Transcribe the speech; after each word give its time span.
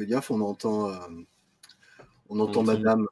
fais 0.00 0.06
gaffe, 0.06 0.30
on 0.30 0.40
entend, 0.40 0.90
euh, 0.90 0.96
on 2.28 2.40
entend 2.40 2.62
madame. 2.62 3.06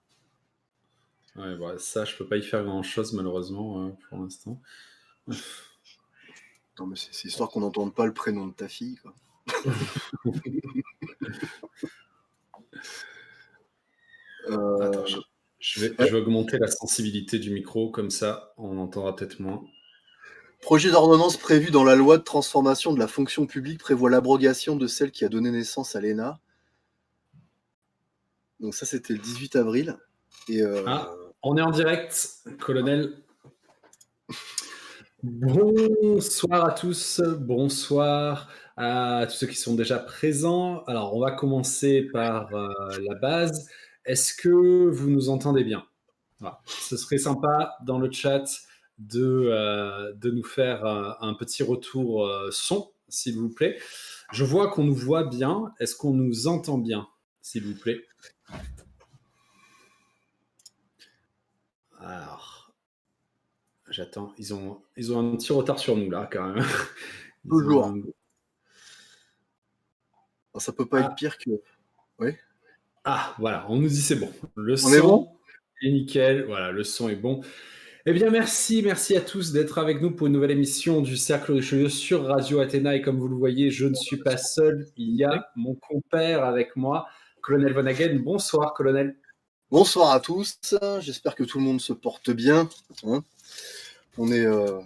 Ouais, 1.36 1.56
bah, 1.56 1.74
ça, 1.78 2.04
je 2.04 2.16
peux 2.16 2.26
pas 2.26 2.36
y 2.36 2.42
faire 2.42 2.64
grand-chose, 2.64 3.12
malheureusement, 3.12 3.86
euh, 3.86 3.90
pour 4.08 4.18
l'instant. 4.18 4.60
Non, 6.78 6.86
mais 6.86 6.96
c'est 6.96 7.24
histoire 7.24 7.50
qu'on 7.50 7.60
n'entende 7.60 7.94
pas 7.94 8.06
le 8.06 8.14
prénom 8.14 8.46
de 8.46 8.54
ta 8.54 8.68
fille, 8.68 8.96
quoi. 8.96 9.14
Attends, 14.46 15.04
je, 15.58 15.80
vais, 15.80 15.94
je 15.98 16.04
vais 16.04 16.20
augmenter 16.20 16.58
la 16.58 16.68
sensibilité 16.68 17.38
du 17.38 17.50
micro, 17.50 17.90
comme 17.90 18.10
ça, 18.10 18.54
on 18.56 18.78
entendra 18.78 19.14
peut-être 19.14 19.40
moins. 19.40 19.62
Projet 20.62 20.90
d'ordonnance 20.90 21.36
prévu 21.36 21.70
dans 21.70 21.84
la 21.84 21.94
loi 21.94 22.18
de 22.18 22.22
transformation 22.22 22.92
de 22.92 22.98
la 22.98 23.08
fonction 23.08 23.46
publique 23.46 23.78
prévoit 23.78 24.10
l'abrogation 24.10 24.76
de 24.76 24.86
celle 24.86 25.12
qui 25.12 25.24
a 25.24 25.28
donné 25.28 25.50
naissance 25.50 25.94
à 25.94 26.00
l'ENA. 26.00 26.40
Donc 28.60 28.74
ça, 28.74 28.86
c'était 28.86 29.12
le 29.12 29.20
18 29.20 29.56
avril. 29.56 29.96
Euh, 30.50 30.82
ah, 30.86 31.14
on 31.42 31.56
est 31.56 31.62
en 31.62 31.70
direct, 31.70 32.38
colonel. 32.58 33.22
Bonsoir 35.22 36.64
à 36.64 36.72
tous, 36.72 37.20
bonsoir 37.20 38.48
à 38.76 39.26
tous 39.28 39.34
ceux 39.34 39.46
qui 39.46 39.54
sont 39.54 39.74
déjà 39.74 39.98
présents. 39.98 40.82
Alors, 40.86 41.14
on 41.14 41.20
va 41.20 41.30
commencer 41.30 42.02
par 42.02 42.52
euh, 42.54 42.68
la 43.08 43.14
base. 43.14 43.68
Est-ce 44.04 44.34
que 44.34 44.88
vous 44.88 45.10
nous 45.10 45.28
entendez 45.28 45.62
bien? 45.62 45.84
Ce 46.66 46.96
serait 46.96 47.18
sympa 47.18 47.76
dans 47.84 47.98
le 47.98 48.10
chat 48.10 48.44
de, 48.98 49.50
euh, 49.52 50.12
de 50.14 50.30
nous 50.30 50.44
faire 50.44 50.84
un 50.84 51.34
petit 51.34 51.62
retour 51.62 52.28
son, 52.50 52.90
s'il 53.08 53.36
vous 53.36 53.50
plaît. 53.50 53.78
Je 54.32 54.44
vois 54.44 54.68
qu'on 54.68 54.84
nous 54.84 54.94
voit 54.94 55.24
bien. 55.24 55.72
Est-ce 55.78 55.94
qu'on 55.94 56.12
nous 56.12 56.48
entend 56.48 56.78
bien, 56.78 57.06
s'il 57.40 57.64
vous 57.64 57.74
plaît? 57.74 58.04
Alors, 62.00 62.72
j'attends. 63.88 64.32
Ils 64.38 64.54
ont, 64.54 64.82
ils 64.96 65.12
ont 65.12 65.20
un 65.20 65.36
petit 65.36 65.52
retard 65.52 65.78
sur 65.78 65.96
nous, 65.96 66.10
là, 66.10 66.28
quand 66.30 66.54
même. 66.54 66.64
Toujours. 67.48 67.94
Oh, 70.52 70.60
ça 70.60 70.72
peut 70.72 70.86
pas 70.86 71.00
être 71.00 71.10
ah. 71.12 71.14
pire 71.14 71.38
que. 71.38 71.50
Oui. 72.18 72.30
Ah, 73.04 73.34
voilà, 73.38 73.66
on 73.68 73.76
nous 73.76 73.88
dit 73.88 74.02
c'est 74.02 74.16
bon. 74.16 74.32
Le 74.56 74.74
on 74.84 74.92
est 74.92 75.00
bon 75.00 75.38
est 75.82 75.90
nickel. 75.90 76.44
Voilà, 76.44 76.72
le 76.72 76.84
son 76.84 77.08
est 77.08 77.16
bon. 77.16 77.40
Eh 78.06 78.12
bien, 78.12 78.30
merci, 78.30 78.82
merci 78.82 79.16
à 79.16 79.20
tous 79.20 79.52
d'être 79.52 79.78
avec 79.78 80.00
nous 80.00 80.10
pour 80.10 80.26
une 80.28 80.32
nouvelle 80.32 80.50
émission 80.50 81.00
du 81.02 81.16
Cercle 81.16 81.56
de 81.56 81.60
Cheveux 81.60 81.88
sur 81.88 82.24
Radio 82.24 82.60
Athéna. 82.60 82.96
Et 82.96 83.02
comme 83.02 83.18
vous 83.18 83.28
le 83.28 83.36
voyez, 83.36 83.70
je 83.70 83.86
ne 83.86 83.94
suis 83.94 84.16
pas 84.16 84.36
seul. 84.36 84.86
Il 84.96 85.14
y 85.14 85.24
a 85.24 85.50
mon 85.56 85.74
compère 85.74 86.44
avec 86.44 86.74
moi, 86.76 87.06
Colonel 87.42 87.72
Von 87.72 87.86
Hagen. 87.86 88.20
Bonsoir, 88.24 88.72
Colonel. 88.74 89.16
Bonsoir 89.70 90.12
à 90.12 90.20
tous. 90.20 90.58
J'espère 91.00 91.34
que 91.34 91.44
tout 91.44 91.58
le 91.58 91.64
monde 91.64 91.80
se 91.82 91.92
porte 91.92 92.30
bien. 92.30 92.70
Hein. 93.04 93.22
on, 94.16 94.32
est, 94.32 94.46
euh, 94.46 94.80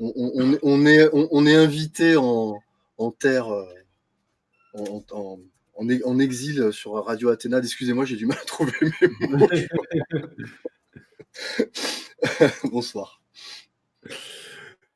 on, 0.00 0.86
est, 0.86 1.10
on, 1.12 1.44
est 1.44 1.54
invité 1.54 2.16
en, 2.16 2.62
terre, 3.18 3.52
euh, 3.52 3.66
en, 5.12 5.38
en, 5.74 6.18
exil 6.18 6.72
sur 6.72 6.94
Radio 7.04 7.28
Athéna. 7.28 7.58
Excusez-moi, 7.58 8.06
j'ai 8.06 8.16
du 8.16 8.24
mal 8.24 8.38
à 8.40 8.44
trouver 8.46 8.72
mes 8.80 9.28
mots. 9.28 9.48
Bonsoir. 12.64 13.20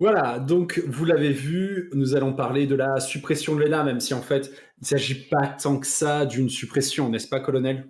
Voilà, 0.00 0.38
donc 0.38 0.82
vous 0.86 1.04
l'avez 1.04 1.32
vu, 1.32 1.90
nous 1.92 2.14
allons 2.14 2.32
parler 2.32 2.66
de 2.66 2.74
la 2.74 3.00
suppression 3.00 3.54
de 3.54 3.60
l'ENA, 3.60 3.84
même 3.84 4.00
si 4.00 4.14
en 4.14 4.22
fait 4.22 4.46
il 4.78 4.82
ne 4.82 4.86
s'agit 4.86 5.26
pas 5.28 5.48
tant 5.48 5.78
que 5.78 5.86
ça 5.86 6.24
d'une 6.24 6.48
suppression, 6.48 7.10
n'est-ce 7.10 7.28
pas, 7.28 7.40
colonel? 7.40 7.86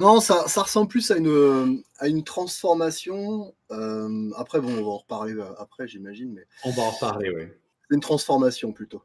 Non, 0.00 0.20
ça, 0.20 0.44
ressemble 0.44 0.88
plus 0.88 1.10
à 1.10 1.18
une, 1.18 1.82
à 1.98 2.08
une 2.08 2.24
transformation. 2.24 3.54
Euh, 3.70 4.30
après, 4.36 4.60
bon, 4.60 4.70
on 4.70 4.82
va 4.82 4.88
en 4.88 4.96
reparler 4.96 5.34
euh, 5.34 5.44
après, 5.58 5.86
j'imagine. 5.86 6.32
Mais... 6.32 6.46
On 6.64 6.70
va 6.70 6.82
en 6.82 6.90
reparler, 6.90 7.30
oui. 7.30 7.42
Une 7.90 8.00
transformation 8.00 8.72
plutôt. 8.72 9.02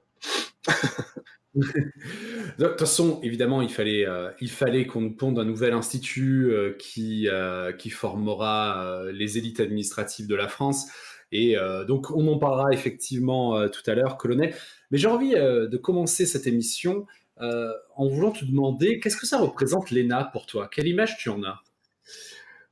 de 1.55 1.61
toute 2.59 2.79
façon, 2.79 3.19
évidemment, 3.23 3.61
il 3.61 3.69
fallait, 3.69 4.07
euh, 4.07 4.31
il 4.39 4.49
fallait 4.49 4.87
qu'on 4.87 5.01
nous 5.01 5.15
ponde 5.15 5.37
un 5.37 5.43
nouvel 5.43 5.73
institut 5.73 6.51
euh, 6.51 6.73
qui, 6.79 7.27
qui 7.77 7.89
formera 7.89 9.03
les 9.11 9.37
élites 9.37 9.59
administratives 9.59 10.27
de 10.27 10.35
la 10.35 10.47
France. 10.47 10.85
Et 11.31 11.57
donc, 11.87 12.11
on 12.11 12.25
en 12.29 12.37
parlera 12.37 12.71
effectivement 12.71 13.67
tout 13.67 13.81
à 13.87 13.95
l'heure, 13.95 14.15
colonel. 14.15 14.55
Mais 14.91 14.97
j'ai 14.97 15.07
envie 15.07 15.31
de 15.31 15.77
commencer 15.77 16.25
cette 16.25 16.47
émission 16.47 17.05
en 17.39 18.07
voulant 18.07 18.31
te 18.31 18.45
demander 18.45 18.99
qu'est-ce 18.99 19.17
que 19.17 19.27
ça 19.27 19.39
représente 19.39 19.91
l'ENA 19.91 20.25
pour 20.25 20.45
toi? 20.45 20.69
Quelle 20.71 20.87
image 20.87 21.17
tu 21.17 21.29
en 21.29 21.41
as? 21.43 21.61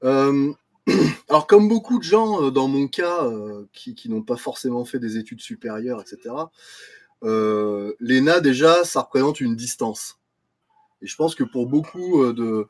Alors, 1.29 1.47
comme 1.47 1.69
beaucoup 1.69 1.97
de 1.97 2.03
gens 2.03 2.51
dans 2.51 2.67
mon 2.67 2.87
cas 2.87 3.25
qui, 3.71 4.09
n'ont 4.09 4.21
pas 4.21 4.37
forcément 4.37 4.85
fait 4.85 4.99
des 4.99 5.17
études 5.17 5.41
supérieures, 5.41 6.01
etc., 6.01 6.33
euh, 7.23 7.93
l'ENA, 7.99 8.39
déjà, 8.39 8.83
ça 8.83 9.01
représente 9.01 9.39
une 9.41 9.55
distance. 9.55 10.19
Et 11.01 11.07
je 11.07 11.15
pense 11.15 11.35
que 11.35 11.43
pour 11.43 11.67
beaucoup 11.67 12.23
euh, 12.23 12.67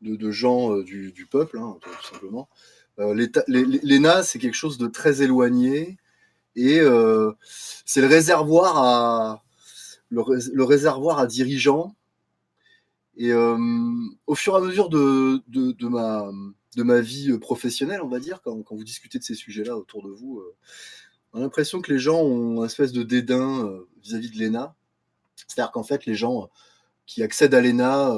de, 0.00 0.30
gens 0.30 0.72
euh, 0.72 0.84
du, 0.84 1.12
du, 1.12 1.26
peuple, 1.26 1.58
hein, 1.58 1.76
tout 1.80 1.90
simplement, 2.12 2.48
l'ENA, 2.98 4.22
c'est 4.22 4.38
quelque 4.38 4.54
chose 4.54 4.78
de 4.78 4.86
très 4.86 5.22
éloigné. 5.22 5.98
Et 6.54 6.80
c'est 7.84 8.00
le 8.00 8.06
réservoir 8.06 8.78
à 8.78 9.42
le, 10.10 10.62
réservoir 10.64 11.18
à 11.18 11.26
dirigeants. 11.26 11.94
Et 13.16 13.32
au 13.34 14.34
fur 14.34 14.54
et 14.54 14.56
à 14.56 14.60
mesure 14.60 14.88
de, 14.88 15.42
de, 15.48 15.88
ma, 15.88 16.30
de 16.76 16.82
ma 16.82 17.00
vie 17.00 17.36
professionnelle, 17.38 18.02
on 18.02 18.08
va 18.08 18.18
dire, 18.18 18.42
quand, 18.42 18.62
quand 18.62 18.76
vous 18.76 18.84
discutez 18.84 19.18
de 19.18 19.24
ces 19.24 19.34
sujets-là 19.34 19.76
autour 19.76 20.02
de 20.02 20.10
vous, 20.10 20.42
on 21.36 21.40
a 21.40 21.42
l'impression 21.42 21.82
que 21.82 21.92
les 21.92 21.98
gens 21.98 22.22
ont 22.22 22.62
un 22.62 22.64
espèce 22.64 22.92
de 22.92 23.02
dédain 23.02 23.66
euh, 23.66 23.86
vis-à-vis 24.02 24.30
de 24.30 24.38
l'ENA. 24.38 24.74
C'est-à-dire 25.36 25.70
qu'en 25.70 25.82
fait, 25.82 26.06
les 26.06 26.14
gens 26.14 26.44
euh, 26.44 26.46
qui 27.04 27.22
accèdent 27.22 27.52
à 27.52 27.60
l'ENA, 27.60 28.10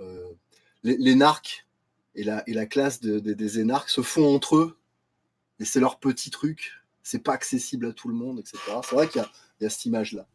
euh, 0.00 0.34
l'énarque 0.82 1.66
et 2.14 2.24
la, 2.24 2.46
et 2.46 2.52
la 2.52 2.66
classe 2.66 3.00
des 3.00 3.60
énarques 3.60 3.88
se 3.88 4.02
font 4.02 4.34
entre 4.34 4.56
eux, 4.56 4.78
et 5.58 5.64
c'est 5.64 5.80
leur 5.80 5.98
petit 5.98 6.30
truc, 6.30 6.72
c'est 7.02 7.18
pas 7.18 7.32
accessible 7.32 7.86
à 7.86 7.92
tout 7.94 8.08
le 8.08 8.14
monde, 8.14 8.40
etc. 8.40 8.58
C'est 8.84 8.94
vrai 8.94 9.08
qu'il 9.08 9.24
y, 9.60 9.64
a 9.64 9.70
cette 9.70 9.86
image-là, 9.86 10.26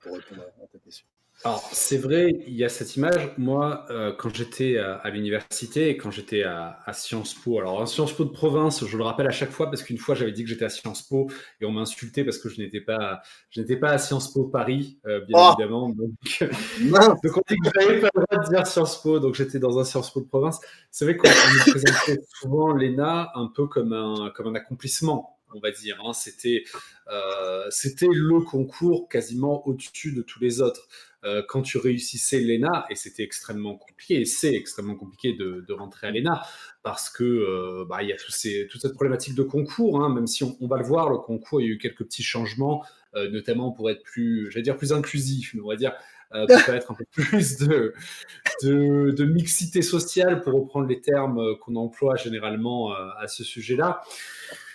pour 0.00 0.14
répondre 0.14 0.42
à 0.62 0.66
ta 0.66 0.78
question. 0.78 1.06
Alors, 1.44 1.70
c'est 1.72 1.98
vrai, 1.98 2.32
il 2.48 2.54
y 2.54 2.64
a 2.64 2.68
cette 2.68 2.96
image. 2.96 3.30
Moi, 3.38 3.86
euh, 3.90 4.12
quand 4.12 4.34
j'étais 4.34 4.76
à, 4.76 5.08
l'université 5.08 5.88
et 5.88 5.96
quand 5.96 6.10
j'étais 6.10 6.42
à, 6.42 6.82
Sciences 6.92 7.32
Po, 7.32 7.60
alors 7.60 7.80
en 7.80 7.86
Sciences 7.86 8.12
Po 8.12 8.24
de 8.24 8.30
province, 8.30 8.84
je 8.84 8.96
le 8.96 9.04
rappelle 9.04 9.28
à 9.28 9.30
chaque 9.30 9.52
fois 9.52 9.66
parce 9.66 9.84
qu'une 9.84 9.98
fois 9.98 10.16
j'avais 10.16 10.32
dit 10.32 10.42
que 10.42 10.50
j'étais 10.50 10.64
à 10.64 10.68
Sciences 10.68 11.02
Po 11.02 11.30
et 11.60 11.64
on 11.64 11.70
m'a 11.70 11.82
insulté 11.82 12.24
parce 12.24 12.38
que 12.38 12.48
je 12.48 12.60
n'étais 12.60 12.80
pas, 12.80 13.22
je 13.50 13.60
n'étais 13.60 13.76
pas 13.76 13.90
à 13.90 13.98
Sciences 13.98 14.32
Po 14.32 14.46
Paris, 14.46 14.98
euh, 15.06 15.20
bien 15.26 15.38
oh 15.38 15.52
évidemment. 15.56 15.90
Donc, 15.90 16.10
donc, 17.22 17.36
on 17.36 17.42
dit 17.48 17.56
que 17.56 17.70
j'avais 17.80 18.00
pas 18.00 18.08
le 18.14 18.24
droit 18.24 18.44
de 18.44 18.48
dire 18.48 18.66
Sciences 18.66 19.00
Po, 19.00 19.20
donc 19.20 19.36
j'étais 19.36 19.60
dans 19.60 19.78
un 19.78 19.84
Sciences 19.84 20.12
Po 20.12 20.20
de 20.20 20.26
province. 20.26 20.58
C'est 20.90 21.04
vrai 21.04 21.16
qu'on 21.16 21.28
nous 21.28 21.72
présentait 21.72 22.20
souvent 22.34 22.72
l'ENA 22.72 23.30
un 23.36 23.46
peu 23.46 23.68
comme 23.68 23.92
un, 23.92 24.32
comme 24.34 24.48
un 24.48 24.54
accomplissement 24.56 25.37
on 25.54 25.60
va 25.60 25.70
dire. 25.70 26.00
Hein. 26.04 26.12
C'était, 26.12 26.64
euh, 27.10 27.66
c'était 27.70 28.08
le 28.10 28.40
concours 28.40 29.08
quasiment 29.08 29.66
au-dessus 29.66 30.12
de 30.12 30.22
tous 30.22 30.40
les 30.40 30.60
autres. 30.60 30.88
Euh, 31.24 31.42
quand 31.48 31.62
tu 31.62 31.78
réussissais 31.78 32.38
l'ENA, 32.38 32.86
et 32.90 32.94
c'était 32.94 33.24
extrêmement 33.24 33.76
compliqué, 33.76 34.20
et 34.20 34.24
c'est 34.24 34.54
extrêmement 34.54 34.94
compliqué 34.94 35.32
de, 35.32 35.72
rentrer 35.72 36.06
à 36.06 36.10
l'ENA, 36.12 36.42
parce 36.84 37.10
que 37.10 37.24
euh, 37.24 37.84
bah, 37.88 38.04
il 38.04 38.08
y 38.08 38.12
a 38.12 38.16
toute 38.16 38.80
cette 38.80 38.94
problématique 38.94 39.34
de 39.34 39.42
concours, 39.42 40.00
hein, 40.00 40.14
même 40.14 40.28
si 40.28 40.44
on, 40.44 40.66
va 40.68 40.78
le 40.78 40.84
voir, 40.84 41.10
le 41.10 41.18
concours, 41.18 41.60
il 41.60 41.66
y 41.66 41.70
a 41.70 41.72
eu 41.72 41.78
quelques 41.78 42.04
petits 42.04 42.22
changements, 42.22 42.84
euh, 43.16 43.28
notamment 43.30 43.72
pour 43.72 43.90
être 43.90 44.02
plus, 44.04 44.48
j'allais 44.52 44.62
dire 44.62 44.76
plus 44.76 44.92
inclusif, 44.92 45.56
on 45.60 45.68
va 45.68 45.74
dire, 45.74 45.92
pour 46.30 46.38
être 46.74 46.92
un 46.92 46.94
peu 46.94 47.04
plus 47.10 47.58
de, 47.58 47.94
de, 48.62 49.10
de, 49.10 49.24
mixité 49.24 49.82
sociale, 49.82 50.40
pour 50.40 50.52
reprendre 50.52 50.86
les 50.86 51.00
termes 51.00 51.58
qu'on 51.58 51.74
emploie 51.74 52.14
généralement 52.14 52.92
à 52.92 53.26
ce 53.26 53.42
sujet-là 53.42 54.02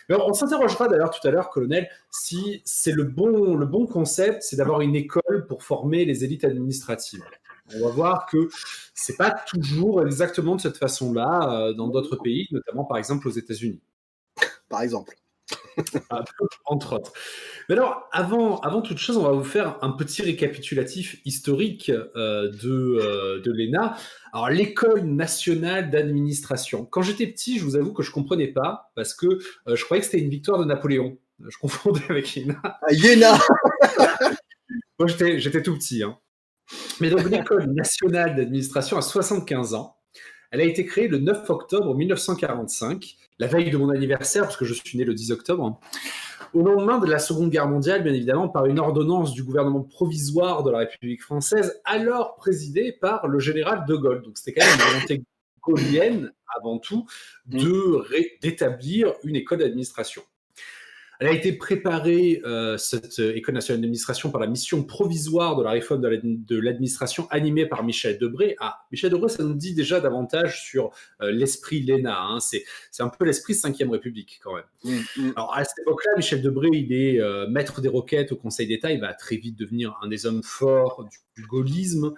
on 0.10 0.34
s'interrogera 0.34 0.88
d'ailleurs 0.88 1.12
tout 1.12 1.26
à 1.28 1.32
l'heure, 1.32 1.50
colonel, 1.50 1.90
si 2.12 2.62
c'est 2.66 2.92
le 2.92 3.04
bon, 3.04 3.88
concept, 3.88 4.44
c'est 4.44 4.56
d'avoir 4.56 4.82
une 4.82 4.96
école 4.96 5.46
pour 5.48 5.64
former 5.64 6.06
les 6.06 6.24
élites 6.24 6.44
administratives. 6.44 7.24
On 7.76 7.88
va 7.88 7.92
voir 7.92 8.26
que 8.26 8.50
c'est 8.94 9.16
pas 9.16 9.32
toujours 9.32 10.06
exactement 10.06 10.56
de 10.56 10.62
cette 10.62 10.78
façon-là 10.78 11.50
euh, 11.50 11.74
dans 11.74 11.88
d'autres 11.88 12.18
pays, 12.18 12.48
notamment 12.52 12.84
par 12.84 12.98
exemple 12.98 13.28
aux 13.28 13.32
États-Unis. 13.32 13.82
Par 14.68 14.82
exemple. 14.82 15.16
Entre 16.66 16.94
autres. 16.94 17.14
Mais 17.68 17.76
alors, 17.76 18.10
avant, 18.12 18.60
avant 18.60 18.82
toute 18.82 18.98
chose, 18.98 19.18
on 19.18 19.24
va 19.24 19.32
vous 19.32 19.44
faire 19.44 19.78
un 19.82 19.92
petit 19.92 20.22
récapitulatif 20.22 21.20
historique 21.26 21.90
euh, 21.90 22.52
de, 22.52 23.00
euh, 23.02 23.42
de 23.42 23.52
l'ENA. 23.52 23.96
Alors, 24.34 24.50
l'école 24.50 25.04
nationale 25.04 25.90
d'administration. 25.90 26.86
Quand 26.86 27.02
j'étais 27.02 27.28
petit, 27.28 27.60
je 27.60 27.64
vous 27.64 27.76
avoue 27.76 27.94
que 27.94 28.04
je 28.04 28.12
comprenais 28.12 28.48
pas 28.48 28.92
parce 28.96 29.14
que 29.14 29.28
euh, 29.68 29.76
je 29.76 29.84
croyais 29.84 30.02
que 30.02 30.06
c'était 30.06 30.24
une 30.24 30.30
victoire 30.30 30.60
de 30.60 30.66
Napoléon. 30.66 31.18
Je 31.40 31.58
confondais 31.58 32.04
avec 32.10 32.36
Iéna. 32.36 32.62
Ah, 32.64 32.92
Iéna 32.92 33.38
Moi, 35.00 35.08
j'étais 35.08 35.64
tout 35.64 35.76
petit. 35.76 36.04
Hein. 36.04 36.18
Mais 37.00 37.10
donc 37.10 37.30
l'école 37.30 37.74
nationale 37.74 38.36
d'administration 38.36 38.98
a 38.98 39.02
75 39.02 39.74
ans. 39.74 39.98
Elle 40.52 40.62
a 40.62 40.66
été 40.66 40.86
créée 40.86 41.08
le 41.08 41.18
9 41.18 41.50
octobre 41.50 41.96
1945, 41.96 43.16
la 43.40 43.48
veille 43.48 43.72
de 43.72 43.78
mon 43.78 43.90
anniversaire, 43.90 44.44
parce 44.44 44.58
que 44.58 44.66
je 44.66 44.74
suis 44.74 44.98
né 44.98 45.04
le 45.04 45.14
10 45.14 45.32
octobre, 45.32 45.80
au 46.54 46.62
lendemain 46.62 47.00
de 47.00 47.08
la 47.08 47.20
Seconde 47.20 47.50
Guerre 47.50 47.68
mondiale, 47.68 48.04
bien 48.04 48.14
évidemment, 48.14 48.48
par 48.48 48.66
une 48.68 48.80
ordonnance 48.80 49.34
du 49.34 49.44
gouvernement 49.44 49.82
provisoire 49.82 50.64
de 50.64 50.72
la 50.72 50.80
République 50.80 51.24
française, 51.24 51.82
alors 51.84 52.36
présidée 52.36 52.92
par 52.92 53.28
le 53.28 53.40
général 53.40 53.86
de 53.88 53.96
Gaulle. 53.96 54.22
Donc 54.22 54.38
c'était 54.38 54.60
quand 54.60 54.66
même 54.66 54.76
une 54.76 54.94
volonté 54.94 55.24
gaullienne, 55.62 56.32
avant 56.56 56.78
tout, 56.78 57.08
d'établir 57.46 59.14
une 59.24 59.36
école 59.36 59.60
d'administration. 59.60 60.22
Elle 61.20 61.28
a 61.28 61.32
été 61.32 61.54
préparée, 61.54 62.42
euh, 62.44 62.78
cette 62.78 63.20
École 63.20 63.56
nationale 63.56 63.82
d'administration, 63.82 64.32
par 64.32 64.42
la 64.42 64.48
mission 64.48 64.84
provisoire 64.84 65.56
de 65.56 65.64
la 65.64 65.72
réforme 65.72 66.02
de 66.02 66.60
l'administration 66.60 67.28
animée 67.30 67.66
par 67.66 67.84
Michel 67.84 68.18
Debré. 68.18 68.56
Ah, 68.60 68.80
Michel 68.92 69.12
Debré, 69.12 69.30
ça 69.30 69.44
nous 69.44 69.54
dit 69.54 69.74
déjà 69.74 70.00
davantage 70.00 70.64
sur 70.64 70.92
euh, 71.22 71.32
l'esprit 71.32 71.84
l'ENA. 71.84 72.20
Hein. 72.20 72.40
C'est 72.40 72.64
un 73.00 73.10
peu 73.10 73.26
l'esprit 73.26 73.54
5e 73.54 73.90
République, 73.90 74.40
quand 74.44 74.56
même. 74.56 74.64
Mmh, 74.84 74.98
mmh. 75.18 75.32
Alors, 75.36 75.56
à 75.56 75.64
cette 75.64 75.80
époque-là, 75.80 76.14
Michel 76.18 76.42
Debré, 76.42 76.70
il 76.74 76.92
est 76.92 77.22
euh, 77.22 77.48
maître 77.48 77.80
des 77.80 77.90
requêtes 77.90 78.32
au 78.32 78.36
Conseil 78.36 78.68
d'État. 78.68 78.92
Il 78.92 79.00
va 79.00 79.14
très 79.14 79.38
vite 79.38 79.58
devenir 79.58 79.98
un 80.02 80.08
des 80.08 80.26
hommes 80.26 80.44
forts 80.44 81.08
du, 81.36 81.46
gaullisme. 81.46 82.14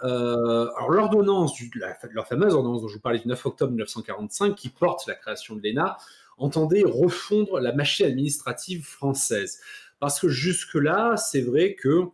alors 0.00 0.90
l'ordonnance, 0.90 1.58
la, 1.76 1.96
leur 2.12 2.26
fameuse 2.26 2.54
ordonnance 2.54 2.82
dont 2.82 2.88
je 2.88 2.94
vous 2.94 3.00
parlais 3.00 3.18
du 3.18 3.28
9 3.28 3.46
octobre 3.46 3.70
1945, 3.70 4.54
qui 4.54 4.68
porte 4.68 5.06
la 5.06 5.14
création 5.14 5.56
de 5.56 5.62
l'ENA, 5.62 5.96
entendait 6.38 6.84
refondre 6.84 7.60
la 7.60 7.72
machine 7.72 8.06
administrative 8.06 8.84
française. 8.84 9.60
Parce 10.00 10.20
que 10.20 10.28
jusque-là, 10.28 11.16
c'est 11.16 11.42
vrai 11.42 11.74
que 11.74 12.04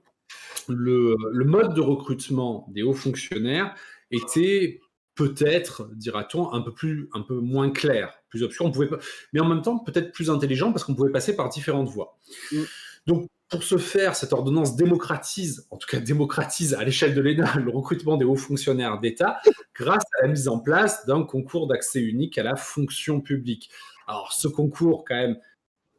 le, 0.68 1.16
mode 1.44 1.74
de 1.74 1.80
recrutement 1.80 2.66
des 2.70 2.82
hauts 2.82 2.94
fonctionnaires 2.94 3.74
était 4.10 4.80
peut-être, 5.14 5.90
dira-t-on, 5.94 6.52
un 6.52 6.60
peu 6.60 6.72
plus, 6.72 7.08
un 7.12 7.20
peu 7.20 7.34
moins 7.34 7.70
clair, 7.70 8.14
plus 8.28 8.42
obscur. 8.42 8.66
On 8.66 8.70
pouvait, 8.70 8.88
mais 9.32 9.40
en 9.40 9.48
même 9.48 9.62
temps 9.62 9.78
peut-être 9.78 10.12
plus 10.12 10.30
intelligent 10.30 10.72
parce 10.72 10.84
qu'on 10.84 10.94
pouvait 10.94 11.12
passer 11.12 11.36
par 11.36 11.48
différentes 11.48 11.88
voies. 11.88 12.18
Mm. 12.52 12.62
Donc, 13.06 13.26
pour 13.50 13.64
ce 13.64 13.78
faire, 13.78 14.14
cette 14.14 14.32
ordonnance 14.32 14.76
démocratise, 14.76 15.66
en 15.70 15.76
tout 15.76 15.88
cas 15.88 15.98
démocratise 15.98 16.74
à 16.74 16.84
l'échelle 16.84 17.14
de 17.14 17.20
l'ENA, 17.20 17.56
le 17.56 17.70
recrutement 17.70 18.16
des 18.16 18.24
hauts 18.24 18.36
fonctionnaires 18.36 19.00
d'État 19.00 19.40
grâce 19.74 20.04
à 20.18 20.26
la 20.26 20.28
mise 20.28 20.46
en 20.46 20.60
place 20.60 21.04
d'un 21.06 21.24
concours 21.24 21.66
d'accès 21.66 22.00
unique 22.00 22.38
à 22.38 22.44
la 22.44 22.54
fonction 22.54 23.20
publique. 23.20 23.70
Alors, 24.10 24.32
ce 24.32 24.48
concours, 24.48 25.04
quand 25.06 25.14
même, 25.14 25.38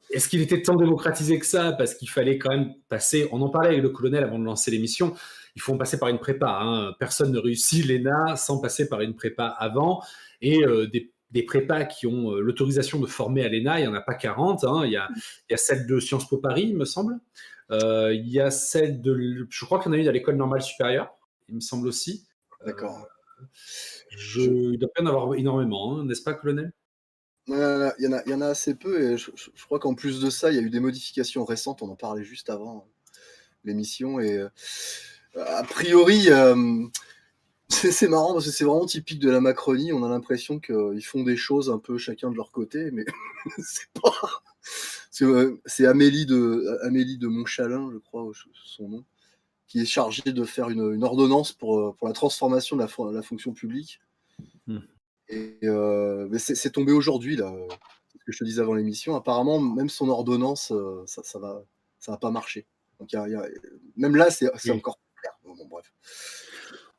est-ce 0.09 0.27
qu'il 0.27 0.41
était 0.41 0.61
tant 0.61 0.75
démocratisé 0.75 1.39
que 1.39 1.45
ça? 1.45 1.71
Parce 1.71 1.95
qu'il 1.95 2.09
fallait 2.09 2.37
quand 2.37 2.49
même 2.49 2.73
passer, 2.89 3.29
on 3.31 3.41
en 3.41 3.49
parlait 3.49 3.69
avec 3.69 3.81
le 3.81 3.89
colonel 3.89 4.25
avant 4.25 4.37
de 4.37 4.43
lancer 4.43 4.69
l'émission, 4.69 5.15
il 5.55 5.61
faut 5.61 5.75
passer 5.77 5.97
par 5.97 6.09
une 6.09 6.19
prépa. 6.19 6.59
Hein. 6.61 6.93
Personne 6.99 7.31
ne 7.31 7.39
réussit 7.39 7.85
l'ENA 7.85 8.35
sans 8.35 8.59
passer 8.59 8.89
par 8.89 8.99
une 8.99 9.15
prépa 9.15 9.45
avant. 9.45 10.03
Et 10.41 10.61
euh, 10.61 10.87
des, 10.87 11.43
prépas 11.43 11.85
qui 11.85 12.05
ont 12.05 12.33
euh, 12.33 12.41
l'autorisation 12.41 12.99
de 12.99 13.07
former 13.07 13.45
à 13.45 13.47
l'ENA, 13.47 13.79
il 13.79 13.83
n'y 13.83 13.87
en 13.87 13.93
a 13.93 14.01
pas 14.01 14.15
40. 14.15 14.65
Hein. 14.65 14.81
Il, 14.85 14.91
y 14.91 14.97
a, 14.97 15.07
celle 15.57 15.87
de 15.87 15.97
Sciences 16.01 16.27
Po 16.27 16.37
Paris, 16.37 16.65
il 16.67 16.75
me 16.75 16.85
semble. 16.85 17.17
Euh, 17.71 18.13
il 18.13 18.27
y 18.27 18.41
a 18.41 18.51
celle 18.51 19.01
de. 19.01 19.47
Je 19.49 19.65
crois 19.65 19.79
qu'il 19.79 19.89
y 19.89 19.95
en 19.95 19.97
a 19.97 20.01
une 20.01 20.09
à 20.09 20.11
l'École 20.11 20.35
normale 20.35 20.61
supérieure, 20.61 21.13
il 21.47 21.55
me 21.55 21.61
semble 21.61 21.87
aussi. 21.87 22.27
D'accord. 22.65 23.07
je, 24.09 24.41
il 24.41 24.77
doit 24.77 24.89
y 24.99 25.01
en 25.01 25.05
avoir 25.05 25.35
énormément, 25.35 25.97
hein, 25.97 26.03
n'est-ce 26.03 26.21
pas, 26.21 26.33
colonel? 26.33 26.73
Il 27.47 27.95
y, 28.27 28.33
en 28.33 28.41
a, 28.41 28.47
assez 28.47 28.75
peu 28.75 29.01
et 29.01 29.17
je, 29.17 29.31
crois 29.65 29.79
qu'en 29.79 29.95
plus 29.95 30.21
de 30.21 30.29
ça, 30.29 30.51
il 30.51 30.55
y 30.55 30.59
a 30.59 30.61
eu 30.61 30.69
des 30.69 30.79
modifications 30.79 31.43
récentes. 31.43 31.81
On 31.81 31.89
en 31.89 31.95
parlait 31.95 32.23
juste 32.23 32.49
avant 32.49 32.87
l'émission 33.63 34.19
et 34.19 34.37
euh, 34.37 34.49
a 35.35 35.63
priori, 35.63 36.29
euh, 36.29 36.85
c'est 37.69 38.07
marrant 38.07 38.33
parce 38.33 38.45
que 38.45 38.51
c'est 38.51 38.63
vraiment 38.63 38.85
typique 38.85 39.19
de 39.19 39.29
la 39.29 39.41
Macronie. 39.41 39.91
On 39.91 40.03
a 40.03 40.09
l'impression 40.09 40.59
qu'ils 40.59 41.05
font 41.05 41.23
des 41.23 41.37
choses 41.37 41.69
un 41.69 41.79
peu 41.79 41.97
chacun 41.97 42.29
de 42.29 42.35
leur 42.35 42.51
côté, 42.51 42.91
mais 42.91 43.05
c'est 43.57 43.89
pas. 44.01 44.43
C'est 45.65 45.85
Amélie 45.87 46.25
de 46.25 46.79
Amélie 46.83 47.17
de 47.17 47.27
Montchalin, 47.27 47.89
je 47.91 47.97
crois, 47.97 48.31
son 48.65 48.87
nom, 48.87 49.05
qui 49.67 49.81
est 49.81 49.85
chargée 49.85 50.31
de 50.31 50.43
faire 50.45 50.69
une, 50.69 51.03
ordonnance 51.03 51.51
pour, 51.51 51.97
la 52.03 52.13
transformation 52.13 52.77
de 52.77 52.83
la, 52.83 53.11
la 53.11 53.21
fonction 53.21 53.51
publique. 53.51 53.99
Hmm. 54.67 54.79
Et 55.31 55.57
euh, 55.63 56.27
c'est 56.37 56.71
tombé 56.71 56.91
aujourd'hui, 56.91 57.37
là, 57.37 57.53
ce 58.19 58.25
que 58.25 58.31
je 58.31 58.39
te 58.39 58.43
disais 58.43 58.61
avant 58.61 58.73
l'émission. 58.73 59.15
Apparemment, 59.15 59.59
même 59.59 59.89
son 59.89 60.09
ordonnance, 60.09 60.71
euh, 60.71 61.03
ça, 61.05 61.23
ça, 61.23 61.39
va, 61.39 61.63
ça 61.99 62.11
va 62.11 62.17
pas 62.17 62.31
marcher. 62.31 62.67
Donc, 62.99 63.09
même 63.95 64.15
là, 64.15 64.29
c'est 64.29 64.71
encore 64.71 64.99
clair. 65.15 65.33
bref. 65.69 65.91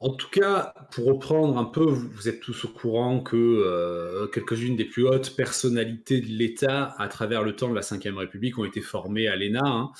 En 0.00 0.10
tout 0.10 0.30
cas, 0.30 0.74
pour 0.90 1.04
reprendre 1.04 1.56
un 1.58 1.64
peu, 1.64 1.84
vous 1.84 2.28
êtes 2.28 2.40
tous 2.40 2.64
au 2.64 2.68
courant 2.68 3.20
que 3.20 3.36
euh, 3.36 4.26
quelques-unes 4.26 4.74
des 4.74 4.84
plus 4.84 5.06
hautes 5.06 5.36
personnalités 5.36 6.20
de 6.20 6.26
l'État 6.26 6.94
à 6.98 7.06
travers 7.06 7.44
le 7.44 7.54
temps 7.54 7.68
de 7.68 7.74
la 7.74 7.82
Ve 7.82 8.16
République 8.16 8.58
ont 8.58 8.64
été 8.64 8.80
formées 8.80 9.28
à 9.28 9.36
l'ENA. 9.36 9.60
Hein. 9.62 9.92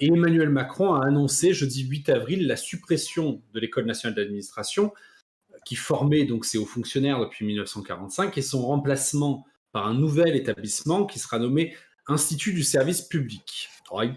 et 0.00 0.08
Emmanuel 0.08 0.48
Macron 0.48 0.94
a 0.94 1.06
annoncé 1.06 1.52
jeudi 1.52 1.84
8 1.84 2.08
avril 2.08 2.48
la 2.48 2.56
suppression 2.56 3.40
de 3.52 3.60
l'École 3.60 3.84
nationale 3.84 4.16
d'administration 4.16 4.92
qui 5.64 5.76
formait 5.76 6.24
donc 6.24 6.44
ces 6.44 6.58
hauts 6.58 6.66
fonctionnaires 6.66 7.20
depuis 7.20 7.46
1945 7.46 8.36
et 8.36 8.42
son 8.42 8.66
remplacement 8.66 9.46
par 9.72 9.86
un 9.86 9.94
nouvel 9.94 10.36
établissement 10.36 11.06
qui 11.06 11.18
sera 11.18 11.38
nommé 11.38 11.74
Institut 12.06 12.52
du 12.52 12.62
service 12.62 13.00
public. 13.00 13.70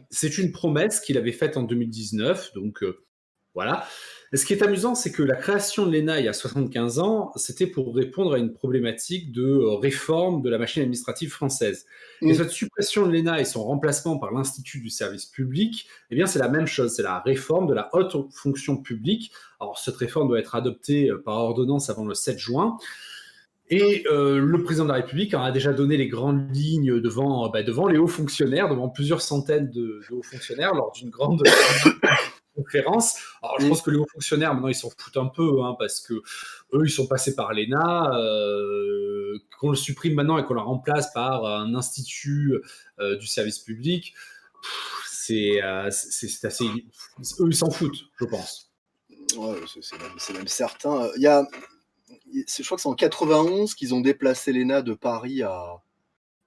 C'est 0.10 0.38
une 0.38 0.52
promesse 0.52 1.00
qu'il 1.00 1.18
avait 1.18 1.32
faite 1.32 1.56
en 1.56 1.64
2019, 1.64 2.54
donc 2.54 2.84
euh, 2.84 3.06
voilà 3.54 3.88
ce 4.33 4.45
qui 4.45 4.53
est 4.53 4.62
amusant, 4.62 4.94
c'est 4.94 5.12
que 5.12 5.24
la 5.24 5.35
création 5.35 5.85
de 5.85 5.91
l'ENA 5.91 6.19
il 6.19 6.25
y 6.25 6.27
a 6.27 6.33
75 6.33 7.00
ans, 7.00 7.31
c'était 7.35 7.68
pour 7.68 7.95
répondre 7.95 8.33
à 8.33 8.38
une 8.38 8.51
problématique 8.51 9.31
de 9.31 9.44
euh, 9.44 9.75
réforme 9.75 10.41
de 10.41 10.50
la 10.50 10.57
machine 10.57 10.81
administrative 10.81 11.31
française. 11.31 11.85
Et 12.21 12.33
cette 12.33 12.50
suppression 12.50 13.06
de 13.07 13.13
l'ENA 13.13 13.39
et 13.39 13.45
son 13.45 13.63
remplacement 13.63 14.18
par 14.18 14.33
l'Institut 14.33 14.81
du 14.81 14.89
service 14.89 15.25
public, 15.25 15.88
eh 16.12 16.15
bien, 16.15 16.25
c'est 16.25 16.39
la 16.39 16.50
même 16.50 16.68
chose, 16.68 16.94
c'est 16.95 17.03
la 17.03 17.19
réforme 17.19 17.68
de 17.68 17.74
la 17.74 17.89
haute 17.94 18.15
fonction 18.33 18.75
publique. 18.75 19.31
Alors, 19.62 19.77
cette 19.77 19.95
réforme 19.95 20.27
doit 20.27 20.39
être 20.39 20.56
adoptée 20.56 21.09
euh, 21.09 21.21
par 21.24 21.35
ordonnance 21.35 21.89
avant 21.89 22.06
le 22.06 22.13
7 22.13 22.38
juin. 22.38 22.77
Et 23.69 24.06
euh, 24.09 24.39
le 24.39 24.63
président 24.63 24.85
de 24.85 24.89
la 24.89 24.95
République 24.95 25.33
a 25.33 25.51
déjà 25.51 25.74
donné 25.74 25.97
les 25.97 26.07
grandes 26.07 26.56
lignes 26.56 27.01
devant, 27.01 27.50
bah, 27.50 27.63
devant 27.63 27.88
les 27.88 27.97
hauts 27.97 28.07
fonctionnaires, 28.07 28.69
devant 28.69 28.88
plusieurs 28.88 29.21
centaines 29.21 29.69
de, 29.69 30.01
de 30.09 30.15
hauts 30.15 30.24
fonctionnaires, 30.24 30.74
lors 30.74 30.91
d'une 30.93 31.10
grande 31.10 31.43
conférence. 32.58 33.16
Alors, 33.42 33.60
je 33.60 33.68
pense 33.68 33.82
que 33.82 33.92
les 33.92 33.98
hauts 33.98 34.08
fonctionnaires, 34.12 34.54
maintenant, 34.54 34.68
ils 34.68 34.76
s'en 34.76 34.90
foutent 34.90 35.18
un 35.18 35.28
peu, 35.28 35.64
hein, 35.64 35.76
parce 35.80 36.02
que 36.02 36.14
eux, 36.74 36.82
ils 36.84 36.92
sont 36.92 37.08
passés 37.08 37.36
par 37.36 37.54
l'ENA. 37.54 38.12
Euh, 38.18 39.40
qu'on 39.60 39.70
le 39.70 39.76
supprime 39.76 40.14
maintenant 40.14 40.38
et 40.38 40.46
qu'on 40.46 40.54
la 40.54 40.62
remplace 40.62 41.12
par 41.14 41.46
un 41.46 41.74
institut 41.76 42.54
euh, 43.00 43.18
du 43.18 43.28
service 43.28 43.60
public, 43.60 44.14
c'est 45.10 45.62
euh, 45.64 45.88
assez. 45.88 46.66
Eux, 46.66 47.48
ils 47.48 47.56
s'en 47.56 47.72
foutent, 47.72 48.06
je 48.20 48.26
pense. 48.26 48.72
Ouais, 49.36 49.58
c'est 49.82 50.34
même, 50.34 50.48
certain. 50.48 51.10
Il 51.16 51.22
y 51.22 51.28
a, 51.28 51.46
je 52.34 52.64
crois 52.64 52.78
que 52.78 52.82
c'est 52.82 52.90
en 52.90 52.96
91 52.96 53.76
qu'ils 53.76 53.94
ont 53.94 54.02
déplacé 54.02 54.54
l'ENA 54.54 54.82
de 54.82 54.94
Paris 54.94 55.44
à, 55.44 55.82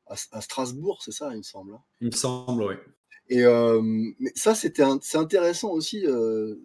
à, 0.07 0.41
Strasbourg, 0.41 1.01
c'est 1.03 1.13
ça, 1.13 1.31
il 1.33 1.39
me 1.39 1.43
semble. 1.43 1.75
Hein? 1.75 1.83
Il 2.01 2.07
me 2.09 2.17
semble, 2.17 2.63
oui. 2.63 2.75
Et 3.31 3.45
euh, 3.45 3.81
mais 4.19 4.33
ça, 4.35 4.55
c'était 4.55 4.83
c'est 5.01 5.17
intéressant 5.17 5.71
aussi. 5.71 6.05
Euh, 6.05 6.57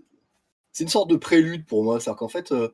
c'est 0.72 0.84
une 0.84 0.90
sorte 0.90 1.10
de 1.10 1.16
prélude 1.16 1.66
pour 1.66 1.84
moi. 1.84 2.00
C'est-à-dire 2.00 2.18
qu'en 2.18 2.28
fait, 2.28 2.52
euh, 2.52 2.70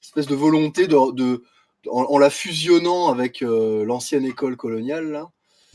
espèce 0.00 0.28
de 0.28 0.36
volonté 0.36 0.86
de, 0.86 1.12
de 1.12 1.42
en, 1.90 2.18
la 2.18 2.30
fusionnant 2.30 3.08
avec 3.08 3.40
l'ancienne 3.40 4.24
école 4.24 4.56
coloniale, 4.56 5.10
là, 5.10 5.30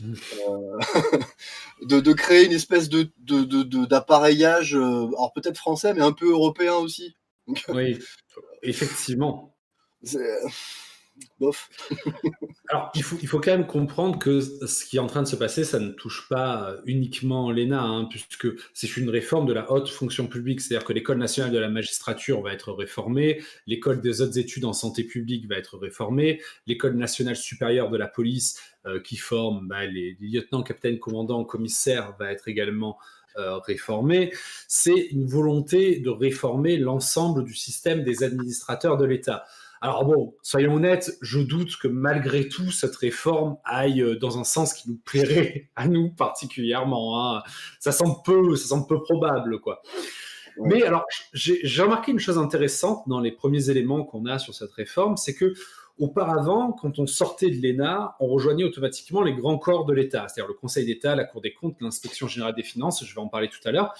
de, 1.82 2.00
de, 2.00 2.12
créer 2.12 2.46
une 2.46 2.52
espèce 2.52 2.88
de, 2.88 3.10
d'appareillage, 3.84 4.74
alors 4.74 5.32
peut-être 5.34 5.58
français, 5.58 5.94
mais 5.94 6.02
un 6.02 6.12
peu 6.12 6.30
européen 6.30 6.74
aussi. 6.74 7.14
oui, 7.68 7.98
effectivement. 8.62 9.54
Alors, 12.68 12.90
il 12.94 13.02
faut, 13.02 13.16
il 13.20 13.28
faut 13.28 13.38
quand 13.38 13.50
même 13.50 13.66
comprendre 13.66 14.18
que 14.18 14.40
ce 14.40 14.84
qui 14.86 14.96
est 14.96 15.00
en 15.00 15.06
train 15.06 15.22
de 15.22 15.28
se 15.28 15.36
passer, 15.36 15.64
ça 15.64 15.78
ne 15.78 15.90
touche 15.90 16.26
pas 16.28 16.76
uniquement 16.86 17.50
l'ENA, 17.50 17.82
hein, 17.82 18.04
puisque 18.06 18.48
c'est 18.72 18.96
une 18.96 19.10
réforme 19.10 19.46
de 19.46 19.52
la 19.52 19.70
haute 19.70 19.90
fonction 19.90 20.26
publique. 20.26 20.60
C'est-à-dire 20.60 20.86
que 20.86 20.92
l'École 20.92 21.18
nationale 21.18 21.52
de 21.52 21.58
la 21.58 21.68
magistrature 21.68 22.40
va 22.40 22.52
être 22.52 22.72
réformée, 22.72 23.42
l'École 23.66 24.00
des 24.00 24.22
hautes 24.22 24.36
études 24.36 24.64
en 24.64 24.72
santé 24.72 25.04
publique 25.04 25.46
va 25.46 25.56
être 25.56 25.76
réformée, 25.76 26.40
l'École 26.66 26.96
nationale 26.96 27.36
supérieure 27.36 27.90
de 27.90 27.96
la 27.98 28.08
police, 28.08 28.58
euh, 28.84 29.00
qui 29.00 29.16
forme 29.16 29.68
bah, 29.68 29.86
les, 29.86 30.16
lieutenants, 30.20 30.64
capitaines, 30.64 30.98
commandants, 30.98 31.44
commissaires, 31.44 32.16
va 32.18 32.32
être 32.32 32.48
également 32.48 32.98
euh, 33.38 33.58
réformée. 33.58 34.32
C'est 34.66 35.08
une 35.12 35.26
volonté 35.26 36.00
de 36.00 36.10
réformer 36.10 36.76
l'ensemble 36.76 37.44
du 37.44 37.54
système 37.54 38.02
des 38.02 38.24
administrateurs 38.24 38.96
de 38.96 39.04
l'État. 39.04 39.44
Alors 39.84 40.04
bon, 40.04 40.36
soyons 40.42 40.76
honnêtes, 40.76 41.18
je 41.22 41.40
doute 41.40 41.76
que 41.76 41.88
malgré 41.88 42.48
tout, 42.48 42.70
cette 42.70 42.94
réforme 42.94 43.56
aille 43.64 44.00
euh, 44.00 44.16
dans 44.16 44.38
un 44.38 44.44
sens 44.44 44.74
qui 44.74 44.88
nous 44.88 44.96
plairait 45.04 45.70
à 45.76 45.88
nous 45.88 46.12
particulièrement. 46.12 47.36
Hein. 47.36 47.42
Ça 47.80 47.90
semble 47.90 48.14
peu, 48.24 48.54
ça 48.54 48.68
semble 48.68 48.86
peu 48.86 49.02
probable, 49.02 49.60
quoi. 49.60 49.82
Mais 50.58 50.84
alors, 50.84 51.04
j'ai 51.32 51.82
remarqué 51.82 52.12
une 52.12 52.20
chose 52.20 52.38
intéressante 52.38 53.02
dans 53.08 53.18
les 53.18 53.32
premiers 53.32 53.70
éléments 53.70 54.04
qu'on 54.04 54.26
a 54.26 54.38
sur 54.38 54.54
cette 54.54 54.72
réforme, 54.72 55.16
c'est 55.16 55.34
que 55.34 55.54
Auparavant, 55.98 56.72
quand 56.72 56.98
on 56.98 57.06
sortait 57.06 57.50
de 57.50 57.60
l'ENA, 57.62 58.16
on 58.18 58.26
rejoignait 58.26 58.64
automatiquement 58.64 59.22
les 59.22 59.34
grands 59.34 59.58
corps 59.58 59.84
de 59.84 59.92
l'État, 59.92 60.26
c'est-à-dire 60.26 60.48
le 60.48 60.54
Conseil 60.54 60.86
d'État, 60.86 61.14
la 61.14 61.24
Cour 61.24 61.42
des 61.42 61.52
comptes, 61.52 61.76
l'Inspection 61.80 62.28
générale 62.28 62.54
des 62.54 62.62
finances, 62.62 63.04
je 63.04 63.14
vais 63.14 63.20
en 63.20 63.28
parler 63.28 63.48
tout 63.48 63.60
à 63.66 63.72
l'heure. 63.72 63.94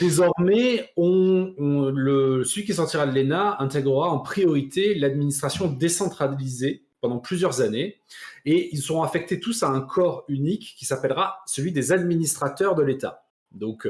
Désormais, 0.00 0.90
on, 0.96 1.54
le, 1.94 2.42
celui 2.44 2.66
qui 2.66 2.74
sortira 2.74 3.06
de 3.06 3.18
l'ENA 3.18 3.56
intégrera 3.60 4.10
en 4.10 4.18
priorité 4.18 4.94
l'administration 4.94 5.68
décentralisée 5.68 6.82
pendant 7.00 7.18
plusieurs 7.18 7.60
années, 7.60 8.00
et 8.44 8.68
ils 8.72 8.82
seront 8.82 9.02
affectés 9.02 9.38
tous 9.38 9.62
à 9.62 9.68
un 9.68 9.80
corps 9.80 10.24
unique 10.28 10.74
qui 10.76 10.84
s'appellera 10.84 11.38
celui 11.46 11.70
des 11.70 11.92
administrateurs 11.92 12.74
de 12.74 12.82
l'État. 12.82 13.24
Donc, 13.52 13.88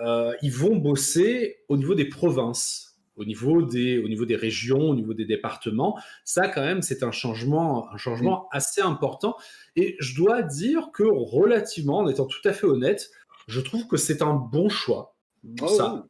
euh, 0.00 0.34
ils 0.42 0.52
vont 0.52 0.76
bosser 0.76 1.58
au 1.68 1.76
niveau 1.76 1.94
des 1.94 2.06
provinces 2.06 2.87
au 3.18 3.24
niveau 3.24 3.62
des, 3.62 3.98
au 3.98 4.08
niveau 4.08 4.24
des 4.24 4.36
régions, 4.36 4.90
au 4.90 4.94
niveau 4.94 5.12
des 5.12 5.24
départements. 5.24 5.98
Ça, 6.24 6.48
quand 6.48 6.62
même, 6.62 6.82
c'est 6.82 7.02
un 7.02 7.10
changement, 7.10 7.92
un 7.92 7.96
changement 7.96 8.48
assez 8.52 8.80
important. 8.80 9.36
Et 9.76 9.96
je 9.98 10.16
dois 10.16 10.42
dire 10.42 10.90
que 10.92 11.02
relativement, 11.02 11.98
en 11.98 12.08
étant 12.08 12.26
tout 12.26 12.46
à 12.48 12.52
fait 12.52 12.66
honnête, 12.66 13.10
je 13.48 13.60
trouve 13.60 13.86
que 13.88 13.96
c'est 13.96 14.22
un 14.22 14.34
bon 14.34 14.68
choix. 14.68 15.16
Ah 15.60 15.68
ça. 15.68 16.06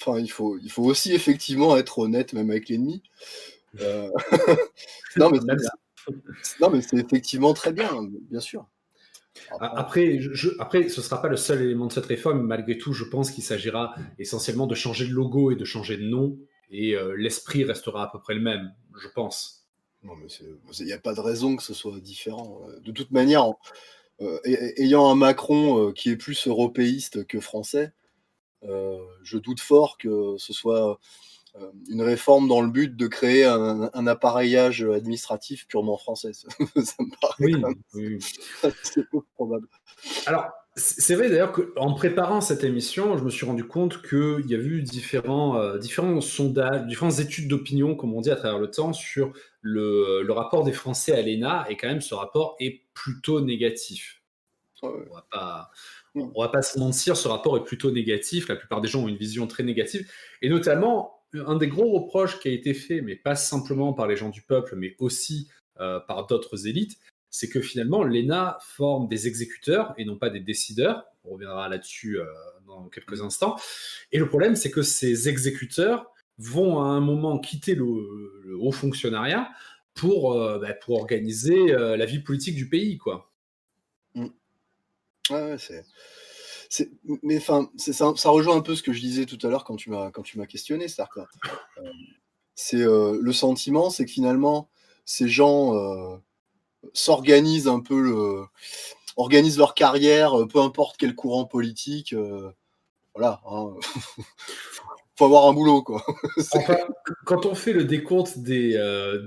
Enfin, 0.00 0.18
il 0.18 0.30
faut, 0.30 0.58
il 0.58 0.70
faut 0.70 0.84
aussi 0.84 1.12
effectivement 1.14 1.76
être 1.76 2.00
honnête, 2.00 2.32
même 2.32 2.50
avec 2.50 2.68
l'ennemi. 2.68 3.02
Euh, 3.80 4.10
non, 5.16 5.30
mais 5.30 6.82
c'est 6.82 6.96
effectivement 6.96 7.54
très 7.54 7.72
bien, 7.72 7.90
bien 8.30 8.40
sûr. 8.40 8.66
Après, 9.60 10.18
je, 10.20 10.50
après, 10.58 10.88
ce 10.88 11.00
ne 11.00 11.04
sera 11.04 11.20
pas 11.20 11.28
le 11.28 11.36
seul 11.36 11.62
élément 11.62 11.86
de 11.86 11.92
cette 11.92 12.06
réforme. 12.06 12.42
Malgré 12.42 12.78
tout, 12.78 12.92
je 12.92 13.04
pense 13.04 13.30
qu'il 13.30 13.44
s'agira 13.44 13.94
essentiellement 14.18 14.66
de 14.66 14.74
changer 14.74 15.06
de 15.06 15.12
logo 15.12 15.50
et 15.50 15.56
de 15.56 15.64
changer 15.64 15.96
de 15.96 16.04
nom. 16.04 16.38
Et 16.70 16.94
euh, 16.94 17.14
l'esprit 17.16 17.64
restera 17.64 18.04
à 18.04 18.06
peu 18.08 18.20
près 18.20 18.34
le 18.34 18.40
même, 18.40 18.72
je 19.00 19.08
pense. 19.08 19.66
Non, 20.02 20.14
mais 20.16 20.28
il 20.78 20.86
n'y 20.86 20.92
a 20.92 20.98
pas 20.98 21.14
de 21.14 21.20
raison 21.20 21.56
que 21.56 21.62
ce 21.62 21.74
soit 21.74 22.00
différent. 22.00 22.60
De 22.82 22.92
toute 22.92 23.10
manière, 23.10 23.44
euh, 24.22 24.38
ayant 24.44 25.08
un 25.08 25.14
Macron 25.14 25.88
euh, 25.88 25.92
qui 25.92 26.10
est 26.10 26.16
plus 26.16 26.46
européiste 26.46 27.26
que 27.26 27.40
français, 27.40 27.92
je 28.62 29.38
doute 29.38 29.60
fort 29.60 29.96
que 29.96 30.36
ce 30.36 30.52
soit 30.52 30.90
euh, 30.90 30.94
une 31.88 32.02
réforme 32.02 32.48
dans 32.48 32.60
le 32.60 32.68
but 32.68 32.96
de 32.96 33.06
créer 33.06 33.44
un, 33.44 34.06
appareillage 34.06 34.82
administratif 34.82 35.66
purement 35.66 35.96
français. 35.96 36.32
ça 36.32 36.46
me 36.98 37.20
paraît 37.20 37.74
oui, 37.94 38.18
c'est 38.82 39.08
peu 39.10 39.20
probable. 39.34 39.66
Alors, 40.26 40.50
c'est 40.76 41.14
vrai 41.14 41.28
d'ailleurs 41.28 41.52
qu'en 41.52 41.94
préparant 41.94 42.40
cette 42.40 42.62
émission, 42.62 43.18
je 43.18 43.24
me 43.24 43.30
suis 43.30 43.44
rendu 43.44 43.64
compte 43.64 44.02
qu'il 44.02 44.46
y 44.46 44.54
a 44.54 44.58
eu 44.58 44.82
différents, 44.82 45.56
euh, 45.56 45.78
différents 45.78 46.20
sondages, 46.20 46.86
différentes 46.86 47.18
études 47.18 47.48
d'opinion, 47.48 47.96
comme 47.96 48.14
on 48.14 48.20
dit 48.20 48.30
à 48.30 48.36
travers 48.36 48.58
le 48.58 48.70
temps, 48.70 48.92
sur 48.92 49.32
le, 49.60 50.22
le 50.22 50.32
rapport 50.32 50.62
des 50.64 50.72
Français 50.72 51.12
à 51.12 51.22
l'ENA, 51.22 51.66
et 51.68 51.76
quand 51.76 51.88
même 51.88 52.00
ce 52.00 52.14
rapport 52.14 52.56
est 52.60 52.84
plutôt 52.94 53.40
négatif. 53.40 54.22
On 54.82 54.88
va 54.88 55.26
pas, 55.30 55.70
on 56.14 56.40
va 56.40 56.48
pas 56.48 56.62
se 56.62 56.78
mentir, 56.78 57.16
ce 57.16 57.28
rapport 57.28 57.56
est 57.56 57.64
plutôt 57.64 57.90
négatif. 57.90 58.48
La 58.48 58.56
plupart 58.56 58.80
des 58.80 58.88
gens 58.88 59.02
ont 59.02 59.08
une 59.08 59.16
vision 59.16 59.46
très 59.46 59.62
négative, 59.62 60.10
et 60.40 60.48
notamment 60.48 61.19
un 61.34 61.56
des 61.56 61.68
gros 61.68 61.90
reproches 61.90 62.38
qui 62.40 62.48
a 62.48 62.52
été 62.52 62.74
fait, 62.74 63.00
mais 63.00 63.16
pas 63.16 63.36
simplement 63.36 63.92
par 63.92 64.06
les 64.06 64.16
gens 64.16 64.30
du 64.30 64.42
peuple, 64.42 64.76
mais 64.76 64.96
aussi 64.98 65.48
euh, 65.80 66.00
par 66.00 66.26
d'autres 66.26 66.66
élites, 66.66 66.98
c'est 67.30 67.48
que 67.48 67.60
finalement 67.60 68.02
l'ENA 68.02 68.58
forme 68.60 69.08
des 69.08 69.28
exécuteurs 69.28 69.94
et 69.96 70.04
non 70.04 70.16
pas 70.16 70.30
des 70.30 70.40
décideurs. 70.40 71.04
On 71.24 71.34
reviendra 71.34 71.68
là-dessus 71.68 72.18
euh, 72.18 72.24
dans 72.66 72.88
quelques 72.88 73.22
instants. 73.22 73.56
Et 74.12 74.18
le 74.18 74.28
problème, 74.28 74.56
c'est 74.56 74.70
que 74.70 74.82
ces 74.82 75.28
exécuteurs 75.28 76.12
vont 76.38 76.80
à 76.80 76.86
un 76.86 77.00
moment 77.00 77.38
quitter 77.38 77.74
le, 77.74 78.56
haut 78.58 78.72
fonctionnariat 78.72 79.50
pour, 79.94 80.32
euh, 80.32 80.58
bah, 80.58 80.74
pour 80.74 80.96
organiser 81.00 81.66
la 81.68 82.06
vie 82.06 82.20
politique 82.20 82.56
du 82.56 82.68
pays, 82.68 82.98
quoi. 82.98 83.30
Mmh. 84.14 84.26
Ouais, 85.30 85.56
c'est 85.58 85.84
mais 87.22 87.38
enfin, 87.38 87.70
ça, 87.76 88.30
rejoint 88.30 88.56
un 88.56 88.60
peu 88.60 88.76
ce 88.76 88.82
que 88.82 88.92
je 88.92 89.00
disais 89.00 89.26
tout 89.26 89.38
à 89.42 89.50
l'heure 89.50 89.64
quand 89.64 89.76
tu 89.76 89.90
m'as 89.90 90.10
quand 90.10 90.22
tu 90.22 90.38
m'as 90.38 90.46
questionné, 90.46 90.88
c'est-à-dire 90.88 91.26
euh, 91.78 91.90
c'est 92.54 92.80
euh, 92.80 93.18
le 93.20 93.32
sentiment, 93.32 93.90
c'est 93.90 94.04
que 94.04 94.10
finalement 94.10 94.68
ces 95.04 95.28
gens 95.28 95.74
euh, 95.74 96.16
s'organisent 96.92 97.68
un 97.68 97.80
peu, 97.80 98.46
organisent 99.16 99.58
leur 99.58 99.74
carrière, 99.74 100.34
peu 100.48 100.60
importe 100.60 100.96
quel 100.96 101.14
courant 101.14 101.44
politique, 101.44 102.14
voilà. 103.14 103.40
Hein, 103.46 103.74
avoir 105.26 105.46
un 105.46 105.52
boulot, 105.52 105.82
quoi. 105.82 106.04
quand 107.24 107.46
on 107.46 107.54
fait 107.54 107.72
le 107.72 107.84
décompte 107.84 108.38
des, 108.38 108.72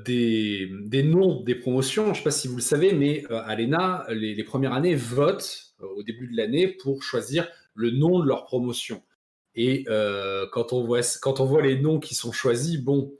des, 0.05 0.69
des, 0.81 1.03
noms 1.03 1.41
des 1.41 1.55
promotions, 1.55 2.05
je 2.05 2.09
ne 2.09 2.15
sais 2.15 2.23
pas 2.23 2.31
si 2.31 2.47
vous 2.47 2.55
le 2.55 2.62
savez, 2.62 2.93
mais 2.93 3.23
à 3.29 3.55
l'ENA, 3.55 4.05
les, 4.09 4.33
les, 4.35 4.43
premières 4.43 4.73
années 4.73 4.95
votent 4.95 5.73
euh, 5.83 5.88
au 5.97 6.03
début 6.03 6.27
de 6.27 6.38
l'année 6.38 6.67
pour 6.67 7.03
choisir 7.03 7.47
le 7.75 7.91
nom 7.91 8.19
de 8.19 8.27
leur 8.27 8.45
promotion. 8.45 9.01
Et 9.55 9.85
euh, 9.88 10.47
quand, 10.51 10.73
on 10.73 10.83
voit, 10.83 11.01
quand 11.21 11.39
on 11.39 11.45
voit 11.45 11.62
les 11.62 11.79
noms 11.79 12.00
qui 12.00 12.15
sont 12.15 12.31
choisis, 12.31 12.79
bon, 12.79 13.13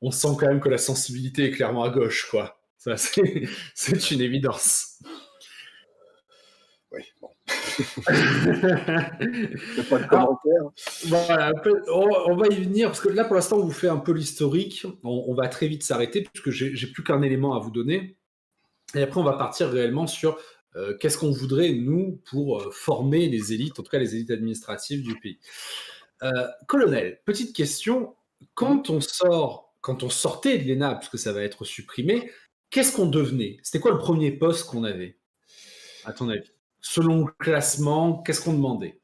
on 0.00 0.10
sent 0.10 0.28
quand 0.38 0.46
même 0.46 0.60
que 0.60 0.68
la 0.68 0.78
sensibilité 0.78 1.44
est 1.44 1.50
clairement 1.50 1.84
à 1.84 1.90
gauche, 1.90 2.28
quoi. 2.30 2.60
Ça, 2.76 2.96
c'est 2.96 3.20
une 4.10 4.20
évidence. 4.20 5.02
Voilà, 11.06 11.52
on, 11.92 12.36
va 12.36 12.46
y 12.48 12.64
venir, 12.64 12.88
parce 12.88 13.00
que 13.00 13.08
là, 13.08 13.24
pour 13.24 13.34
l'instant, 13.34 13.58
on 13.58 13.64
vous 13.64 13.70
fait 13.70 13.88
un 13.88 13.98
peu 13.98 14.12
l'historique. 14.12 14.86
On, 15.04 15.34
va 15.34 15.48
très 15.48 15.68
vite 15.68 15.82
s'arrêter, 15.82 16.26
puisque 16.32 16.50
j'ai 16.50 16.86
plus 16.88 17.02
qu'un 17.02 17.22
élément 17.22 17.54
à 17.54 17.60
vous 17.60 17.70
donner. 17.70 18.16
Et 18.94 19.02
après, 19.02 19.20
on 19.20 19.24
va 19.24 19.34
partir 19.34 19.68
réellement 19.68 20.06
sur 20.06 20.38
euh, 20.76 20.96
qu'est-ce 20.98 21.18
qu'on 21.18 21.30
voudrait, 21.30 21.72
nous, 21.72 22.20
pour 22.30 22.60
euh, 22.60 22.70
former 22.70 23.28
les 23.28 23.52
élites, 23.52 23.78
en 23.78 23.82
tout 23.82 23.90
cas 23.90 23.98
les 23.98 24.14
élites 24.14 24.30
administratives 24.30 25.02
du 25.02 25.18
pays. 25.18 25.38
Euh, 26.22 26.30
colonel, 26.66 27.20
petite 27.24 27.54
question, 27.54 28.16
quand 28.54 28.90
on 28.90 28.98
quand 29.80 30.02
on 30.02 30.10
sortait 30.10 30.58
de 30.58 30.68
l'ENA, 30.68 30.96
puisque 30.96 31.18
ça 31.18 31.32
va 31.32 31.42
être 31.42 31.64
supprimé, 31.64 32.30
qu'est-ce 32.70 32.94
qu'on 32.94 33.06
devenait? 33.06 33.58
C'était 33.62 33.80
quoi 33.80 33.92
le 33.92 33.98
premier 33.98 34.32
poste 34.32 34.68
qu'on 34.68 34.84
avait, 34.84 35.18
à 36.04 36.12
ton 36.12 36.28
avis? 36.28 36.50
Selon 36.80 37.26
le 37.26 37.32
classement, 37.38 38.22
qu'est-ce 38.22 38.40
qu'on 38.40 38.52
demandait? 38.52 39.00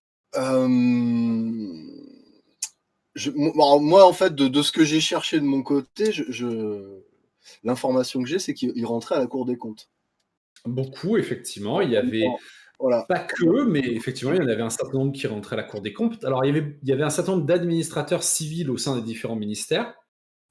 Moi, 3.34 4.04
en 4.04 4.12
fait, 4.12 4.34
de, 4.34 4.62
ce 4.62 4.72
que 4.72 4.84
j'ai 4.84 5.00
cherché 5.00 5.38
de 5.38 5.44
mon 5.44 5.62
côté, 5.62 6.10
l'information 7.62 8.22
que 8.22 8.28
j'ai, 8.28 8.38
c'est 8.38 8.54
qu'il 8.54 8.86
rentrait 8.86 9.16
à 9.16 9.18
la 9.18 9.26
Cour 9.26 9.46
des 9.46 9.56
comptes. 9.56 9.88
Beaucoup, 10.64 11.16
effectivement. 11.16 11.80
Il 11.80 11.90
y 11.90 11.96
avait 11.96 12.24
voilà. 12.78 13.04
pas 13.08 13.20
que, 13.20 13.64
mais 13.64 13.80
effectivement, 13.80 14.32
il 14.32 14.38
y 14.38 14.44
en 14.44 14.48
avait 14.48 14.62
un 14.62 14.70
certain 14.70 14.98
nombre 14.98 15.12
qui 15.12 15.26
rentraient 15.26 15.54
à 15.54 15.58
la 15.58 15.64
Cour 15.64 15.80
des 15.80 15.92
comptes. 15.92 16.24
Alors, 16.24 16.44
il 16.44 16.54
y 16.54 16.58
avait, 16.58 16.76
il 16.82 16.88
y 16.88 16.92
avait 16.92 17.04
un 17.04 17.10
certain 17.10 17.32
nombre 17.32 17.46
d'administrateurs 17.46 18.22
civils 18.22 18.70
au 18.70 18.76
sein 18.76 18.96
des 18.96 19.02
différents 19.02 19.36
ministères. 19.36 19.94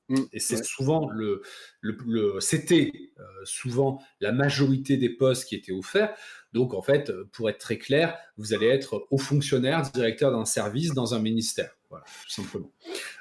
Mmh, 0.10 0.18
et 0.34 0.40
c'est 0.40 0.64
souvent 0.66 1.10
le, 1.10 1.42
le, 1.82 2.40
c'était 2.42 2.92
euh, 3.20 3.24
souvent 3.46 4.02
la 4.20 4.34
majorité 4.34 4.98
des 4.98 5.10
postes 5.10 5.46
qui 5.46 5.56
étaient 5.56 5.72
offerts. 5.72 6.14
Donc 6.52 6.74
en 6.74 6.82
fait, 6.82 7.12
pour 7.32 7.50
être 7.50 7.60
très 7.60 7.78
clair, 7.78 8.18
vous 8.38 8.54
allez 8.54 8.68
être 8.68 9.08
haut 9.12 9.18
fonctionnaire, 9.18 9.82
directeur 9.94 10.32
d'un 10.32 10.46
service 10.46 10.94
dans 10.94 11.14
un 11.14 11.20
ministère, 11.20 11.72
voilà, 11.90 12.06
tout 12.06 12.30
simplement. 12.30 12.72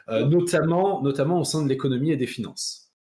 Euh, 0.09 0.27
notamment, 0.27 1.03
notamment 1.03 1.41
au 1.41 1.45
sein 1.45 1.63
de 1.63 1.69
l'économie 1.69 2.11
et 2.11 2.17
des 2.17 2.27
finances. 2.27 2.93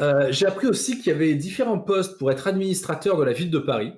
Euh, 0.00 0.32
j'ai 0.32 0.46
appris 0.46 0.66
aussi 0.66 0.98
qu'il 0.98 1.08
y 1.08 1.14
avait 1.14 1.34
différents 1.34 1.78
postes 1.78 2.18
pour 2.18 2.30
être 2.30 2.46
administrateur 2.46 3.16
de 3.16 3.24
la 3.24 3.32
ville 3.32 3.50
de 3.50 3.58
Paris. 3.58 3.92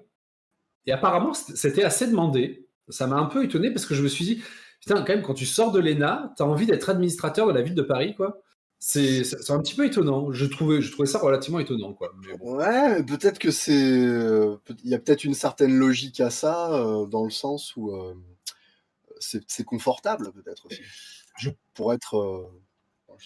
Et 0.86 0.92
apparemment, 0.92 1.34
c'était 1.34 1.84
assez 1.84 2.06
demandé. 2.06 2.68
Ça 2.88 3.06
m'a 3.06 3.16
un 3.16 3.26
peu 3.26 3.44
étonné 3.44 3.70
parce 3.70 3.86
que 3.86 3.94
je 3.94 4.02
me 4.02 4.08
suis 4.08 4.24
dit, 4.24 4.42
putain, 4.80 5.02
quand 5.02 5.08
même, 5.08 5.22
quand 5.22 5.34
tu 5.34 5.46
sors 5.46 5.72
de 5.72 5.80
l'ENA, 5.80 6.34
tu 6.36 6.42
as 6.42 6.46
envie 6.46 6.66
d'être 6.66 6.90
administrateur 6.90 7.46
de 7.46 7.52
la 7.52 7.62
ville 7.62 7.74
de 7.74 7.82
Paris, 7.82 8.14
quoi. 8.14 8.42
C'est 8.78 9.22
un 9.48 9.58
petit 9.60 9.74
peu 9.74 9.86
étonnant. 9.86 10.32
Je 10.32 10.44
trouvais, 10.44 10.82
je 10.82 10.92
trouvais 10.92 11.08
ça 11.08 11.18
relativement 11.18 11.58
étonnant, 11.58 11.94
quoi. 11.94 12.12
Ouais, 12.40 13.02
peut-être 13.04 13.38
que 13.38 13.50
c'est. 13.50 13.72
Il 13.72 14.90
y 14.90 14.94
a 14.94 14.98
peut-être 14.98 15.24
une 15.24 15.34
certaine 15.34 15.74
logique 15.76 16.20
à 16.20 16.30
ça, 16.30 16.72
euh, 16.74 17.06
dans 17.06 17.24
le 17.24 17.30
sens 17.30 17.74
où 17.76 17.90
euh, 17.92 18.14
c'est 19.18 19.64
confortable, 19.64 20.30
peut-être 20.32 20.66
aussi. 20.66 20.82
Je, 21.38 21.50
pour 21.74 21.92
être 21.92 22.50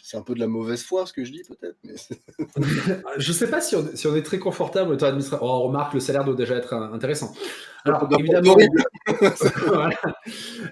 c'est 0.03 0.17
un 0.17 0.23
peu 0.23 0.35
de 0.35 0.41
la 0.41 0.47
mauvaise 0.47 0.83
foi 0.83 1.07
ce 1.07 1.13
que 1.13 1.25
je 1.25 1.33
dis 1.33 1.43
peut-être. 1.47 1.77
Mais 1.85 1.95
je 3.19 3.33
sais 3.33 3.49
pas 3.49 3.61
si 3.61 3.77
on, 3.77 3.89
si 3.95 4.07
on, 4.07 4.17
est 4.17 4.23
très 4.23 4.39
confortable 4.39 4.93
autant 4.93 5.07
administrateur. 5.07 5.47
Oh, 5.47 5.61
on 5.65 5.69
remarque 5.69 5.95
le 5.95 6.01
salaire 6.01 6.25
doit 6.25 6.35
déjà 6.35 6.57
être 6.57 6.75
intéressant. 6.75 7.33
Alors 7.85 8.09
évidemment, 8.19 8.57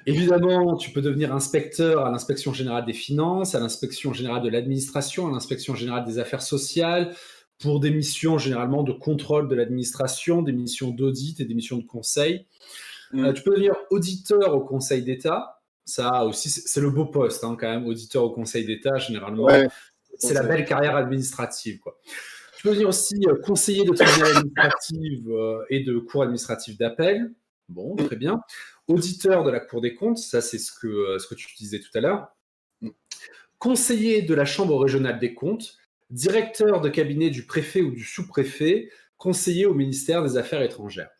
évidemment, 0.07 0.77
tu 0.77 0.91
peux 0.91 1.01
devenir 1.01 1.35
inspecteur 1.35 2.05
à 2.05 2.11
l'inspection 2.11 2.53
générale 2.53 2.85
des 2.85 2.93
finances, 2.93 3.55
à 3.55 3.61
l'inspection 3.61 4.13
générale 4.13 4.43
de 4.43 4.49
l'administration, 4.49 5.29
à 5.29 5.31
l'inspection 5.31 5.75
générale 5.75 6.05
des 6.05 6.19
affaires 6.19 6.43
sociales, 6.43 7.15
pour 7.59 7.81
des 7.81 7.91
missions 7.91 8.39
généralement 8.39 8.83
de 8.83 8.93
contrôle 8.93 9.49
de 9.49 9.55
l'administration, 9.55 10.43
des 10.43 10.53
missions 10.53 10.91
d'audit 10.91 11.41
et 11.41 11.45
des 11.45 11.55
missions 11.55 11.79
de 11.79 11.85
conseil. 11.85 12.47
Mm. 13.13 13.33
tu 13.33 13.43
peux 13.43 13.53
devenir 13.53 13.75
auditeur 13.91 14.55
au 14.55 14.61
Conseil 14.61 15.03
d'État. 15.03 15.58
Ça 15.89 16.27
aussi, 16.27 16.51
c'est 16.51 16.83
le 16.83 16.91
beau 16.91 17.07
poste 17.07 17.45
hein, 17.45 17.57
quand 17.59 17.67
même, 17.67 17.87
auditeur 17.87 18.23
au 18.23 18.31
Conseil 18.31 18.67
d'État, 18.67 18.99
généralement. 18.99 19.49
c'est 20.19 20.35
la 20.35 20.43
belle 20.43 20.67
carrière 20.67 20.97
administrative. 20.97 21.79
Quoi. 21.79 21.99
Tu 22.59 22.63
peux 22.63 22.69
devenir 22.71 22.89
aussi 22.89 23.15
conseiller 23.43 23.85
de 23.85 23.95
tribunal 23.95 24.37
administratif 24.37 25.21
et 25.71 25.81
de 25.85 25.99
cour 25.99 26.25
administrative 26.25 26.77
d'appel. 26.77 27.33
Bon, 27.71 27.97
très 27.97 28.17
bien. 28.17 28.43
Auditeur 28.87 29.45
de 29.45 29.51
la 29.51 29.61
Cour 29.61 29.81
des 29.81 29.95
comptes, 29.95 30.19
ça 30.19 30.43
c'est 30.43 30.59
ce 30.59 30.73
que, 30.73 31.17
ce 31.19 31.27
que 31.27 31.35
tu 31.35 31.47
disais 31.57 31.81
tout 31.81 31.97
à 31.97 32.01
l'heure. 32.01 32.29
Conseiller 33.59 34.21
de 34.21 34.35
la 34.35 34.45
Chambre 34.45 34.79
régionale 34.79 35.19
des 35.19 35.33
comptes, 35.33 35.79
directeur 36.11 36.83
de 36.83 36.91
cabinet 36.91 37.31
du 37.31 37.47
préfet 37.47 37.81
ou 37.81 37.93
du 37.93 38.05
sous-préfet, 38.05 38.91
conseiller 39.17 39.65
au 39.65 39.73
ministère 39.73 40.23
des 40.23 40.37
Affaires 40.37 40.63
étrangères. 40.63 41.11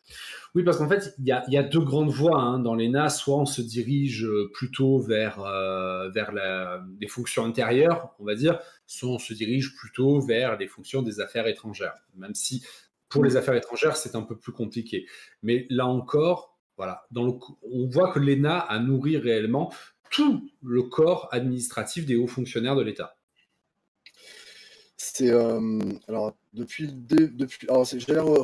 Oui, 0.55 0.63
parce 0.63 0.77
qu'en 0.77 0.89
fait, 0.89 1.13
il 1.19 1.25
y, 1.25 1.57
a, 1.57 1.63
deux 1.63 1.81
grandes 1.81 2.09
voies 2.09 2.39
hein, 2.39 2.59
dans 2.59 2.75
l'ENA. 2.75 3.09
Soit 3.09 3.37
on 3.37 3.45
se 3.45 3.61
dirige 3.61 4.27
plutôt 4.53 4.99
vers, 4.99 5.39
euh, 5.41 6.09
les 6.99 7.07
fonctions 7.07 7.45
intérieures, 7.45 8.09
on 8.19 8.25
va 8.25 8.35
dire, 8.35 8.59
soit 8.87 9.09
on 9.09 9.19
se 9.19 9.33
dirige 9.33 9.75
plutôt 9.75 10.19
vers 10.21 10.57
les 10.57 10.67
fonctions 10.67 11.01
des 11.01 11.19
affaires 11.19 11.47
étrangères. 11.47 11.95
Même 12.15 12.33
si 12.33 12.63
pour 13.09 13.23
les 13.23 13.37
affaires 13.37 13.55
étrangères, 13.55 13.95
c'est 13.95 14.15
un 14.15 14.21
peu 14.21 14.37
plus 14.37 14.51
compliqué. 14.51 15.05
Mais 15.43 15.67
là 15.69 15.85
encore, 15.85 16.57
voilà, 16.77 17.05
on 17.15 17.87
voit 17.87 18.11
que 18.11 18.19
l'ENA 18.19 18.57
a 18.57 18.79
nourri 18.79 19.17
réellement 19.17 19.73
tout 20.09 20.49
le 20.63 20.83
corps 20.83 21.27
administratif 21.31 22.05
des 22.05 22.15
hauts 22.15 22.27
fonctionnaires 22.27 22.75
de 22.75 22.81
l'État. 22.81 23.18
C'est 25.01 25.31
euh, 25.31 25.79
alors 26.09 26.35
depuis 26.51 26.87
le 26.87 26.91
depuis 27.29 27.69
alors 27.69 27.85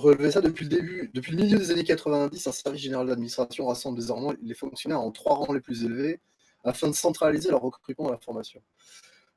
relevé 0.02 0.32
ça 0.32 0.40
depuis 0.40 0.64
le 0.64 0.70
début, 0.70 1.12
depuis 1.14 1.34
le 1.34 1.44
milieu 1.44 1.58
des 1.58 1.70
années 1.70 1.84
90, 1.84 2.48
un 2.48 2.52
service 2.54 2.82
général 2.82 3.08
d'administration 3.08 3.68
rassemble 3.68 4.00
désormais 4.00 4.38
les 4.42 4.54
fonctionnaires 4.54 5.02
en 5.02 5.12
trois 5.12 5.36
rangs 5.36 5.52
les 5.52 5.60
plus 5.60 5.84
élevés 5.84 6.22
afin 6.64 6.88
de 6.88 6.94
centraliser 6.94 7.50
leur 7.50 7.62
recrutement 7.62 8.08
et 8.08 8.12
leur 8.12 8.24
formation. 8.24 8.62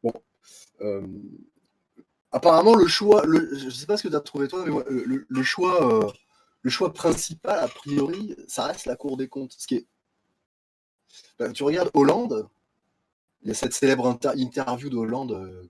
Bon, 0.04 0.12
euh, 0.80 1.08
apparemment 2.30 2.76
le 2.76 2.86
choix, 2.86 3.26
le, 3.26 3.52
je 3.52 3.68
sais 3.68 3.86
pas 3.86 3.96
ce 3.96 4.04
que 4.04 4.08
tu 4.08 4.16
as 4.16 4.20
trouvé 4.20 4.46
toi, 4.46 4.64
mais 4.64 4.72
le, 4.88 5.42
choix, 5.42 6.04
euh, 6.04 6.08
le 6.62 6.70
choix 6.70 6.92
principal 6.92 7.58
a 7.58 7.66
priori, 7.66 8.36
ça 8.46 8.66
reste 8.66 8.86
la 8.86 8.94
Cour 8.94 9.16
des 9.16 9.26
comptes. 9.26 9.56
Ce 9.58 9.66
qui 9.66 9.74
est, 9.74 9.86
ben, 11.36 11.52
tu 11.52 11.64
regardes 11.64 11.90
Hollande, 11.94 12.48
il 13.42 13.48
y 13.48 13.50
a 13.50 13.54
cette 13.54 13.72
célèbre 13.72 14.06
interview 14.06 14.88
de 14.88 14.96
Hollande 14.96 15.68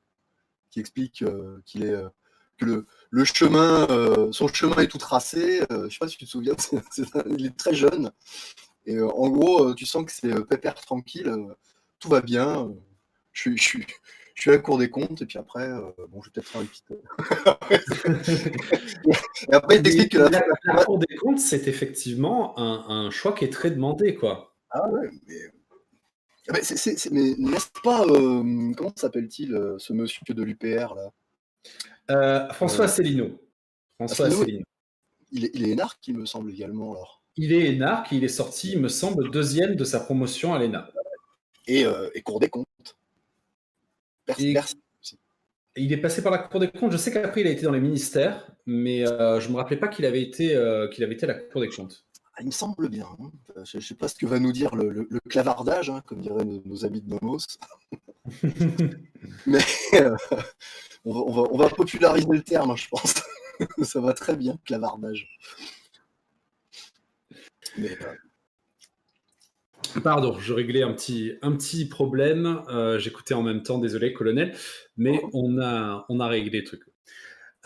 qui 0.70 0.80
explique 0.80 1.22
euh, 1.22 1.60
qu'il 1.64 1.84
est 1.84 1.94
euh, 1.94 2.08
que 2.58 2.84
le, 3.10 3.24
chemin, 3.24 3.86
euh, 3.90 4.32
son 4.32 4.48
chemin 4.48 4.82
est 4.82 4.88
tout 4.88 4.98
tracé. 4.98 5.60
je 5.70 5.76
ne 5.76 5.88
sais 5.88 5.98
pas 6.00 6.08
si 6.08 6.16
tu 6.16 6.24
te 6.24 6.30
souviens, 6.30 6.56
il 7.38 7.46
est 7.46 7.56
très 7.56 7.74
jeune. 7.74 8.10
Et 8.84 9.00
en 9.00 9.28
gros, 9.28 9.74
tu 9.74 9.86
sens 9.86 10.04
que 10.04 10.10
c'est 10.10 10.44
pépère 10.46 10.74
tranquille, 10.74 11.32
tout 12.00 12.08
va 12.08 12.20
bien. 12.20 12.68
Je, 13.32 13.50
je, 13.54 13.62
suis, 13.62 13.86
je 14.34 14.40
suis 14.40 14.50
à 14.50 14.54
la 14.54 14.58
Cour 14.58 14.78
des 14.78 14.90
comptes, 14.90 15.22
et 15.22 15.26
puis 15.26 15.38
après, 15.38 15.68
bon, 16.08 16.20
je 16.20 16.30
vais 16.30 16.32
peut-être 16.34 16.48
faire 16.48 16.62
une 16.62 16.66
petite. 16.66 16.90
et 19.48 19.52
après, 19.54 19.76
il 19.76 19.82
t'explique 19.82 20.12
que 20.12 20.18
la, 20.18 20.84
Cour 20.84 20.98
des 20.98 21.14
comptes, 21.16 21.38
c'est 21.38 21.68
effectivement 21.68 22.58
un, 22.58 23.06
un, 23.06 23.10
choix 23.10 23.34
qui 23.34 23.44
est 23.44 23.52
très 23.52 23.70
demandé, 23.70 24.16
quoi. 24.16 24.56
Ah 24.70 24.88
ouais, 24.88 25.10
mais 25.28 25.36
mais 26.50 27.34
n'est-ce 27.38 27.68
pas, 27.82 28.04
euh, 28.04 28.72
comment 28.74 28.92
s'appelle-t-il, 28.96 29.54
euh, 29.54 29.78
ce 29.78 29.92
monsieur 29.92 30.22
de 30.28 30.42
l'UPR 30.42 30.94
là? 30.94 31.10
Euh, 32.10 32.48
François 32.52 32.86
Asselineau. 32.86 33.38
François 33.98 34.26
Asselineau. 34.26 34.64
Il, 35.30 35.44
est, 35.44 35.50
il 35.54 35.68
est 35.68 35.70
énarque, 35.72 36.06
il 36.08 36.16
me 36.16 36.26
semble 36.26 36.50
également 36.50 36.92
alors. 36.92 37.22
Il 37.36 37.52
est 37.52 37.66
énarque, 37.66 38.12
il 38.12 38.24
est 38.24 38.28
sorti, 38.28 38.72
il 38.72 38.80
me 38.80 38.88
semble, 38.88 39.30
deuxième 39.30 39.76
de 39.76 39.84
sa 39.84 40.00
promotion 40.00 40.54
à 40.54 40.58
l'ENA. 40.58 40.90
Et, 41.66 41.84
et 42.14 42.22
Cour 42.22 42.40
des 42.40 42.48
comptes. 42.48 42.96
Il 44.38 44.56
est 45.92 45.98
passé 45.98 46.22
par 46.22 46.32
la 46.32 46.38
Cour 46.38 46.60
des 46.60 46.68
comptes. 46.68 46.92
Je 46.92 46.96
sais 46.96 47.12
qu'après, 47.12 47.42
il 47.42 47.46
a 47.46 47.50
été 47.50 47.62
dans 47.62 47.72
les 47.72 47.80
ministères, 47.80 48.50
mais 48.64 49.04
je 49.04 49.46
ne 49.46 49.52
me 49.52 49.56
rappelais 49.56 49.76
pas 49.76 49.88
qu'il 49.88 50.06
avait, 50.06 50.22
été, 50.22 50.48
qu'il 50.92 51.04
avait 51.04 51.14
été 51.14 51.24
à 51.24 51.28
la 51.28 51.34
Cour 51.34 51.60
des 51.60 51.68
comptes. 51.68 52.06
Ah, 52.38 52.42
il 52.42 52.46
me 52.46 52.52
semble 52.52 52.88
bien. 52.88 53.08
Hein. 53.18 53.32
Je 53.64 53.78
ne 53.78 53.82
sais 53.82 53.96
pas 53.96 54.06
ce 54.06 54.14
que 54.14 54.24
va 54.24 54.38
nous 54.38 54.52
dire 54.52 54.76
le, 54.76 55.08
clavardage, 55.28 55.90
hein, 55.90 56.02
comme 56.06 56.20
diraient 56.20 56.44
nos, 56.44 56.84
amis 56.84 57.00
de 57.00 57.10
Nomos. 57.10 57.58
Mais 59.46 59.58
euh, 59.94 60.16
on, 61.04 61.56
va, 61.56 61.68
populariser 61.68 62.28
le 62.30 62.42
terme, 62.42 62.70
hein, 62.70 62.76
je 62.76 62.86
pense. 62.88 63.14
Ça 63.82 64.00
va 64.00 64.12
très 64.12 64.36
bien, 64.36 64.56
clavardage. 64.64 65.28
Euh, 67.80 67.88
Pardon, 70.04 70.38
je 70.38 70.52
réglais 70.52 70.84
un 70.84 70.92
petit, 70.92 71.32
un 71.42 71.50
petit 71.56 71.88
problème. 71.88 72.62
Euh, 72.68 73.00
j'écoutais 73.00 73.34
en 73.34 73.42
même 73.42 73.64
temps, 73.64 73.78
désolé, 73.78 74.12
colonel, 74.12 74.54
mais 74.96 75.20
oh. 75.24 75.30
on 75.32 75.60
a, 75.60 76.06
on 76.08 76.20
a 76.20 76.28
réglé 76.28 76.60
le 76.60 76.64
truc. 76.64 76.82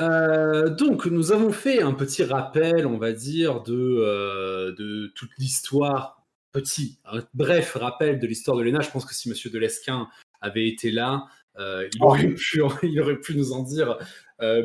Euh, 0.00 0.70
donc, 0.70 1.06
nous 1.06 1.32
avons 1.32 1.52
fait 1.52 1.82
un 1.82 1.92
petit 1.92 2.24
rappel, 2.24 2.86
on 2.86 2.98
va 2.98 3.12
dire, 3.12 3.62
de, 3.62 3.74
euh, 3.74 4.72
de 4.78 5.12
toute 5.14 5.30
l'histoire. 5.38 6.18
Petit, 6.52 6.98
un 7.06 7.22
bref 7.32 7.76
rappel 7.76 8.18
de 8.18 8.26
l'histoire 8.26 8.56
de 8.56 8.62
l'ENA. 8.62 8.80
Je 8.80 8.90
pense 8.90 9.06
que 9.06 9.14
si 9.14 9.28
Monsieur 9.30 9.48
Delesquin 9.50 10.08
avait 10.40 10.68
été 10.68 10.90
là, 10.90 11.24
euh, 11.58 11.88
il, 11.94 12.02
aurait 12.02 12.28
pu, 12.28 12.62
il, 12.82 13.00
aurait 13.00 13.20
pu, 13.20 13.36
nous 13.36 13.52
en 13.52 13.62
dire 13.62 13.98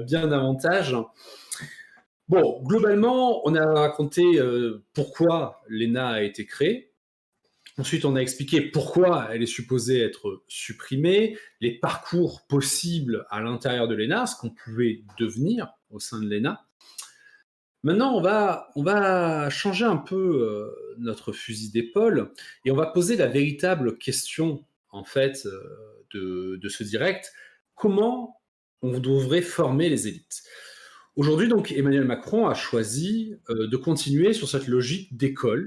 bien 0.06 0.28
davantage. 0.28 0.96
Bon, 2.28 2.62
globalement, 2.64 3.48
on 3.48 3.56
a 3.56 3.64
raconté 3.64 4.24
pourquoi 4.94 5.62
l'ENA 5.70 6.08
a 6.08 6.22
été 6.24 6.46
créée. 6.46 6.87
Ensuite, 7.80 8.06
on 8.06 8.16
a 8.16 8.20
expliqué 8.20 8.62
pourquoi 8.62 9.30
elle 9.32 9.44
est 9.44 9.46
supposée 9.46 10.02
être 10.02 10.44
supprimée, 10.48 11.38
les 11.62 11.78
parcours 11.78 12.48
possibles 12.48 13.28
à 13.30 13.40
l'intérieur 13.40 13.88
de 13.88 13.94
l'ENA, 13.94 14.26
ce 14.26 14.36
qu'on 14.36 14.50
pouvait 14.50 15.04
devenir 15.20 15.70
au 15.92 16.00
sein 16.00 16.20
de 16.20 16.28
l'ENA. 16.28 16.68
Maintenant, 17.84 18.16
on 18.16 18.22
va, 18.22 18.70
on 18.76 18.82
va 18.82 19.50
changer 19.52 19.86
un 19.86 19.98
peu 19.98 20.16
euh, 20.16 20.96
notre 20.98 21.32
fusil 21.32 21.70
d'épaule 21.70 22.34
et 22.66 22.72
on 22.72 22.76
va 22.76 22.88
poser 22.88 23.16
la 23.16 23.28
véritable 23.28 23.98
question, 23.98 24.66
en 24.90 25.04
fait, 25.04 25.46
euh, 25.46 26.58
de, 26.60 26.70
ce 26.70 26.84
direct. 26.84 27.32
Comment 27.76 28.42
on 28.82 29.00
devrait 29.00 29.44
former 29.44 29.88
les 29.88 30.08
élites? 30.08 30.42
Aujourd'hui, 31.16 31.48
donc, 31.48 31.72
Emmanuel 31.72 32.06
Macron 32.06 32.48
a 32.48 32.56
choisi 32.56 33.36
euh, 33.50 33.68
de 33.68 33.78
continuer 33.78 34.34
sur 34.34 34.50
cette 34.50 34.68
logique 34.68 35.16
d'école 35.16 35.66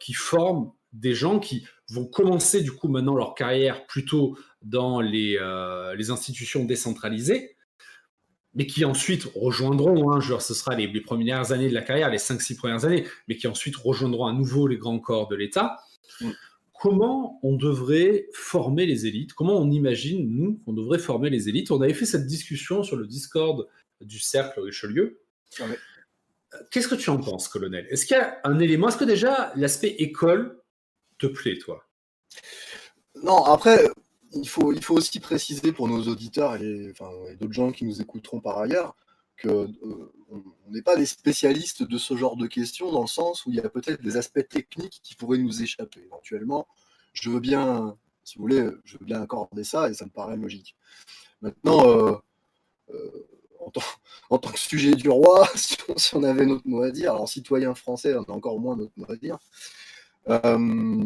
qui 0.00 0.12
forme 0.12 0.72
des 1.00 1.14
gens 1.14 1.38
qui 1.38 1.66
vont 1.90 2.06
commencer 2.06 2.62
du 2.62 2.72
coup 2.72 2.88
maintenant 2.88 3.14
leur 3.14 3.34
carrière 3.34 3.86
plutôt 3.86 4.36
dans 4.62 5.00
les, 5.00 5.38
euh, 5.40 5.94
les 5.94 6.10
institutions 6.10 6.64
décentralisées, 6.64 7.56
mais 8.54 8.66
qui 8.66 8.84
ensuite 8.84 9.24
rejoindront, 9.34 10.10
hein, 10.12 10.20
genre, 10.20 10.42
ce 10.42 10.54
sera 10.54 10.74
les, 10.74 10.88
premières 11.00 11.52
années 11.52 11.68
de 11.68 11.74
la 11.74 11.82
carrière, 11.82 12.10
les 12.10 12.18
5-6 12.18 12.56
premières 12.56 12.84
années, 12.84 13.06
mais 13.28 13.36
qui 13.36 13.46
ensuite 13.46 13.76
rejoindront 13.76 14.26
à 14.26 14.32
nouveau 14.32 14.66
les 14.66 14.78
grands 14.78 14.98
corps 14.98 15.28
de 15.28 15.36
l'État. 15.36 15.78
Mm. 16.20 16.30
Comment 16.80 17.38
on 17.42 17.56
devrait 17.56 18.26
former 18.32 18.86
les 18.86 19.06
élites? 19.06 19.32
Comment 19.34 19.58
on 19.58 19.70
imagine, 19.70 20.28
nous, 20.28 20.60
qu'on 20.64 20.72
devrait 20.72 20.98
former 20.98 21.30
les 21.30 21.48
élites? 21.48 21.70
On 21.70 21.80
avait 21.80 21.94
fait 21.94 22.06
cette 22.06 22.26
discussion 22.26 22.82
sur 22.82 22.96
le 22.96 23.06
Discord 23.06 23.66
du 24.00 24.18
Cercle 24.18 24.60
Richelieu. 24.60 25.20
Qu'est-ce 26.70 26.88
que 26.88 26.94
tu 26.94 27.10
en 27.10 27.18
penses, 27.18 27.48
colonel? 27.48 27.86
Est-ce 27.90 28.06
qu'il 28.06 28.16
y 28.16 28.20
a 28.20 28.40
un 28.44 28.58
élément 28.58 28.88
Est-ce 28.88 28.98
que 28.98 29.04
déjà 29.04 29.52
l'aspect 29.56 29.94
école 29.98 30.55
te 31.18 31.26
plaît, 31.26 31.58
toi? 31.58 31.84
Non, 33.22 33.44
après, 33.44 33.88
il 34.32 34.48
faut, 34.48 34.72
il 34.72 34.82
faut 34.82 34.94
aussi 34.94 35.20
préciser 35.20 35.72
pour 35.72 35.88
nos 35.88 36.02
auditeurs 36.08 36.56
et, 36.56 36.92
d'autres 37.38 37.52
gens 37.52 37.72
qui 37.72 37.84
nous 37.84 38.00
écouteront 38.00 38.40
par 38.40 38.58
ailleurs 38.58 38.94
que 39.36 39.48
euh, 39.48 40.12
on 40.30 40.70
n'est 40.70 40.82
pas 40.82 40.96
des 40.96 41.06
spécialistes 41.06 41.82
de 41.82 41.98
ce 41.98 42.16
genre 42.16 42.36
de 42.36 42.46
questions 42.46 42.90
dans 42.90 43.02
le 43.02 43.06
sens 43.06 43.44
où 43.44 43.50
il 43.50 43.56
y 43.56 43.60
a 43.60 43.68
peut-être 43.68 44.02
des 44.02 44.16
aspects 44.16 44.46
techniques 44.48 45.00
qui 45.02 45.14
pourraient 45.14 45.38
nous 45.38 45.62
échapper 45.62 46.00
éventuellement. 46.00 46.66
Je 47.12 47.30
veux 47.30 47.40
bien, 47.40 47.96
si 48.24 48.38
vous 48.38 48.42
voulez, 48.42 48.68
je 48.84 48.98
veux 48.98 49.04
bien 49.04 49.20
accorder 49.20 49.64
ça 49.64 49.90
et 49.90 49.94
ça 49.94 50.06
me 50.06 50.10
paraît 50.10 50.36
logique. 50.36 50.74
Maintenant, 51.42 51.86
euh, 51.88 52.16
euh, 52.90 53.26
en, 54.30 54.38
tant, 54.38 54.52
que 54.52 54.58
sujet 54.58 54.94
du 54.94 55.08
roi, 55.08 55.48
si 55.54 55.76
on, 56.14 56.22
avait 56.22 56.46
notre 56.46 56.66
mot 56.66 56.82
à 56.82 56.90
dire, 56.90 57.12
alors 57.12 57.28
citoyen 57.28 57.74
français, 57.74 58.14
on 58.16 58.22
a 58.22 58.32
encore 58.32 58.58
moins 58.58 58.76
notre 58.76 58.92
mot 58.96 59.10
à 59.10 59.16
dire, 59.16 59.38
euh, 60.28 61.04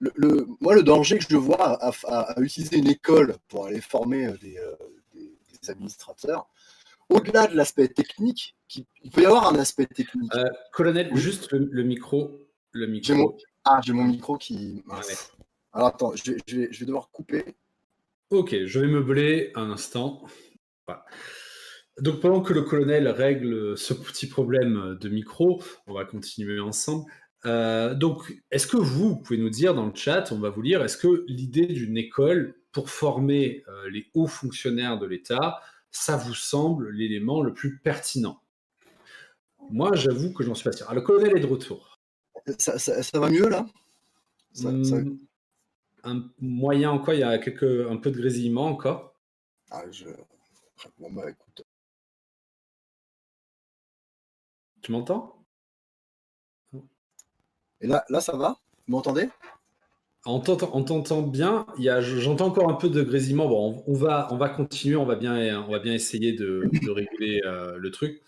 le, 0.00 0.46
moi, 0.60 0.74
le 0.74 0.82
danger 0.82 1.18
que 1.18 1.24
je 1.28 1.36
vois 1.36 1.78
à, 1.80 2.40
utiliser 2.40 2.78
une 2.78 2.88
école 2.88 3.36
pour 3.48 3.66
aller 3.66 3.80
former 3.80 4.26
euh, 4.26 4.36
euh, 4.44 4.76
des, 5.14 5.70
administrateurs, 5.70 6.48
au-delà 7.08 7.46
de 7.46 7.54
l'aspect 7.54 7.88
technique, 7.88 8.56
il 8.74 9.10
peut 9.12 9.22
y 9.22 9.26
avoir 9.26 9.52
un 9.52 9.58
aspect 9.58 9.86
technique. 9.86 10.32
colonel, 10.72 11.14
juste 11.14 11.52
le, 11.52 11.82
micro. 11.82 12.48
Le 12.72 12.86
micro. 12.86 13.36
ah, 13.64 13.80
j'ai 13.84 13.92
mon 13.92 14.04
micro 14.04 14.36
qui. 14.38 14.82
Alors 15.72 15.88
attends, 15.88 16.12
je 16.16 16.32
vais, 16.32 16.84
devoir 16.84 17.10
couper. 17.10 17.54
Ok, 18.30 18.56
je 18.64 18.78
vais 18.80 18.88
meubler 18.88 19.52
un 19.54 19.70
instant. 19.70 20.24
Donc 22.00 22.20
pendant 22.20 22.40
que 22.40 22.54
le 22.54 22.62
colonel 22.62 23.06
règle 23.08 23.76
ce 23.76 23.94
petit 23.94 24.26
problème 24.26 24.96
de 25.00 25.08
micro, 25.08 25.62
on 25.86 25.92
va 25.92 26.04
continuer 26.04 26.58
ensemble. 26.58 27.04
Euh, 27.44 27.94
donc, 27.94 28.32
est-ce 28.50 28.66
que 28.66 28.76
vous, 28.76 29.16
pouvez 29.16 29.38
nous 29.38 29.50
dire 29.50 29.74
dans 29.74 29.86
le 29.86 29.94
chat, 29.94 30.30
on 30.32 30.38
va 30.38 30.50
vous 30.50 30.62
lire, 30.62 30.82
est-ce 30.82 30.96
que 30.96 31.24
l'idée 31.26 31.66
d'une 31.66 31.96
école 31.96 32.54
pour 32.70 32.88
former 32.88 33.64
euh, 33.68 33.90
les 33.90 34.08
hauts 34.14 34.26
fonctionnaires 34.28 34.98
de 34.98 35.06
l'État, 35.06 35.60
ça 35.90 36.16
vous 36.16 36.34
semble 36.34 36.90
l'élément 36.90 37.42
le 37.42 37.52
plus 37.52 37.78
pertinent? 37.78 38.40
Moi, 39.70 39.94
j'avoue 39.94 40.32
que 40.32 40.44
j'en 40.44 40.54
suis 40.54 40.64
pas 40.64 40.72
sûr. 40.72 40.86
Ah, 40.88 40.94
le 40.94 41.00
colonel 41.00 41.36
est 41.36 41.40
de 41.40 41.46
retour. 41.46 41.98
Ça, 42.58 43.00
va 43.14 43.30
mieux 43.30 43.48
là? 43.48 43.66
Hmm, 44.60 45.16
Un 46.04 46.28
moyen 46.40 46.90
encore, 46.90 47.14
il 47.14 47.20
y 47.20 47.22
a 47.22 47.38
quelques, 47.38 47.88
un 47.88 47.96
peu 47.96 48.10
de 48.10 48.18
grésillement 48.18 48.66
encore. 48.66 49.14
Ah, 49.70 49.84
je... 49.90 50.06
Bon, 50.98 51.12
bah 51.12 51.30
écoute. 51.30 51.64
Tu 54.82 54.90
m'entends? 54.90 55.41
Et 57.82 57.86
là, 57.86 58.04
là, 58.08 58.20
ça 58.20 58.36
va? 58.36 58.56
Vous 58.86 58.92
m'entendez? 58.92 59.28
On 60.24 60.38
t'entend 60.40 61.22
bien. 61.22 61.66
J'entends 61.78 62.46
encore 62.46 62.70
un 62.70 62.74
peu 62.74 62.88
de 62.88 63.02
grésillement. 63.02 63.48
Bon, 63.48 63.82
on, 63.86 63.94
va, 63.94 64.28
on 64.30 64.36
va 64.36 64.48
continuer. 64.48 64.96
On 64.96 65.04
va 65.04 65.16
bien, 65.16 65.62
on 65.66 65.70
va 65.70 65.80
bien 65.80 65.92
essayer 65.92 66.32
de, 66.32 66.70
réguler 66.90 67.42
euh, 67.44 67.76
le 67.76 67.90
truc. 67.90 68.22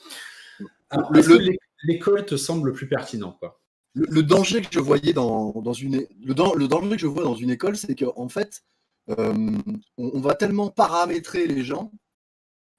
l'école 1.85 2.27
te 2.27 2.37
semble 2.37 2.69
le 2.69 2.75
plus 2.75 2.89
pertinent, 2.89 3.37
quoi 3.39 3.61
le, 3.95 4.23
danger 4.23 4.61
que 4.61 4.69
je 4.73 4.81
voyais 4.81 5.13
dans, 5.13 5.53
une 5.73 6.07
le, 6.23 6.35
danger 6.35 6.97
que 6.97 6.99
je 6.99 7.07
vois 7.07 7.23
dans 7.23 7.37
une 7.37 7.51
école, 7.51 7.77
c'est 7.77 7.95
qu'en 7.95 8.29
fait, 8.29 8.65
euh, 9.11 9.57
on, 9.97 10.21
va 10.21 10.35
tellement 10.35 10.71
paramétrer 10.71 11.47
les 11.47 11.63
gens 11.63 11.93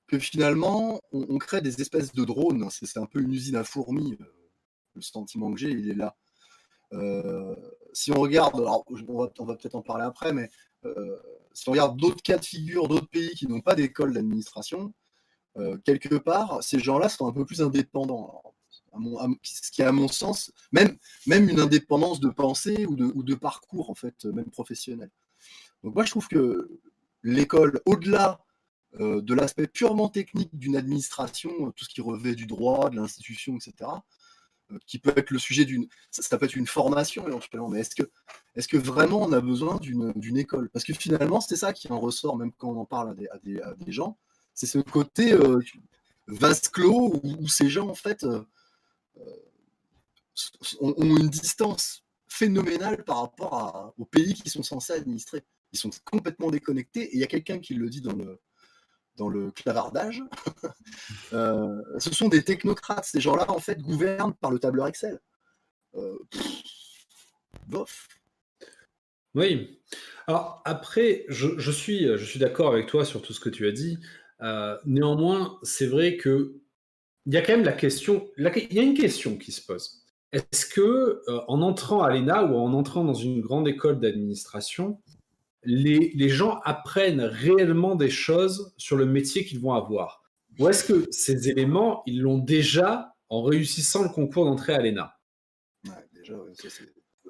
que 0.08 0.20
finalement, 0.20 1.02
on, 1.12 1.38
crée 1.38 1.62
des 1.62 1.82
espèces 1.82 2.14
de 2.14 2.26
drones. 2.26 2.68
C'est 2.70 3.00
un 3.00 3.06
peu 3.06 3.22
une 3.22 3.32
usine 3.32 3.56
à 3.56 3.64
fourmis. 3.64 4.18
Euh, 4.20 4.26
le 4.94 5.02
sentiment 5.02 5.52
que 5.52 5.60
j'ai, 5.60 5.72
il 5.72 5.90
est 5.90 5.96
là. 5.96 6.16
Euh, 6.94 7.56
si 7.94 8.12
on 8.12 8.20
regarde, 8.20 8.56
on 8.60 9.46
va, 9.46 9.56
peut-être 9.56 9.76
en 9.76 9.82
parler 9.82 10.04
après, 10.04 10.34
mais 10.34 10.50
si 11.54 11.70
on 11.70 11.72
regarde 11.72 11.98
d'autres 11.98 12.22
cas 12.22 12.38
de 12.38 12.46
figure, 12.46 12.88
d'autres 12.88 13.08
pays 13.08 13.32
qui 13.32 13.48
n'ont 13.48 13.62
pas 13.62 13.76
d'école 13.76 14.14
d'administration, 14.14 14.94
quelque 15.86 16.16
part, 16.16 16.62
ces 16.62 16.80
gens-là 16.80 17.10
sont 17.10 17.28
un 17.28 17.32
peu 17.32 17.46
plus 17.46 17.62
indépendants. 17.62 18.42
ce 19.42 19.72
qui 19.72 19.82
est 19.82 19.86
à 19.86 19.92
mon 19.92 20.10
sens, 20.10 20.52
même, 20.74 20.98
une 21.28 21.60
indépendance 21.60 22.20
de 22.20 22.30
pensée 22.30 22.86
ou 22.86 22.96
de, 22.96 23.06
ou 23.06 23.24
de 23.24 23.36
parcours, 23.36 23.90
en 23.90 23.96
fait, 23.96 24.26
même 24.26 24.50
professionnel. 24.52 25.10
Donc 25.84 25.96
moi, 25.96 26.04
je 26.04 26.12
trouve 26.12 26.28
que 26.28 26.70
l'école, 27.24 27.82
au-delà 27.86 28.46
euh, 29.02 29.22
de 29.22 29.34
l'aspect 29.34 29.68
purement 29.68 30.08
technique 30.08 30.58
d'une 30.58 30.78
administration, 30.78 31.52
euh, 31.60 31.72
tout 31.76 31.84
ce 31.84 31.90
qui 31.90 32.00
revêt 32.00 32.34
du 32.34 32.46
droit, 32.46 32.90
de 32.90 32.96
l'institution, 32.96 33.56
etc., 33.56 33.74
euh, 33.82 33.98
qui 34.86 35.00
peut 35.00 35.14
être 35.16 35.32
le 35.32 35.40
sujet 35.40 35.66
d'une... 35.66 35.88
Ça, 36.12 36.38
peut 36.38 36.46
être 36.46 36.56
une 36.56 36.68
formation 36.68 37.28
éventuellement, 37.28 37.70
mais 37.70 37.82
est-ce 37.82 37.96
que, 37.96 38.10
est 38.56 38.68
que 38.68 38.78
vraiment 38.78 39.22
on 39.22 39.32
a 39.34 39.42
besoin 39.42 39.78
d'une 39.80 40.38
école? 40.38 40.70
Parce 40.70 40.86
que 40.86 40.94
finalement, 40.94 41.42
c'est 41.42 41.56
ça 41.56 41.74
qui 41.74 41.92
en 41.92 42.00
ressort, 42.00 42.38
même 42.38 42.52
quand 42.54 42.70
on 42.70 42.80
en 42.80 42.86
parle 42.86 43.16
à 43.32 43.40
des, 43.40 43.92
gens, 43.92 44.18
c'est 44.54 44.66
ce 44.66 44.80
côté 44.80 45.36
vase 46.28 46.68
clos 46.70 47.20
où, 47.24 47.48
ces 47.48 47.70
gens, 47.70 47.90
en 47.90 47.96
fait, 47.96 48.26
ont, 50.82 50.96
une 50.98 51.30
distance 51.30 52.04
phénoménale 52.28 53.04
par 53.04 53.22
rapport 53.22 53.94
aux 53.98 54.06
pays 54.06 54.34
qui 54.34 54.50
sont 54.50 54.64
censés 54.64 54.94
administrer 54.94 55.44
ils 55.76 55.78
sont 55.78 55.92
complètement 56.04 56.50
déconnectés. 56.50 57.04
Et 57.04 57.16
il 57.16 57.20
y 57.20 57.24
a 57.24 57.28
quelqu'un 57.28 57.60
qui 57.60 57.74
le 57.74 57.90
dit 57.90 58.02
dans 58.02 58.14
le, 58.14 58.40
dans 59.18 59.30
le 59.30 59.52
clavardage. 59.52 60.24
Euh, 61.34 61.82
ce 61.98 62.14
sont 62.14 62.30
des 62.30 62.44
technocrates. 62.44 63.04
Ces 63.06 63.20
gens-là, 63.20 63.50
en 63.50 63.60
fait, 63.60 63.82
gouvernent 63.82 64.34
par 64.36 64.52
le 64.52 64.60
tableur 64.60 64.88
Excel. 64.88 65.20
Euh, 65.96 66.18
bof. 67.68 68.08
Oui. 69.34 69.82
Alors 70.28 70.62
après, 70.64 71.26
je, 71.28 71.72
suis, 71.72 72.06
je 72.06 72.24
suis 72.24 72.40
d'accord 72.40 72.72
avec 72.72 72.88
toi 72.88 73.04
sur 73.04 73.22
tout 73.22 73.34
ce 73.34 73.40
que 73.40 73.50
tu 73.50 73.68
as 73.68 73.72
dit. 73.72 74.00
Euh, 74.42 74.78
néanmoins, 74.86 75.60
c'est 75.64 75.88
vrai 75.88 76.16
que 76.16 76.56
il 77.26 77.34
y 77.34 77.38
a 77.38 77.42
quand 77.42 77.54
même 77.54 77.66
la 77.66 77.74
question. 77.74 78.30
il 78.38 78.74
y 78.74 78.80
a 78.80 78.84
une 78.84 78.94
question 78.94 79.38
qui 79.38 79.52
se 79.52 79.66
pose. 79.66 80.06
Est-ce 80.32 80.66
que 80.66 81.22
en 81.48 81.62
entrant 81.62 82.04
à 82.04 82.14
l'ENA 82.14 82.44
ou 82.44 82.56
en 82.56 82.74
entrant 82.74 83.04
dans 83.04 83.14
une 83.14 83.42
grande 83.42 83.68
école 83.68 84.00
d'administration, 84.00 85.02
les, 85.66 86.30
gens 86.30 86.60
apprennent 86.64 87.22
réellement 87.22 87.96
des 87.96 88.10
choses 88.10 88.74
sur 88.78 88.98
le 88.98 89.06
métier 89.06 89.46
qu'ils 89.46 89.60
vont 89.60 89.74
avoir. 89.74 90.24
Ou 90.60 90.70
est-ce 90.70 90.84
que 90.84 91.08
ces 91.12 91.50
éléments, 91.50 92.04
ils 92.06 92.22
l'ont 92.22 92.38
déjà 92.38 93.14
en 93.30 93.44
réussissant 93.44 94.04
le 94.04 94.10
concours 94.10 94.46
d'entrée 94.46 94.74
à 94.74 94.82
l'ENA? 94.82 95.18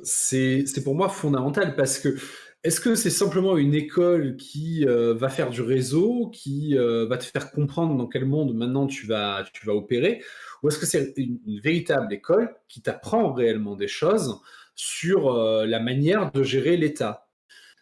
C'est 0.03 0.83
pour 0.83 0.95
moi 0.95 1.09
fondamental 1.09 1.75
parce 1.75 1.99
que 1.99 2.17
est-ce 2.65 2.81
que 2.81 2.95
c'est 2.95 3.11
simplement 3.11 3.57
une 3.57 3.75
école 3.75 4.37
qui 4.37 4.87
euh, 4.87 5.13
va 5.13 5.29
faire 5.29 5.51
du 5.51 5.61
réseau, 5.61 6.31
qui 6.33 6.75
euh, 6.75 7.05
va 7.05 7.19
te 7.19 7.25
faire 7.25 7.51
comprendre 7.51 7.95
dans 7.95 8.07
quel 8.07 8.25
monde 8.25 8.55
maintenant 8.55 8.87
tu 8.87 9.05
vas, 9.05 9.45
tu 9.53 9.67
vas 9.67 9.73
opérer? 9.73 10.23
Ou 10.63 10.69
est-ce 10.69 10.79
que 10.79 10.87
c'est 10.87 11.13
une, 11.15 11.59
véritable 11.61 12.11
école 12.11 12.55
qui 12.67 12.81
t'apprend 12.81 13.33
réellement 13.33 13.75
des 13.75 13.87
choses 13.87 14.41
sur 14.73 15.31
euh, 15.31 15.67
la 15.67 15.79
manière 15.79 16.31
de 16.31 16.41
gérer 16.41 16.75
l'État? 16.75 17.24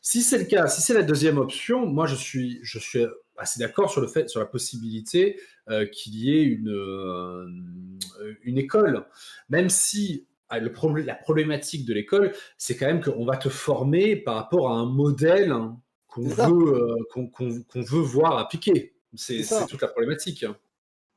Si 0.04 0.22
c'est 0.22 0.38
le 0.38 0.44
cas, 0.44 0.68
si 0.68 0.82
c'est 0.82 0.94
la 0.94 1.02
deuxième 1.02 1.38
option, 1.38 1.86
moi 1.86 2.06
je 2.08 2.16
suis, 2.16 2.60
je 2.62 2.78
suis 2.78 3.06
assez 3.38 3.60
d'accord 3.62 3.90
sur 3.90 4.02
le 4.02 4.08
fait, 4.08 4.30
sur 4.30 4.42
la 4.42 4.46
possibilité 4.46 5.40
euh, 5.70 5.86
qu'il 5.88 6.16
y 6.16 6.38
ait 6.38 6.44
une, 6.44 6.70
euh, 6.70 7.48
une 8.44 8.58
école, 8.58 9.06
même 9.48 9.70
si 9.70 10.28
ah, 10.50 10.60
le 10.60 10.72
la 11.04 11.16
problématique 11.16 11.86
de 11.86 11.94
l'école, 11.94 12.34
c'est 12.58 12.76
quand 12.76 12.86
même 12.86 13.02
qu'on 13.02 13.26
va 13.26 13.38
te 13.38 13.48
former 13.48 14.18
par 14.18 14.36
rapport 14.36 14.70
à 14.70 14.74
un 14.74 14.86
modèle 14.86 15.56
qu'on 16.08 16.28
veut, 16.28 16.74
euh, 16.74 16.96
qu'on, 17.10 17.82
veut 17.82 18.02
voir 18.02 18.38
appliqué. 18.38 18.94
C'est, 19.16 19.42
toute 19.70 19.82
la 19.82 19.88
problématique. 19.88 20.46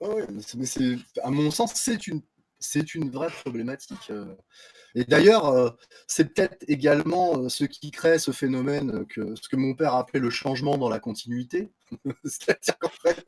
Oui, 0.00 0.22
mais 0.56 0.64
c'est, 0.64 0.96
à 1.24 1.30
mon 1.30 1.50
sens, 1.50 1.72
c'est 1.74 2.06
une, 2.06 2.22
c'est 2.58 2.94
une 2.94 3.10
vraie 3.10 3.30
problématique. 3.30 4.10
Et 4.96 5.04
d'ailleurs, 5.04 5.46
euh, 5.48 5.68
c'est 6.06 6.32
peut-être 6.32 6.64
également 6.68 7.36
euh, 7.36 7.48
ce 7.50 7.64
qui 7.64 7.90
crée 7.90 8.18
ce 8.18 8.30
phénomène 8.30 9.06
que 9.06 9.34
ce 9.36 9.46
que 9.46 9.56
mon 9.56 9.74
père 9.74 9.94
appelait 9.94 10.20
le 10.20 10.30
changement 10.30 10.78
dans 10.78 10.88
la 10.88 10.98
continuité. 10.98 11.70
C'est-à-dire 12.24 12.78
qu'en 12.78 12.88
fait, 12.88 13.26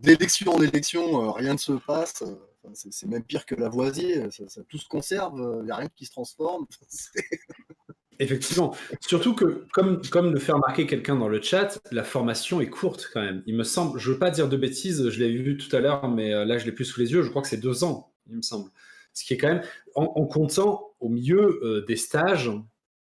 d'élection 0.00 0.54
en 0.54 0.62
élection, 0.62 1.28
euh, 1.28 1.30
rien 1.30 1.52
ne 1.52 1.58
se 1.58 1.72
passe. 1.72 2.24
C'est 2.72 3.06
même 3.06 3.24
pire 3.24 3.46
que 3.46 3.54
Lavoisier. 3.54 4.30
Ça, 4.30 4.62
tout 4.68 4.78
se 4.78 4.88
conserve. 4.88 5.34
Il 5.60 5.66
n'y 5.66 5.70
a 5.70 5.76
rien 5.76 5.88
qui 5.94 6.06
se 6.06 6.12
transforme. 6.12 6.66
Effectivement. 8.20 8.76
Surtout 9.00 9.34
que, 9.34 9.66
comme, 9.72 10.00
comme 10.02 10.32
le 10.32 10.38
fait 10.38 10.52
remarquer 10.52 10.86
quelqu'un 10.86 11.16
dans 11.16 11.28
le 11.28 11.42
chat, 11.42 11.80
la 11.90 12.04
formation 12.04 12.60
est 12.60 12.70
courte 12.70 13.10
quand 13.12 13.20
même. 13.20 13.42
Il 13.46 13.56
me 13.56 13.64
semble, 13.64 13.98
je 13.98 14.08
ne 14.08 14.14
veux 14.14 14.18
pas 14.20 14.30
dire 14.30 14.48
de 14.48 14.56
bêtises, 14.56 15.08
je 15.08 15.18
l'ai 15.18 15.36
vu 15.36 15.56
tout 15.56 15.74
à 15.74 15.80
l'heure, 15.80 16.08
mais 16.08 16.30
là 16.44 16.56
je 16.58 16.64
l'ai 16.64 16.70
plus 16.70 16.84
sous 16.84 17.00
les 17.00 17.10
yeux, 17.10 17.22
je 17.22 17.30
crois 17.30 17.42
que 17.42 17.48
c'est 17.48 17.56
deux 17.56 17.82
ans, 17.82 18.14
il 18.28 18.36
me 18.36 18.42
semble 18.42 18.70
ce 19.14 19.24
qui 19.24 19.32
est 19.32 19.38
quand 19.38 19.48
même 19.48 19.62
en, 19.94 20.26
comptant 20.26 20.94
au 21.00 21.08
milieu 21.08 21.60
euh, 21.62 21.84
des 21.86 21.96
stages 21.96 22.50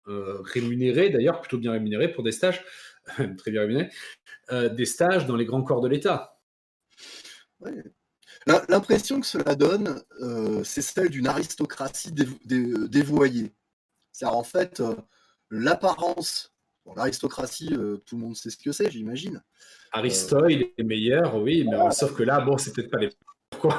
euh, 0.08 0.42
rémunérés, 0.42 1.10
d'ailleurs 1.10 1.42
plutôt 1.42 1.58
bien 1.58 1.74
rémunérés 1.74 2.12
pour 2.12 2.24
des 2.24 2.32
stages, 2.32 2.64
très 3.38 3.52
bien 3.52 3.62
rémunérés, 3.62 3.90
euh, 4.52 4.70
des 4.70 4.86
stages 4.86 5.28
dans 5.28 5.36
les 5.36 5.46
grands 5.46 5.64
corps 5.64 5.82
de 5.82 5.90
l'État. 5.90 6.40
L'impression 8.70 9.20
que 9.20 9.26
cela 9.26 9.56
donne, 9.56 10.02
c'est 10.64 10.82
celle 10.82 11.10
d'une 11.10 11.28
aristocratie 11.28 12.12
dévoyée. 12.14 13.54
C'est-à-dire 14.12 14.38
en 14.38 14.44
fait 14.44 14.82
l'apparence 15.50 16.54
l'aristocratie, 16.96 17.70
tout 18.06 18.16
le 18.16 18.22
monde 18.22 18.36
sait 18.38 18.50
ce 18.50 18.58
que 18.58 18.72
c'est, 18.72 18.90
j'imagine. 18.90 19.44
Aristote, 19.92 20.46
il 20.50 20.72
est 20.78 20.84
meilleur, 20.84 21.36
oui, 21.36 21.66
mais 21.70 21.92
sauf 21.92 22.16
que 22.16 22.24
là, 22.24 22.40
bon, 22.40 22.58
c'est 22.58 22.74
peut-être 22.74 22.92
pas 22.92 23.00
les. 23.00 23.10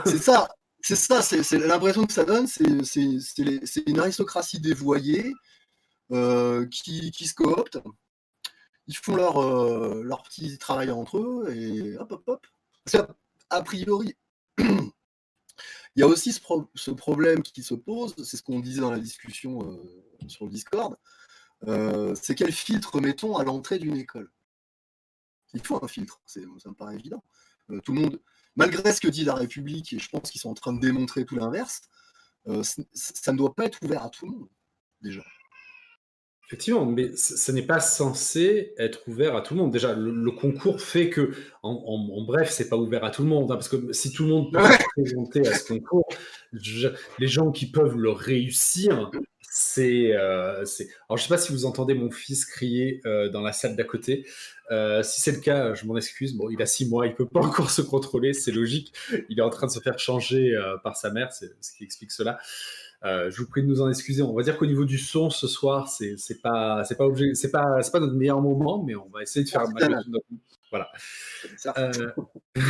C'est 0.05 0.19
ça. 0.19 0.49
C'est 0.81 0.97
ça, 0.97 1.23
c'est 1.23 1.59
l'impression 1.59 2.07
que 2.07 2.13
ça 2.13 2.25
donne, 2.25 2.47
c'est 2.47 3.83
une 3.87 3.99
aristocratie 3.99 4.61
dévoyée 4.61 5.35
euh, 6.13 6.67
qui, 6.67 7.13
se 7.13 7.35
coopte. 7.35 7.79
Ils 8.87 8.97
font 8.97 9.17
leur, 9.17 9.39
euh, 9.43 10.03
leur 10.03 10.23
petit 10.23 10.57
travail 10.57 10.91
entre 10.91 11.19
eux 11.19 11.53
et 11.55 11.99
hop, 11.99 12.13
hop, 12.13 12.23
hop. 12.95 13.13
a 13.51 13.63
priori, 13.63 14.17
y 15.97 16.03
a 16.03 16.07
aussi 16.07 16.33
ce, 16.33 16.91
problème 16.91 17.43
qui 17.43 17.63
se 17.63 17.75
pose, 17.75 18.15
c'est 18.25 18.37
ce 18.37 18.43
qu'on 18.43 18.61
disait 18.61 18.81
dans 18.81 18.91
la 18.91 18.99
discussion 18.99 19.73
euh, 19.73 20.29
sur 20.29 20.45
le 20.45 20.51
Discord, 20.51 20.97
c'est 22.15 22.35
quel 22.37 22.53
filtre 22.53 23.01
mettons 23.01 23.37
à 23.37 23.45
l'entrée 23.45 23.79
d'une 23.79 23.97
école? 23.97 24.31
Il 25.55 25.65
faut 25.65 25.83
un 25.83 25.89
filtre, 25.89 26.21
ça 26.27 26.41
me 26.41 26.75
paraît 26.75 26.95
évident. 26.95 27.25
tout 27.83 27.93
le 27.93 28.01
monde, 28.01 28.21
malgré 28.55 28.93
ce 28.93 29.01
que 29.01 29.09
dit 29.09 29.25
la 29.25 29.35
République, 29.35 29.93
et 29.93 29.99
je 29.99 30.09
pense 30.09 30.31
qu'ils 30.31 30.41
sont 30.41 30.51
en 30.51 30.55
train 30.55 30.73
de 30.73 30.81
démontrer 30.81 31.25
tout 31.25 31.37
l'inverse, 31.37 31.83
euh, 32.49 32.63
ça 32.93 33.33
ne 33.33 33.39
doit 33.39 33.55
pas 33.55 33.65
être 33.67 33.83
ouvert 33.83 34.05
à 34.05 34.11
tout 34.11 34.27
le 34.27 34.33
monde, 34.33 34.49
déjà. 35.01 35.25
Effectivement, 36.49 36.87
mais 36.87 37.15
ce 37.15 37.53
n'est 37.53 37.67
pas 37.67 37.79
censé 37.79 38.73
être 38.79 39.07
ouvert 39.07 39.37
à 39.37 39.43
tout 39.43 39.53
le 39.53 39.61
monde. 39.61 39.71
Déjà, 39.71 39.93
le, 39.93 40.31
concours 40.31 40.81
fait 40.81 41.11
que, 41.11 41.33
en, 41.63 41.73
en, 41.73 42.25
bref, 42.25 42.51
c'est 42.51 42.71
pas 42.71 42.77
ouvert 42.79 43.05
à 43.05 43.11
tout 43.11 43.21
le 43.23 43.29
monde, 43.29 43.53
hein, 43.53 43.57
parce 43.57 43.69
que 43.69 43.93
si 43.93 44.13
tout 44.13 44.23
le 44.23 44.31
monde 44.31 44.51
peut 44.51 44.59
se 44.59 44.85
présenter 44.97 45.47
à 45.47 45.55
ce 45.55 45.69
concours, 45.69 46.09
les 47.19 47.29
gens 47.29 47.51
qui 47.51 47.71
peuvent 47.71 47.99
le 47.99 48.11
réussir, 48.11 49.11
c'est, 49.43 50.15
euh, 50.15 50.65
Alors, 51.09 51.19
je 51.19 51.23
sais 51.23 51.29
pas 51.29 51.37
si 51.37 51.53
vous 51.53 51.67
entendez 51.67 51.93
mon 51.93 52.11
fils 52.11 52.47
crier 52.47 53.03
euh, 53.05 53.29
dans 53.29 53.43
la 53.43 53.53
salle 53.53 53.77
d'à 53.77 53.85
côté. 53.85 54.27
Euh, 54.71 55.03
si 55.03 55.21
c'est 55.21 55.33
le 55.33 55.41
cas, 55.41 55.75
je 55.75 55.85
m'en 55.85 55.99
excuse. 55.99 56.35
Bon, 56.35 56.49
il 56.49 56.63
a 56.63 56.67
six 56.67 56.89
mois, 56.89 57.07
il 57.07 57.15
peut 57.15 57.29
pas 57.29 57.41
encore 57.41 57.71
se 57.71 57.83
contrôler, 57.83 58.33
c'est 58.33 58.53
logique. 58.53 58.95
Il 59.29 59.39
est 59.39 59.43
en 59.43 59.51
train 59.51 59.67
de 59.67 59.73
se 59.73 59.81
faire 59.81 59.99
changer 59.99 60.59
par 60.83 60.97
sa 60.97 61.11
mère, 61.11 61.31
c'est 61.31 61.51
ce 61.61 61.73
qui 61.77 61.85
explique 61.85 62.13
cela. 62.13 62.39
Euh, 63.05 63.31
je 63.31 63.43
vous 63.43 63.49
prie 63.49 63.63
de 63.63 63.69
nous 63.69 63.81
en 63.81 63.89
excuser. 63.89 64.23
On 64.23 64.35
va 64.35 64.43
dire 64.43 64.57
qu'au 64.57 64.67
niveau 64.67 64.85
du 64.85 64.99
son 64.99 65.31
ce 65.31 65.47
soir, 65.47 65.89
c'est 65.89 66.17
pas 66.43 66.85
c'est 66.85 66.97
pas 66.97 67.07
c'est 67.35 67.51
pas 67.51 67.83
c'est 67.83 67.93
pas 67.93 68.01
notre 68.01 68.15
meilleur 68.15 68.41
moment, 68.41 68.83
mais 68.83 68.97
on 68.97 69.09
va 69.09 69.23
essayer 69.23 69.45
de 69.45 69.51
faire 69.51 69.65
Voilà. 70.71 70.91
Euh, 71.79 72.11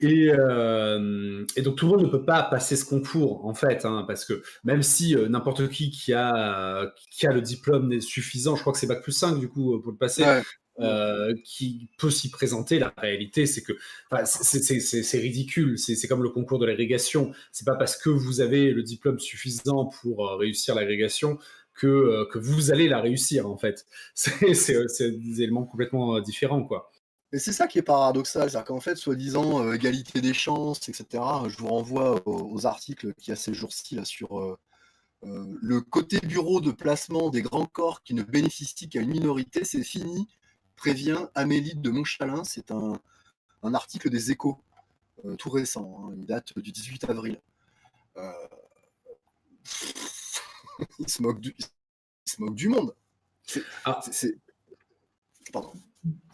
et, 0.00 0.30
euh, 0.30 1.44
et, 1.56 1.62
donc 1.62 1.76
tout 1.76 1.86
le 1.86 1.92
monde 1.92 2.02
ne 2.02 2.10
peut 2.10 2.24
pas 2.24 2.42
passer 2.42 2.76
ce 2.76 2.84
concours 2.84 3.46
en 3.46 3.54
fait, 3.54 3.84
hein, 3.84 4.04
parce 4.06 4.24
que 4.24 4.42
même 4.64 4.82
si 4.82 5.14
n'importe 5.28 5.68
qui 5.68 5.90
qui 5.90 6.12
a 6.12 6.92
qui 7.10 7.26
a 7.26 7.32
le 7.32 7.40
diplôme 7.40 8.00
suffisant, 8.00 8.56
je 8.56 8.62
crois 8.62 8.72
que 8.72 8.78
c'est 8.80 8.88
bac 8.88 9.02
plus 9.02 9.12
5 9.12 9.38
du 9.38 9.48
coup 9.48 9.80
pour 9.80 9.92
le 9.92 9.98
passer, 9.98 10.24
euh, 10.80 11.34
qui 11.42 11.88
peut 11.98 12.10
s'y 12.10 12.30
présenter. 12.30 12.78
La 12.78 12.94
réalité, 12.96 13.46
c'est 13.46 13.62
que 13.62 13.72
c'est 14.24 15.18
ridicule. 15.18 15.76
C'est 15.76 16.06
comme 16.06 16.22
le 16.22 16.28
concours 16.28 16.60
de 16.60 16.66
l'agrégation. 16.66 17.32
C'est 17.50 17.64
pas 17.64 17.74
parce 17.74 17.96
que 17.96 18.10
vous 18.10 18.40
avez 18.40 18.70
le 18.70 18.84
diplôme 18.84 19.18
suffisant 19.18 19.86
pour 19.86 20.28
euh, 20.28 20.36
réussir 20.36 20.76
l'agrégation 20.76 21.36
que, 21.74 21.88
euh, 21.88 22.26
que 22.30 22.38
vous 22.38 22.70
allez 22.70 22.86
la 22.86 23.00
réussir, 23.00 23.48
en 23.48 23.56
fait. 23.56 23.86
C'est 24.14 25.10
des 25.10 25.42
éléments 25.42 25.64
complètement 25.64 26.20
différents, 26.20 26.62
quoi. 26.62 26.92
Et 27.32 27.38
c'est 27.38 27.52
ça 27.52 27.66
qui 27.66 27.78
est 27.78 27.82
paradoxal, 27.82 28.48
c'est-à-dire 28.48 28.64
qu'en 28.64 28.80
fait, 28.80 28.96
soi-disant 28.96 29.70
égalité 29.72 30.22
des 30.22 30.32
chances, 30.32 30.88
etc., 30.88 31.22
je 31.48 31.58
vous 31.58 31.68
renvoie 31.68 32.22
aux, 32.24 32.64
articles 32.64 33.12
qui, 33.14 33.32
a 33.32 33.36
ces 33.36 33.52
jours-ci, 33.52 33.98
sur 34.04 34.56
le 35.22 35.80
côté 35.82 36.20
bureau 36.20 36.62
de 36.62 36.70
placement 36.70 37.28
des 37.28 37.42
grands 37.42 37.66
corps 37.66 38.02
qui 38.02 38.14
ne 38.14 38.22
bénéficient 38.22 38.88
qu'à 38.88 39.02
une 39.02 39.10
minorité, 39.10 39.64
c'est 39.64 39.84
fini 39.84 40.26
prévient 40.78 41.26
Amélie 41.34 41.74
de 41.74 41.90
Montchalin. 41.90 42.44
C'est 42.44 42.70
un, 42.70 42.98
article 43.62 44.08
des 44.08 44.30
échos, 44.30 44.58
euh, 45.26 45.36
tout 45.36 45.50
récent. 45.50 46.00
Hein. 46.00 46.14
il 46.16 46.24
date 46.24 46.58
du 46.58 46.72
18 46.72 47.04
avril. 47.10 47.38
Euh, 48.16 48.32
il, 50.98 51.10
se 51.10 51.20
moque 51.20 51.40
du, 51.40 51.54
se 52.24 52.40
moque 52.40 52.54
du 52.54 52.68
monde. 52.68 52.94
Ah. 53.84 54.00
Pardon. 55.52 55.72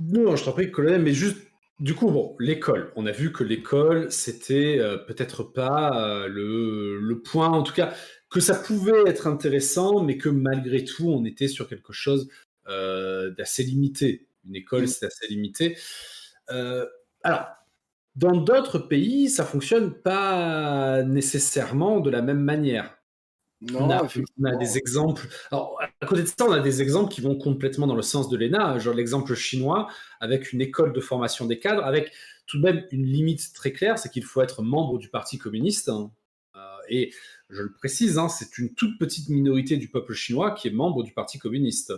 Non, 0.01 0.37
je 0.37 0.45
t'en 0.45 0.53
prie, 0.53 0.71
colonel, 0.71 1.03
mais 1.03 1.15
juste 1.15 1.39
du 1.81 1.95
coup, 1.95 2.11
bon, 2.11 2.37
l'école. 2.39 2.93
On 2.95 3.07
a 3.07 3.11
vu 3.11 3.33
que 3.33 3.43
l'école, 3.43 4.13
c'était 4.13 4.79
euh, 4.79 4.97
peut-être 4.99 5.43
pas 5.43 6.29
le, 6.29 7.01
le, 7.01 7.21
point, 7.21 7.49
en 7.49 7.63
tout 7.65 7.73
cas, 7.73 7.95
que 8.31 8.39
ça 8.41 8.55
pouvait 8.55 9.09
être 9.09 9.27
intéressant, 9.27 10.03
mais 10.03 10.17
que 10.17 10.29
malgré 10.29 10.85
tout, 10.85 11.09
on 11.09 11.25
était 11.25 11.49
sur 11.49 11.69
quelque 11.69 11.93
chose 11.93 12.29
d'assez 12.67 13.63
limité. 13.65 14.27
Une 14.47 14.57
école, 14.57 14.89
c'est 14.89 15.07
assez 15.07 15.27
limité. 15.29 15.77
Euh, 16.51 16.87
alors, 17.23 17.47
dans 18.17 18.37
d'autres 18.37 18.79
pays, 18.79 19.29
ça 19.29 19.45
fonctionne 19.45 19.93
pas 19.93 21.03
nécessairement 21.03 22.01
de 22.01 22.11
la 22.11 22.23
même 22.23 22.41
manière. 22.41 22.97
on, 23.75 23.91
a, 23.91 24.07
des 24.57 24.79
exemples. 24.79 25.27
Alors, 25.51 25.79
à 26.01 26.07
côté 26.07 26.23
de 26.23 26.27
ça, 26.27 26.47
on 26.47 26.53
a 26.53 26.61
des 26.61 26.83
exemples 26.83 27.13
qui 27.13 27.21
vont 27.21 27.37
complètement 27.37 27.87
dans 27.87 27.97
le 27.97 28.03
sens 28.03 28.29
de 28.29 28.37
l'ENA, 28.37 28.79
genre 28.79 28.95
l'exemple 28.95 29.35
chinois, 29.35 29.89
avec 30.21 30.53
une 30.53 30.61
école 30.61 30.93
de 30.93 31.01
formation 31.01 31.47
des 31.47 31.59
cadres, 31.59 31.85
avec 31.85 32.13
tout 32.47 32.59
de 32.59 32.63
même 32.63 32.87
une 32.93 33.07
limite 33.07 33.53
très 33.55 33.73
claire, 33.73 33.99
c'est 33.99 34.11
qu'il 34.11 34.25
faut 34.25 34.43
être 34.43 34.63
membre 34.63 34.99
du 34.99 35.09
Parti 35.09 35.39
communiste. 35.39 35.89
Hein. 35.89 36.13
Euh, 36.57 36.77
et 36.89 37.13
je 37.49 37.63
le 37.63 37.73
précise, 37.73 38.19
hein, 38.19 38.29
c'est 38.29 38.59
une 38.59 38.75
toute 38.75 38.99
petite 38.99 39.29
minorité 39.29 39.77
du 39.77 39.89
peuple 39.89 40.13
chinois 40.13 40.53
qui 40.53 40.69
est 40.69 40.73
membre 40.73 41.03
du 41.03 41.13
Parti 41.13 41.39
communiste. 41.39 41.93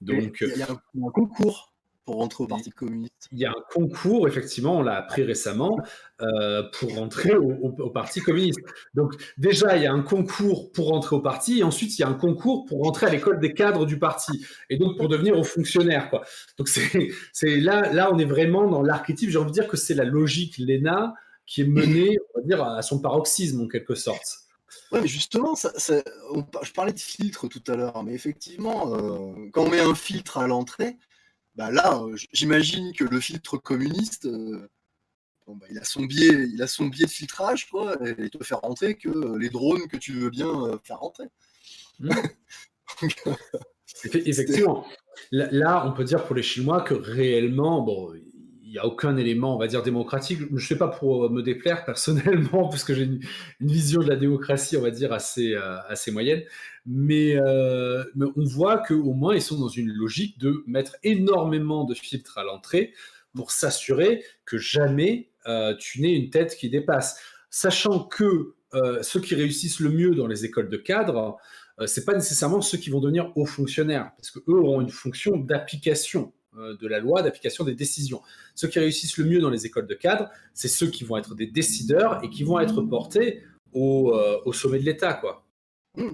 Donc, 0.00 0.38
il 0.40 0.56
y 0.56 0.62
a 0.62 0.70
un 0.70 1.10
concours 1.10 1.74
pour 2.08 2.16
rentrer 2.16 2.44
au 2.44 2.46
Parti 2.46 2.70
communiste 2.70 3.28
Il 3.32 3.38
y 3.38 3.44
a 3.44 3.50
un 3.50 3.62
concours, 3.70 4.26
effectivement, 4.26 4.78
on 4.78 4.82
l'a 4.82 4.94
appris 4.94 5.24
récemment, 5.24 5.78
euh, 6.22 6.62
pour 6.78 6.94
rentrer 6.94 7.36
au, 7.36 7.90
Parti 7.90 8.22
communiste. 8.22 8.60
Donc 8.94 9.12
déjà, 9.36 9.76
il 9.76 9.82
y 9.82 9.86
a 9.86 9.92
un 9.92 10.00
concours 10.00 10.72
pour 10.72 10.88
rentrer 10.88 11.16
au 11.16 11.20
parti, 11.20 11.58
et 11.58 11.64
ensuite 11.64 11.98
il 11.98 12.00
y 12.00 12.04
a 12.06 12.08
un 12.08 12.14
concours 12.14 12.64
pour 12.64 12.82
rentrer 12.82 13.08
à 13.08 13.10
l'école 13.10 13.40
des 13.40 13.52
cadres 13.52 13.84
du 13.84 13.98
parti, 13.98 14.42
et 14.70 14.78
donc 14.78 14.96
pour 14.96 15.08
devenir 15.08 15.36
au 15.38 15.44
fonctionnaire. 15.44 16.08
Quoi. 16.08 16.24
Donc 16.56 16.68
c'est 16.68 17.10
là, 17.42 17.92
là, 17.92 18.08
on 18.10 18.18
est 18.18 18.24
vraiment 18.24 18.66
dans 18.68 18.80
l'archétype. 18.80 19.28
J'ai 19.28 19.36
envie 19.36 19.50
de 19.50 19.52
dire 19.52 19.68
que 19.68 19.76
c'est 19.76 19.94
la 19.94 20.04
logique 20.04 20.56
l'ENA 20.56 21.12
qui 21.44 21.60
est 21.60 21.66
menée, 21.66 22.16
on 22.32 22.40
va 22.40 22.46
dire, 22.46 22.64
à 22.64 22.80
son 22.80 23.00
paroxysme 23.00 23.60
en 23.60 23.68
quelque 23.68 23.94
sorte. 23.94 24.48
Oui, 24.92 25.00
mais 25.02 25.08
justement, 25.08 25.54
ça, 25.54 25.70
je 25.76 26.72
parlais 26.72 26.94
de 26.94 27.00
filtre 27.00 27.48
tout 27.48 27.62
à 27.66 27.76
l'heure, 27.76 28.02
mais 28.02 28.14
effectivement, 28.14 28.94
euh, 28.94 29.50
quand 29.52 29.64
on 29.64 29.68
met 29.68 29.80
un 29.80 29.94
filtre 29.94 30.38
à 30.38 30.46
l'entrée, 30.46 30.96
bah 31.58 31.72
là, 31.72 32.00
euh, 32.00 32.16
j'imagine 32.32 32.92
que 32.92 33.02
le 33.02 33.18
filtre 33.18 33.58
communiste, 33.58 34.26
euh, 34.26 34.68
bah, 35.48 35.66
il, 35.68 35.78
a 35.78 35.82
son 35.82 36.04
biais, 36.04 36.46
il 36.54 36.62
a 36.62 36.68
son 36.68 36.86
biais 36.86 37.06
de 37.06 37.10
filtrage, 37.10 37.68
quoi, 37.68 37.96
et 38.06 38.14
il 38.16 38.30
te 38.30 38.44
fait 38.44 38.54
rentrer 38.54 38.94
que 38.94 39.36
les 39.36 39.50
drones 39.50 39.88
que 39.88 39.96
tu 39.96 40.12
veux 40.12 40.30
bien 40.30 40.48
euh, 40.48 40.78
faire 40.82 41.00
rentrer. 41.00 41.26
Mmh. 43.02 43.08
Effectivement. 44.24 44.86
Là, 45.30 45.86
on 45.86 45.92
peut 45.92 46.04
dire 46.04 46.24
pour 46.24 46.34
les 46.34 46.42
Chinois 46.42 46.80
que 46.80 46.94
réellement, 46.94 47.82
bon, 47.82 48.12
il 48.68 48.72
n'y 48.72 48.78
a 48.78 48.84
aucun 48.84 49.16
élément, 49.16 49.56
on 49.56 49.58
va 49.58 49.66
dire, 49.66 49.82
démocratique. 49.82 50.40
Je 50.40 50.54
ne 50.54 50.58
sais 50.58 50.76
pas 50.76 50.88
pour 50.88 51.30
me 51.30 51.40
déplaire 51.40 51.86
personnellement, 51.86 52.68
parce 52.68 52.84
que 52.84 52.92
j'ai 52.92 53.04
une, 53.04 53.20
vision 53.60 54.02
de 54.02 54.08
la 54.08 54.16
démocratie, 54.16 54.76
on 54.76 54.82
va 54.82 54.90
dire, 54.90 55.10
assez, 55.10 55.54
euh, 55.54 56.12
moyenne. 56.12 56.42
Mais, 56.84 57.36
euh, 57.36 58.04
mais 58.14 58.26
on 58.36 58.44
voit 58.44 58.78
qu'au 58.78 59.14
moins, 59.14 59.34
ils 59.34 59.40
sont 59.40 59.58
dans 59.58 59.68
une 59.68 59.90
logique 59.90 60.38
de 60.38 60.64
mettre 60.66 60.96
énormément 61.02 61.84
de 61.84 61.94
filtres 61.94 62.36
à 62.36 62.44
l'entrée 62.44 62.92
pour 63.34 63.52
s'assurer 63.52 64.22
que 64.44 64.58
jamais 64.58 65.30
euh, 65.46 65.74
tu 65.78 66.02
n'aies 66.02 66.14
une 66.14 66.28
tête 66.28 66.54
qui 66.54 66.68
dépasse. 66.68 67.18
Sachant 67.48 68.04
que 68.04 68.54
ceux 69.00 69.20
qui 69.20 69.34
réussissent 69.34 69.80
le 69.80 69.88
mieux 69.88 70.14
dans 70.14 70.26
les 70.26 70.44
écoles 70.44 70.68
de 70.68 70.76
cadre, 70.76 71.38
ce 71.86 72.00
n'est 72.00 72.04
pas 72.04 72.12
nécessairement 72.12 72.60
ceux 72.60 72.76
qui 72.76 72.90
vont 72.90 73.00
devenir 73.00 73.32
hauts 73.34 73.46
fonctionnaires, 73.46 74.10
parce 74.18 74.30
qu'eux 74.30 74.52
auront 74.52 74.82
une 74.82 74.90
fonction 74.90 75.38
d'application 75.38 76.26
euh, 76.26 76.37
de 76.58 76.88
la 76.88 76.98
loi, 76.98 77.22
d'application 77.22 77.64
des 77.64 77.74
décisions. 77.74 78.22
Ceux 78.54 78.68
qui 78.68 78.78
réussissent 78.78 79.16
le 79.16 79.24
mieux 79.24 79.40
dans 79.40 79.50
les 79.50 79.66
écoles 79.66 79.86
de 79.86 79.94
cadre, 79.94 80.30
c'est 80.54 80.68
ceux 80.68 80.88
qui 80.88 81.04
vont 81.04 81.16
être 81.16 81.34
des 81.34 81.46
décideurs 81.46 82.22
et 82.24 82.30
qui 82.30 82.44
vont 82.44 82.58
être 82.60 82.82
portés 82.82 83.42
au, 83.72 84.12
euh, 84.14 84.52
sommet 84.52 84.78
de 84.78 84.84
l'État, 84.84 85.14
quoi. 85.14 85.46
Hmm. 85.94 86.12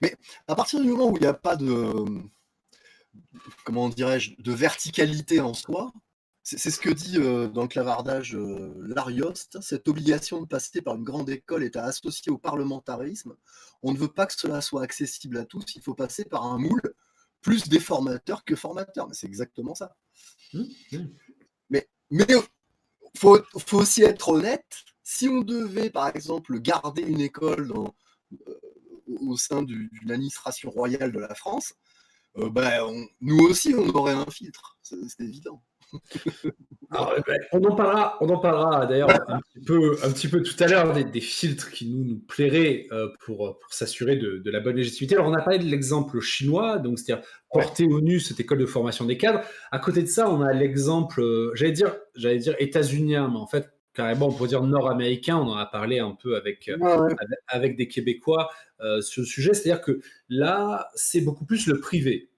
Mais 0.00 0.14
à 0.46 0.54
partir 0.54 0.80
du 0.80 0.88
moment 0.88 1.10
où 1.10 1.16
il 1.16 1.22
n'y 1.22 1.26
a 1.26 1.34
pas 1.34 1.56
de, 1.56 1.92
comment 3.64 3.88
dirais-je, 3.88 4.34
de 4.38 4.52
verticalité 4.52 5.40
en 5.40 5.54
soi, 5.54 5.92
c'est 6.44 6.70
ce 6.70 6.80
que 6.80 6.88
dit 6.88 7.18
euh, 7.18 7.48
dans 7.48 7.62
le 7.62 7.68
clavardage 7.68 8.34
Larioste, 8.34 9.58
cette 9.60 9.86
obligation 9.86 10.40
de 10.40 10.46
passer 10.46 10.80
par 10.80 10.94
une 10.94 11.04
grande 11.04 11.28
école 11.28 11.62
est 11.62 11.76
associée 11.76 12.32
au 12.32 12.38
parlementarisme. 12.38 13.34
On 13.82 13.92
ne 13.92 13.98
veut 13.98 14.08
pas 14.08 14.24
que 14.26 14.32
cela 14.34 14.62
soit 14.62 14.82
accessible 14.82 15.36
à 15.36 15.44
tous, 15.44 15.64
il 15.74 15.82
faut 15.82 15.94
passer 15.94 16.24
par 16.24 16.46
un 16.46 16.58
moule 16.58 16.94
plus 17.48 17.68
des 17.68 17.80
formateurs 17.80 18.44
que 18.44 18.54
formateurs. 18.54 19.08
Mais 19.08 19.14
c'est 19.14 19.26
exactement 19.26 19.74
ça. 19.74 19.96
Mmh, 20.52 20.64
mmh. 20.92 20.98
Mais 21.70 21.88
mais 22.10 22.26
faut, 23.16 23.38
faut 23.56 23.78
aussi 23.78 24.02
être 24.02 24.28
honnête. 24.28 24.84
Si 25.02 25.28
on 25.28 25.40
devait, 25.40 25.88
par 25.88 26.14
exemple, 26.14 26.60
garder 26.60 27.02
une 27.02 27.22
école 27.22 27.72
euh, 27.72 28.60
au 29.20 29.38
sein 29.38 29.62
d'une 29.62 30.10
administration 30.10 30.70
royale 30.70 31.10
de 31.10 31.20
la 31.20 31.34
France, 31.34 31.72
euh, 32.36 32.50
ben, 32.50 32.70
nous 33.22 33.38
aussi, 33.38 33.74
on 33.74 33.88
aurait 33.88 34.12
un 34.12 34.26
filtre. 34.26 34.76
C'est 34.82 35.20
évident. 35.20 35.62
Ben, 36.90 37.36
on 37.52 37.62
en 37.64 37.74
parlera, 37.74 38.16
on 38.22 38.28
en 38.30 38.38
parlera 38.38 38.86
d'ailleurs 38.86 39.10
un, 39.28 39.40
petit 39.40 39.64
peu, 39.64 39.98
un 40.02 40.10
petit 40.10 40.28
peu 40.28 40.42
tout 40.42 40.54
à 40.60 40.66
l'heure 40.68 40.94
des, 40.94 41.20
filtres 41.20 41.70
qui 41.70 41.86
nous, 41.90 42.02
nous 42.04 42.18
plairaient 42.18 42.86
euh, 42.92 43.08
pour, 43.20 43.58
pour 43.58 43.72
s'assurer 43.74 44.16
de, 44.16 44.42
la 44.50 44.60
bonne 44.60 44.76
légitimité. 44.76 45.14
Alors 45.14 45.28
on 45.28 45.34
a 45.34 45.42
parlé 45.42 45.58
de 45.58 45.64
l'exemple 45.64 46.20
chinois, 46.20 46.78
donc 46.78 46.98
c'est-à-dire 46.98 47.24
porter 47.50 47.86
au 47.86 48.00
nu 48.00 48.20
cette 48.20 48.40
école 48.40 48.58
de 48.58 48.66
formation 48.66 49.04
des 49.04 49.18
cadres. 49.18 49.42
À 49.70 49.78
côté 49.78 50.02
de 50.02 50.08
ça, 50.08 50.30
on 50.30 50.40
a 50.40 50.52
l'exemple, 50.54 51.20
euh, 51.20 51.52
j'allais 51.54 51.72
dire, 51.72 51.94
j'allais 52.14 52.38
dire 52.38 52.54
états-unien, 52.58 53.28
mais 53.28 53.38
en 53.38 53.46
fait 53.46 53.68
carrément 53.92 54.28
on 54.28 54.32
pourrait 54.32 54.48
dire 54.48 54.62
nord-américain. 54.62 55.36
On 55.36 55.48
en 55.48 55.56
a 55.56 55.66
parlé 55.66 55.98
un 55.98 56.16
peu 56.22 56.36
avec 56.36 56.68
euh, 56.68 57.08
avec, 57.48 57.76
des 57.76 57.88
Québécois 57.88 58.48
sur 59.00 59.22
le 59.22 59.26
sujet, 59.26 59.52
c'est-à-dire 59.52 59.82
que 59.82 60.00
là 60.30 60.88
c'est 60.94 61.20
beaucoup 61.20 61.44
plus 61.44 61.66
le 61.66 61.80
privé. 61.80 62.30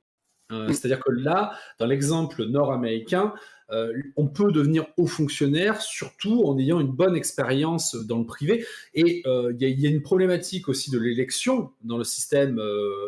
C'est-à-dire 0.68 1.00
que 1.00 1.12
là, 1.12 1.52
dans 1.78 1.86
l'exemple 1.86 2.44
nord-américain, 2.44 3.34
euh, 3.72 3.92
on 4.16 4.26
peut 4.26 4.50
devenir 4.50 4.86
haut 4.96 5.06
fonctionnaire, 5.06 5.80
surtout 5.80 6.42
en 6.44 6.58
ayant 6.58 6.80
une 6.80 6.90
bonne 6.90 7.14
expérience 7.14 7.94
dans 7.94 8.18
le 8.18 8.26
privé. 8.26 8.64
Et 8.94 9.22
euh, 9.26 9.52
il 9.58 9.80
y, 9.80 9.86
a 9.86 9.90
une 9.90 10.02
problématique 10.02 10.68
aussi 10.68 10.90
de 10.90 10.98
l'élection 10.98 11.70
dans 11.84 11.96
le 11.96 12.04
système 12.04 12.60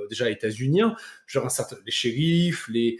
déjà 0.08 0.30
états-unien, 0.30 0.94
genre 1.26 1.46
un 1.46 1.48
certain, 1.48 1.76
les 1.84 1.90
shérifs, 1.90 2.68
les 2.68 2.98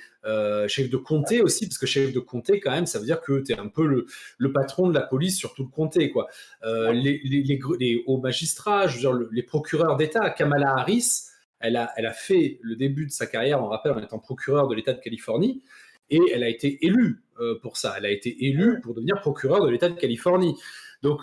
chefs 0.67 0.91
de 0.91 0.97
comté 0.97 1.41
aussi, 1.41 1.67
parce 1.67 1.79
que 1.79 1.87
chef 1.87 2.13
de 2.13 2.21
comté, 2.21 2.59
quand 2.59 2.73
même, 2.73 2.87
ça 2.87 2.99
veut 2.99 3.07
dire 3.07 3.21
que 3.21 3.41
tu 3.41 3.53
es 3.53 3.59
un 3.59 3.69
peu 3.69 4.07
le, 4.39 4.53
patron 4.53 4.89
de 4.89 4.95
la 4.95 5.03
police 5.03 5.39
sur 5.39 5.55
tout 5.55 5.63
le 5.63 5.71
comté. 5.71 6.11
Quoi. 6.11 6.27
Les, 6.65 7.21
les, 7.25 8.03
hauts 8.07 8.21
magistrats, 8.21 8.89
je 8.89 8.95
veux 8.95 9.01
dire, 9.01 9.29
les 9.31 9.43
procureurs 9.43 9.97
d'État, 9.97 10.31
Kamala 10.31 10.75
Harris, 10.77 11.32
elle 11.63 11.77
a, 11.77 12.13
fait 12.13 12.59
le 12.63 12.77
début 12.77 13.07
de 13.07 13.11
sa 13.11 13.27
carrière, 13.27 13.63
on 13.63 13.69
rappelle, 13.69 13.93
en 13.93 14.03
étant 14.03 14.19
procureur 14.19 14.69
de 14.69 14.75
l'État 14.75 14.93
de 14.93 15.01
Californie, 15.01 15.63
et 16.11 16.21
elle 16.33 16.43
a 16.43 16.49
été 16.49 16.85
élue 16.85 17.23
euh, 17.41 17.59
pour 17.63 17.77
ça. 17.77 17.95
Elle 17.97 18.07
a 18.07 18.11
été 18.11 18.47
élue 18.47 18.81
pour 18.81 18.95
devenir 18.95 19.21
procureur 19.21 19.65
de 19.65 19.71
l'État 19.71 19.89
de 19.89 19.99
Californie. 19.99 20.57
Donc, 21.03 21.21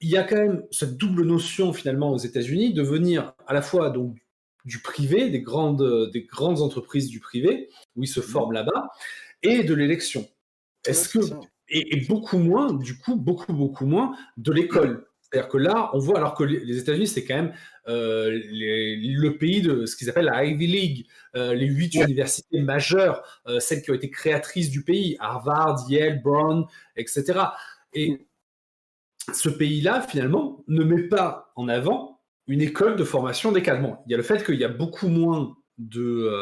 il 0.00 0.10
y 0.10 0.16
a 0.16 0.22
quand 0.22 0.36
même 0.36 0.64
cette 0.70 0.96
double 0.96 1.24
notion 1.24 1.72
finalement 1.72 2.12
aux 2.12 2.18
États-Unis 2.18 2.72
de 2.72 2.82
venir 2.82 3.34
à 3.46 3.54
la 3.54 3.62
fois 3.62 3.90
donc 3.90 4.16
du 4.64 4.80
privé, 4.80 5.30
des 5.30 5.40
grandes, 5.40 6.10
des 6.12 6.22
grandes 6.22 6.60
entreprises 6.60 7.08
du 7.08 7.20
privé, 7.20 7.68
où 7.96 8.02
ils 8.02 8.08
se 8.08 8.20
forment 8.20 8.52
là-bas, 8.52 8.90
et 9.42 9.64
de 9.64 9.74
l'élection. 9.74 10.28
Est-ce 10.84 11.08
que 11.08 11.18
et, 11.70 12.06
beaucoup 12.06 12.38
moins, 12.38 12.72
du 12.72 12.98
coup, 12.98 13.16
beaucoup 13.16 13.52
beaucoup 13.52 13.86
moins 13.86 14.16
de 14.36 14.52
l'école? 14.52 15.07
C'est-à-dire 15.30 15.50
que 15.50 15.58
là, 15.58 15.90
on 15.92 15.98
voit, 15.98 16.16
alors 16.16 16.34
que 16.34 16.42
les 16.44 16.78
États-Unis, 16.78 17.06
c'est 17.06 17.24
quand 17.24 17.34
même 17.34 17.52
euh, 17.88 18.30
le 18.50 19.30
pays 19.36 19.60
de 19.60 19.84
ce 19.84 19.94
qu'ils 19.94 20.08
appellent 20.08 20.26
la 20.26 20.44
Ivy 20.44 20.66
League, 20.66 21.06
euh, 21.36 21.54
les 21.54 21.66
huit 21.66 21.94
universités 21.94 22.60
majeures, 22.60 23.22
euh, 23.46 23.60
celles 23.60 23.82
qui 23.82 23.90
ont 23.90 23.94
été 23.94 24.10
créatrices 24.10 24.70
du 24.70 24.84
pays, 24.84 25.16
Harvard, 25.20 25.84
Yale, 25.90 26.22
Brown, 26.22 26.64
etc. 26.96 27.40
Et 27.92 28.26
ce 29.34 29.50
pays-là, 29.50 30.00
finalement, 30.00 30.64
ne 30.66 30.82
met 30.82 31.02
pas 31.08 31.52
en 31.56 31.68
avant 31.68 32.20
une 32.46 32.62
école 32.62 32.96
de 32.96 33.04
formation 33.04 33.52
des 33.52 33.60
Il 33.60 34.10
y 34.10 34.14
a 34.14 34.16
le 34.16 34.22
fait 34.22 34.42
qu'il 34.44 34.56
y 34.56 34.64
a 34.64 34.68
beaucoup 34.68 35.08
moins 35.08 35.56
de, 35.76 36.32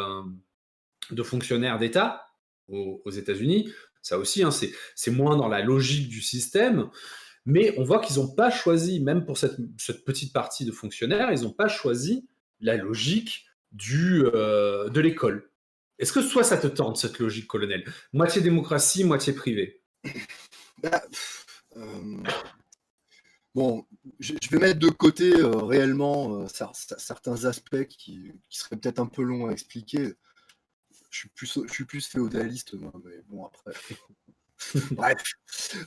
de 1.10 1.22
fonctionnaires 1.24 1.78
d'État 1.78 2.26
aux, 2.68 3.10
États-Unis. 3.10 3.72
Ça 4.02 4.18
aussi, 4.18 4.44
hein, 4.44 4.50
c'est 4.52 5.10
moins 5.10 5.36
dans 5.36 5.48
la 5.48 5.62
logique 5.62 6.08
du 6.08 6.20
système. 6.22 6.88
Mais 7.46 7.72
on 7.78 7.84
voit 7.84 8.00
qu'ils 8.00 8.16
n'ont 8.16 8.28
pas 8.28 8.50
choisi, 8.50 9.00
même 9.00 9.24
pour 9.24 9.38
cette, 9.38 9.56
petite 10.04 10.32
partie 10.32 10.64
de 10.64 10.72
fonctionnaires, 10.72 11.30
ils 11.32 11.42
n'ont 11.42 11.52
pas 11.52 11.68
choisi 11.68 12.28
la 12.60 12.76
logique 12.76 13.46
du, 13.70 14.24
euh, 14.26 14.88
de 14.88 15.00
l'école. 15.00 15.48
Est-ce 15.98 16.12
que 16.12 16.20
soit 16.20 16.42
ça 16.42 16.58
te 16.58 16.66
tente, 16.66 16.96
cette 16.96 17.20
logique, 17.20 17.46
colonel? 17.46 17.84
Moitié 18.12 18.42
démocratie, 18.42 19.04
moitié 19.04 19.32
privé 19.32 19.80
bah, 20.82 21.02
euh, 21.76 22.22
Bon, 23.54 23.86
je, 24.18 24.34
vais 24.50 24.58
mettre 24.58 24.80
de 24.80 24.90
côté 24.90 25.32
euh, 25.34 25.56
réellement 25.56 26.46
certains 26.48 27.44
aspects 27.44 27.84
qui, 27.86 28.32
seraient 28.50 28.76
peut-être 28.76 28.98
un 28.98 29.06
peu 29.06 29.22
longs 29.22 29.46
à 29.46 29.52
expliquer. 29.52 30.14
Je 31.10 31.18
suis 31.20 31.28
plus, 31.28 31.60
je 31.66 31.72
suis 31.72 31.84
plus 31.84 32.06
féodaliste, 32.06 32.74
mais 33.04 33.22
bon, 33.28 33.46
après. 33.46 33.72
Bref, 34.92 35.22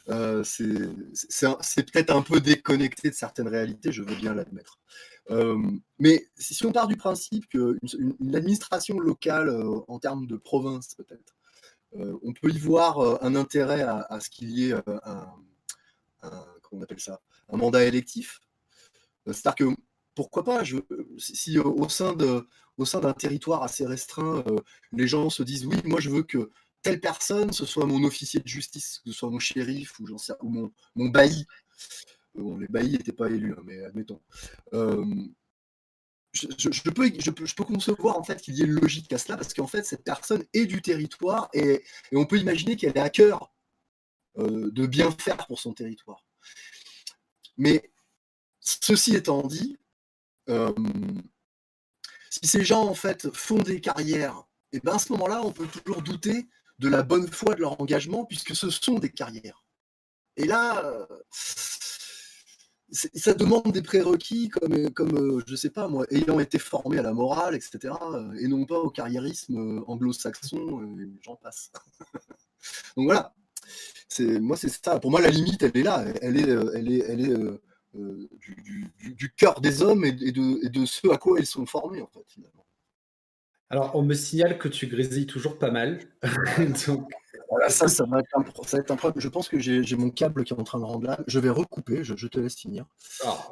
euh, 0.10 0.44
c'est 0.44 1.92
peut-être 1.92 2.12
un 2.12 2.22
peu 2.22 2.40
déconnecté 2.40 3.10
de 3.10 3.16
certaines 3.16 3.48
réalités, 3.48 3.92
je 3.92 4.04
veux 4.04 4.16
bien 4.16 4.34
l'admettre. 4.34 4.80
Euh, 5.32 5.58
mais 6.00 6.28
si, 6.36 6.66
on 6.66 6.72
part 6.72 6.88
du 6.88 6.98
principe 6.98 7.48
qu'une 7.50 7.80
une, 8.20 8.36
administration 8.36 9.00
locale, 9.00 9.50
euh, 9.50 9.80
en 9.88 10.00
termes 10.00 10.28
de 10.28 10.38
province 10.38 10.96
peut-être, 10.96 11.36
on 12.22 12.34
peut 12.34 12.52
y 12.52 12.60
voir 12.60 13.24
un 13.24 13.34
intérêt 13.36 13.82
à, 13.82 14.20
ce 14.20 14.30
qu'il 14.30 14.52
y 14.52 14.70
ait 14.70 14.74
un, 14.74 15.34
on 16.72 16.84
appelle 16.84 17.00
ça, 17.00 17.20
un 17.50 17.58
mandat 17.58 17.84
électif. 17.84 18.42
C'est-à-dire 19.26 19.56
que 19.56 19.82
pourquoi 20.14 20.44
pas, 20.44 20.62
si 21.18 21.58
au 21.58 21.90
sein 21.90 22.14
d'un 22.14 23.14
territoire 23.14 23.64
assez 23.64 23.88
restreint, 23.88 24.44
les 24.92 25.08
gens 25.08 25.32
se 25.32 25.42
disent 25.42 25.66
oui, 25.66 25.78
moi 25.84 26.00
je 26.00 26.12
veux 26.12 26.22
que 26.22 26.52
telle 26.82 27.00
personne, 27.00 27.52
ce 27.52 27.66
soit 27.66 27.86
mon 27.86 28.04
officier 28.04 28.40
de 28.40 28.48
justice, 28.48 29.02
que 29.04 29.12
ce 29.12 29.18
soit 29.18 29.30
mon 29.30 29.40
shérif 29.40 30.00
ou, 30.00 30.08
mon, 30.96 31.10
bailli. 31.10 31.46
Bon, 32.36 32.58
les 32.58 32.68
baillis 32.68 32.94
n'étaient 32.94 33.12
pas 33.12 33.30
élus, 33.30 33.54
hein, 33.54 33.62
mais 33.66 33.84
admettons. 33.84 34.22
Euh, 34.74 35.04
je, 36.34 37.54
peux, 37.54 37.64
concevoir 37.64 38.18
en 38.18 38.24
fait 38.24 38.42
qu'il 38.42 38.56
y 38.56 38.62
ait 38.62 38.66
une 38.66 38.80
logique 38.80 39.12
à 39.12 39.18
cela 39.18 39.36
parce 39.36 39.54
qu'en 39.54 39.68
fait 39.68 39.84
cette 39.84 40.04
personne 40.04 40.46
est 40.54 40.66
du 40.66 40.82
territoire 40.82 41.50
et, 41.54 41.84
on 42.12 42.26
peut 42.26 42.38
imaginer 42.38 42.76
qu'elle 42.76 42.96
est 42.96 43.00
à 43.00 43.10
cœur 43.10 43.52
euh, 44.38 44.70
de 44.72 44.86
bien 44.86 45.12
faire 45.12 45.48
pour 45.48 45.60
son 45.60 45.74
territoire. 45.74 46.24
Mais 47.58 47.92
ceci 48.60 49.16
étant 49.16 49.46
dit, 49.46 49.78
euh, 50.50 50.74
si 52.30 52.48
ces 52.48 52.64
gens 52.64 52.84
en 52.84 52.96
fait 52.96 53.34
font 53.34 53.60
des 53.60 53.82
carrières, 53.82 54.44
et 54.72 54.78
eh 54.78 54.80
ben 54.82 54.94
à 54.94 55.00
ce 55.00 55.12
moment-là 55.14 55.42
on 55.44 55.52
peut 55.52 55.66
toujours 55.68 56.04
douter 56.04 56.48
de 56.80 56.88
la 56.88 57.04
bonne 57.04 57.28
foi 57.28 57.56
de 57.56 57.62
leur 57.62 57.80
engagement, 57.82 58.26
puisque 58.26 58.56
ce 58.56 58.70
sont 58.70 59.00
des 59.00 59.10
carrières. 59.10 59.64
Et 60.38 60.46
là, 60.46 60.86
euh, 60.86 61.06
ça 62.92 63.34
demande 63.34 63.72
des 63.74 63.82
prérequis 63.82 64.48
comme, 64.50 64.90
comme 64.92 65.18
euh, 65.18 65.44
je 65.46 65.56
sais 65.56 65.70
pas 65.70 65.88
moi, 65.90 66.06
ayant 66.12 66.40
été 66.40 66.58
formé 66.58 66.98
à 66.98 67.02
la 67.02 67.14
morale, 67.14 67.56
etc., 67.56 67.94
euh, 68.14 68.32
et 68.40 68.48
non 68.48 68.66
pas 68.66 68.80
au 68.80 68.90
carriérisme 68.90 69.84
anglo-saxon, 69.88 70.98
j'en 71.22 71.36
passe. 71.36 71.72
Donc 72.96 73.06
voilà, 73.06 73.36
c'est 74.08 74.40
moi 74.40 74.56
c'est 74.56 74.70
ça. 74.70 75.00
Pour 75.00 75.12
moi, 75.12 75.22
la 75.22 75.30
limite, 75.30 75.62
elle 75.64 75.76
est 75.76 75.84
là, 75.84 76.06
elle 76.22 76.38
est, 76.38 77.60
du, 79.16 79.34
cœur 79.36 79.60
des 79.60 79.82
hommes 79.82 80.06
et, 80.06 80.14
de, 80.14 80.66
et 80.66 80.70
de 80.70 80.86
ce 80.86 81.10
à 81.10 81.18
quoi 81.18 81.40
ils 81.40 81.46
sont 81.46 81.66
formés 81.66 82.02
en 82.02 82.08
fait 82.08 82.26
finalement. 82.28 82.66
Alors, 83.72 83.96
on 83.96 84.02
me 84.02 84.16
signale 84.16 84.58
que 84.58 84.68
tu 84.68 84.88
grésilles 84.88 85.28
toujours 85.28 85.60
pas 85.60 85.70
mal. 85.70 86.00
voilà, 87.50 87.70
ça, 87.70 87.88
ça 87.88 88.04
va, 88.06 88.20
être 88.20 88.36
un, 88.36 88.42
problème. 88.96 89.22
Je 89.22 89.28
pense 89.28 89.48
que 89.48 89.60
j'ai 89.60 89.96
mon 89.96 90.10
câble 90.10 90.44
qui 90.44 90.54
est 90.54 90.60
en 90.60 90.64
train 90.64 90.80
de 90.80 90.86
rendre 90.86 91.06
là. 91.06 91.20
Je 91.28 91.40
vais 91.40 91.52
recouper, 91.52 92.04
je, 92.04 92.28
te 92.28 92.40
laisse 92.40 92.56
finir. 92.56 92.86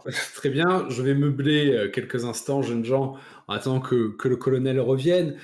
très 0.35 0.49
bien, 0.49 0.87
je 0.89 1.03
vais 1.03 1.13
meubler 1.13 1.71
euh, 1.71 1.89
quelques 1.89 2.25
instants, 2.25 2.63
jeunes 2.63 2.83
gens, 2.85 3.15
en 3.47 3.53
attendant 3.53 3.79
que, 3.79 4.15
le 4.23 4.35
colonel 4.37 4.79
revienne. 4.79 5.37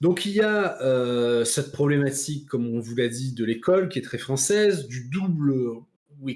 Donc 0.00 0.26
il 0.26 0.32
y 0.32 0.40
a 0.40 0.80
euh, 0.82 1.44
cette 1.44 1.72
problématique, 1.72 2.48
comme 2.48 2.66
on 2.66 2.80
vous 2.80 2.96
l'a 2.96 3.08
dit, 3.08 3.34
de 3.34 3.44
l'école 3.44 3.88
qui 3.88 4.00
est 4.00 4.02
très 4.02 4.18
française, 4.18 4.86
du 4.86 5.08
double 5.08 5.52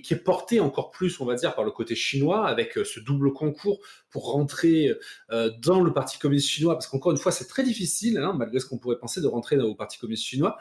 qui 0.03 0.15
est 0.15 0.23
porté 0.23 0.61
encore 0.61 0.91
plus, 0.91 1.21
on 1.21 1.25
va 1.25 1.35
dire, 1.35 1.55
par 1.55 1.65
le 1.65 1.71
côté 1.71 1.95
chinois, 1.95 2.47
avec 2.47 2.79
euh, 2.79 2.85
ce 2.85 3.01
double 3.01 3.33
concours 3.33 3.81
pour 4.11 4.33
rentrer 4.33 4.95
euh, 5.31 5.51
dans 5.61 5.83
le 5.83 5.93
Parti 5.93 6.19
communiste 6.19 6.49
chinois, 6.49 6.75
parce 6.75 6.87
qu'encore 6.87 7.13
une 7.13 7.19
fois, 7.19 7.33
c'est 7.33 7.47
très 7.47 7.63
difficile, 7.63 8.19
hein, 8.19 8.35
malgré 8.37 8.61
ce 8.61 8.67
qu'on 8.67 8.79
pourrait 8.79 8.99
penser, 8.99 9.21
de 9.21 9.27
rentrer 9.27 9.57
dans 9.57 9.69
le 9.69 9.75
Parti 9.75 9.99
communiste 9.99 10.25
chinois. 10.25 10.59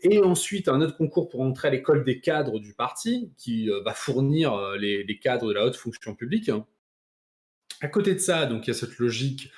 Et 0.00 0.20
ensuite, 0.20 0.68
un 0.68 0.80
autre 0.80 0.96
concours 0.96 1.28
pour 1.28 1.40
entrer 1.40 1.68
à 1.68 1.70
l'école 1.70 2.04
des 2.04 2.20
cadres 2.20 2.60
du 2.60 2.72
parti, 2.74 3.32
qui 3.36 3.70
euh, 3.70 3.80
va 3.82 3.94
fournir 3.94 4.56
les, 4.78 5.02
les, 5.04 5.18
cadres 5.18 5.48
de 5.48 5.52
la 5.52 5.64
haute 5.64 5.76
fonction 5.76 6.14
publique. 6.14 6.50
À 7.80 7.88
côté 7.88 8.14
de 8.14 8.20
ça, 8.20 8.46
donc 8.46 8.66
il 8.66 8.70
y 8.70 8.72
a 8.72 8.74
cette 8.74 8.98
logique 8.98 9.50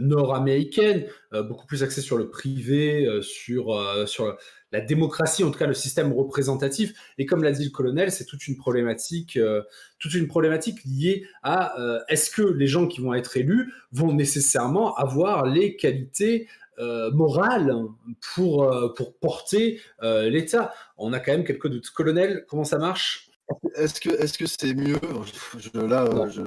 nord-américaine, 0.00 1.06
beaucoup 1.32 1.66
plus 1.66 1.82
axée 1.82 2.02
sur 2.02 2.18
le 2.18 2.28
privé, 2.28 3.08
sur, 3.22 4.06
sur 4.06 4.36
la 4.72 4.80
démocratie, 4.80 5.44
en 5.44 5.50
tout 5.50 5.58
cas 5.58 5.66
le 5.66 5.74
système 5.74 6.12
représentatif. 6.12 6.92
Et 7.18 7.26
comme 7.26 7.42
l'a 7.42 7.52
dit 7.52 7.64
le 7.64 7.70
colonel, 7.70 8.12
c'est 8.12 8.24
toute 8.24 8.46
une 8.46 8.56
problématique, 8.56 9.36
euh, 9.36 9.62
toute 9.98 10.14
une 10.14 10.28
problématique 10.28 10.78
liée 10.84 11.26
à 11.42 11.80
euh, 11.80 12.00
est-ce 12.08 12.30
que 12.30 12.42
les 12.42 12.66
gens 12.66 12.86
qui 12.86 13.00
vont 13.00 13.14
être 13.14 13.36
élus 13.36 13.72
vont 13.92 14.12
nécessairement 14.12 14.94
avoir 14.96 15.46
les 15.46 15.76
qualités 15.76 16.48
euh, 16.78 17.10
morales 17.12 17.72
pour, 18.34 18.94
pour 18.96 19.18
porter 19.18 19.80
l'État? 20.02 20.74
On 20.96 21.12
a 21.12 21.20
quand 21.20 21.32
même 21.32 21.44
quelques 21.44 21.68
doutes. 21.68 21.90
Colonel, 21.90 22.44
comment 22.48 22.64
ça 22.64 22.78
marche? 22.78 23.30
Est-ce 23.76 24.00
que 24.00 24.10
est-ce 24.10 24.36
que 24.36 24.44
c'est 24.46 24.74
mieux? 24.74 25.00
Je, 25.58 25.70
Là, 25.80 26.28
je, 26.28 26.42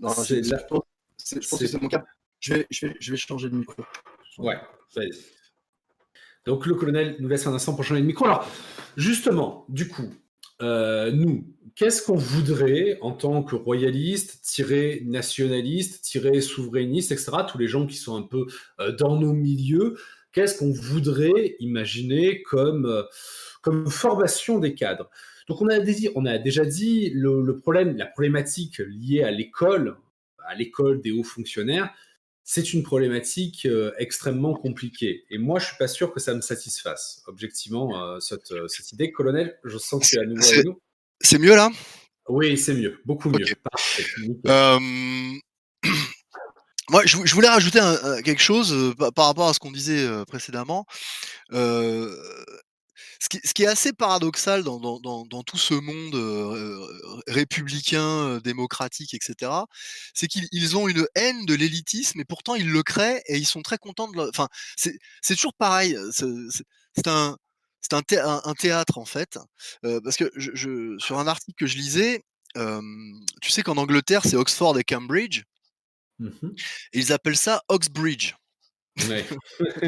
pense, 0.00 0.26
que 0.26 1.66
c'est 1.66 1.82
mon 1.82 1.88
cas. 1.88 2.04
Je 2.40 2.54
vais, 2.54 2.66
je 2.70 2.86
vais, 2.86 2.96
je 2.98 3.10
vais 3.10 3.16
changer 3.16 3.50
de 3.50 3.56
micro. 3.56 3.82
Ouais, 4.38 4.56
vas-y. 4.94 5.35
Donc 6.46 6.66
le 6.66 6.74
colonel 6.74 7.16
nous 7.18 7.28
laisse 7.28 7.46
un 7.46 7.54
instant 7.54 7.74
pour 7.74 7.84
changer 7.84 8.00
de 8.00 8.06
micro. 8.06 8.24
Alors, 8.24 8.48
justement, 8.96 9.64
du 9.68 9.88
coup, 9.88 10.08
euh, 10.62 11.10
nous, 11.10 11.44
qu'est-ce 11.74 12.02
qu'on 12.02 12.16
voudrait 12.16 12.98
en 13.02 13.12
tant 13.12 13.42
que 13.42 13.56
royaliste, 13.56 14.42
tiré 14.42 15.02
nationaliste, 15.04 16.02
tiré 16.02 16.40
souverainiste, 16.40 17.12
etc., 17.12 17.32
tous 17.50 17.58
les 17.58 17.68
gens 17.68 17.86
qui 17.86 17.96
sont 17.96 18.16
un 18.16 18.22
peu 18.22 18.46
euh, 18.80 18.92
dans 18.92 19.18
nos 19.18 19.32
milieux, 19.32 19.96
qu'est-ce 20.32 20.58
qu'on 20.58 20.72
voudrait 20.72 21.56
imaginer 21.60 22.42
comme, 22.42 22.86
euh, 22.86 23.02
formation 23.90 24.58
des 24.58 24.74
cadres? 24.74 25.10
Donc 25.48 25.60
on 25.60 25.68
a, 25.68 26.38
déjà 26.38 26.64
dit 26.64 27.10
le 27.14 27.58
problème, 27.58 27.96
la 27.96 28.06
problématique 28.06 28.78
liée 28.78 29.22
à 29.22 29.30
l'école, 29.30 29.96
à 30.46 30.54
l'école 30.54 31.00
des 31.00 31.12
hauts 31.12 31.24
fonctionnaires, 31.24 31.92
c'est 32.48 32.72
une 32.72 32.84
problématique 32.84 33.66
extrêmement 33.98 34.54
compliquée. 34.54 35.24
Et 35.30 35.36
moi, 35.36 35.58
je 35.58 35.66
suis 35.66 35.76
pas 35.76 35.88
sûr 35.88 36.14
que 36.14 36.20
ça 36.20 36.32
me 36.32 36.40
satisfasse, 36.40 37.22
objectivement, 37.26 38.20
cette, 38.20 38.54
cette, 38.68 38.92
idée. 38.92 39.10
Colonel, 39.10 39.58
je 39.64 39.76
sens 39.76 40.00
que 40.00 40.06
tu 40.06 40.16
es 40.16 40.20
à 40.20 40.24
nouveau 40.24 40.46
avec 40.46 40.64
nous. 40.64 40.80
C'est 41.20 41.38
mieux 41.38 41.56
là? 41.56 41.70
Oui, 42.28 42.56
c'est 42.56 42.74
mieux, 42.74 43.00
beaucoup 43.04 43.30
mieux. 43.30 43.44
Moi, 46.88 47.04
je, 47.04 47.34
voulais 47.34 47.48
rajouter 47.48 47.80
quelque 48.24 48.40
chose 48.40 48.94
par 49.16 49.26
rapport 49.26 49.48
à 49.48 49.54
ce 49.54 49.58
qu'on 49.58 49.72
disait 49.72 50.06
précédemment. 50.26 50.86
Ce 53.20 53.28
qui, 53.28 53.62
est 53.62 53.66
assez 53.66 53.92
paradoxal 53.92 54.62
dans, 54.64 55.42
tout 55.44 55.58
ce 55.58 55.74
monde 55.74 56.14
républicain, 57.26 58.38
démocratique, 58.38 59.14
etc., 59.14 59.52
c'est 60.14 60.28
qu'ils 60.28 60.76
ont 60.76 60.88
une 60.88 61.06
haine 61.14 61.46
de 61.46 61.54
l'élitisme 61.54 62.20
et 62.20 62.24
pourtant 62.24 62.54
ils 62.54 62.70
le 62.70 62.82
créent 62.82 63.22
et 63.26 63.36
ils 63.36 63.46
sont 63.46 63.62
très 63.62 63.78
contents 63.78 64.08
de. 64.08 64.28
Enfin, 64.28 64.48
c'est 64.76 64.98
toujours 65.34 65.54
pareil. 65.54 65.96
C'est 66.12 67.08
un, 67.08 67.36
un, 67.92 68.40
un, 68.44 68.54
théâtre 68.54 68.98
en 68.98 69.04
fait, 69.04 69.38
parce 69.82 70.16
que 70.16 70.30
je, 70.36 70.96
sur 70.98 71.18
un 71.18 71.26
article 71.26 71.56
que 71.58 71.66
je 71.66 71.76
lisais, 71.76 72.24
tu 72.54 73.50
sais 73.50 73.62
qu'en 73.62 73.76
Angleterre 73.76 74.22
c'est 74.24 74.36
Oxford 74.36 74.78
et 74.78 74.84
Cambridge. 74.84 75.42
Mmh 76.18 76.30
et 76.92 76.98
ils 76.98 77.12
appellent 77.12 77.36
ça 77.36 77.62
Oxbridge. 77.68 78.34
Ouais. 79.08 79.24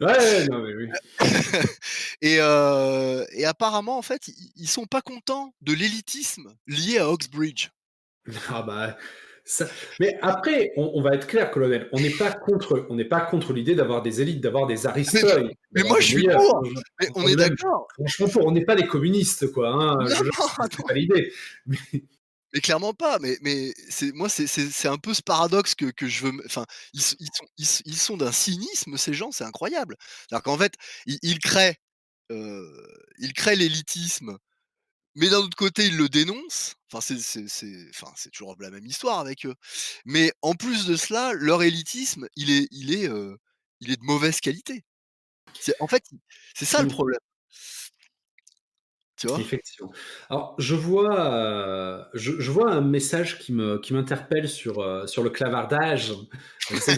ouais, 0.00 0.48
non, 0.48 0.62
mais 0.62 0.74
oui. 0.74 0.90
et, 2.20 2.38
euh, 2.40 3.24
et, 3.32 3.44
apparemment, 3.44 3.96
en 3.96 4.02
fait, 4.02 4.28
ils, 4.56 4.68
sont 4.68 4.86
pas 4.86 5.02
contents 5.02 5.54
de 5.60 5.72
l'élitisme 5.72 6.54
lié 6.66 6.98
à 6.98 7.08
Oxbridge. 7.10 7.68
Ah 8.48 8.62
bah. 8.62 8.96
Ça... 9.44 9.66
Mais 9.98 10.18
après, 10.22 10.72
on, 10.76 11.02
va 11.02 11.14
être 11.14 11.26
clair, 11.26 11.50
colonel, 11.50 11.88
on 11.92 11.98
n'est 11.98 12.10
pas 12.10 12.30
contre, 12.30 12.86
on 12.88 12.94
n'est 12.94 13.04
pas 13.04 13.20
contre 13.20 13.52
l'idée 13.52 13.74
d'avoir 13.74 14.00
des 14.00 14.20
élites, 14.20 14.40
d'avoir 14.40 14.66
des 14.66 14.86
aristoïdes. 14.86 15.50
Mais, 15.72 15.82
moi, 15.82 15.98
je 15.98 16.06
suis 16.06 16.28
pour. 16.28 16.62
Mais 17.00 17.08
on 17.16 17.26
est 17.26 17.34
d'accord. 17.34 17.88
Franchement, 17.94 18.28
pour, 18.28 18.46
on 18.46 18.52
n'est 18.52 18.64
pas 18.64 18.76
des 18.76 18.86
communistes, 18.86 19.50
quoi. 19.50 19.70
Hein. 19.70 19.96
Non, 19.96 20.06
je, 20.06 20.82
pas 20.86 20.94
l'idée. 20.94 21.32
Mais... 21.66 21.76
Mais 22.52 22.60
clairement 22.60 22.94
pas. 22.94 23.18
Mais, 23.20 23.38
mais 23.42 23.72
c'est 23.88 24.12
moi, 24.12 24.28
c'est 24.28 24.88
un 24.88 24.98
peu 24.98 25.14
ce 25.14 25.22
paradoxe 25.22 25.74
que, 25.74 25.86
que 25.86 26.06
je 26.06 26.26
veux. 26.26 26.32
Enfin, 26.46 26.66
ils, 26.92 27.00
ils, 27.20 27.30
sont, 27.34 27.82
ils, 27.86 27.96
sont 27.96 28.16
d'un 28.16 28.32
cynisme 28.32 28.96
ces 28.96 29.14
gens, 29.14 29.32
c'est 29.32 29.44
incroyable. 29.44 29.96
Alors 30.30 30.42
qu'en 30.42 30.58
fait, 30.58 30.74
ils, 31.06 31.38
créent, 31.38 31.76
euh, 32.30 32.86
ils 33.18 33.32
créent 33.32 33.56
l'élitisme, 33.56 34.38
mais 35.14 35.28
d'un 35.28 35.38
autre 35.38 35.56
côté, 35.56 35.86
ils 35.86 35.96
le 35.96 36.08
dénoncent. 36.08 36.74
Enfin, 36.92 37.00
c'est 37.00 37.46
enfin, 37.90 38.12
c'est 38.16 38.30
toujours 38.30 38.56
la 38.60 38.70
même 38.70 38.86
histoire 38.86 39.18
avec 39.18 39.46
eux. 39.46 39.54
Mais 40.04 40.32
en 40.42 40.54
plus 40.54 40.86
de 40.86 40.96
cela, 40.96 41.32
leur 41.34 41.62
élitisme, 41.62 42.28
il 42.36 42.50
est, 42.50 42.68
il 42.70 42.94
est, 42.94 43.08
euh, 43.08 43.36
il 43.80 43.90
est 43.92 43.96
de 43.96 44.04
mauvaise 44.04 44.40
qualité. 44.40 44.84
En 45.80 45.88
fait, 45.88 46.04
c'est 46.54 46.64
ça 46.64 46.82
le 46.82 46.88
Alors, 50.30 50.54
je 50.58 50.74
vois, 50.74 51.34
euh, 51.34 52.02
je, 52.14 52.50
vois 52.50 52.70
un 52.70 52.80
message 52.80 53.38
qui 53.38 53.52
me 53.52 53.78
qui 53.78 53.94
m'interpelle 53.94 54.48
sur 54.48 54.80
euh, 54.80 55.06
sur 55.06 55.22
le 55.22 55.30
clavardage. 55.30 56.12
J'essaie 56.70 56.94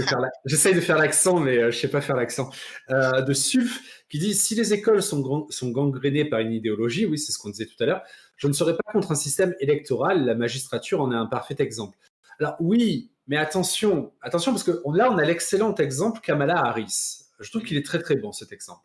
de 0.75 0.81
faire 0.81 0.99
l'accent, 0.99 1.41
mais 1.41 1.59
euh, 1.59 1.70
je 1.70 1.79
sais 1.79 1.89
pas 1.89 2.01
faire 2.01 2.16
l'accent. 2.16 2.51
de 2.89 3.33
Sulf 3.33 3.81
qui 4.09 4.18
dit 4.18 4.35
si 4.35 4.55
les 4.55 4.72
écoles 4.72 5.03
sont 5.03 5.47
sont 5.51 5.70
gangrénées 5.70 6.25
par 6.25 6.41
une 6.41 6.53
idéologie, 6.53 7.07
oui, 7.07 7.18
c'est 7.18 7.33
ce 7.33 7.39
qu'on 7.39 7.51
disait 7.51 7.66
tout 7.66 7.83
à 7.83 7.87
l'heure. 7.87 8.03
Je 8.37 8.49
ne 8.49 8.53
serais 8.53 8.75
pas 8.75 8.93
contre 8.93 9.12
un 9.12 9.16
système 9.16 9.55
électoral. 9.61 10.25
La 10.25 10.35
magistrature 10.35 11.01
en 11.01 11.12
est 11.12 11.16
un 11.16 11.27
parfait 11.27 11.57
exemple. 11.59 11.99
Alors 12.41 12.57
oui, 12.61 13.11
mais 13.27 13.37
attention, 13.37 14.12
attention 14.20 14.53
parce 14.53 14.64
que 14.64 14.83
là 14.93 15.11
on 15.11 15.18
a 15.18 15.25
l'excellent 15.25 15.75
exemple 15.75 16.20
Kamala 16.20 16.57
Harris. 16.57 17.20
Je 17.41 17.51
trouve 17.51 17.62
qu'il 17.62 17.77
est 17.77 17.85
très 17.85 17.99
très 17.99 18.16
bon 18.16 18.33
cet 18.33 18.53
exemple. 18.53 18.83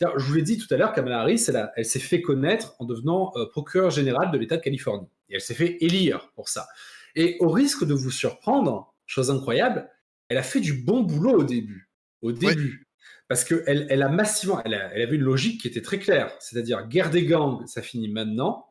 Je 0.00 0.24
vous 0.24 0.34
l'ai 0.34 0.42
dit 0.42 0.58
tout 0.58 0.72
à 0.72 0.76
l'heure, 0.76 0.92
Kamala 0.92 1.20
Harris, 1.20 1.46
elle, 1.76 1.84
s'est 1.84 1.98
fait 1.98 2.22
connaître 2.22 2.74
en 2.78 2.84
devenant 2.84 3.32
euh, 3.36 3.46
procureur 3.46 3.90
général 3.90 4.30
de 4.30 4.38
l'État 4.38 4.56
de 4.56 4.62
Californie. 4.62 5.08
Et 5.28 5.34
elle 5.34 5.40
s'est 5.40 5.54
fait 5.54 5.76
élire 5.80 6.30
pour 6.34 6.48
ça. 6.48 6.68
Et 7.16 7.36
au 7.40 7.48
risque 7.48 7.84
de 7.84 7.94
vous 7.94 8.10
surprendre, 8.10 8.94
chose 9.06 9.30
incroyable, 9.30 9.90
elle 10.28 10.36
a 10.36 10.42
fait 10.42 10.60
du 10.60 10.72
bon 10.72 11.02
boulot 11.02 11.40
au 11.40 11.44
début. 11.44 11.90
Au 12.22 12.32
début. 12.32 12.86
Parce 13.26 13.44
qu'elle 13.44 13.86
elle 13.90 14.02
a 14.02 14.08
massivement, 14.08 14.62
elle, 14.64 14.74
avait 14.74 15.16
une 15.16 15.22
logique 15.22 15.60
qui 15.60 15.68
était 15.68 15.82
très 15.82 15.98
claire. 15.98 16.32
C'est-à-dire, 16.38 16.86
guerre 16.86 17.10
des 17.10 17.24
gangs, 17.24 17.66
ça 17.66 17.82
finit 17.82 18.08
maintenant. 18.08 18.66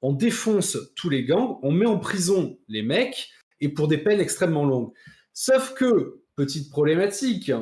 On 0.00 0.12
défonce 0.12 0.78
tous 0.96 1.10
les 1.10 1.24
gangs, 1.24 1.58
on 1.62 1.70
met 1.70 1.86
en 1.86 1.98
prison 1.98 2.58
les 2.66 2.82
mecs, 2.82 3.30
et 3.60 3.68
pour 3.68 3.88
des 3.88 3.98
peines 3.98 4.20
extrêmement 4.20 4.64
longues. 4.64 4.92
Sauf 5.32 5.74
que, 5.74 6.22
petite 6.34 6.70
problématique, 6.70 7.52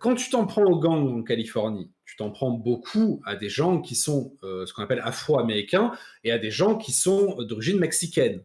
quand 0.00 0.14
tu 0.14 0.30
t'en 0.30 0.46
prends 0.46 0.64
aux 0.64 0.78
gangs 0.78 1.18
en 1.18 1.22
Californie, 1.22 1.90
tu 2.08 2.16
t'en 2.16 2.30
prends 2.30 2.50
beaucoup 2.50 3.20
à 3.24 3.36
des 3.36 3.48
gens 3.48 3.80
qui 3.80 3.94
sont 3.94 4.34
euh, 4.42 4.66
ce 4.66 4.72
qu'on 4.72 4.82
appelle 4.82 5.02
afro-américains 5.04 5.92
et 6.24 6.32
à 6.32 6.38
des 6.38 6.50
gens 6.50 6.76
qui 6.76 6.92
sont 6.92 7.36
d'origine 7.42 7.78
mexicaine. 7.78 8.42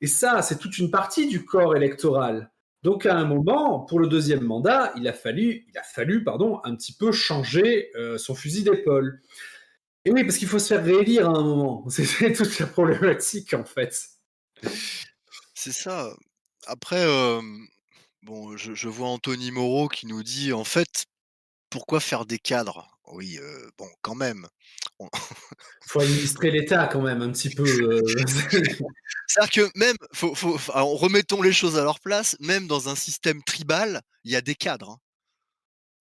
Et 0.00 0.06
ça, 0.06 0.42
c'est 0.42 0.58
toute 0.58 0.78
une 0.78 0.90
partie 0.90 1.26
du 1.26 1.44
corps 1.44 1.74
électoral. 1.74 2.50
Donc 2.84 3.06
à 3.06 3.16
un 3.16 3.24
moment, 3.24 3.80
pour 3.80 3.98
le 3.98 4.06
deuxième 4.06 4.44
mandat, 4.44 4.92
il 4.96 5.08
a 5.08 5.12
fallu, 5.12 5.66
il 5.68 5.78
a 5.78 5.82
fallu 5.82 6.22
pardon, 6.22 6.60
un 6.64 6.76
petit 6.76 6.92
peu 6.92 7.10
changer 7.10 7.90
euh, 7.96 8.18
son 8.18 8.34
fusil 8.34 8.62
d'épaule. 8.62 9.20
Et 10.04 10.12
oui, 10.12 10.22
parce 10.22 10.36
qu'il 10.36 10.46
faut 10.46 10.60
se 10.60 10.68
faire 10.68 10.84
réélire 10.84 11.28
à 11.28 11.38
un 11.38 11.42
moment. 11.42 11.84
C'est 11.88 12.32
toute 12.32 12.58
la 12.58 12.66
problématique 12.66 13.54
en 13.54 13.64
fait. 13.64 13.98
C'est 15.54 15.72
ça. 15.72 16.14
Après, 16.66 17.04
euh, 17.04 17.40
Bon, 18.28 18.58
je, 18.58 18.88
vois 18.88 19.08
Anthony 19.08 19.50
Moreau 19.52 19.88
qui 19.88 20.06
nous 20.06 20.22
dit 20.22 20.52
en 20.52 20.64
fait, 20.64 21.06
pourquoi 21.70 21.98
faire 21.98 22.26
des 22.26 22.38
cadres? 22.38 22.97
Oui, 23.12 23.38
bon, 23.78 23.88
quand 24.02 24.14
même. 24.14 24.46
Il 25.00 25.08
faut 25.86 26.00
administrer 26.00 26.50
l'État 26.50 26.88
quand 26.88 27.00
même 27.00 27.22
un 27.22 27.30
petit 27.30 27.50
peu. 27.50 27.64
C'est-à-dire 29.28 29.50
que 29.52 29.78
même, 29.78 29.96
faut, 30.12 30.34
remettons 30.34 31.42
les 31.42 31.52
choses 31.52 31.78
à 31.78 31.84
leur 31.84 32.00
place, 32.00 32.36
même 32.40 32.66
dans 32.66 32.88
un 32.88 32.96
système 32.96 33.42
tribal, 33.42 34.02
il 34.24 34.32
y 34.32 34.36
a 34.36 34.40
des 34.40 34.54
cadres. 34.54 34.90
Hein 34.90 34.98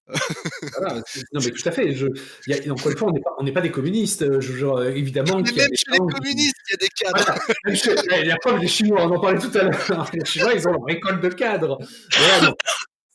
non, 1.34 1.41
mais 1.43 1.51
tout 1.51 1.68
à 1.68 1.72
fait. 1.72 1.93
Je, 1.93 2.08
y 2.47 2.53
a, 2.53 2.72
encore 2.72 2.91
une 2.91 2.97
fois, 2.97 3.12
on 3.38 3.43
n'est 3.43 3.51
pas, 3.51 3.62
des 3.62 3.72
communistes. 3.72 4.39
Je, 4.39 4.53
genre, 4.53 4.84
évidemment. 4.84 5.41
Mais 5.41 5.51
même 5.51 5.70
chez 5.74 5.91
les 5.91 5.97
communistes, 5.97 6.55
il 6.70 6.72
y 6.72 6.74
a 6.74 6.78
des 6.78 6.89
cadres. 6.89 8.22
il 8.22 8.28
y 8.28 8.32
a 8.32 8.38
pas 8.38 8.58
des 8.58 8.68
Chinois, 8.68 9.05
on 9.05 9.16
en 9.16 9.20
parlait 9.20 9.39
tout 9.39 9.55
à 9.58 9.64
l'heure. 9.64 10.10
Les 10.14 10.26
Chinois, 10.26 10.53
ils 10.53 10.68
ont 10.68 10.72
leur 10.72 10.89
école 10.89 11.20
de 11.20 11.30
cadres. 11.30 11.78
Voilà, 12.18 12.53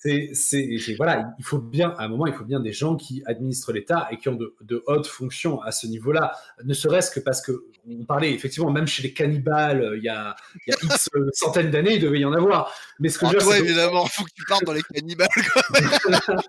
c'est, 0.02 0.94
voilà, 0.96 1.34
il 1.38 1.44
faut 1.44 1.58
bien, 1.58 1.90
à 1.90 2.04
un 2.04 2.08
moment, 2.08 2.26
il 2.26 2.34
faut 2.34 2.44
bien 2.44 2.60
des 2.60 2.72
gens 2.72 2.96
qui 2.96 3.22
administrent 3.26 3.72
l'État 3.72 4.08
et 4.10 4.18
qui 4.18 4.28
ont 4.28 4.36
de, 4.36 4.82
hautes 4.86 5.06
fonctions 5.06 5.62
à 5.62 5.70
ce 5.70 5.86
niveau-là, 5.86 6.32
ne 6.64 6.74
serait-ce 6.74 7.10
que 7.10 7.20
parce 7.20 7.40
que 7.40 7.66
on 7.88 8.04
parlait 8.04 8.32
effectivement, 8.32 8.70
même 8.70 8.86
chez 8.86 9.02
les 9.02 9.12
cannibales, 9.12 9.94
il 9.96 10.04
y 10.04 10.08
a, 10.08 10.36
il 10.66 10.72
y 10.72 10.74
a 10.74 10.76
X 10.82 11.08
centaines 11.34 11.70
d'années, 11.70 11.94
il 11.94 12.00
devait 12.00 12.20
y 12.20 12.24
en 12.24 12.32
avoir. 12.32 12.72
Mais 13.00 13.08
ce 13.08 13.18
que 13.18 13.26
je 13.26 13.32
veux 13.32 13.38
toi, 13.38 13.58
évidemment, 13.58 14.04
il 14.04 14.10
faut 14.10 14.24
que 14.24 14.30
tu 14.34 14.44
partes 14.46 14.64
dans 14.64 14.72
les 14.72 14.82
cannibales. 14.82 15.28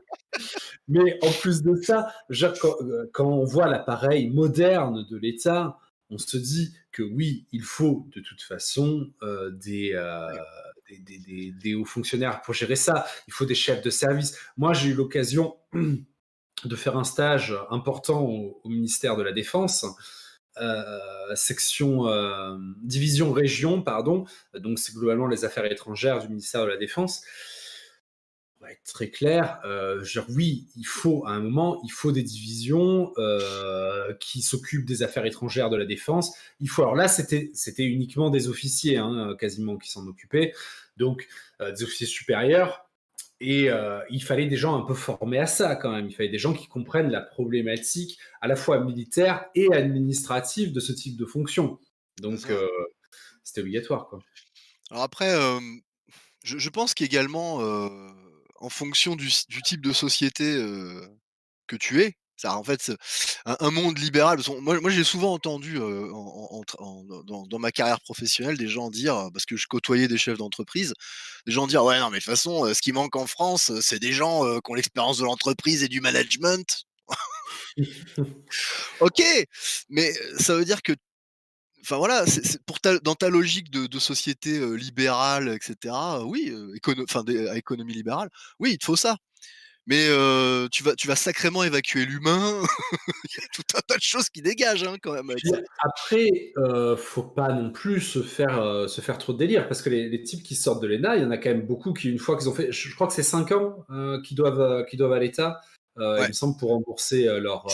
Mais 0.87 1.17
en 1.21 1.31
plus 1.31 1.61
de 1.63 1.75
ça, 1.75 2.13
euh, 2.31 3.05
quand 3.13 3.27
on 3.27 3.45
voit 3.45 3.67
l'appareil 3.67 4.29
moderne 4.29 5.05
de 5.09 5.17
l'État, 5.17 5.77
on 6.09 6.17
se 6.17 6.37
dit 6.37 6.73
que 6.91 7.03
oui, 7.03 7.47
il 7.51 7.63
faut 7.63 8.07
de 8.15 8.21
toute 8.21 8.41
façon 8.41 9.11
euh, 9.23 9.51
des, 9.51 9.93
euh, 9.93 10.27
des, 10.89 11.75
hauts 11.75 11.85
fonctionnaires 11.85 12.41
pour 12.41 12.53
gérer 12.53 12.75
ça. 12.75 13.05
Il 13.27 13.33
faut 13.33 13.45
des 13.45 13.55
chefs 13.55 13.81
de 13.81 13.89
service. 13.89 14.37
Moi, 14.57 14.73
j'ai 14.73 14.89
eu 14.89 14.93
l'occasion 14.93 15.55
de 15.73 16.75
faire 16.75 16.97
un 16.97 17.03
stage 17.03 17.55
important 17.69 18.21
au, 18.21 18.61
ministère 18.65 19.15
de 19.15 19.23
la 19.23 19.31
Défense. 19.31 19.85
Euh, 20.61 21.35
section 21.35 22.07
euh, 22.09 22.55
division 22.83 23.31
région 23.31 23.81
pardon 23.81 24.25
donc 24.53 24.77
c'est 24.77 24.93
globalement 24.93 25.25
les 25.25 25.45
affaires 25.45 25.65
étrangères 25.65 26.19
du 26.19 26.27
ministère 26.27 26.61
de 26.61 26.67
la 26.67 26.77
défense 26.77 27.23
va 28.63 28.71
être 28.71 28.83
très 28.83 29.09
clair 29.09 29.59
euh, 29.65 30.03
genre, 30.03 30.25
oui 30.29 30.67
il 30.75 30.85
faut 30.85 31.25
à 31.25 31.31
un 31.31 31.39
moment 31.39 31.79
il 31.83 31.91
faut 31.91 32.11
des 32.11 32.23
divisions 32.23 33.13
qui 34.19 34.41
s'occupent 34.41 34.85
des 34.85 35.03
affaires 35.03 35.25
étrangères 35.25 35.69
de 35.69 35.77
la 35.77 35.85
défense 35.85 36.35
il 36.59 36.69
faut 36.69 36.81
alors 36.81 36.95
là 36.95 37.07
c'était 37.07 37.51
c'était 37.53 37.85
uniquement 37.85 38.29
des 38.29 38.47
officiers 38.47 38.97
hein, 38.97 39.35
quasiment 39.39 39.77
qui 39.77 39.89
s'en 39.89 40.07
occupaient 40.07 40.53
donc 40.97 41.27
euh, 41.61 41.71
des 41.71 41.83
officiers 41.83 42.07
supérieurs. 42.07 42.85
Et 43.39 43.69
euh, 43.69 43.99
il 44.09 44.23
fallait 44.23 44.45
des 44.45 44.55
gens 44.55 44.75
un 44.75 44.85
peu 44.85 44.93
formés 44.93 45.39
à 45.39 45.47
ça 45.47 45.75
quand 45.75 45.91
même. 45.91 46.07
Il 46.07 46.15
fallait 46.15 46.29
des 46.29 46.37
gens 46.37 46.53
qui 46.53 46.67
comprennent 46.67 47.11
la 47.11 47.19
problématique 47.19 48.17
à 48.41 48.47
la 48.47 48.55
fois 48.55 48.79
militaire 48.79 49.45
et 49.53 49.73
administrative 49.73 50.71
de 50.71 50.79
ce 50.79 50.93
type 50.93 51.17
de 51.17 51.25
fonction. 51.25 51.77
Donc 52.21 52.49
euh, 52.49 52.67
c'était 53.43 53.61
obligatoire. 53.61 54.07
Quoi. 54.07 54.19
Alors 54.91 55.03
après, 55.03 55.35
je, 56.43 56.69
pense 56.69 56.93
qu'également, 56.93 57.59
en 58.63 58.69
fonction 58.69 59.15
du, 59.15 59.29
type 59.63 59.81
de 59.81 59.91
société 59.91 60.43
que 61.67 61.75
tu 61.75 62.01
es, 62.01 62.15
Ça, 62.37 62.57
en 62.57 62.63
fait, 62.63 62.91
un, 63.45 63.71
monde 63.71 63.99
libéral. 63.99 64.39
Moi, 64.61 64.79
moi 64.79 64.89
j'ai 64.89 65.03
souvent 65.03 65.33
entendu 65.33 65.77
dans, 65.77 67.59
ma 67.59 67.71
carrière 67.71 67.99
professionnelle 67.99 68.57
des 68.57 68.69
gens 68.69 68.89
dire, 68.89 69.29
parce 69.33 69.45
que 69.45 69.57
je 69.57 69.67
côtoyais 69.67 70.07
des 70.07 70.17
chefs 70.17 70.37
d'entreprise, 70.37 70.93
des 71.45 71.51
gens 71.51 71.67
dire 71.67 71.83
ouais 71.83 71.99
non 71.99 72.09
mais 72.09 72.19
de 72.19 72.23
toute 72.23 72.31
façon, 72.31 72.73
ce 72.73 72.81
qui 72.81 72.93
manque 72.93 73.15
en 73.17 73.27
France, 73.27 73.71
c'est 73.81 73.99
des 73.99 74.13
gens 74.13 74.59
qui 74.61 74.71
ont 74.71 74.75
l'expérience 74.75 75.17
de 75.17 75.25
l'entreprise 75.25 75.83
et 75.83 75.89
du 75.89 75.99
management. 75.99 76.85
ok, 79.01 79.21
mais 79.89 80.13
ça 80.39 80.55
veut 80.55 80.65
dire 80.65 80.81
que 80.81 80.93
enfin 81.83 81.97
voilà, 81.97 82.25
pour 82.65 82.77
dans 83.03 83.15
ta 83.15 83.29
logique 83.29 83.69
de, 83.71 83.99
société 83.99 84.59
libérale, 84.75 85.49
etc. 85.49 85.95
oui, 86.25 86.53
à 87.49 87.57
économie 87.57 87.93
libérale, 87.93 88.29
oui, 88.59 88.71
il 88.73 88.77
te 88.77 88.85
faut 88.85 88.95
ça. 88.95 89.17
Mais 89.85 90.07
tu 90.71 90.83
vas, 90.83 90.95
tu 90.95 91.07
vas 91.07 91.15
sacrément 91.15 91.63
évacuer 91.63 92.05
l'humain. 92.05 92.61
il 93.25 93.41
y 93.41 93.43
a 93.43 93.47
tout 93.53 93.63
un 93.75 93.81
tas 93.85 93.97
de 93.97 94.01
choses 94.01 94.29
qui 94.29 94.41
dégagent 94.41 94.85
hein, 94.85 94.95
quand 95.01 95.11
même. 95.11 95.29
Après, 95.79 96.53
euh, 96.57 96.95
faut 96.95 97.23
pas 97.23 97.51
non 97.51 97.69
plus 97.71 97.99
se 97.99 98.21
faire, 98.21 98.89
se 98.89 99.01
faire 99.01 99.17
trop 99.17 99.33
de 99.33 99.37
délire 99.37 99.67
parce 99.67 99.81
que 99.81 99.89
les, 99.89 100.23
types 100.23 100.43
qui 100.43 100.55
sortent 100.55 100.81
de 100.81 100.87
l'ENA, 100.87 101.17
il 101.17 101.23
y 101.23 101.25
en 101.25 101.31
a 101.31 101.37
quand 101.37 101.49
même 101.49 101.65
beaucoup 101.65 101.91
qui, 101.91 102.09
une 102.09 102.19
fois 102.19 102.37
qu'ils 102.37 102.47
ont 102.47 102.53
fait, 102.53 102.71
je, 102.71 102.95
crois 102.95 103.07
que 103.07 103.13
c'est 103.13 103.23
5 103.23 103.51
ans 103.51 103.85
qui 104.23 104.35
doivent, 104.35 104.85
qui 104.85 104.95
doivent 104.95 105.13
à 105.13 105.19
l'État, 105.19 105.59
il 105.97 106.27
me 106.27 106.33
semble, 106.33 106.57
pour 106.57 106.69
rembourser 106.69 107.25
leur 107.39 107.65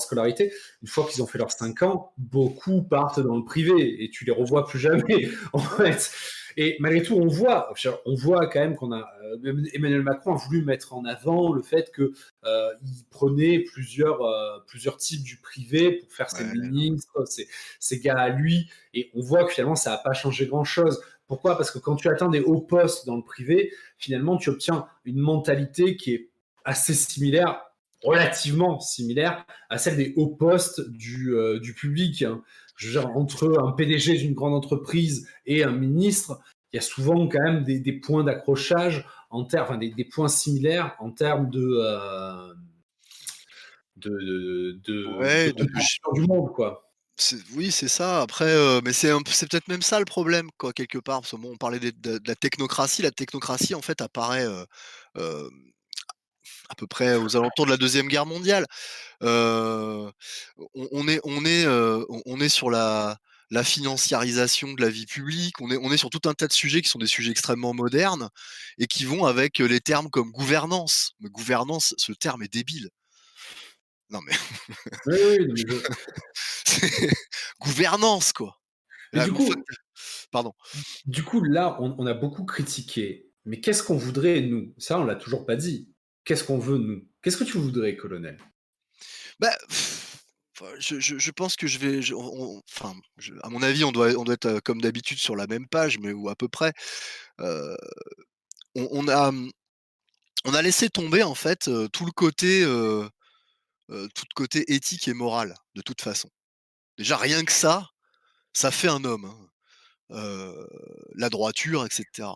scolarité, 0.00 0.52
une 0.82 0.88
fois 0.88 1.06
qu'ils 1.06 1.22
ont 1.22 1.26
fait 1.26 1.38
leurs 1.38 1.50
5 1.50 1.82
ans, 1.82 2.12
beaucoup 2.18 2.82
partent 2.82 3.20
dans 3.20 3.36
le 3.36 3.44
privé 3.44 4.02
et 4.02 4.10
tu 4.10 4.24
les 4.24 4.32
revois 4.32 4.66
plus 4.66 4.78
jamais, 4.78 5.28
en 5.52 5.58
fait. 5.58 6.10
Et 6.56 6.76
malgré 6.80 7.02
tout, 7.02 7.14
on 7.14 7.28
voit, 7.28 7.72
on 8.04 8.14
voit 8.14 8.46
quand 8.46 8.60
même 8.60 8.76
qu'on 8.76 8.92
a, 8.92 9.08
euh, 9.24 9.64
Emmanuel 9.72 10.02
Macron 10.02 10.34
a 10.34 10.36
voulu 10.36 10.62
mettre 10.64 10.94
en 10.94 11.04
avant 11.04 11.52
le 11.52 11.62
fait 11.62 11.92
qu'il 11.94 12.10
euh, 12.44 12.70
prenait 13.10 13.60
plusieurs, 13.60 14.22
euh, 14.22 14.58
plusieurs 14.66 14.96
types 14.98 15.22
du 15.22 15.38
privé 15.38 15.92
pour 15.92 16.12
faire 16.12 16.30
ses 16.30 16.44
ministres, 16.44 17.24
ses, 17.26 17.48
ses, 17.80 18.00
gars 18.00 18.18
à 18.18 18.28
lui, 18.28 18.70
et 18.94 19.10
on 19.14 19.20
voit 19.22 19.44
que 19.44 19.52
finalement 19.52 19.76
ça 19.76 19.90
n'a 19.90 19.98
pas 19.98 20.12
changé 20.12 20.46
grand-chose. 20.46 21.02
Pourquoi? 21.26 21.56
Parce 21.56 21.70
que 21.70 21.78
quand 21.78 21.96
tu 21.96 22.08
atteins 22.08 22.28
des 22.28 22.40
hauts 22.40 22.60
postes 22.60 23.06
dans 23.06 23.16
le 23.16 23.22
privé, 23.22 23.72
finalement 23.96 24.36
tu 24.36 24.50
obtiens 24.50 24.86
une 25.04 25.18
mentalité 25.18 25.96
qui 25.96 26.14
est 26.14 26.30
assez 26.64 26.94
similaire 26.94 27.62
relativement 28.02 28.80
similaire 28.80 29.46
à 29.70 29.78
celle 29.78 29.96
des 29.96 30.12
hauts 30.16 30.28
postes 30.28 30.88
du, 30.90 31.34
euh, 31.34 31.60
du 31.60 31.74
public. 31.74 32.22
Hein. 32.22 32.42
Je 32.76 32.88
veux 32.88 33.00
dire, 33.00 33.10
entre 33.16 33.58
un 33.58 33.72
PDG 33.72 34.18
d'une 34.18 34.34
grande 34.34 34.54
entreprise 34.54 35.28
et 35.46 35.62
un 35.64 35.72
ministre, 35.72 36.40
il 36.72 36.76
y 36.76 36.78
a 36.78 36.82
souvent 36.82 37.28
quand 37.28 37.42
même 37.42 37.64
des, 37.64 37.80
des 37.80 37.92
points 37.92 38.24
d'accrochage 38.24 39.06
en 39.30 39.44
termes, 39.44 39.64
enfin, 39.64 39.78
des, 39.78 39.90
des, 39.90 40.04
points 40.04 40.28
similaires 40.28 40.96
en 40.98 41.10
termes 41.10 41.50
de, 41.50 41.60
euh, 41.60 42.54
de, 43.96 44.10
de, 44.10 44.80
de, 44.84 45.52
de, 45.52 46.14
du 46.14 46.20
monde, 46.22 46.52
quoi. 46.52 46.88
Oui, 47.54 47.70
c'est 47.70 47.88
ça. 47.88 48.22
Après, 48.22 48.50
euh, 48.50 48.80
mais 48.84 48.92
c'est 48.92 49.12
c'est 49.26 49.48
peut-être 49.48 49.68
même 49.68 49.82
ça 49.82 49.98
le 49.98 50.04
problème, 50.04 50.48
quoi, 50.58 50.72
quelque 50.72 50.98
part. 50.98 51.20
Parce 51.20 51.32
que, 51.32 51.36
bon, 51.36 51.52
on 51.52 51.56
parlait 51.56 51.78
de, 51.78 51.90
de, 51.90 52.20
la 52.26 52.34
technocratie. 52.34 53.02
La 53.02 53.10
technocratie, 53.10 53.74
en 53.74 53.82
fait, 53.82 54.00
apparaît 54.00 54.46
euh, 55.16 55.48
à 56.72 56.74
peu 56.74 56.86
près 56.86 57.16
aux 57.16 57.36
alentours 57.36 57.66
de 57.66 57.70
la 57.70 57.76
deuxième 57.76 58.08
guerre 58.08 58.26
mondiale. 58.26 58.66
on, 59.20 60.12
est, 61.08 61.20
on 61.24 61.44
est, 61.44 61.66
on 62.26 62.40
est 62.40 62.48
sur 62.48 62.70
la, 62.70 63.18
la 63.52 63.62
financiarisation 63.62 64.72
de 64.72 64.80
la 64.80 64.88
vie 64.88 65.04
publique. 65.04 65.60
On 65.60 65.70
est, 65.70 65.76
on 65.76 65.92
est 65.92 65.98
sur 65.98 66.08
tout 66.08 66.26
un 66.26 66.32
tas 66.32 66.48
de 66.48 66.52
sujets 66.54 66.80
qui 66.80 66.88
sont 66.88 66.98
des 66.98 67.06
sujets 67.06 67.30
extrêmement 67.30 67.74
modernes 67.74 68.30
et 68.78 68.86
qui 68.86 69.04
vont 69.04 69.26
avec 69.26 69.58
les 69.58 69.80
termes 69.80 70.08
comme 70.08 70.32
gouvernance. 70.32 71.12
Mais 71.20 71.28
gouvernance, 71.28 71.94
ce 71.98 72.12
terme 72.12 72.42
est 72.42 72.52
débile. 72.52 72.88
Non 74.08 74.20
mais. 74.22 74.32
oui, 75.06 75.64
gouvernance 77.60 78.32
quoi. 78.32 78.58
du 79.12 79.32
coup, 79.32 79.52
pardon. 80.30 80.54
Du 81.04 81.22
coup, 81.22 81.42
là, 81.42 81.76
on, 81.80 81.94
on 81.98 82.06
a 82.06 82.14
beaucoup 82.14 82.44
critiqué. 82.44 83.28
Mais 83.44 83.60
qu'est-ce 83.60 83.82
qu'on 83.82 83.98
voudrait, 83.98 84.40
nous? 84.40 84.72
Ça, 84.78 84.98
on 84.98 85.04
l'a 85.04 85.16
toujours 85.16 85.44
pas 85.44 85.56
dit 85.56 85.91
qu'est-ce 86.24 86.44
qu'on 86.44 86.58
veut, 86.58 86.78
nous? 86.78 87.06
Qu'est-ce 87.22 87.36
que 87.36 87.44
tu 87.44 87.58
voudrais, 87.58 87.96
colonel? 87.96 88.38
Bah, 89.38 89.56
je, 90.78 91.30
pense 91.30 91.56
que 91.56 91.66
je 91.66 91.78
vais. 91.78 92.00
enfin, 92.14 92.94
à 93.42 93.48
mon 93.48 93.62
avis, 93.62 93.84
on 93.84 93.92
doit, 93.92 94.10
on 94.16 94.24
doit 94.24 94.34
être 94.34 94.60
comme 94.60 94.80
d'habitude 94.80 95.18
sur 95.18 95.36
la 95.36 95.46
même 95.46 95.68
page, 95.68 95.98
mais 95.98 96.12
ou 96.12 96.28
à 96.28 96.36
peu 96.36 96.48
près. 96.48 96.72
on, 97.38 99.08
a, 99.08 99.32
on 100.44 100.54
a 100.54 100.62
laissé 100.62 100.88
tomber 100.90 101.22
en 101.22 101.34
fait 101.34 101.70
tout 101.92 102.04
le 102.04 102.12
côté, 102.12 102.64
tout 103.88 104.24
côté 104.34 104.72
éthique 104.72 105.08
et 105.08 105.14
moral, 105.14 105.54
de 105.74 105.82
toute 105.82 106.02
façon. 106.02 106.30
Déjà, 106.98 107.16
rien 107.16 107.44
que 107.44 107.52
ça, 107.52 107.88
ça 108.52 108.70
fait 108.70 108.88
un 108.88 109.04
homme. 109.04 109.24
Hein. 110.10 110.54
la 111.14 111.30
droiture, 111.30 111.84
etc. 111.84 112.28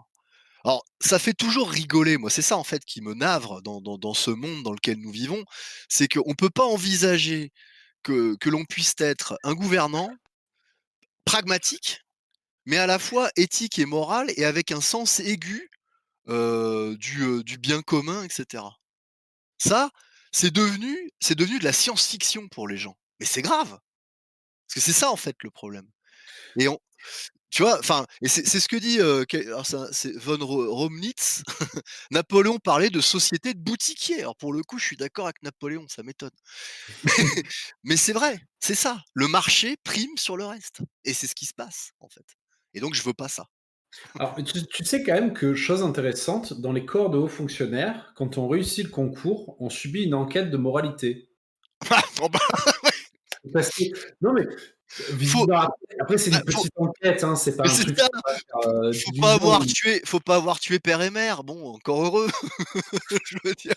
Alors, 0.67 0.85
ça 1.01 1.21
fait 1.21 1.33
toujours 1.33 1.71
rigoler, 1.71 2.17
moi, 2.17 2.29
c'est 2.29 2.43
ça 2.43 2.57
en 2.57 2.65
fait 2.65 2.85
qui 2.85 3.01
me 3.01 3.15
navre 3.15 3.63
dans, 3.63 4.15
ce 4.15 4.33
monde 4.33 4.65
dans 4.65 4.73
lequel 4.73 4.99
nous 4.99 5.13
vivons, 5.13 5.45
c'est 5.89 6.09
qu'on 6.09 6.31
ne 6.31 6.35
peut 6.35 6.51
pas 6.51 6.65
envisager 6.65 7.53
que, 8.03 8.37
l'on 8.47 8.65
puisse 8.65 8.97
être 8.99 9.39
un 9.45 9.55
gouvernant 9.55 10.11
pragmatique, 11.25 12.01
mais 12.65 12.79
à 12.79 12.89
la 12.89 12.99
fois 12.99 13.31
éthique 13.37 13.79
et 13.79 13.87
moral, 13.87 14.29
et 14.37 14.45
avec 14.45 14.73
un 14.73 14.81
sens 14.81 15.21
aigu 15.21 15.71
du, 16.27 17.45
du, 17.45 17.59
bien 17.59 17.81
commun, 17.83 18.25
etc. 18.25 18.65
Ça, 19.59 19.91
c'est 20.33 20.53
devenu, 20.53 21.13
de 21.31 21.65
la 21.65 21.73
science-fiction 21.73 22.49
pour 22.49 22.67
les 22.67 22.77
gens. 22.77 22.97
Mais 23.21 23.27
c'est 23.27 23.43
grave. 23.43 23.69
Parce 23.69 24.75
que 24.75 24.81
c'est 24.81 24.93
ça, 24.93 25.13
en 25.13 25.17
fait, 25.17 25.37
le 25.45 25.51
problème. 25.53 25.89
Tu 27.51 27.63
vois, 27.63 27.79
enfin, 27.79 28.05
et 28.23 28.29
c'est 28.29 28.45
ce 28.45 28.69
que 28.69 28.77
dit 28.77 28.99
c'est 29.93 30.17
von 30.17 30.39
Romnitz. 30.41 31.43
Napoléon 32.11 32.59
parlait 32.59 32.91
de 32.91 33.01
société 33.01 33.55
de 33.55 33.61
boutiquier. 33.61 34.21
Alors 34.21 34.37
pour 34.37 34.53
le 34.53 34.63
coup, 34.63 34.79
je 34.79 34.85
suis 34.85 34.97
d'accord 34.97 35.27
avec 35.27 35.43
Napoléon, 35.43 35.87
ça 35.89 36.03
m'étonne. 36.03 36.31
Mais 37.85 37.97
c'est 37.97 38.13
vrai, 38.13 38.39
c'est 38.61 38.75
ça. 38.75 39.03
Le 39.15 39.29
marché 39.29 39.77
prime 39.85 40.17
sur 40.17 40.37
le 40.37 40.45
reste, 40.45 40.81
et 41.05 41.15
c'est 41.15 41.27
ce 41.27 41.35
qui 41.35 41.47
se 41.47 41.55
passe 41.55 41.93
en 42.01 42.09
fait. 42.09 42.27
Et 42.75 42.81
donc 42.81 42.95
je 42.95 43.03
veux 43.03 43.15
pas 43.15 43.29
ça. 43.29 43.47
Alors, 44.19 44.37
tu, 44.45 44.85
sais 44.85 45.03
quand 45.03 45.15
même 45.15 45.33
que, 45.33 45.55
chose 45.55 45.83
intéressante, 45.83 46.61
dans 46.61 46.73
les 46.73 46.85
corps 46.85 47.11
de 47.11 47.19
hauts 47.19 47.29
fonctionnaires, 47.29 48.13
quand 48.15 48.37
on 48.37 48.49
réussit 48.49 48.85
le 48.85 48.91
concours, 48.91 49.57
on 49.59 49.71
subit 49.71 50.03
une 50.03 50.15
enquête 50.15 50.51
de 50.51 50.57
moralité. 50.57 51.31
Ah, 51.91 52.29
bah, 52.33 52.39
Parce 53.53 53.69
que, 53.69 53.85
non 54.23 54.33
mais 54.33 54.47
après, 56.01 56.19
c'est 56.19 56.31
une 56.31 56.41
petite 56.41 56.73
enquête, 56.77 57.25
hein, 57.25 57.37
c'est 57.37 57.57
pas 57.57 57.65
un 57.65 57.75
truc. 57.75 57.99
Euh, 58.67 58.93
faut 58.93 59.21
pas 59.21 59.35
avoir 59.35 59.65
tué, 59.67 60.01
faut 60.05 60.21
pas 60.21 60.37
avoir 60.37 60.61
tué 60.61 60.79
père 60.79 61.03
et 61.03 61.11
mère. 61.11 61.45
Bon, 61.45 61.75
encore 61.75 62.05
heureux. 62.05 62.29
je 63.25 63.37
veux 63.45 63.55
dire. 63.55 63.75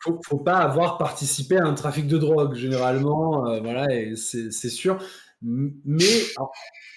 Faut, 0.00 0.20
faut 0.24 0.38
pas 0.38 0.58
avoir 0.58 0.98
participé 0.98 1.56
à 1.56 1.64
un 1.64 1.74
trafic 1.74 2.06
de 2.06 2.18
drogue, 2.18 2.54
généralement. 2.54 3.48
Euh, 3.48 3.60
voilà, 3.60 3.92
et 3.92 4.14
c'est 4.16 4.70
sûr. 4.70 4.98
Mais 5.42 6.22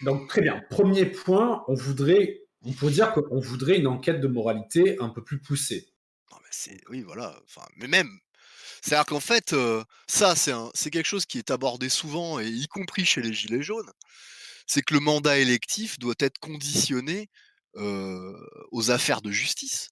donc 0.03 0.27
très 0.27 0.41
bien. 0.41 0.61
Premier 0.69 1.05
point, 1.05 1.63
on 1.67 1.73
voudrait, 1.73 2.41
on 2.63 2.71
pourrait 2.71 2.93
dire 2.93 3.13
qu'on 3.13 3.39
voudrait 3.39 3.77
une 3.77 3.87
enquête 3.87 4.21
de 4.21 4.27
moralité 4.27 4.97
un 4.99 5.09
peu 5.09 5.23
plus 5.23 5.39
poussée. 5.39 5.87
Non, 6.31 6.37
mais 6.43 6.77
oui, 6.89 7.01
voilà. 7.01 7.35
Enfin, 7.45 7.67
mais 7.77 7.87
même 7.87 8.09
c'est-à-dire 8.81 9.05
qu'en 9.05 9.19
fait, 9.19 9.55
ça, 10.07 10.35
c'est 10.35 10.89
quelque 10.89 11.07
chose 11.07 11.25
qui 11.25 11.37
est 11.37 11.51
abordé 11.51 11.89
souvent, 11.89 12.39
et 12.39 12.47
y 12.47 12.67
compris 12.67 13.05
chez 13.05 13.21
les 13.21 13.33
Gilets 13.33 13.61
jaunes, 13.61 13.91
c'est 14.67 14.81
que 14.81 14.93
le 14.93 14.99
mandat 14.99 15.37
électif 15.37 15.99
doit 15.99 16.15
être 16.19 16.37
conditionné 16.39 17.29
aux 17.75 18.91
affaires 18.91 19.21
de 19.21 19.31
justice. 19.31 19.89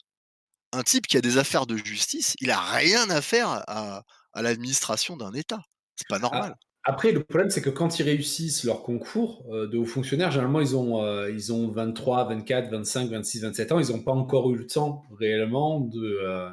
Un 0.74 0.84
type 0.84 1.08
qui 1.08 1.18
a 1.18 1.22
des 1.22 1.38
affaires 1.38 1.66
de 1.66 1.78
justice, 1.78 2.36
il 2.42 2.52
a 2.52 2.60
rien 2.60 3.10
à 3.10 3.22
faire 3.22 3.64
à, 3.68 4.04
l'administration 4.36 5.18
d'un 5.18 5.34
État. 5.34 5.62
C'est 5.96 6.08
pas 6.08 6.20
normal. 6.20 6.56
Après, 6.84 7.12
le 7.12 7.22
problème, 7.24 7.50
c'est 7.50 7.62
que 7.62 7.70
quand 7.70 8.00
ils 8.00 8.04
réussissent 8.04 8.64
leur 8.64 8.82
concours 8.82 9.44
de 9.50 9.78
hauts 9.78 9.86
fonctionnaires, 9.86 10.32
généralement, 10.32 10.62
ils 10.62 10.76
ont, 10.76 11.28
ils 11.28 11.52
ont 11.52 11.70
23, 11.70 12.26
24, 12.30 12.70
25, 12.70 13.10
26, 13.10 13.42
27 13.42 13.72
ans. 13.72 13.80
Ils 13.80 13.92
n'ont 13.92 14.04
pas 14.04 14.14
encore 14.14 14.52
eu 14.52 14.56
le 14.56 14.68
temps 14.68 15.04
réellement 15.18 15.82
de, 15.82 16.50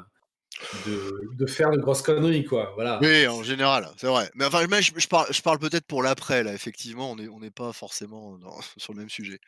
de, 0.85 1.45
faire 1.45 1.71
de 1.71 1.77
grosses 1.77 2.01
conneries, 2.01 2.45
quoi. 2.45 2.71
Voilà. 2.75 2.99
Oui, 3.01 3.27
en 3.27 3.43
général, 3.43 3.87
c'est 3.97 4.07
vrai. 4.07 4.29
Mais 4.35 4.45
enfin, 4.45 4.61
je, 4.61 5.07
parle, 5.07 5.27
je 5.31 5.41
parle 5.41 5.59
peut-être 5.59 5.85
pour 5.85 6.03
l'après, 6.03 6.43
là, 6.43 6.53
effectivement, 6.53 7.11
on 7.11 7.15
n'est 7.15 7.27
on 7.27 7.39
pas 7.49 7.73
forcément 7.73 8.39
sur 8.77 8.93
le 8.93 8.99
même 8.99 9.09
sujet. 9.09 9.39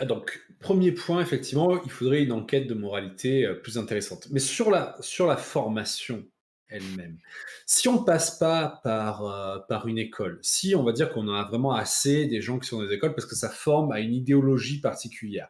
Ah, 0.00 0.06
donc, 0.06 0.40
premier 0.60 0.92
point, 0.92 1.20
effectivement, 1.20 1.82
il 1.82 1.90
faudrait 1.90 2.22
une 2.22 2.32
enquête 2.32 2.66
de 2.66 2.72
moralité 2.72 3.44
euh, 3.44 3.54
plus 3.54 3.76
intéressante. 3.76 4.28
Mais 4.30 4.40
sur 4.40 4.70
la, 4.70 4.96
sur 5.00 5.26
la 5.26 5.36
formation 5.36 6.26
elle-même, 6.68 7.18
si 7.66 7.86
on 7.88 8.00
ne 8.00 8.04
passe 8.06 8.38
pas 8.38 8.80
par, 8.82 9.26
euh, 9.26 9.58
par 9.68 9.88
une 9.88 9.98
école, 9.98 10.38
si 10.40 10.74
on 10.74 10.84
va 10.84 10.92
dire 10.92 11.12
qu'on 11.12 11.28
a 11.28 11.44
vraiment 11.44 11.74
assez 11.74 12.24
des 12.26 12.40
gens 12.40 12.58
qui 12.58 12.66
sont 12.66 12.78
dans 12.78 12.86
des 12.86 12.94
écoles 12.94 13.14
parce 13.14 13.26
que 13.26 13.34
ça 13.34 13.50
forme 13.50 13.92
à 13.92 14.00
une 14.00 14.14
idéologie 14.14 14.80
particulière, 14.80 15.48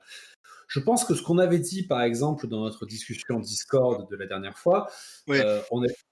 Je 0.71 0.79
pense 0.79 1.05
que 1.05 1.15
ce 1.15 1.23
qu'on 1.23 1.39
avait 1.39 1.59
dit, 1.59 1.83
par 1.83 2.01
exemple, 2.03 2.47
dans 2.47 2.61
notre 2.61 2.87
discussion 2.87 3.41
Discord 3.41 4.09
de 4.09 4.15
la 4.15 4.27
dernière 4.27 4.57
fois, 4.57 4.89
euh, 5.29 5.61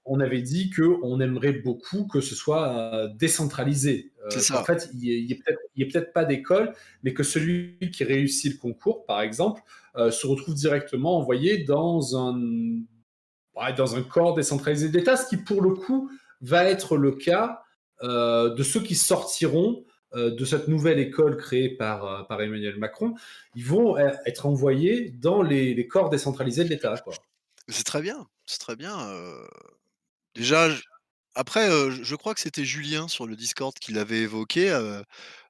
on, 0.03 0.19
avait 0.19 0.41
dit 0.41 0.69
qu'on 0.69 1.21
aimerait 1.21 1.53
beaucoup 1.53 2.05
que 2.07 2.19
ce 2.19 2.35
soit 2.35 2.67
euh, 2.67 3.07
décentralisé. 3.15 4.11
En 4.53 4.63
fait, 4.65 4.89
il 4.93 5.25
n'y 5.25 5.83
a, 5.83 5.85
peut-être 5.85 6.11
pas 6.11 6.25
d'école, 6.25 6.73
mais 7.03 7.13
que 7.13 7.23
celui 7.23 7.79
qui 7.93 8.03
réussit 8.03 8.51
le 8.51 8.57
concours, 8.59 9.05
par 9.05 9.21
exemple, 9.21 9.61
se 9.95 10.27
retrouve 10.27 10.55
directement 10.55 11.17
envoyé 11.17 11.63
dans 11.63 12.17
un, 12.17 12.37
dans 13.77 13.95
un 13.95 14.03
corps 14.03 14.33
décentralisé 14.33 14.89
d'État, 14.89 15.15
ce 15.15 15.25
qui, 15.29 15.37
pour 15.37 15.61
le 15.61 15.73
coup, 15.73 16.11
va 16.41 16.65
être 16.65 16.97
le 16.97 17.13
cas 17.13 17.61
de 18.03 18.63
ceux 18.63 18.81
qui 18.81 18.95
sortiront 18.95 19.85
euh, 19.85 19.88
de 20.15 20.45
cette 20.45 20.67
nouvelle 20.67 20.99
école 20.99 21.37
créée 21.37 21.69
par, 21.69 22.05
euh, 22.05 22.23
par 22.23 22.41
Emmanuel 22.41 22.77
Macron, 22.77 23.13
ils 23.55 23.65
vont 23.65 23.97
euh, 23.97 24.09
être 24.25 24.47
envoyés 24.47 25.11
dans 25.11 25.41
les, 25.43 25.87
corps 25.87 26.09
décentralisés 26.09 26.63
de 26.63 26.69
l'État. 26.69 26.95
C'est 27.67 27.83
très 27.83 28.01
bien, 28.01 28.27
c'est 28.45 28.59
très 28.59 28.75
bien. 28.75 29.13
Déjà, 30.33 30.69
après, 31.35 31.69
je 31.91 32.15
crois 32.15 32.33
que 32.33 32.39
c'était 32.39 32.65
Julien 32.65 33.07
sur 33.07 33.27
le 33.27 33.35
Discord 33.35 33.73
qui 33.75 33.93
l'avait 33.93 34.21
évoqué 34.21 34.71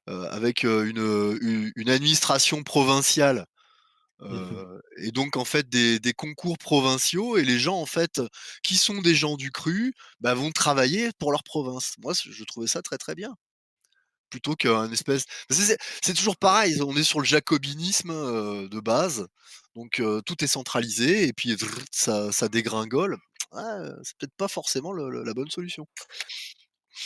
avec 0.06 0.64
une, 0.64 1.70
une, 1.76 1.90
administration 1.90 2.62
provinciale. 2.62 3.46
Mmh 4.20 4.80
et 4.98 5.12
donc 5.12 5.38
en 5.38 5.46
fait 5.46 5.66
des, 5.70 5.98
des, 5.98 6.12
concours 6.12 6.58
provinciaux 6.58 7.38
et 7.38 7.42
les 7.42 7.58
gens 7.58 7.80
en 7.80 7.86
fait 7.86 8.20
qui 8.62 8.76
sont 8.76 9.00
des 9.00 9.14
gens 9.14 9.36
du 9.38 9.50
cru 9.50 9.94
bah, 10.20 10.34
vont 10.34 10.50
travailler 10.50 11.08
pour 11.18 11.32
leur 11.32 11.42
province. 11.42 11.94
Moi 12.02 12.12
je 12.12 12.44
trouvais 12.44 12.66
ça 12.66 12.82
très 12.82 12.98
très 12.98 13.14
bien 13.14 13.34
plutôt 14.30 14.54
qu'un 14.54 14.90
espèce. 14.90 15.24
C'est 15.50 16.14
toujours 16.14 16.36
pareil, 16.36 16.80
on 16.82 16.96
est 16.96 17.02
sur 17.02 17.20
le 17.20 17.26
jacobinisme 17.26 18.68
de 18.68 18.80
base, 18.80 19.26
donc 19.74 20.02
tout 20.26 20.44
est 20.44 20.48
centralisé 20.48 21.28
et 21.28 21.32
puis 21.32 21.56
ça, 21.90 22.48
dégringole. 22.48 23.18
c'est 23.52 24.16
peut-être 24.18 24.36
pas 24.36 24.48
forcément 24.48 24.92
la 24.92 25.34
bonne 25.34 25.50
solution. 25.50 25.86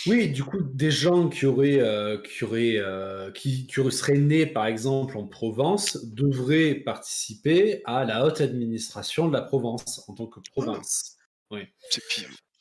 Oui, 0.07 0.29
du 0.29 0.43
coup, 0.43 0.61
des 0.61 0.91
gens 0.91 1.29
qui 1.29 1.47
auraient, 1.47 1.79
qui, 2.25 2.45
auraient 2.45 3.33
qui, 3.35 3.69
seraient 3.91 4.19
nés, 4.19 4.47
par 4.47 4.67
exemple, 4.67 5.17
en 5.17 5.27
Provence, 5.27 6.05
devraient 6.05 6.75
participer 6.75 7.81
à 7.85 8.05
la 8.05 8.25
haute 8.27 8.41
administration 8.41 9.29
de 9.29 9.33
la 9.33 9.43
Provence 9.43 10.03
en 10.09 10.15
tant 10.15 10.27
que 10.27 10.41
province. 10.41 11.17
Oui. 11.51 11.61
C'est 11.91 12.03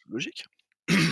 logique. 0.07 0.45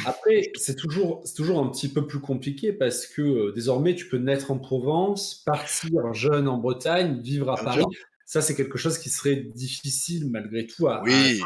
Après, 0.05 0.51
c'est 0.55 0.75
toujours, 0.75 1.23
toujours 1.35 1.59
un 1.59 1.69
petit 1.69 1.87
peu 1.87 2.05
plus 2.05 2.19
compliqué 2.19 2.73
parce 2.73 3.07
que 3.07 3.21
euh, 3.21 3.51
désormais, 3.53 3.95
tu 3.95 4.07
peux 4.07 4.17
naître 4.17 4.51
en 4.51 4.57
Provence, 4.57 5.43
partir 5.45 6.13
jeune 6.13 6.47
en 6.47 6.57
Bretagne, 6.57 7.21
vivre 7.21 7.49
à 7.51 7.55
Paris. 7.55 7.85
Ça, 8.25 8.41
c'est 8.41 8.55
quelque 8.55 8.77
chose 8.77 8.97
qui 8.97 9.09
serait 9.09 9.35
difficile 9.35 10.29
malgré 10.29 10.65
tout 10.65 10.87
à, 10.87 11.03
oui. 11.03 11.41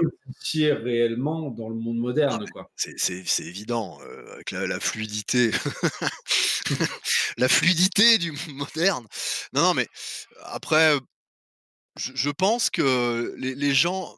réellement 0.54 1.50
dans 1.50 1.70
le 1.70 1.76
monde 1.76 1.98
moderne. 1.98 2.46
C'est 2.76 3.44
évident, 3.44 3.98
euh, 4.04 4.34
avec 4.34 4.52
la, 4.52 4.80
fluidité. 4.80 5.50
la 7.38 7.48
fluidité 7.48 8.20
du 8.20 8.32
monde 8.32 8.68
moderne. 8.76 9.08
Non, 9.54 9.62
non, 9.64 9.74
mais 9.74 9.88
après, 10.44 10.96
je, 11.98 12.30
pense 12.30 12.70
que 12.70 13.34
les, 13.38 13.56
les 13.56 13.74
gens 13.74 14.16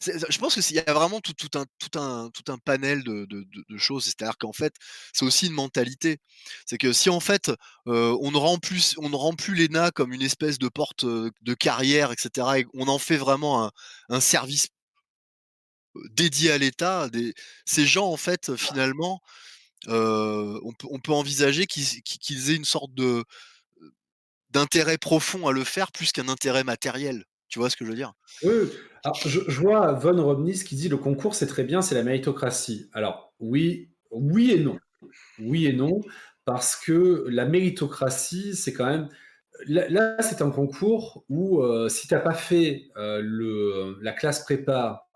je 0.00 0.38
pense 0.38 0.54
qu'il 0.54 0.76
y 0.76 0.78
a 0.78 0.92
vraiment 0.92 1.20
tout, 1.20 1.34
un, 1.54 2.58
panel 2.64 3.02
de, 3.04 3.76
choses. 3.76 4.04
C'est-à-dire 4.04 4.38
qu'en 4.38 4.52
fait, 4.52 4.74
c'est 5.12 5.24
aussi 5.24 5.46
une 5.46 5.54
mentalité. 5.54 6.18
C'est 6.66 6.78
que 6.78 6.92
si 6.92 7.10
en 7.10 7.20
fait, 7.20 7.50
on 7.86 8.30
ne 8.30 8.36
rend 8.36 8.58
plus, 8.58 8.94
on 8.98 9.08
ne 9.08 9.16
rend 9.16 9.34
plus 9.34 9.54
l'ENA 9.54 9.90
comme 9.90 10.12
une 10.12 10.22
espèce 10.22 10.58
de 10.58 10.68
porte 10.68 11.04
de 11.04 11.54
carrière, 11.54 12.12
etc., 12.12 12.46
et 12.58 12.66
on 12.74 12.88
en 12.88 12.98
fait 12.98 13.16
vraiment 13.16 13.70
un, 14.08 14.20
service 14.20 14.68
dédié 16.10 16.52
à 16.52 16.58
l'État, 16.58 17.08
ces 17.64 17.86
gens, 17.86 18.06
en 18.06 18.16
fait, 18.16 18.56
finalement, 18.56 19.20
on, 19.86 20.72
peut, 21.02 21.12
envisager 21.12 21.66
qu'ils 21.66 22.50
aient 22.50 22.56
une 22.56 22.64
sorte 22.64 22.92
d'intérêt 24.50 24.98
profond 24.98 25.48
à 25.48 25.52
le 25.52 25.64
faire 25.64 25.92
plus 25.92 26.12
qu'un 26.12 26.28
intérêt 26.28 26.64
matériel. 26.64 27.24
Tu 27.50 27.58
vois 27.58 27.68
ce 27.68 27.76
que 27.76 27.84
je 27.84 27.90
veux 27.90 27.96
dire? 27.96 28.14
Je, 28.42 29.60
vois 29.60 29.92
Von 29.92 30.22
Robnis 30.22 30.64
qui 30.64 30.76
dit 30.76 30.88
le 30.88 30.96
concours 30.96 31.34
c'est 31.34 31.46
très 31.46 31.64
bien, 31.64 31.82
c'est 31.82 31.94
la 31.94 32.04
méritocratie. 32.04 32.88
Alors 32.92 33.34
oui, 33.40 33.90
oui 34.10 34.52
et 34.52 34.60
non, 34.60 34.78
oui 35.40 35.66
et 35.66 35.72
non, 35.72 36.00
parce 36.44 36.76
que 36.76 37.26
la 37.28 37.44
méritocratie 37.44 38.54
c'est 38.54 38.72
quand 38.72 38.86
même 38.86 39.08
là, 39.66 40.16
c'est 40.22 40.42
un 40.42 40.50
concours 40.50 41.24
où 41.28 41.60
euh, 41.60 41.88
si 41.88 42.08
tu 42.08 42.14
n'as 42.14 42.20
pas 42.20 42.34
fait 42.34 42.90
euh, 42.96 43.20
le, 43.22 43.98
la 44.00 44.12
classe 44.12 44.44
prépa 44.44 45.06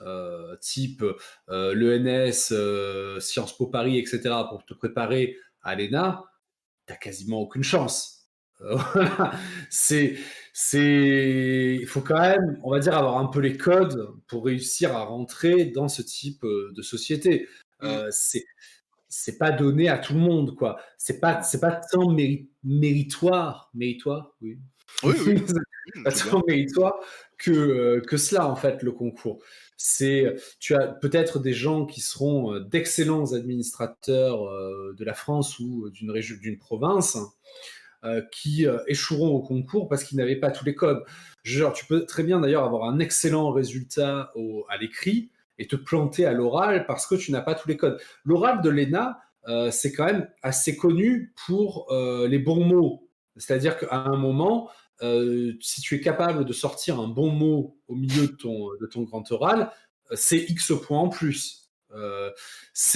euh, 0.00 0.56
type 0.60 1.04
l'ENS, 1.48 3.20
Sciences 3.20 3.56
Po 3.56 3.66
Paris, 3.66 3.98
etc. 3.98 4.20
pour 4.48 4.64
te 4.64 4.74
préparer 4.74 5.36
à 5.62 5.74
l'ENA, 5.74 6.24
tu 6.86 6.92
n'as 6.92 6.98
quasiment 6.98 7.40
aucune 7.40 7.64
chance. 7.64 8.14
c'est, 9.70 10.16
c'est, 10.60 11.78
il 11.80 11.86
faut 11.86 12.00
quand 12.00 12.18
même, 12.18 12.58
on 12.64 12.72
va 12.72 12.80
dire, 12.80 12.98
avoir 12.98 13.18
un 13.18 13.26
peu 13.26 13.38
les 13.38 13.56
codes 13.56 14.12
pour 14.26 14.44
réussir 14.44 14.96
à 14.96 15.04
rentrer 15.04 15.66
dans 15.66 15.86
ce 15.86 16.02
type 16.02 16.42
euh, 16.42 16.72
de 16.74 16.82
société. 16.82 17.46
Mmh. 17.80 17.86
Euh, 17.86 18.08
c'est, 18.10 18.44
c'est 19.08 19.38
pas 19.38 19.52
donné 19.52 19.88
à 19.88 19.98
tout 19.98 20.14
le 20.14 20.18
monde, 20.18 20.56
quoi. 20.56 20.80
C'est 20.96 21.20
pas, 21.20 21.44
c'est 21.44 21.60
pas 21.60 21.80
tant 21.92 22.12
méritoire, 22.64 23.70
méritoire, 23.72 24.34
oui. 24.42 24.58
Oui, 25.04 25.14
oui. 25.28 25.44
pas 26.04 26.10
tant 26.10 26.42
méritoire 26.48 26.96
que, 27.38 27.52
euh, 27.52 28.00
que 28.00 28.16
cela, 28.16 28.48
en 28.48 28.56
fait, 28.56 28.82
le 28.82 28.90
concours. 28.90 29.38
C'est, 29.76 30.34
tu 30.58 30.74
as 30.74 30.88
peut-être 30.88 31.38
des 31.38 31.52
gens 31.52 31.86
qui 31.86 32.00
seront 32.00 32.58
d'excellents 32.58 33.32
administrateurs 33.32 34.42
de 34.92 35.04
la 35.04 35.14
France 35.14 35.60
ou 35.60 35.88
d'une 35.90 36.10
région, 36.10 36.36
d'une 36.40 36.58
province, 36.58 37.16
euh, 38.04 38.22
qui 38.30 38.64
euh, 38.64 38.78
échoueront 38.86 39.30
au 39.30 39.40
concours 39.40 39.88
parce 39.88 40.04
qu'ils 40.04 40.18
n'avaient 40.18 40.36
pas 40.36 40.52
tous 40.52 40.64
les 40.64 40.76
codes. 40.76 41.02
Tu 41.42 41.84
peux 41.88 42.06
très 42.06 42.22
bien 42.22 42.38
d'ailleurs 42.38 42.64
avoir 42.64 42.84
un 42.84 43.00
excellent 43.00 43.50
résultat 43.50 44.32
à 44.68 44.76
l'écrit 44.76 45.30
et 45.58 45.66
te 45.66 45.74
planter 45.74 46.24
à 46.24 46.32
l'oral 46.32 46.86
parce 46.86 47.06
que 47.06 47.16
tu 47.16 47.32
n'as 47.32 47.40
pas 47.40 47.54
tous 47.54 47.68
les 47.68 47.76
codes. 47.76 47.98
L'oral 48.24 48.60
de 48.62 48.68
l'ENA, 48.68 49.18
euh, 49.48 49.70
c'est 49.72 49.92
quand 49.92 50.04
même 50.04 50.28
assez 50.42 50.76
connu 50.76 51.32
pour 51.46 51.88
les 51.90 52.38
bons 52.38 52.64
mots. 52.64 53.08
C'est-à-dire 53.36 53.78
qu'à 53.78 53.96
un 53.96 54.16
moment, 54.16 54.70
si 55.00 55.80
tu 55.80 55.96
es 55.96 56.00
capable 56.00 56.44
de 56.44 56.52
sortir 56.52 57.00
un 57.00 57.08
bon 57.08 57.30
mot 57.30 57.78
au 57.88 57.96
milieu 57.96 58.28
de 58.28 58.36
ton, 58.36 58.68
de 58.80 58.86
ton 58.86 59.02
grand 59.02 59.30
oral, 59.32 59.72
c'est 60.12 60.38
X 60.38 60.72
points 60.82 61.00
en 61.00 61.08
plus. 61.08 61.57
Euh, 61.94 62.30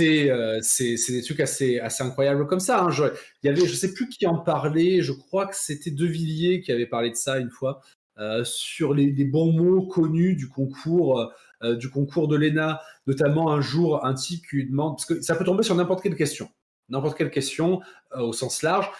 euh, 0.00 0.58
c'est 0.62 0.96
des 1.08 1.22
trucs 1.22 1.40
assez, 1.40 1.78
assez 1.78 2.02
incroyables 2.02 2.46
comme 2.46 2.60
ça. 2.60 2.82
Hein. 2.82 2.90
Je, 2.90 3.04
il 3.42 3.46
y 3.46 3.48
avait, 3.48 3.66
je 3.66 3.74
sais 3.74 3.92
plus 3.92 4.08
qui 4.08 4.26
en 4.26 4.38
parlait, 4.38 5.02
je 5.02 5.12
crois 5.12 5.46
que 5.46 5.56
c'était 5.56 5.90
De 5.90 6.06
Villiers 6.06 6.60
qui 6.60 6.72
avait 6.72 6.86
parlé 6.86 7.10
de 7.10 7.16
ça 7.16 7.38
une 7.38 7.50
fois, 7.50 7.80
euh, 8.18 8.44
sur 8.44 8.94
les, 8.94 9.10
bons 9.24 9.52
mots 9.52 9.86
connus 9.86 10.36
du 10.36 10.48
concours, 10.48 11.32
du 11.62 11.90
concours 11.90 12.26
de 12.26 12.36
l'ENA, 12.36 12.80
notamment 13.06 13.52
un 13.52 13.60
jour 13.60 14.04
un 14.04 14.14
type 14.14 14.44
qui 14.50 14.64
demande, 14.64 14.96
parce 14.96 15.06
que 15.06 15.20
ça 15.20 15.36
peut 15.36 15.44
tomber 15.44 15.62
sur 15.62 15.76
n'importe 15.76 16.02
quelle 16.02 16.16
question, 16.16 16.48
n'importe 16.88 17.16
quelle 17.16 17.30
question 17.30 17.80
au 18.16 18.32
sens 18.32 18.62
large. 18.62 18.90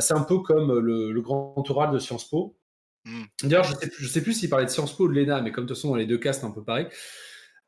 c'est 0.00 0.12
un 0.12 0.22
peu 0.22 0.38
comme 0.40 0.78
le, 0.78 1.20
grand 1.22 1.64
oral 1.70 1.90
de 1.90 1.98
Sciences 1.98 2.28
Po. 2.28 2.54
Mmh. 3.06 3.22
D'ailleurs, 3.44 3.64
je 3.64 3.74
sais, 3.74 3.90
je 3.98 4.06
sais 4.06 4.22
plus 4.22 4.34
s'il 4.34 4.50
parlait 4.50 4.66
de 4.66 4.70
Sciences 4.70 4.94
Po 4.94 5.04
ou 5.04 5.08
de 5.08 5.14
l'ENA, 5.14 5.40
mais 5.40 5.52
comme 5.52 5.64
de 5.64 5.68
toute 5.68 5.78
façon, 5.78 5.88
dans 5.88 5.96
les 5.96 6.06
deux 6.06 6.18
cas, 6.18 6.34
c'est 6.34 6.44
un 6.44 6.50
peu 6.50 6.62
pareil. 6.62 6.86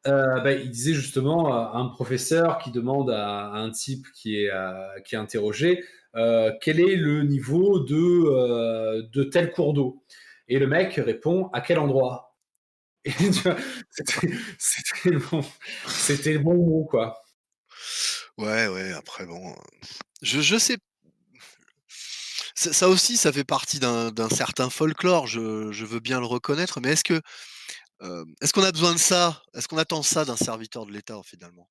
Euh, 0.06 0.40
bah, 0.40 0.52
il 0.52 0.70
disait 0.70 0.92
justement 0.92 1.54
à 1.54 1.78
un 1.78 1.88
professeur 1.88 2.58
qui 2.58 2.70
demande 2.70 3.10
à, 3.10 3.52
un 3.52 3.70
type 3.70 4.06
qui 4.14 4.36
est, 4.36 4.50
euh, 4.50 5.00
qui 5.00 5.14
est 5.14 5.18
interrogé 5.18 5.82
euh, 6.14 6.52
quel 6.60 6.78
est 6.78 6.96
le 6.96 7.22
niveau 7.22 7.80
de, 7.80 9.02
de 9.10 9.24
tel 9.24 9.50
cours 9.50 9.72
d'eau? 9.72 10.04
Et 10.46 10.58
le 10.58 10.66
mec 10.66 10.94
répond 10.94 11.48
à 11.52 11.60
quel 11.60 11.78
endroit? 11.78 12.36
C'était 13.04 15.10
le, 15.10 15.18
bon, 15.18 15.40
le 16.06 16.38
bon 16.38 16.54
mot, 16.54 16.84
quoi. 16.84 17.20
Ouais, 18.38 18.68
ouais, 18.68 18.92
après, 18.92 19.26
bon. 19.26 19.54
Je, 20.22 20.40
je 20.40 20.56
sais. 20.56 20.78
Ça 22.54 22.88
aussi, 22.88 23.16
ça 23.16 23.32
fait 23.32 23.44
partie 23.44 23.80
d'un 23.80 24.28
certain 24.30 24.70
folklore, 24.70 25.26
je, 25.26 25.72
je, 25.72 25.84
veux 25.84 25.98
bien 25.98 26.20
le 26.20 26.26
reconnaître, 26.26 26.80
mais 26.80 26.92
est-ce 26.92 27.04
que 27.04 27.20
est-ce 28.40 28.52
qu'on 28.52 28.62
a 28.62 28.72
besoin 28.72 28.92
de 28.92 28.98
ça? 28.98 29.42
Est-ce 29.54 29.68
qu'on 29.68 29.78
attend 29.78 30.02
ça 30.02 30.24
d'un 30.24 30.36
serviteur 30.36 30.86
de 30.86 30.92
l'État 30.92 31.20
finalement? 31.24 31.68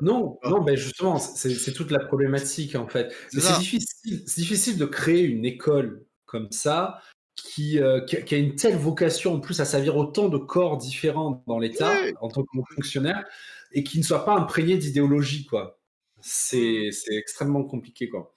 Non, 0.00 0.38
non, 0.44 0.62
ben 0.62 0.76
justement, 0.76 1.18
c'est 1.18 1.72
toute 1.72 1.90
la 1.90 2.00
problématique 2.00 2.74
en 2.74 2.88
fait. 2.88 3.14
C'est 3.30 3.58
difficile, 3.58 4.24
difficile 4.24 4.78
de 4.78 4.84
créer 4.84 5.22
une 5.22 5.44
école 5.44 6.04
comme 6.26 6.50
ça 6.50 7.00
qui, 7.36 7.78
qui, 8.06 8.34
a 8.34 8.38
une 8.38 8.54
telle 8.54 8.76
vocation 8.76 9.34
en 9.34 9.40
plus 9.40 9.60
à 9.60 9.64
servir 9.64 9.96
autant 9.96 10.28
de 10.28 10.38
corps 10.38 10.76
différents 10.76 11.42
dans 11.46 11.58
l'État 11.58 11.92
en 12.20 12.28
tant 12.28 12.42
que 12.42 12.74
fonctionnaire 12.74 13.24
et 13.72 13.82
qui 13.82 13.98
ne 13.98 14.04
soit 14.04 14.24
pas 14.24 14.34
imprégné 14.34 14.76
d'idéologie 14.76 15.46
quoi. 15.46 15.78
C'est 16.20 16.90
mmh. 16.90 17.12
extrêmement 17.12 17.64
compliqué 17.64 18.08
quoi. 18.08 18.34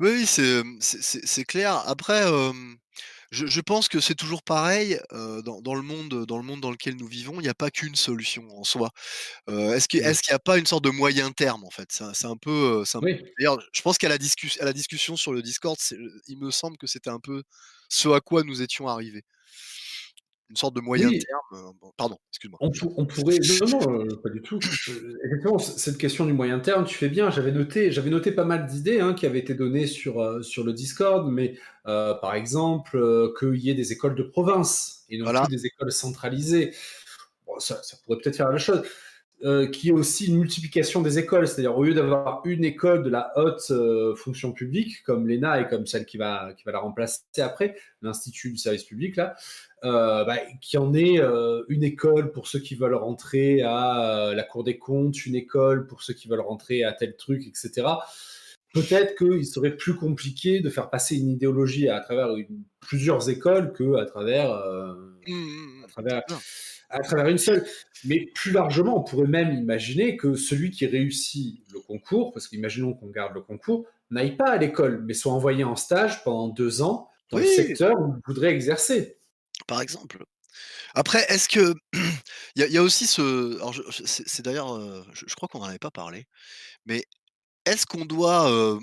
Oui, 0.00 0.24
c'est 0.26 1.44
clair. 1.44 1.82
Après, 1.86 2.24
Je, 3.30 3.60
pense 3.60 3.88
que 3.88 4.00
c'est 4.00 4.14
toujours 4.14 4.42
pareil 4.42 4.98
dans, 5.10 5.74
le 5.74 5.82
monde, 5.82 6.26
dans 6.26 6.36
le 6.36 6.42
monde 6.42 6.60
dans 6.60 6.70
lequel 6.70 6.96
nous 6.96 7.06
vivons. 7.06 7.34
Il 7.40 7.42
n'y 7.42 7.48
a 7.48 7.54
pas 7.54 7.70
qu'une 7.70 7.94
solution 7.94 8.44
en 8.56 8.64
soi. 8.64 8.90
est-ce 9.48 9.88
qu'il 9.88 10.00
n'y 10.00 10.34
a 10.34 10.38
pas 10.38 10.58
une 10.58 10.66
sorte 10.66 10.84
de 10.84 10.90
moyen 10.90 11.30
terme 11.32 11.64
en 11.64 11.70
fait? 11.70 11.88
C'est 11.90 12.26
un, 12.26 12.36
peu. 12.36 12.82
D'ailleurs, 13.38 13.58
je 13.72 13.82
pense 13.82 13.98
qu'à 13.98 14.08
la, 14.08 14.16
à 14.16 14.64
la 14.64 14.72
discussion 14.72 15.16
sur 15.16 15.32
le 15.32 15.42
Discord, 15.42 15.78
il 16.28 16.38
me 16.38 16.50
semble 16.50 16.76
que 16.76 16.86
c'était 16.86 17.10
un 17.10 17.20
peu 17.20 17.42
ce 17.88 18.08
à 18.08 18.20
quoi 18.20 18.42
nous 18.42 18.62
étions 18.62 18.88
arrivés 18.88 19.24
une 20.50 20.56
sorte 20.56 20.74
de 20.74 20.80
moyen 20.80 21.08
terme. 21.08 21.72
pardon, 21.96 22.18
excuse-moi. 22.30 22.58
On, 22.60 23.06
pourrait. 23.06 23.38
Non, 23.70 24.04
non, 24.04 24.16
pas 24.16 24.28
du 24.30 24.42
tout. 24.42 24.58
Effectivement, 25.24 25.58
cette 25.58 25.96
question 25.96 26.26
du 26.26 26.32
moyen 26.32 26.58
terme, 26.58 26.84
tu 26.84 26.96
fais 26.96 27.08
bien. 27.08 27.30
J'avais 27.30 27.52
noté, 27.52 27.92
j'avais 27.92 28.10
noté 28.10 28.32
pas 28.32 28.44
mal 28.44 28.66
d'idées 28.66 29.00
hein, 29.00 29.14
qui 29.14 29.26
avaient 29.26 29.38
été 29.38 29.54
données 29.54 29.86
sur, 29.86 30.44
sur 30.44 30.64
le 30.64 30.72
Discord, 30.72 31.30
mais 31.30 31.54
par 31.84 32.34
exemple, 32.34 33.00
qu'il 33.38 33.56
y 33.56 33.70
ait 33.70 33.74
des 33.74 33.92
écoles 33.92 34.16
de 34.16 34.24
province 34.24 35.04
et 35.08 35.18
non 35.18 35.32
plus 35.32 35.56
des 35.56 35.66
écoles 35.66 35.92
centralisées. 35.92 36.74
ça, 37.58 37.80
ça, 37.82 37.96
pourrait 38.04 38.18
peut-être 38.18 38.36
faire 38.36 38.50
la 38.50 38.58
chose. 38.58 38.82
Euh, 39.42 39.66
qui 39.68 39.88
est 39.88 39.92
aussi 39.92 40.26
une 40.26 40.36
multiplication 40.36 41.00
des 41.00 41.18
écoles, 41.18 41.48
c'est-à-dire 41.48 41.74
au 41.74 41.82
lieu 41.82 41.94
d'avoir 41.94 42.42
une 42.44 42.62
école 42.62 43.02
de 43.02 43.08
la 43.08 43.32
haute 43.36 43.70
euh, 43.70 44.14
fonction 44.14 44.52
publique 44.52 45.02
comme 45.02 45.26
l'ENA 45.26 45.62
et 45.62 45.66
comme 45.66 45.86
celle 45.86 46.04
qui 46.04 46.18
va, 46.18 46.52
qui 46.52 46.64
va 46.64 46.72
la 46.72 46.78
remplacer 46.80 47.22
après, 47.38 47.74
l'Institut 48.02 48.50
du 48.50 48.58
service 48.58 48.84
public, 48.84 49.16
là, 49.16 49.34
euh, 49.84 50.24
bah, 50.24 50.36
qui 50.60 50.76
en 50.76 50.92
est 50.92 51.20
une 51.68 51.82
école 51.82 52.32
pour 52.32 52.48
ceux 52.48 52.58
qui 52.58 52.74
veulent 52.74 52.94
rentrer 52.94 53.62
à 53.62 54.34
la 54.36 54.42
Cour 54.42 54.62
des 54.62 54.76
comptes, 54.76 55.24
une 55.24 55.36
école 55.36 55.86
pour 55.86 56.02
ceux 56.02 56.12
qui 56.12 56.28
veulent 56.28 56.40
rentrer 56.40 56.84
à 56.84 56.92
tel 56.92 57.16
truc, 57.16 57.46
etc. 57.46 57.86
Peut-être 58.74 59.16
qu'il 59.16 59.46
serait 59.46 59.74
plus 59.74 59.94
compliqué 59.94 60.60
de 60.60 60.68
faire 60.68 60.90
passer 60.90 61.16
une 61.16 61.30
idéologie 61.30 61.88
à 61.88 62.00
travers 62.00 62.28
plusieurs 62.80 63.30
écoles 63.30 63.72
que 63.72 63.96
à 63.96 64.04
travers, 64.04 64.50
mmh, 65.26 65.32
mmh, 65.32 65.34
mmh. 65.34 65.84
à 65.84 65.88
travers 65.88 66.22
à 66.90 67.00
travers 67.00 67.28
une 67.28 67.38
seule. 67.38 67.66
Mais 68.04 68.26
plus 68.34 68.52
largement, 68.52 69.00
on 69.00 69.02
pourrait 69.02 69.28
même 69.28 69.52
imaginer 69.52 70.16
que 70.16 70.34
celui 70.34 70.70
qui 70.70 70.86
réussit 70.86 71.62
le 71.72 71.80
concours, 71.80 72.32
parce 72.32 72.48
qu'imaginons 72.48 72.94
qu'on 72.94 73.08
garde 73.08 73.34
le 73.34 73.40
concours, 73.40 73.86
n'aille 74.10 74.36
pas 74.36 74.50
à 74.50 74.56
l'école, 74.56 75.02
mais 75.04 75.14
soit 75.14 75.32
envoyé 75.32 75.64
en 75.64 75.76
stage 75.76 76.22
pendant 76.24 76.48
deux 76.48 76.82
ans 76.82 77.08
dans 77.30 77.38
le 77.38 77.46
secteur 77.46 77.98
où 78.00 78.14
il 78.16 78.20
voudrait 78.26 78.50
exercer. 78.50 79.16
Par 79.66 79.80
exemple. 79.80 80.24
Après, 80.94 81.24
est-ce 81.28 81.48
que 81.48 81.74
il 82.56 82.66
y, 82.66 82.78
a 82.78 82.82
aussi 82.82 83.06
ce, 83.06 83.60
c'est 84.04 84.44
d'ailleurs, 84.44 84.74
euh, 84.74 85.04
je, 85.12 85.34
crois 85.36 85.48
qu'on 85.48 85.60
n'en 85.60 85.66
avait 85.66 85.78
pas 85.78 85.92
parlé, 85.92 86.26
mais 86.86 87.04
est-ce 87.64 87.86
qu'on 87.86 88.04
doit 88.04 88.50
euh, 88.50 88.80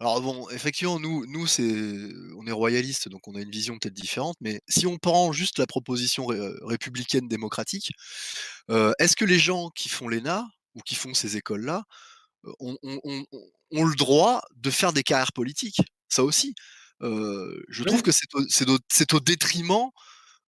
alors 0.00 0.22
bon, 0.22 0.48
effectivement, 0.48 0.98
nous, 0.98 1.26
nous 1.26 1.46
c'est, 1.46 2.08
on 2.38 2.46
est 2.46 2.52
royalistes, 2.52 3.10
donc 3.10 3.28
on 3.28 3.34
a 3.34 3.40
une 3.42 3.50
vision 3.50 3.78
peut-être 3.78 3.94
différente, 3.94 4.36
mais 4.40 4.62
si 4.66 4.86
on 4.86 4.96
prend 4.96 5.30
juste 5.32 5.58
la 5.58 5.66
proposition 5.66 6.26
républicaine 6.26 7.28
démocratique, 7.28 7.92
est-ce 8.70 9.14
que 9.14 9.26
les 9.26 9.38
gens 9.38 9.68
qui 9.68 9.90
font 9.90 10.08
l'ENA 10.08 10.46
ou 10.74 10.80
qui 10.80 10.94
font 10.94 11.12
ces 11.12 11.36
écoles-là 11.36 11.84
ont, 12.60 12.78
le 13.72 13.94
droit 13.94 14.42
de 14.56 14.70
faire 14.70 14.94
des 14.94 15.02
carrières 15.02 15.34
politiques? 15.34 15.82
Ça 16.08 16.24
aussi. 16.24 16.54
je 17.02 17.82
trouve 17.84 18.00
que 18.00 18.10
c'est 18.10 19.12
au, 19.12 19.20
détriment 19.20 19.90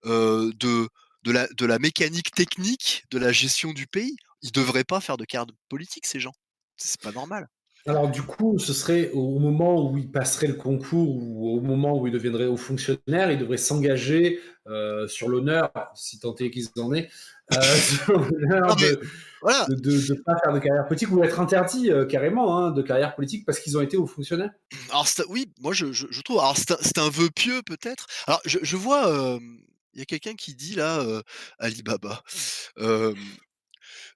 de, 0.05 0.89
de, 1.25 1.31
la, 1.31 1.47
de 1.49 1.67
la 1.67 1.79
mécanique 1.79 2.31
technique 2.31 3.05
de 3.11 3.19
la 3.19 3.33
gestion 3.33 3.75
du 3.75 3.87
pays. 3.87 4.17
Ils 4.41 4.49
ne 4.49 4.53
devraient 4.53 4.85
pas 4.85 5.03
faire 5.03 5.19
de 5.19 5.27
carrière 5.27 5.47
politique, 5.69 6.07
ces 6.07 6.21
gens. 6.21 6.33
C'est 6.79 7.01
pas 7.03 7.13
normal. 7.13 7.49
Alors 7.87 8.09
du 8.09 8.23
coup, 8.23 8.59
ce 8.59 8.73
serait 8.73 9.11
au 9.13 9.41
moment 9.41 9.91
où 9.91 9.99
il 9.99 10.11
passerait 10.11 10.47
le 10.47 10.55
concours 10.55 11.17
ou 11.17 11.57
au 11.57 11.61
moment 11.61 11.99
où 11.99 12.07
il 12.07 12.13
deviendrait 12.13 12.47
haut 12.47 12.57
fonctionnaire, 12.57 13.33
il 13.33 13.39
devrait 13.39 13.57
s'engager 13.57 14.41
euh, 14.69 15.09
sur 15.09 15.29
l'honneur, 15.29 15.73
si 15.97 16.21
tant 16.21 16.35
est 16.37 16.51
qu'ils 16.51 16.69
en 16.79 16.95
aient, 16.95 17.11
euh, 17.53 17.57
sur 18.05 18.17
l'honneur 18.17 18.77
de 18.77 19.01
ne 19.43 20.23
pas 20.23 20.37
faire 20.45 20.53
de 20.53 20.61
carrière 20.61 20.87
politique 20.87 21.11
ou 21.11 21.25
être 21.25 21.41
interdit 21.41 21.91
euh, 21.91 22.07
carrément 22.07 22.57
hein, 22.57 22.71
de 22.71 22.83
carrière 22.83 23.17
politique 23.17 23.45
parce 23.45 23.59
qu'ils 23.59 23.77
ont 23.77 23.81
été 23.81 23.97
hauts 23.97 24.07
fonctionnaires. 24.07 24.53
Alors 24.91 25.09
oui, 25.29 25.53
moi 25.59 25.73
je, 25.73 25.87
trouve. 26.23 26.39
Alors 26.39 26.57
c'est 26.57 26.99
un, 26.99 27.09
vœu 27.09 27.31
pieux 27.31 27.63
peut-être. 27.63 28.07
Alors 28.29 28.41
je, 28.45 28.77
vois, 28.77 29.41
il 29.95 29.99
y 29.99 30.03
a 30.03 30.07
quelqu'un 30.07 30.35
qui 30.35 30.55
dit 30.55 30.77
là, 30.77 31.05
Alibaba, 31.59 32.23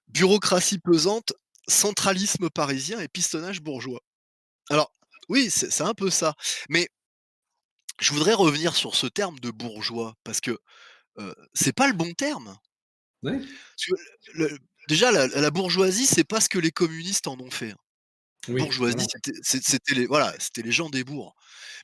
bureaucratie 0.07 0.79
pesante, 0.79 1.33
centralisme 1.67 2.49
parisien 2.49 2.99
et 2.99 3.07
pistonnage 3.07 3.61
bourgeois. 3.61 4.01
Alors, 4.69 4.91
oui, 5.29 5.49
c'est 5.49 5.81
un 5.81 5.93
peu 5.93 6.09
ça. 6.09 6.35
Mais 6.69 6.87
je 7.99 8.13
voudrais 8.13 8.33
revenir 8.33 8.75
sur 8.75 8.95
ce 8.95 9.07
terme 9.07 9.39
de 9.39 9.51
bourgeois, 9.51 10.15
parce 10.23 10.41
que 10.41 10.57
c'est 11.53 11.73
pas 11.73 11.87
le 11.87 11.93
bon 11.93 12.13
terme. 12.13 12.57
déjà, 14.87 15.11
la, 15.11 15.51
bourgeoisie, 15.51 16.05
c'est 16.05 16.23
pas 16.23 16.39
ce 16.39 16.49
que 16.49 16.59
les 16.59 16.71
communistes 16.71 17.27
en 17.27 17.39
ont 17.39 17.51
fait. 17.51 17.71
Hein. 17.71 18.53
bourgeoisie, 18.53 19.07
c'était 19.41 19.95
les, 19.95 20.05
voilà, 20.05 20.33
les 20.55 20.71
gens 20.71 20.89
des 20.89 21.03
bourgs. 21.03 21.33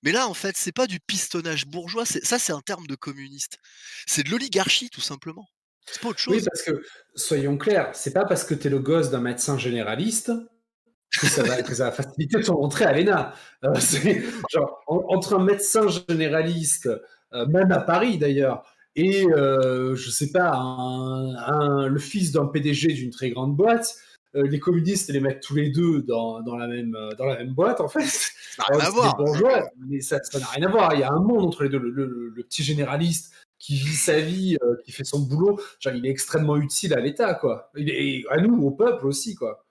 Mais 0.03 0.11
là, 0.11 0.27
en 0.27 0.33
fait, 0.33 0.55
c'est 0.57 0.71
pas 0.71 0.87
du 0.87 0.99
pistonnage 0.99 1.65
bourgeois, 1.65 2.05
ça, 2.05 2.39
c'est 2.39 2.53
un 2.53 2.61
terme 2.61 2.87
de 2.87 2.95
communiste. 2.95 3.57
C'est 4.05 4.23
de 4.23 4.29
l'oligarchie, 4.29 4.89
tout 4.89 5.01
simplement. 5.01 5.47
C'est 5.85 6.01
pas 6.01 6.09
autre 6.09 6.19
chose. 6.19 6.35
Oui, 6.35 6.43
parce 6.43 6.61
que, 6.61 6.81
soyons 7.15 7.57
clairs, 7.57 7.91
c'est 7.93 8.13
pas 8.13 8.25
parce 8.25 8.43
que 8.43 8.53
tu 8.53 8.67
es 8.67 8.69
le 8.69 8.79
gosse 8.79 9.09
d'un 9.11 9.21
médecin 9.21 9.57
généraliste 9.57 10.31
que 11.19 11.27
ça 11.27 11.43
va, 11.43 11.61
que 11.61 11.73
ça 11.73 11.85
va 11.85 11.91
faciliter 11.91 12.41
ton 12.41 12.63
entrée 12.63 12.85
à 12.85 12.93
l'ENA. 12.93 13.33
Euh, 13.63 13.73
genre, 14.51 14.83
entre 14.87 15.35
un 15.35 15.43
médecin 15.43 15.87
généraliste, 16.09 16.89
euh, 17.33 17.45
même 17.47 17.71
à 17.71 17.81
Paris 17.81 18.17
d'ailleurs, 18.17 18.63
et 18.95 19.25
euh, 19.25 19.95
je 19.95 20.09
sais 20.09 20.31
pas, 20.31 20.51
un, 20.55 21.87
le 21.87 21.99
fils 21.99 22.31
d'un 22.31 22.45
PDG 22.45 22.93
d'une 22.93 23.09
très 23.09 23.31
grande 23.31 23.55
boîte, 23.55 23.95
les 24.35 24.59
communistes 24.59 25.11
les 25.11 25.19
mettent 25.19 25.43
tous 25.43 25.53
les 25.53 25.69
deux 25.69 26.01
dans, 26.01 26.41
dans, 26.41 26.57
la, 26.57 26.65
même, 26.65 26.97
dans 27.19 27.25
la 27.25 27.37
même 27.37 27.53
boîte, 27.53 27.79
en 27.81 27.87
fait. 27.87 28.01
Ça 28.07 28.63
n'a 28.71 28.77
rien 28.77 28.87
à 28.87 28.89
voir. 28.89 29.15
Bourgeois, 29.15 29.69
mais 29.77 30.01
ça 30.01 30.17
n'a 30.33 30.45
rien 30.47 30.67
à 30.67 30.71
voir. 30.71 30.95
Il 30.95 31.01
y 31.01 31.03
a 31.03 31.11
un 31.11 31.19
monde 31.19 31.45
entre 31.45 31.61
les 31.61 31.69
deux. 31.69 31.77
le 31.77 32.43
petit 32.43 32.63
généraliste 32.63 33.31
qui 33.63 33.75
vit 33.75 33.95
sa 33.95 34.19
vie, 34.19 34.57
euh, 34.61 34.75
qui 34.83 34.91
fait 34.91 35.05
son 35.05 35.19
boulot, 35.19 35.57
genre, 35.79 35.93
il 35.93 36.05
est 36.05 36.09
extrêmement 36.09 36.57
utile 36.57 36.93
à 36.93 36.99
l'État, 36.99 37.33
quoi. 37.33 37.71
Il 37.77 37.89
est, 37.89 38.23
à 38.29 38.41
nous, 38.41 38.61
au 38.61 38.71
peuple 38.71 39.07
aussi, 39.07 39.35
quoi. 39.35 39.65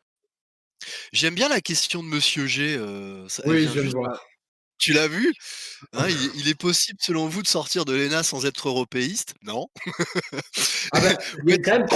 J'aime 1.13 1.35
bien 1.35 1.51
la 1.51 1.61
question 1.61 2.03
de 2.03 2.09
Monsieur 2.09 2.47
G. 2.47 2.75
Euh, 2.79 3.27
oui, 3.45 3.69
je 3.73 3.81
vois. 3.91 4.19
Tu 4.83 4.93
l'as 4.93 5.07
vu? 5.07 5.33
Hein, 5.93 6.09
il, 6.35 6.49
est 6.49 6.59
possible, 6.59 6.99
selon 7.01 7.29
vous, 7.29 7.41
de 7.41 7.47
sortir 7.47 7.85
de 7.85 7.95
l'ENA 7.95 8.25
sans 8.25 8.47
être 8.47 8.67
européiste? 8.67 9.35
Non. 9.45 9.69
ah 10.91 11.01
ben, 11.45 11.87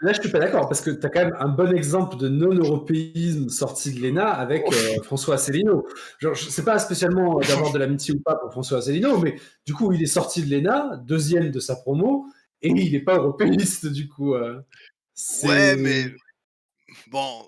Là, 0.00 0.12
je 0.14 0.20
suis 0.22 0.30
pas 0.30 0.38
d'accord, 0.38 0.70
parce 0.70 0.80
que 0.80 0.88
tu 0.88 1.04
as 1.04 1.10
quand 1.10 1.22
même 1.22 1.36
un 1.38 1.48
bon 1.48 1.70
exemple 1.76 2.16
de 2.16 2.30
non-européisme 2.30 3.50
sorti 3.50 3.92
de 3.92 4.00
l'ENA 4.00 4.26
avec 4.26 4.64
euh, 4.72 5.02
François 5.02 5.34
Asselineau. 5.34 5.86
Genre, 6.18 6.34
je 6.34 6.48
sais 6.48 6.64
pas 6.64 6.78
spécialement 6.78 7.38
d'avoir 7.40 7.72
de 7.72 7.78
l'amitié 7.78 8.14
ou 8.14 8.20
pas 8.20 8.36
pour 8.36 8.50
François 8.52 8.78
Asselineau, 8.78 9.18
mais 9.18 9.36
du 9.66 9.74
coup, 9.74 9.92
il 9.92 10.02
est 10.02 10.06
sorti 10.06 10.42
de 10.42 10.50
l'ENA, 10.50 10.96
deuxième 11.04 11.50
de 11.50 11.60
sa 11.60 11.76
promo, 11.76 12.24
et 12.62 12.70
il 12.70 12.90
n'est 12.90 13.00
pas 13.00 13.18
européiste, 13.18 13.86
du 13.86 14.08
coup. 14.08 14.34
Euh. 14.34 14.62
ouais, 15.42 15.76
mais 15.76 16.06
bon, 17.10 17.44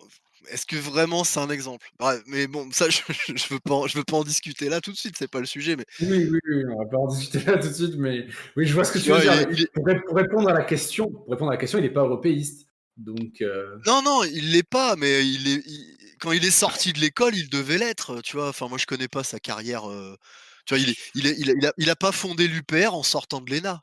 est-ce 0.50 0.66
que 0.66 0.76
vraiment 0.76 1.24
c'est 1.24 1.40
un 1.40 1.50
exemple? 1.50 1.88
Mais 2.26 2.46
bon, 2.46 2.68
ça, 2.70 2.88
je, 2.90 3.00
je 3.34 3.48
veux 3.48 3.60
pas, 3.60 3.86
je 3.86 3.96
veux 3.98 4.04
pas 4.04 4.16
en 4.16 4.24
discuter 4.24 4.68
là 4.68 4.80
tout 4.80 4.92
de 4.92 4.96
suite. 4.96 5.16
C'est 5.18 5.30
pas 5.30 5.40
le 5.40 5.46
sujet, 5.46 5.76
mais 5.76 5.84
oui, 6.00 6.28
oui, 6.30 6.38
oui, 6.48 6.64
on 6.72 6.78
va 6.78 6.86
pas 6.86 6.98
en 6.98 7.06
discuter 7.06 7.44
là 7.44 7.58
tout 7.58 7.68
de 7.68 7.72
suite. 7.72 7.96
Mais 7.96 8.26
oui, 8.56 8.66
je 8.66 8.74
vois 8.74 8.84
ce 8.84 8.92
que 8.92 8.98
tu 8.98 9.10
veux 9.10 9.20
dire. 9.20 9.68
Pour, 9.74 10.16
répondre 10.16 10.48
à 10.48 10.54
la 10.54 10.64
question, 10.64 11.10
pour 11.10 11.30
répondre 11.30 11.50
à 11.50 11.54
la 11.54 11.60
question, 11.60 11.78
il 11.78 11.82
n'est 11.82 11.92
pas 11.92 12.04
européiste. 12.04 12.68
Donc 12.96 13.40
euh 13.40 13.76
non, 13.86 14.02
non, 14.02 14.22
il 14.24 14.52
l'est 14.52 14.68
pas. 14.68 14.96
Mais 14.96 15.26
il 15.26 15.48
est, 15.48 15.62
quand 16.20 16.32
il 16.32 16.44
est 16.44 16.50
sorti 16.50 16.92
de 16.92 17.00
l'école, 17.00 17.34
il 17.34 17.48
devait 17.48 17.78
l'être. 17.78 18.20
Tu 18.22 18.36
vois? 18.36 18.48
Enfin, 18.48 18.68
moi, 18.68 18.78
je 18.78 18.86
connais 18.86 19.08
pas 19.08 19.24
sa 19.24 19.40
carrière. 19.40 19.90
Euh, 19.90 20.16
tu 20.66 20.74
vois, 20.74 20.82
il 20.82 20.90
est, 20.90 20.96
il, 21.14 21.26
est, 21.26 21.34
il, 21.38 21.50
a, 21.50 21.54
il, 21.54 21.66
a, 21.66 21.72
il 21.78 21.90
a 21.90 21.96
pas 21.96 22.12
fondé 22.12 22.48
l'UPR 22.48 22.94
en 22.94 23.02
sortant 23.02 23.40
de 23.40 23.50
l'ENA. 23.50 23.82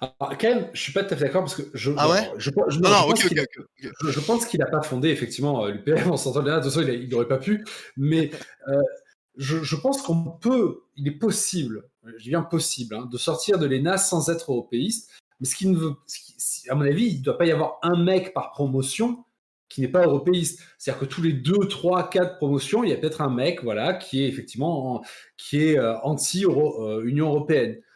Alors, 0.00 0.38
quand 0.38 0.48
même, 0.48 0.70
je 0.72 0.80
suis 0.80 0.92
pas 0.92 1.04
tout 1.04 1.12
à 1.12 1.16
fait 1.16 1.26
d'accord 1.26 1.42
parce 1.42 1.54
que 1.54 1.62
je, 1.74 1.92
ah 1.96 2.08
ouais 2.08 2.30
je, 2.38 2.50
je, 2.50 4.20
pense 4.20 4.46
qu'il 4.46 4.60
n'a 4.60 4.66
pas 4.66 4.80
fondé 4.80 5.10
effectivement 5.10 5.64
euh, 5.64 5.72
l'UPM 5.72 6.10
en 6.10 6.16
sortant 6.16 6.42
de 6.42 6.48
là. 6.48 6.58
De 6.58 6.64
toute 6.64 6.72
façon, 6.72 6.86
il 6.86 7.08
n'aurait 7.08 7.28
pas 7.28 7.38
pu. 7.38 7.64
Mais 7.98 8.30
euh, 8.68 8.80
je, 9.36 9.76
pense 9.76 10.00
qu'on 10.00 10.24
peut, 10.24 10.84
il 10.96 11.06
est 11.08 11.18
possible, 11.18 11.84
je 12.16 12.22
dis 12.22 12.30
bien 12.30 12.42
possible, 12.42 12.94
hein, 12.94 13.08
de 13.10 13.18
sortir 13.18 13.58
de 13.58 13.66
l'ENA 13.66 13.98
sans 13.98 14.30
être 14.30 14.50
européiste. 14.50 15.10
Mais 15.40 15.46
ce 15.46 15.54
qui 15.54 15.66
ne 15.66 15.76
veut, 15.76 15.92
à 16.68 16.74
mon 16.74 16.84
avis, 16.84 17.06
il 17.06 17.18
ne 17.18 17.24
doit 17.24 17.38
pas 17.38 17.46
y 17.46 17.52
avoir 17.52 17.78
un 17.82 18.02
mec 18.02 18.32
par 18.32 18.52
promotion 18.52 19.24
qui 19.68 19.80
n'est 19.80 19.88
pas 19.88 20.04
européiste. 20.04 20.60
C'est-à-dire 20.78 21.00
que 21.00 21.06
tous 21.06 21.22
les 21.22 21.32
deux, 21.32 21.68
trois, 21.68 22.10
quatre 22.10 22.36
promotions, 22.36 22.84
il 22.84 22.90
y 22.90 22.92
a 22.92 22.96
peut-être 22.96 23.20
un 23.22 23.30
mec, 23.30 23.62
voilà, 23.62 23.94
qui 23.94 24.22
est 24.22 24.28
effectivement 24.28 25.02
qui 25.36 25.62
est 25.62 25.78
euh, 25.78 25.98
anti-Union 26.00 27.28
européenne. 27.28 27.76
Euh, 27.76 27.89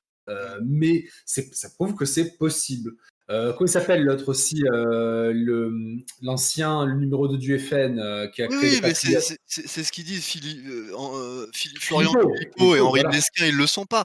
mais 0.63 1.05
ça 1.25 1.69
prouve 1.77 1.95
que 1.95 2.05
c'est 2.05 2.37
possible. 2.39 2.93
Euh, 3.31 3.55
comment 3.55 3.67
il 3.67 3.71
s'appelle 3.71 4.05
l'autre 4.05 4.29
aussi 4.29 4.63
euh, 4.71 5.33
le, 5.33 5.73
L'ancien, 6.21 6.85
le 6.85 6.95
numéro 6.95 7.27
2 7.27 7.39
du 7.39 7.59
FN 7.59 7.99
euh, 7.99 8.29
qui 8.29 8.43
a 8.43 8.49
créé. 8.49 8.75
Oui, 8.75 8.81
mais 8.83 8.93
c'est 8.95 9.83
ce 9.83 9.93
qu'ils 9.93 10.05
disent, 10.05 10.25
Philippe, 10.25 10.67
euh, 10.67 11.47
Philippe 11.55 11.83
Florian 11.83 12.13
Philippot 12.13 12.77
et 12.77 12.81
Henri 12.81 13.01
voilà. 13.01 13.17
Lesquin, 13.17 13.47
ils 13.47 13.57
le 13.57 13.67
sont 13.67 13.87
pas. 13.87 14.05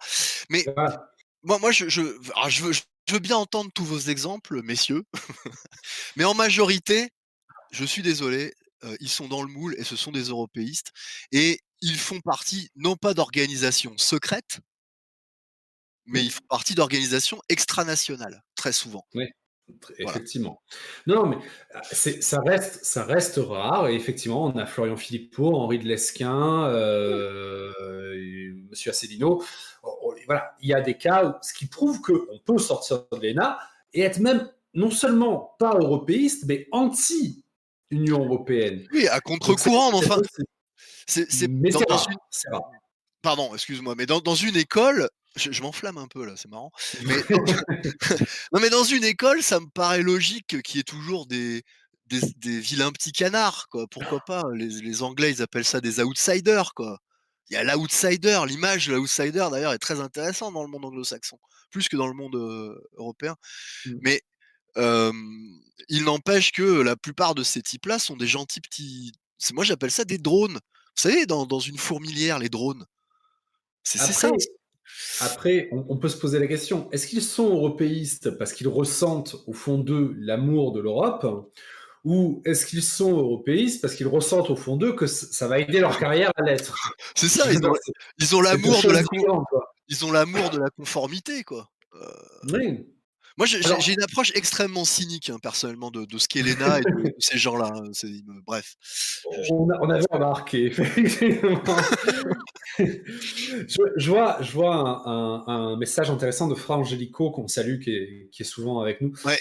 Mais 0.50 0.64
voilà. 0.74 1.12
moi, 1.44 1.60
moi 1.60 1.72
je, 1.72 1.90
je, 1.90 2.02
je, 2.48 2.64
veux, 2.64 2.72
je 2.72 3.14
veux 3.14 3.20
bien 3.20 3.36
entendre 3.36 3.70
tous 3.74 3.84
vos 3.84 4.00
exemples, 4.00 4.62
messieurs. 4.64 5.04
mais 6.16 6.24
en 6.24 6.34
majorité, 6.34 7.10
je 7.72 7.84
suis 7.84 8.02
désolé, 8.02 8.54
ils 9.02 9.10
sont 9.10 9.28
dans 9.28 9.44
le 9.44 9.50
moule 9.50 9.76
et 9.78 9.84
ce 9.84 9.98
sont 9.98 10.14
des 10.14 10.24
européistes. 10.24 10.92
Et 11.34 11.60
ils 11.82 11.98
font 11.98 12.22
partie, 12.22 12.70
non 12.78 12.96
pas 12.96 13.14
d'organisations 13.14 13.98
secrètes, 13.98 14.62
mais 16.10 16.24
ils 16.24 16.32
font 16.32 16.46
partie 16.50 16.76
d'organisations 16.76 17.40
extranationales, 17.50 18.44
très 18.56 18.72
souvent. 18.72 19.06
Oui, 19.14 19.26
effectivement. 19.98 20.62
Voilà. 21.06 21.22
Non, 21.22 21.28
mais 21.28 21.38
ça 21.92 22.42
reste, 22.42 22.84
ça 22.84 23.04
reste 23.04 23.38
rare. 23.38 23.88
Et 23.88 23.96
effectivement, 23.96 24.46
on 24.46 24.58
a 24.58 24.66
Florian 24.66 24.98
Philippot, 24.98 25.56
Henri 25.56 25.80
de 25.80 25.88
Lesquin, 25.88 26.66
euh, 26.66 27.72
Monsieur 28.70 28.92
Asselineau. 28.92 29.44
Voilà, 30.26 30.56
il 30.62 30.70
y 30.70 30.74
a 30.74 30.82
des 30.82 30.98
cas 30.98 31.26
où, 31.26 31.34
ce 31.42 31.54
qui 31.54 31.66
prouve 31.66 32.02
qu'on 32.02 32.40
peut 32.46 32.58
sortir 32.60 33.06
de 33.12 33.18
l'ENA 33.18 33.60
et 33.94 34.02
être 34.02 34.20
même 34.20 34.50
non 34.74 34.92
seulement 34.92 35.56
pas 35.60 35.76
européiste, 35.76 36.46
mais 36.48 36.68
anti-Union 36.72 38.26
européenne. 38.26 38.88
Oui, 38.94 39.08
à 39.08 39.20
contre-courant, 39.20 39.92
mais 39.92 39.98
enfin. 39.98 40.22
C'est. 41.08 41.50
Pardon, 43.22 43.54
excuse-moi, 43.54 43.96
mais 43.98 44.06
dans, 44.06 44.22
dans, 44.22 44.36
une 44.36 44.56
école, 44.56 45.10
je, 45.40 45.52
je 45.52 45.62
m'enflamme 45.62 45.98
un 45.98 46.08
peu 46.08 46.26
là, 46.26 46.34
c'est 46.36 46.50
marrant. 46.50 46.72
Mais 47.04 47.16
non, 48.52 48.60
mais 48.60 48.70
dans 48.70 48.84
une 48.84 49.04
école, 49.04 49.42
ça 49.42 49.60
me 49.60 49.68
paraît 49.68 50.02
logique 50.02 50.62
qu'il 50.62 50.78
y 50.78 50.80
ait 50.80 50.84
toujours 50.84 51.26
des, 51.26 51.64
des, 52.08 52.22
des, 52.38 52.60
vilains 52.60 52.92
petits 52.92 53.12
canards, 53.12 53.68
quoi. 53.70 53.88
Pourquoi 53.90 54.20
pas? 54.26 54.44
Les, 54.54 54.68
les, 54.68 55.04
Anglais, 55.04 55.32
ils 55.32 55.42
appellent 55.42 55.66
ça 55.66 55.82
des 55.82 56.00
outsiders, 56.00 56.74
quoi. 56.74 57.00
Il 57.50 57.56
y 57.56 57.58
a 57.58 57.64
l'outsider, 57.64 58.42
l'image 58.48 58.88
de 58.88 58.94
l'outsider 58.94 59.48
d'ailleurs 59.52 59.74
est 59.74 59.80
très 59.80 60.00
intéressante 60.00 60.54
dans 60.54 60.62
le 60.62 60.70
monde 60.70 60.86
anglo-saxon, 60.86 61.40
plus 61.72 61.90
que 61.90 61.98
dans 61.98 62.08
le 62.08 62.14
monde 62.14 62.36
euh, 62.36 62.80
européen. 62.98 63.36
Mmh. 63.86 63.94
Mais 64.02 64.22
euh, 64.78 65.12
il 65.88 66.04
n'empêche 66.04 66.52
que 66.52 66.62
la 66.62 66.96
plupart 66.96 67.34
de 67.34 67.42
ces 67.42 67.64
types-là 67.64 67.98
sont 67.98 68.16
des 68.16 68.28
gentils 68.28 68.62
petits. 68.62 69.14
Moi, 69.54 69.64
j'appelle 69.64 69.90
ça 69.90 70.06
des 70.06 70.20
drones. 70.20 70.54
Vous 70.54 71.02
savez, 71.02 71.26
dans, 71.26 71.46
dans 71.48 71.60
une 71.60 71.78
fourmilière, 71.78 72.38
les 72.38 72.50
drones. 72.50 72.86
C'est 73.84 73.98
ça. 73.98 74.30
Après, 75.22 75.70
on, 75.72 75.86
on, 75.90 75.98
peut 75.98 76.10
se 76.10 76.18
poser 76.18 76.40
la 76.40 76.48
question 76.48 76.90
est-ce 76.92 77.08
qu'ils 77.08 77.22
sont 77.22 77.50
européistes 77.50 78.32
parce 78.38 78.54
qu'ils 78.54 78.68
ressentent 78.68 79.36
au 79.48 79.54
fond 79.54 79.78
d'eux 79.78 80.16
l'amour 80.18 80.72
de 80.72 80.82
l'Europe 80.82 81.50
ou 82.06 82.42
est-ce 82.46 82.66
qu'ils 82.66 82.84
sont 82.84 83.18
européistes 83.18 83.82
parce 83.82 83.96
qu'ils 83.96 84.08
ressentent 84.08 84.50
au 84.50 84.56
fond 84.56 84.78
d'eux 84.78 84.94
que 84.94 85.06
ça 85.08 85.48
va 85.48 85.60
aider 85.60 85.80
leur 85.80 86.00
carrière 86.00 86.32
à 86.38 86.44
l'être? 86.44 86.78
C'est 87.16 87.28
ça, 87.28 87.52
ils 87.52 87.66
ont, 87.66 87.74
ils 88.20 88.36
ont 88.36 88.42
l'amour 88.42 88.82
de 88.82 88.92
la 88.92 89.02
ils 89.90 90.06
ont 90.06 90.12
l'amour 90.12 90.50
de 90.52 90.60
la 90.60 90.70
conformité, 90.70 91.44
quoi. 91.44 91.68
Euh... 91.96 92.06
Oui. 92.54 92.86
Moi, 93.40 93.46
j'ai 93.46 93.66
Alors... 93.66 93.80
une 93.88 94.04
approche 94.04 94.34
extrêmement 94.36 94.84
cynique, 94.84 95.30
hein, 95.30 95.38
personnellement, 95.42 95.92
de, 95.92 96.04
de 96.04 96.18
ce 96.18 96.28
qu'est 96.28 96.42
l'ENA 96.42 96.80
et 96.80 96.82
de, 96.82 97.04
de, 97.04 97.16
ces 97.20 97.38
gens-là. 97.38 97.72
Hein. 97.74 97.90
Bref. 98.46 98.76
On, 99.50 99.66
on, 99.82 99.90
avait 99.90 100.04
remarqué, 100.12 100.72
je, 102.78 102.84
je, 103.96 104.10
vois, 104.10 104.40
je 104.42 104.52
vois 104.52 104.76
un, 104.76 105.08
un, 105.08 105.44
un, 105.48 105.78
message 105.78 106.10
intéressant 106.10 106.50
de 106.50 106.56
Fra 106.56 106.76
Angelico, 106.76 107.32
qu'on 107.32 107.48
salue, 107.48 107.80
qui 107.80 107.92
est, 107.92 108.30
qui 108.34 108.42
est, 108.42 108.46
souvent 108.46 108.82
avec 108.82 109.00
nous. 109.00 109.14
Ouais. 109.24 109.40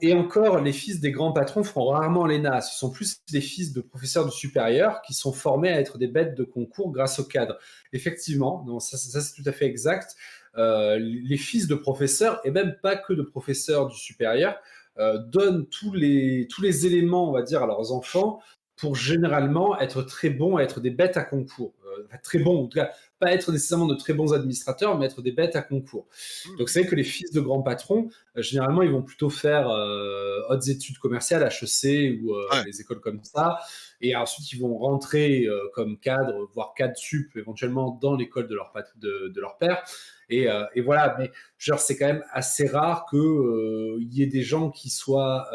Et, 0.00 0.14
encore, 0.14 0.60
les 0.62 0.72
fils 0.72 0.98
des 0.98 1.12
grands 1.12 1.32
patrons 1.32 1.62
feront 1.62 1.90
rarement 1.90 2.26
l'ENA. 2.26 2.62
Ce 2.62 2.78
sont 2.78 2.90
plus 2.90 3.20
des 3.30 3.42
fils 3.42 3.74
de 3.74 3.82
professeurs 3.82 4.24
de 4.24 4.30
supérieur 4.30 5.02
qui 5.02 5.12
sont 5.12 5.34
formés 5.34 5.68
à 5.68 5.78
être 5.78 5.98
des 5.98 6.06
bêtes 6.06 6.34
de 6.34 6.44
concours 6.44 6.90
grâce 6.90 7.18
au 7.18 7.24
cadre. 7.24 7.58
Effectivement, 7.92 8.64
non, 8.66 8.80
ça, 8.80 8.96
ça 8.96 9.20
c'est 9.20 9.34
tout 9.34 9.46
à 9.46 9.52
fait 9.52 9.66
exact. 9.66 10.16
Euh, 10.58 10.98
les 10.98 11.36
fils 11.36 11.66
de 11.66 11.74
professeurs, 11.74 12.40
et 12.44 12.50
même 12.50 12.76
pas 12.82 12.96
que 12.96 13.12
de 13.12 13.22
professeurs 13.22 13.86
du 13.86 13.96
supérieur, 13.96 14.56
euh, 14.98 15.18
donnent 15.18 15.66
tous 15.66 15.94
les, 15.94 16.48
tous 16.50 16.62
les 16.62 16.86
éléments, 16.86 17.28
on 17.28 17.32
va 17.32 17.42
dire, 17.42 17.62
à 17.62 17.66
leurs 17.66 17.92
enfants 17.92 18.40
pour 18.78 18.94
généralement 18.94 19.78
être 19.80 20.02
très 20.02 20.30
bons, 20.30 20.58
être 20.58 20.80
des 20.80 20.90
bêtes 20.90 21.16
à 21.16 21.24
concours. 21.24 21.74
Euh, 21.86 22.16
très 22.22 22.38
bons, 22.38 22.64
en 22.64 22.66
tout 22.66 22.76
cas, 22.78 22.90
pas 23.18 23.32
être 23.32 23.50
nécessairement 23.50 23.86
de 23.86 23.96
très 23.96 24.12
bons 24.12 24.32
administrateurs, 24.32 24.96
mais 24.96 25.06
être 25.06 25.20
des 25.20 25.32
bêtes 25.32 25.56
à 25.56 25.62
concours. 25.62 26.06
Mmh. 26.46 26.56
Donc 26.58 26.68
c'est 26.68 26.80
vrai 26.80 26.88
que 26.88 26.94
les 26.94 27.04
fils 27.04 27.32
de 27.32 27.40
grands 27.40 27.62
patrons, 27.62 28.08
euh, 28.36 28.42
généralement, 28.42 28.82
ils 28.82 28.90
vont 28.90 29.02
plutôt 29.02 29.30
faire 29.30 29.68
euh, 29.68 30.40
hautes 30.48 30.68
études 30.68 30.98
commerciales, 30.98 31.42
HEC 31.42 32.20
ou 32.22 32.34
ouais. 32.34 32.64
des 32.64 32.80
écoles 32.80 33.00
comme 33.00 33.20
ça, 33.22 33.58
et 34.00 34.14
ensuite 34.16 34.52
ils 34.52 34.60
vont 34.60 34.76
rentrer 34.78 35.44
euh, 35.46 35.58
comme 35.74 35.98
cadre, 35.98 36.48
voire 36.54 36.74
cadre 36.74 36.96
sup 36.96 37.36
éventuellement 37.36 37.98
dans 38.00 38.14
l'école 38.14 38.48
de 38.48 38.54
leur, 38.54 38.72
de, 38.96 39.28
de, 39.28 39.40
leur 39.40 39.58
père. 39.58 39.82
Et, 40.28 40.48
euh, 40.48 40.64
et, 40.74 40.80
voilà, 40.80 41.16
mais 41.18 41.30
genre 41.56 41.80
c'est 41.80 41.96
quand 41.96 42.06
même 42.06 42.24
assez 42.32 42.66
rare 42.66 43.06
que 43.10 43.98
il 44.00 44.12
y 44.14 44.22
ait 44.22 44.26
des 44.26 44.42
gens 44.42 44.70
qui 44.70 44.90
soient, 44.90 45.48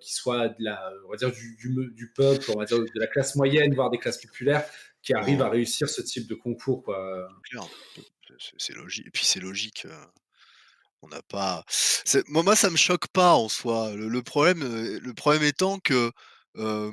qui 0.00 0.12
soient 0.14 0.48
de 0.48 0.56
la, 0.58 0.92
on 1.06 1.10
va 1.10 1.16
dire 1.16 1.32
du, 1.32 1.56
du, 1.56 1.92
du 1.92 2.12
peuple, 2.12 2.44
on 2.54 2.58
va 2.58 2.64
dire 2.64 2.78
de 2.78 2.86
la 2.94 3.06
classe 3.06 3.36
moyenne, 3.36 3.74
voire 3.74 3.90
des 3.90 3.98
classes 3.98 4.20
populaires, 4.20 4.64
qui 5.02 5.14
arrivent 5.14 5.42
à 5.42 5.48
réussir 5.48 5.88
ce 5.88 6.02
type 6.02 6.28
de 6.28 6.34
concours. 6.34 6.82
Quoi. 6.82 7.28
C'est 8.58 8.74
logique. 8.74 9.06
Et 9.06 9.10
puis 9.10 9.24
c'est 9.24 9.40
logique. 9.40 9.86
On 11.00 11.08
n'a 11.08 11.22
pas. 11.22 11.64
Moi, 12.26 12.42
moi, 12.42 12.56
ça 12.56 12.70
me 12.70 12.76
choque 12.76 13.06
pas 13.08 13.34
en 13.34 13.48
soi. 13.48 13.94
Le, 13.94 14.08
le 14.08 14.22
problème, 14.22 14.64
le 15.00 15.14
problème 15.14 15.44
étant 15.44 15.78
que 15.78 16.10
euh, 16.56 16.90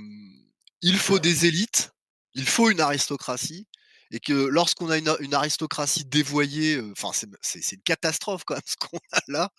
il 0.86 1.00
faut 1.00 1.18
des 1.18 1.48
élites, 1.48 1.92
il 2.36 2.46
faut 2.46 2.70
une 2.70 2.80
aristocratie, 2.80 3.68
et 4.12 4.20
que 4.20 4.34
lorsqu'on 4.34 4.92
a 4.92 5.00
une, 5.00 5.16
une, 5.20 5.34
aristocratie 5.34 6.06
dévoyée, 6.06 6.80
enfin 6.92 7.10
euh, 7.10 7.36
c'est 7.42 7.72
une 7.72 7.82
catastrophe 7.82 8.44
quand 8.46 8.54
même 8.54 8.62
ce 8.68 8.76
qu'on 8.76 9.00
a 9.12 9.20
là. 9.28 9.50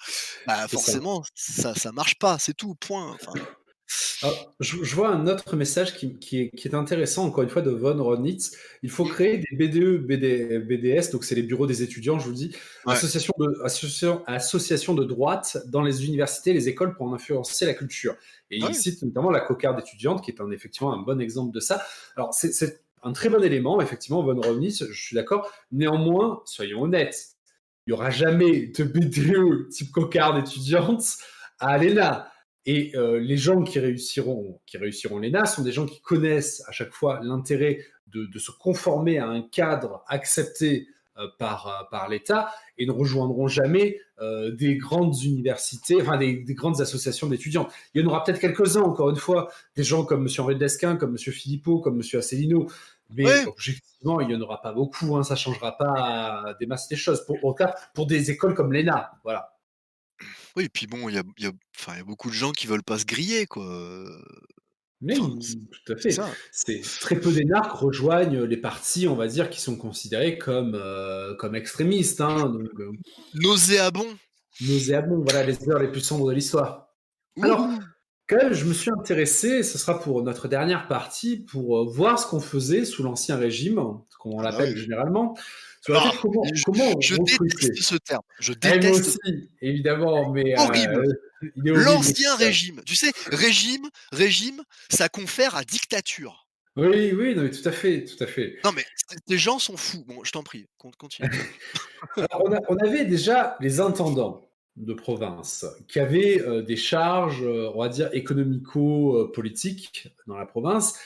Bah, 0.47 0.69
forcément, 0.69 1.25
ça. 1.35 1.75
ça 1.75 1.81
ça 1.81 1.93
marche 1.93 2.15
pas. 2.15 2.39
C'est 2.39 2.55
tout. 2.55 2.77
Point. 2.77 3.13
Enfin, 3.21 3.33
alors, 4.23 4.55
je, 4.59 4.83
je, 4.83 4.95
vois 4.97 5.11
un 5.11 5.27
autre 5.29 5.55
message 5.55 5.95
qui, 5.95 6.19
qui, 6.19 6.41
est, 6.41 6.51
qui, 6.51 6.67
est, 6.67 6.75
intéressant, 6.75 7.25
encore 7.25 7.45
une 7.45 7.51
fois, 7.51 7.63
de 7.63 7.71
Von 7.71 8.03
Ronitz. 8.03 8.57
Il 8.83 8.91
faut 8.91 9.05
créer 9.05 9.39
des 9.39 9.57
BDE, 9.57 10.05
BD, 10.05 10.59
BDS, 10.59 11.13
donc 11.13 11.25
c'est 11.25 11.37
les 11.37 11.43
bureaux 11.43 11.67
des 11.67 11.83
étudiants, 11.83 12.19
je 12.19 12.25
vous 12.25 12.31
le 12.31 12.37
dis, 12.37 12.57
ouais. 12.87 12.95
association, 12.95 13.35
de, 14.95 15.05
droite 15.05 15.59
dans 15.69 15.83
les 15.83 16.05
universités 16.05 16.53
les 16.53 16.69
écoles 16.69 16.95
pour 16.95 17.07
en 17.07 17.15
influencer 17.15 17.67
la 17.67 17.75
culture. 17.75 18.17
Et 18.51 18.61
ouais. 18.63 18.71
il 18.71 18.75
cite 18.75 19.03
notamment 19.03 19.31
la 19.31 19.41
cocarde 19.41 19.79
étudiante, 19.79 20.25
qui 20.25 20.33
est 20.33 20.41
un, 20.41 20.51
effectivement 20.51 20.93
un 20.93 21.03
bon 21.03 21.21
exemple 21.21 21.55
de 21.55 21.61
ça. 21.61 21.83
Alors, 22.17 22.35
c'est 22.35 22.81
un 23.03 23.13
très 23.13 23.29
bon 23.29 23.43
élément, 23.43 23.81
effectivement, 23.81 24.23
Von 24.23 24.41
Ronitz, 24.41 24.85
je 24.91 25.01
suis 25.01 25.15
d'accord. 25.15 25.49
Néanmoins, 25.71 26.43
soyons 26.45 26.83
honnêtes, 26.83 27.37
il 27.87 27.93
n'y 27.93 27.95
aura 27.95 28.11
jamais 28.11 28.67
de 28.67 28.83
BDE 28.83 29.69
type 29.69 29.93
cocarde 29.93 30.39
étudiante 30.39 31.19
à 31.61 31.79
l'ENA. 31.79 32.33
Et 32.67 32.93
euh, 32.97 33.19
les 33.19 33.37
gens 33.37 33.63
qui 33.63 33.79
réussiront, 33.79 34.61
qui 34.67 34.77
réussiront 34.77 35.19
l'ENA 35.19 35.47
sont 35.47 35.63
des 35.63 35.73
gens 35.73 35.87
qui 35.87 36.01
connaissent 36.01 36.63
à 36.67 36.73
chaque 36.73 36.93
fois 36.93 37.21
l'intérêt 37.23 37.79
de, 38.09 38.27
de, 38.27 38.39
se 38.39 38.51
conformer 38.51 39.19
à 39.19 39.29
un 39.29 39.43
cadre 39.43 40.05
accepté 40.09 40.89
euh, 41.19 41.29
par, 41.39 41.67
euh, 41.67 41.85
par 41.91 42.11
l'État 42.11 42.53
et 42.77 42.85
ne 42.85 42.93
rejoindront 42.93 43.49
jamais 43.49 43.99
euh, 44.21 44.51
des 44.51 44.77
grandes 44.77 45.19
universités, 45.23 45.97
enfin 46.03 46.19
des, 46.19 46.35
des 46.35 46.53
grandes 46.53 46.83
associations 46.83 47.27
d'étudiants. 47.27 47.69
Il 47.95 48.03
y 48.03 48.05
en 48.05 48.09
aura 48.09 48.23
peut-être 48.23 48.39
quelques-uns, 48.39 48.83
encore 48.83 49.09
une 49.09 49.17
fois, 49.17 49.51
des 49.77 49.83
gens 49.83 50.05
comme 50.05 50.27
M. 50.27 50.29
Henri 50.37 50.57
Desquin, 50.57 50.97
comme 50.97 51.13
M. 51.13 51.17
Philippot, 51.17 51.81
comme 51.81 52.03
M. 52.03 52.19
Asselineau, 52.19 52.67
mais 53.15 53.47
objectivement, 53.47 54.21
il 54.21 54.29
n'y 54.29 54.35
en 54.35 54.43
aura 54.43 54.61
pas 54.61 54.75
beaucoup, 54.75 55.17
hein, 55.17 55.23
ça 55.23 55.35
ne 55.35 55.39
changera 55.39 55.79
pas 55.79 56.55
des 56.61 56.67
masses 56.67 56.89
des 56.89 56.97
choses. 56.97 57.25
Pour, 57.25 57.57
pour 57.95 58.07
des 58.07 58.31
écoles 58.31 58.53
comme 58.53 58.75
l'ENA, 58.75 59.13
voilà. 59.25 59.56
Oui, 60.57 60.65
et 60.65 60.69
puis 60.69 60.87
bon, 60.87 61.09
il 61.09 61.15
y 61.15 61.19
a, 61.19 61.23
y, 61.39 61.47
a, 61.47 61.51
y 61.51 62.01
a, 62.01 62.05
beaucoup 62.05 62.29
de 62.29 62.35
gens 62.35 62.53
qui 62.53 62.67
veulent 62.67 62.83
pas 62.83 62.99
se 62.99 63.05
griller, 63.05 63.47
quoi. 63.47 63.65
Mais 65.03 65.19
enfin, 65.19 65.35
tout 65.39 65.93
à 65.93 65.97
fait. 65.97 66.17
C'est 66.53 66.81
très 67.01 67.21
peu 67.21 67.31
d'énarques 67.31 67.73
rejoignent 67.73 68.45
les 68.45 68.57
partis, 68.57 69.07
on 69.09 69.15
va 69.15 69.27
dire, 69.27 69.51
qui 69.51 69.61
sont 69.61 69.77
considérés 69.77 70.39
comme, 70.39 70.75
euh, 70.75 71.35
comme 71.37 71.55
extrémistes. 71.55 72.21
Hein, 72.21 72.47
donc, 72.47 72.81
euh. 72.81 72.93
Nauséabonds, 74.63 75.23
voilà 75.23 75.45
les 75.45 75.69
heures 75.69 75.81
les 75.81 75.91
plus 75.91 76.01
sombres 76.01 76.29
de 76.29 76.35
l'histoire. 76.35 76.95
Alors, 77.43 77.69
quand 78.27 78.37
même, 78.37 78.55
je 78.55 78.65
me 78.65 78.73
suis 78.73 78.91
intéressé, 78.91 79.63
ce 79.63 79.77
sera 79.77 80.01
pour 80.01 80.23
notre 80.23 80.49
dernière 80.49 80.89
partie, 80.89 81.37
pour 81.37 81.79
euh, 81.79 81.85
voir 81.85 82.19
ce 82.19 82.27
qu'on 82.27 82.41
faisait 82.41 82.87
sous 82.87 83.03
l'Ancien 83.03 83.37
Régime, 83.37 83.77
comme 84.19 84.33
on 84.33 84.41
l'appelle 84.41 84.71
ah 84.71 84.75
oui. 84.75 84.81
généralement. 84.81 85.37
Ah, 85.95 86.13
comment, 86.21 86.43
je, 86.53 86.63
comment 86.65 87.01
je 87.01 87.17
déteste 87.17 87.83
ce 87.83 87.97
terme. 87.97 88.23
Je 88.41 88.53
déteste. 88.53 89.19
Aussi, 89.25 89.51
évidemment, 89.61 90.31
mais 90.33 90.59
horrible. 90.59 91.07
Euh, 91.43 91.51
L'ancien 91.65 92.35
régime. 92.37 92.83
Tu 92.85 92.97
sais, 92.97 93.13
régime, 93.31 93.89
régime, 94.13 94.63
ça 94.91 95.09
confère 95.09 95.55
à 95.57 95.65
dictature. 95.65 96.47
Oui, 96.77 97.13
oui, 97.13 97.35
non, 97.35 97.43
mais 97.43 97.51
tout 97.51 97.69
à 97.69 97.73
fait, 97.73 98.05
tout 98.05 98.23
à 98.23 98.27
fait. 98.27 98.59
Non, 98.65 98.73
mais 98.73 98.85
ces 99.27 99.39
gens 99.39 99.59
sont 99.59 99.77
fous. 99.77 100.05
Bon, 100.07 100.25
je 100.25 100.33
t'en 100.33 100.43
prie, 100.43 100.67
continue. 100.99 101.29
Alors, 102.17 102.43
on, 102.45 102.53
a, 102.53 102.61
on, 102.69 102.77
avait 102.77 103.05
déjà 103.05 103.57
les 103.61 103.81
intendants. 103.81 104.43
de 104.77 104.93
province 104.93 105.65
qui 105.89 105.99
avaient 106.01 106.43
des 106.67 106.77
charges, 106.77 107.43
on 107.43 107.81
va 107.81 107.89
dire, 107.89 108.11
économico-politiques 108.13 110.09
dans 110.27 110.37
la 110.37 110.45
province. 110.45 110.99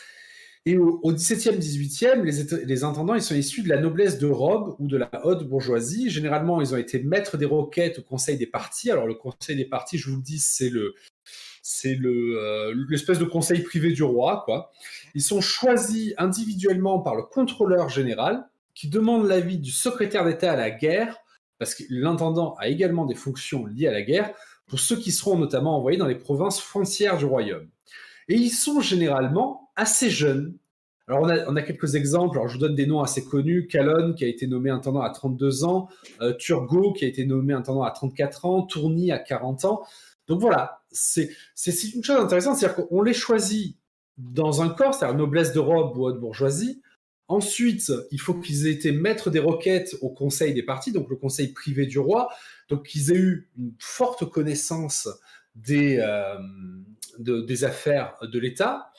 Et 0.66 0.76
au, 0.76 1.00
XVIIe, 1.12 1.56
XVIIIe, 1.56 2.22
les, 2.22 2.64
les, 2.66 2.84
intendants, 2.84 3.14
ils 3.14 3.22
sont 3.22 3.34
issus 3.34 3.62
de 3.62 3.68
la 3.70 3.78
noblesse 3.78 4.18
de 4.18 4.26
robe 4.26 4.76
ou 4.78 4.88
de 4.88 4.98
la 4.98 5.10
haute 5.24 5.48
bourgeoisie. 5.48 6.10
Généralement, 6.10 6.60
ils 6.60 6.74
ont 6.74 6.76
été 6.76 7.02
maîtres 7.02 7.38
des 7.38 7.46
requêtes 7.46 8.00
au 8.00 8.02
conseil 8.02 8.36
des 8.36 8.46
partis. 8.46 8.90
Alors, 8.90 9.06
le 9.06 9.14
conseil 9.14 9.56
des 9.56 9.64
partis, 9.64 9.96
je 9.96 10.10
vous 10.10 10.16
le 10.16 10.22
dis, 10.22 10.38
c'est 10.38 10.68
le, 10.68 10.94
c'est 11.62 11.94
le, 11.94 12.72
l'espèce 12.90 13.18
de 13.18 13.24
conseil 13.24 13.62
privé 13.62 13.92
du 13.92 14.02
roi, 14.02 14.42
quoi. 14.44 14.70
Ils 15.14 15.22
sont 15.22 15.40
choisis 15.40 16.12
individuellement 16.18 17.00
par 17.00 17.14
le 17.14 17.22
contrôleur 17.22 17.88
général, 17.88 18.46
qui 18.74 18.88
demande 18.88 19.26
l'avis 19.26 19.58
du 19.58 19.70
secrétaire 19.70 20.24
d'État 20.24 20.52
à 20.52 20.56
la 20.56 20.70
guerre, 20.70 21.16
parce 21.58 21.74
que 21.74 21.84
l'intendant 21.88 22.54
a 22.58 22.68
également 22.68 23.06
des 23.06 23.14
fonctions 23.14 23.66
liées 23.66 23.88
à 23.88 23.92
la 23.92 24.02
guerre, 24.02 24.34
pour 24.66 24.78
ceux 24.78 24.96
qui 24.96 25.10
seront 25.10 25.38
notamment 25.38 25.76
envoyés 25.76 25.98
dans 25.98 26.06
les 26.06 26.14
provinces 26.14 26.60
frontières 26.60 27.16
du 27.16 27.24
royaume. 27.24 27.68
Et 28.28 28.34
ils 28.34 28.50
sont 28.50 28.80
généralement 28.80 29.69
assez 29.80 30.10
jeunes. 30.10 30.56
Alors, 31.08 31.22
on 31.22 31.56
a, 31.56 31.62
quelques 31.62 31.96
exemples. 31.96 32.38
Alors, 32.38 32.48
je 32.48 32.54
vous 32.54 32.60
donne 32.60 32.76
des 32.76 32.86
noms 32.86 33.00
assez 33.00 33.24
connus. 33.24 33.66
Calonne, 33.66 34.14
qui 34.14 34.24
a 34.24 34.28
été 34.28 34.46
nommé 34.46 34.70
intendant 34.70 35.00
à 35.00 35.10
32 35.10 35.64
ans. 35.64 35.88
Euh, 36.20 36.34
Turgot, 36.34 36.92
qui 36.92 37.04
a 37.04 37.08
été 37.08 37.24
nommé 37.24 37.52
intendant 37.52 37.82
à 37.82 37.90
34 37.90 38.44
ans. 38.44 38.62
Tourny 38.62 39.10
à 39.10 39.18
40 39.18 39.64
ans. 39.64 39.82
Donc 40.28 40.40
voilà, 40.40 40.82
c'est 40.92 41.32
une 41.92 42.04
chose 42.04 42.20
intéressante. 42.20 42.56
C'est-à-dire 42.56 42.86
qu'on 42.86 43.02
les 43.02 43.14
choisit 43.14 43.76
dans 44.18 44.62
un 44.62 44.68
corps, 44.68 44.94
c'est-à-dire 44.94 45.16
noblesse 45.16 45.52
de 45.52 45.58
robe 45.58 45.96
ou 45.96 46.04
haute 46.04 46.20
bourgeoisie. 46.20 46.80
Ensuite, 47.26 47.92
il 48.12 48.20
faut 48.20 48.34
qu'ils 48.34 48.66
aient 48.66 48.72
été 48.72 48.92
maîtres 48.92 49.30
des 49.30 49.38
requêtes 49.40 49.96
au 50.02 50.10
conseil 50.10 50.52
des 50.52 50.62
partis, 50.62 50.92
donc 50.92 51.08
le 51.10 51.16
conseil 51.16 51.48
privé 51.48 51.86
du 51.86 51.98
roi, 51.98 52.28
donc 52.68 52.86
qu'ils 52.86 53.10
aient 53.10 53.18
eu 53.18 53.48
une 53.56 53.72
forte 53.78 54.28
connaissance 54.28 55.08
des, 55.54 55.98
euh, 55.98 56.36
des 57.18 57.64
affaires 57.64 58.16
de 58.22 58.38
l'État. 58.38 58.92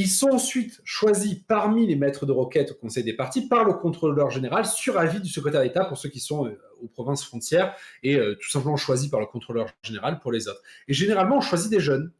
Ils 0.00 0.08
sont 0.08 0.28
ensuite 0.28 0.80
choisis 0.84 1.34
parmi 1.48 1.84
les 1.84 1.96
maîtres 1.96 2.24
de 2.24 2.30
requêtes 2.30 2.70
au 2.70 2.74
Conseil 2.74 3.02
des 3.02 3.14
partis 3.14 3.48
par 3.48 3.64
le 3.64 3.72
contrôleur 3.72 4.30
général 4.30 4.64
sur 4.64 4.96
avis 4.96 5.20
du 5.20 5.28
secrétaire 5.28 5.60
d'État 5.60 5.84
pour 5.86 5.98
ceux 5.98 6.08
qui 6.08 6.20
sont 6.20 6.46
euh, 6.46 6.56
aux 6.80 6.86
provinces 6.86 7.24
frontières 7.24 7.74
et 8.04 8.14
euh, 8.14 8.36
tout 8.40 8.48
simplement 8.48 8.76
choisis 8.76 9.10
par 9.10 9.18
le 9.18 9.26
contrôleur 9.26 9.66
général 9.82 10.20
pour 10.20 10.30
les 10.30 10.46
autres. 10.46 10.62
Et 10.86 10.94
généralement, 10.94 11.38
on 11.38 11.40
choisit 11.40 11.68
des 11.68 11.80
jeunes. 11.80 12.12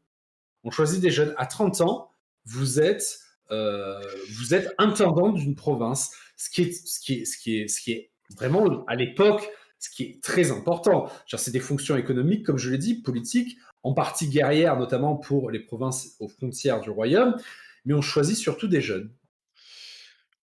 On 0.65 0.71
choisit 0.71 0.99
des 0.99 1.09
jeunes. 1.09 1.33
À 1.37 1.45
30 1.45 1.79
ans, 1.79 2.11
vous 2.43 2.81
êtes, 2.81 3.21
euh, 3.49 3.97
vous 4.37 4.53
êtes 4.53 4.75
intendant 4.77 5.29
d'une 5.29 5.55
province, 5.55 6.11
ce 6.35 6.49
qui 6.49 6.63
est, 6.63 6.85
ce 6.85 6.99
qui 6.99 7.93
est, 7.93 8.11
vraiment 8.35 8.83
à 8.87 8.95
l'époque, 8.95 9.49
ce 9.79 9.89
qui 9.89 10.03
est 10.03 10.21
très 10.21 10.51
important. 10.51 11.09
C'est 11.33 11.51
des 11.51 11.61
fonctions 11.61 11.95
économiques, 11.95 12.45
comme 12.45 12.57
je 12.57 12.71
l'ai 12.71 12.77
dit, 12.77 12.95
politiques 12.95 13.57
en 13.83 13.93
partie 13.93 14.27
guerrière, 14.27 14.77
notamment 14.77 15.15
pour 15.15 15.49
les 15.49 15.59
provinces 15.59 16.17
aux 16.19 16.27
frontières 16.27 16.81
du 16.81 16.89
royaume, 16.89 17.37
mais 17.85 17.93
on 17.93 18.01
choisit 18.01 18.37
surtout 18.37 18.67
des 18.67 18.81
jeunes. 18.81 19.13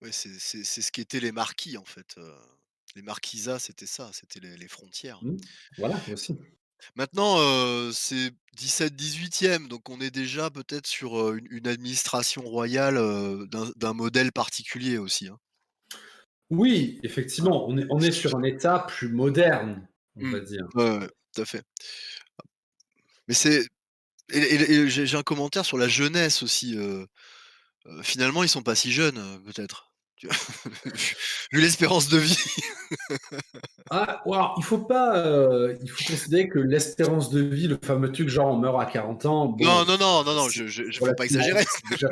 Oui, 0.03 0.11
c'est 0.12 0.64
ce 0.64 0.93
qu'étaient 0.93 1.20
les 1.20 1.32
marquis, 1.32 1.76
en 1.76 1.84
fait. 1.84 2.16
Les 2.95 3.03
marquisats, 3.03 3.59
c'était 3.59 3.87
ça, 3.87 4.11
c'était 4.12 4.41
les, 4.41 4.68
frontières. 4.68 5.22
Mmh. 5.22 5.37
Voilà, 5.78 6.01
aussi. 6.12 6.39
Maintenant, 6.95 7.37
c'est 7.93 8.32
17-18e, 8.59 9.68
donc 9.68 9.89
on 9.89 10.01
est 10.01 10.11
déjà 10.11 10.51
peut-être 10.51 10.87
sur 10.87 11.32
une, 11.34 11.66
administration 11.66 12.43
royale 12.43 12.97
d'un 13.49 13.93
modèle 13.93 14.32
particulier 14.32 14.99
aussi. 14.99 15.28
Hein. 15.28 15.39
Oui, 16.51 17.01
effectivement, 17.03 17.68
on 17.68 17.76
est, 17.76 17.87
on 17.91 18.01
est 18.01 18.12
sur 18.12 18.37
un 18.37 18.43
État 18.43 18.87
plus 18.89 19.09
moderne, 19.09 19.87
on 20.16 20.26
mmh. 20.26 20.32
va 20.32 20.41
dire. 20.41 20.66
Oui, 20.74 21.07
tout 21.34 21.43
à 21.43 21.45
fait. 21.45 21.62
Mais 23.28 23.34
c'est 23.34 23.66
et 24.32 24.89
j'ai 24.89 25.16
un 25.16 25.22
commentaire 25.22 25.64
sur 25.64 25.78
la 25.78 25.87
jeunesse 25.87 26.43
aussi, 26.43 26.76
finalement, 28.03 28.43
ils 28.43 28.49
sont 28.49 28.62
pas 28.62 28.74
si 28.74 28.93
jeunes, 28.93 29.20
peut-être. 29.45 29.93
Vu 31.53 31.61
l'espérance 31.61 32.09
de 32.09 32.16
vie. 32.16 32.39
Ah, 33.91 34.22
il 34.57 34.64
faut 34.64 34.78
pas, 34.78 35.70
il 35.80 35.89
faut 35.89 36.12
considérer 36.12 36.49
que 36.49 36.59
l'espérance 36.59 37.30
de 37.30 37.41
vie, 37.41 37.68
le 37.68 37.78
fameux 37.80 38.11
truc 38.11 38.28
genre 38.28 38.49
on 38.49 38.57
meurt 38.57 38.80
à 38.80 38.87
40 38.87 39.26
ans, 39.26 39.57
Non, 39.61 39.84
non, 39.84 39.99
non, 39.99 40.24
non, 40.24 40.34
non, 40.34 40.49
je 40.49 40.66
je 40.66 40.91
faut 40.99 41.07
pas 41.14 41.24
exagérer. 41.24 41.64
déjà 41.91 42.09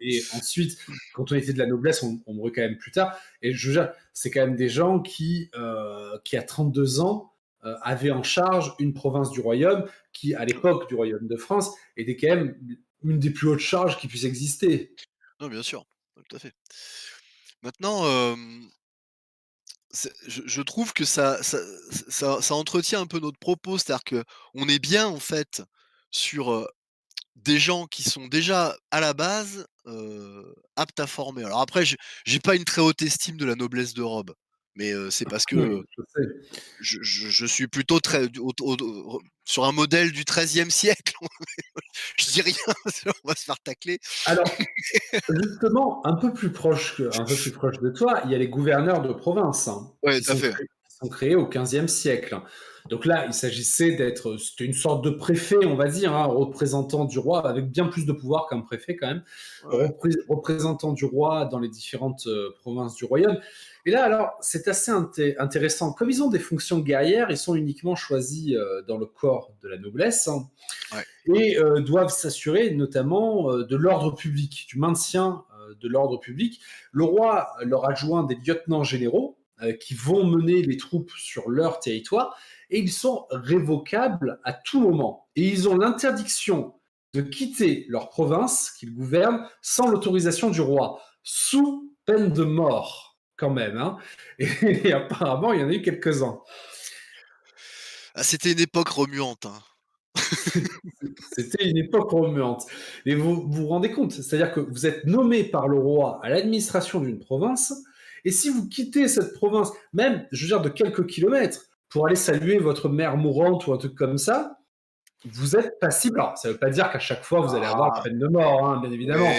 et 0.00 0.20
ensuite, 0.34 0.76
quand 1.14 1.30
on 1.30 1.36
était 1.36 1.52
de 1.52 1.58
la 1.58 1.66
noblesse, 1.66 2.02
on 2.02 2.20
on 2.26 2.34
mourrait 2.34 2.52
quand 2.52 2.62
même 2.62 2.76
plus 2.76 2.90
tard 2.90 3.16
et 3.40 3.54
je 3.54 3.68
veux 3.68 3.74
dire, 3.74 3.92
c'est 4.12 4.30
quand 4.30 4.40
même 4.40 4.56
des 4.56 4.68
gens 4.68 4.98
qui, 5.00 5.50
qui 6.24 6.36
à 6.36 6.42
32 6.42 7.00
ans 7.00 7.32
euh, 7.64 7.76
avait 7.82 8.10
en 8.10 8.24
charge 8.24 8.74
une 8.80 8.92
province 8.92 9.30
du 9.30 9.38
royaume 9.38 9.84
qui, 10.12 10.34
à 10.34 10.44
l'époque 10.44 10.88
du 10.88 10.96
royaume 10.96 11.28
de 11.28 11.36
France, 11.36 11.70
était 11.96 12.16
quand 12.16 12.34
même 12.34 12.56
une 13.04 13.18
des 13.18 13.30
plus 13.30 13.48
hautes 13.48 13.60
charges 13.60 13.98
qui 13.98 14.08
puisse 14.08 14.24
exister. 14.24 14.94
Non, 15.40 15.48
bien 15.48 15.62
sûr, 15.62 15.84
tout 16.28 16.36
à 16.36 16.38
fait. 16.38 16.52
Maintenant, 17.62 18.04
je, 20.26 20.62
trouve 20.62 20.92
que 20.92 21.04
ça 21.04 21.38
entretient 22.50 23.00
un 23.00 23.06
peu 23.06 23.18
notre 23.18 23.38
propos, 23.38 23.78
c'est-à-dire 23.78 24.04
qu'on 24.04 24.68
est 24.68 24.78
bien 24.78 25.06
en 25.06 25.20
fait 25.20 25.62
sur 26.10 26.68
des 27.36 27.58
gens 27.58 27.86
qui 27.86 28.02
sont 28.02 28.28
déjà 28.28 28.76
à 28.90 29.00
la 29.00 29.14
base 29.14 29.66
aptes 30.76 31.00
à 31.00 31.06
former. 31.06 31.44
Alors 31.44 31.60
après, 31.60 31.84
j'ai 31.84 32.40
pas 32.40 32.56
une 32.56 32.64
très 32.64 32.82
haute 32.82 33.02
estime 33.02 33.36
de 33.36 33.44
la 33.44 33.54
noblesse 33.54 33.94
de 33.94 34.02
robe 34.02 34.34
mais 34.76 34.92
c'est 35.10 35.28
parce 35.28 35.44
que 35.44 35.82
je, 36.80 37.46
suis 37.46 37.68
plutôt 37.68 38.00
très 38.00 38.28
sur 39.44 39.64
un 39.64 39.72
modèle 39.72 40.12
du 40.12 40.24
XIIIe 40.24 40.70
siècle. 40.70 41.14
je 42.18 42.30
dis 42.30 42.42
rien, 42.42 42.54
on 43.24 43.28
va 43.28 43.34
se 43.34 43.44
faire 43.44 43.58
tacler. 43.60 43.98
Alors, 44.26 44.46
justement, 45.28 46.04
un 46.06 46.14
peu 46.14 46.32
plus 46.32 46.50
proche, 46.50 46.96
que, 46.96 47.20
un 47.20 47.24
peu 47.24 47.34
plus 47.34 47.50
proche 47.50 47.78
de 47.80 47.90
toi, 47.90 48.22
il 48.24 48.30
y 48.30 48.34
a 48.34 48.38
les 48.38 48.48
gouverneurs 48.48 49.02
de 49.02 49.12
province. 49.12 49.68
Hein, 49.68 49.92
qui, 50.06 50.24
sont 50.24 50.36
créés, 50.36 50.52
qui 50.52 50.81
sont 51.02 51.08
créés 51.08 51.34
au 51.34 51.46
XVe 51.46 51.86
siècle. 51.86 52.36
Donc 52.88 53.06
là, 53.06 53.26
il 53.26 53.32
s'agissait 53.32 53.92
d'être, 53.92 54.36
c'était 54.38 54.64
une 54.64 54.72
sorte 54.72 55.04
de 55.04 55.10
préfet, 55.10 55.64
on 55.64 55.76
va 55.76 55.86
dire, 55.86 56.12
hein, 56.14 56.24
représentant 56.24 57.04
du 57.04 57.18
roi, 57.18 57.46
avec 57.48 57.70
bien 57.70 57.86
plus 57.86 58.06
de 58.06 58.12
pouvoir 58.12 58.48
qu'un 58.48 58.60
préfet 58.60 58.96
quand 58.96 59.06
même, 59.06 59.22
représentant 60.28 60.92
du 60.92 61.04
roi 61.04 61.44
dans 61.44 61.60
les 61.60 61.68
différentes 61.68 62.26
provinces 62.60 62.96
du 62.96 63.04
royaume. 63.04 63.38
Et 63.84 63.90
là, 63.90 64.04
alors, 64.04 64.32
c'est 64.40 64.68
assez 64.68 64.92
intéressant. 65.38 65.92
Comme 65.92 66.08
ils 66.08 66.22
ont 66.22 66.28
des 66.28 66.38
fonctions 66.38 66.78
guerrières, 66.78 67.30
ils 67.30 67.36
sont 67.36 67.56
uniquement 67.56 67.96
choisis 67.96 68.54
euh, 68.54 68.82
dans 68.82 68.96
le 68.96 69.06
corps 69.06 69.52
de 69.60 69.68
la 69.68 69.76
noblesse 69.76 70.28
hein, 70.28 70.48
et 71.34 71.58
euh, 71.58 71.80
doivent 71.80 72.12
s'assurer 72.12 72.70
notamment 72.70 73.50
euh, 73.50 73.64
de 73.64 73.76
l'ordre 73.76 74.14
public, 74.14 74.66
du 74.68 74.78
maintien 74.78 75.44
de 75.80 75.88
l'ordre 75.88 76.18
public. 76.18 76.60
Le 76.92 77.04
roi 77.04 77.48
leur 77.62 77.88
adjoint 77.88 78.24
des 78.24 78.34
lieutenants 78.34 78.84
généraux 78.84 79.38
qui 79.80 79.94
vont 79.94 80.24
mener 80.24 80.62
les 80.62 80.76
troupes 80.76 81.12
sur 81.16 81.48
leur 81.48 81.80
territoire 81.80 82.36
et 82.70 82.78
ils 82.78 82.90
sont 82.90 83.26
révocables 83.30 84.40
à 84.44 84.52
tout 84.52 84.80
moment. 84.80 85.28
Et 85.36 85.46
ils 85.46 85.68
ont 85.68 85.76
l'interdiction 85.76 86.74
de 87.14 87.20
quitter 87.20 87.84
leur 87.88 88.08
province 88.08 88.70
qu'ils 88.70 88.94
gouvernent 88.94 89.46
sans 89.60 89.88
l'autorisation 89.88 90.50
du 90.50 90.62
roi, 90.62 91.00
sous 91.22 91.94
peine 92.06 92.32
de 92.32 92.44
mort 92.44 93.18
quand 93.36 93.50
même. 93.50 93.76
Hein. 93.76 93.98
Et, 94.38 94.92
apparemment, 94.92 95.52
il 95.52 95.60
y 95.60 95.64
en 95.64 95.68
a 95.68 95.74
eu 95.74 95.82
quelques-uns. 95.82 96.40
Ah, 98.14 98.22
c'était 98.22 98.52
une 98.52 98.60
époque 98.60 98.88
remuante. 98.88 99.46
Hein. 99.46 99.60
C'était 101.32 101.68
une 101.68 101.78
époque 101.78 102.10
remuante. 102.10 102.66
Et 103.06 103.14
vous 103.14 103.50
vous 103.50 103.66
rendez 103.66 103.90
compte, 103.90 104.12
c'est-à-dire 104.12 104.52
que 104.52 104.60
vous 104.60 104.86
êtes 104.86 105.04
nommé 105.06 105.44
par 105.44 105.68
le 105.68 105.78
roi 105.78 106.20
à 106.22 106.28
l'administration 106.28 107.00
d'une 107.00 107.18
province, 107.18 107.72
et 108.24 108.30
si 108.30 108.48
vous 108.48 108.68
quittez 108.68 109.08
cette 109.08 109.34
province, 109.34 109.70
même, 109.92 110.26
je 110.32 110.42
veux 110.42 110.48
dire, 110.48 110.60
de 110.60 110.68
quelques 110.68 111.06
kilomètres, 111.06 111.60
pour 111.88 112.06
aller 112.06 112.16
saluer 112.16 112.58
votre 112.58 112.88
mère 112.88 113.16
mourante 113.16 113.66
ou 113.66 113.72
un 113.72 113.76
truc 113.76 113.94
comme 113.94 114.16
ça, 114.16 114.58
vous 115.24 115.56
êtes 115.56 115.78
passible. 115.78 116.20
Alors, 116.20 116.38
ça 116.38 116.48
ne 116.48 116.54
veut 116.54 116.58
pas 116.58 116.70
dire 116.70 116.90
qu'à 116.90 116.98
chaque 116.98 117.22
fois 117.22 117.40
vous 117.40 117.54
allez 117.54 117.66
avoir 117.66 117.92
la 117.92 117.98
ah. 117.98 118.02
peine 118.02 118.18
de 118.18 118.28
mort, 118.28 118.66
hein, 118.66 118.80
bien 118.80 118.90
évidemment. 118.90 119.30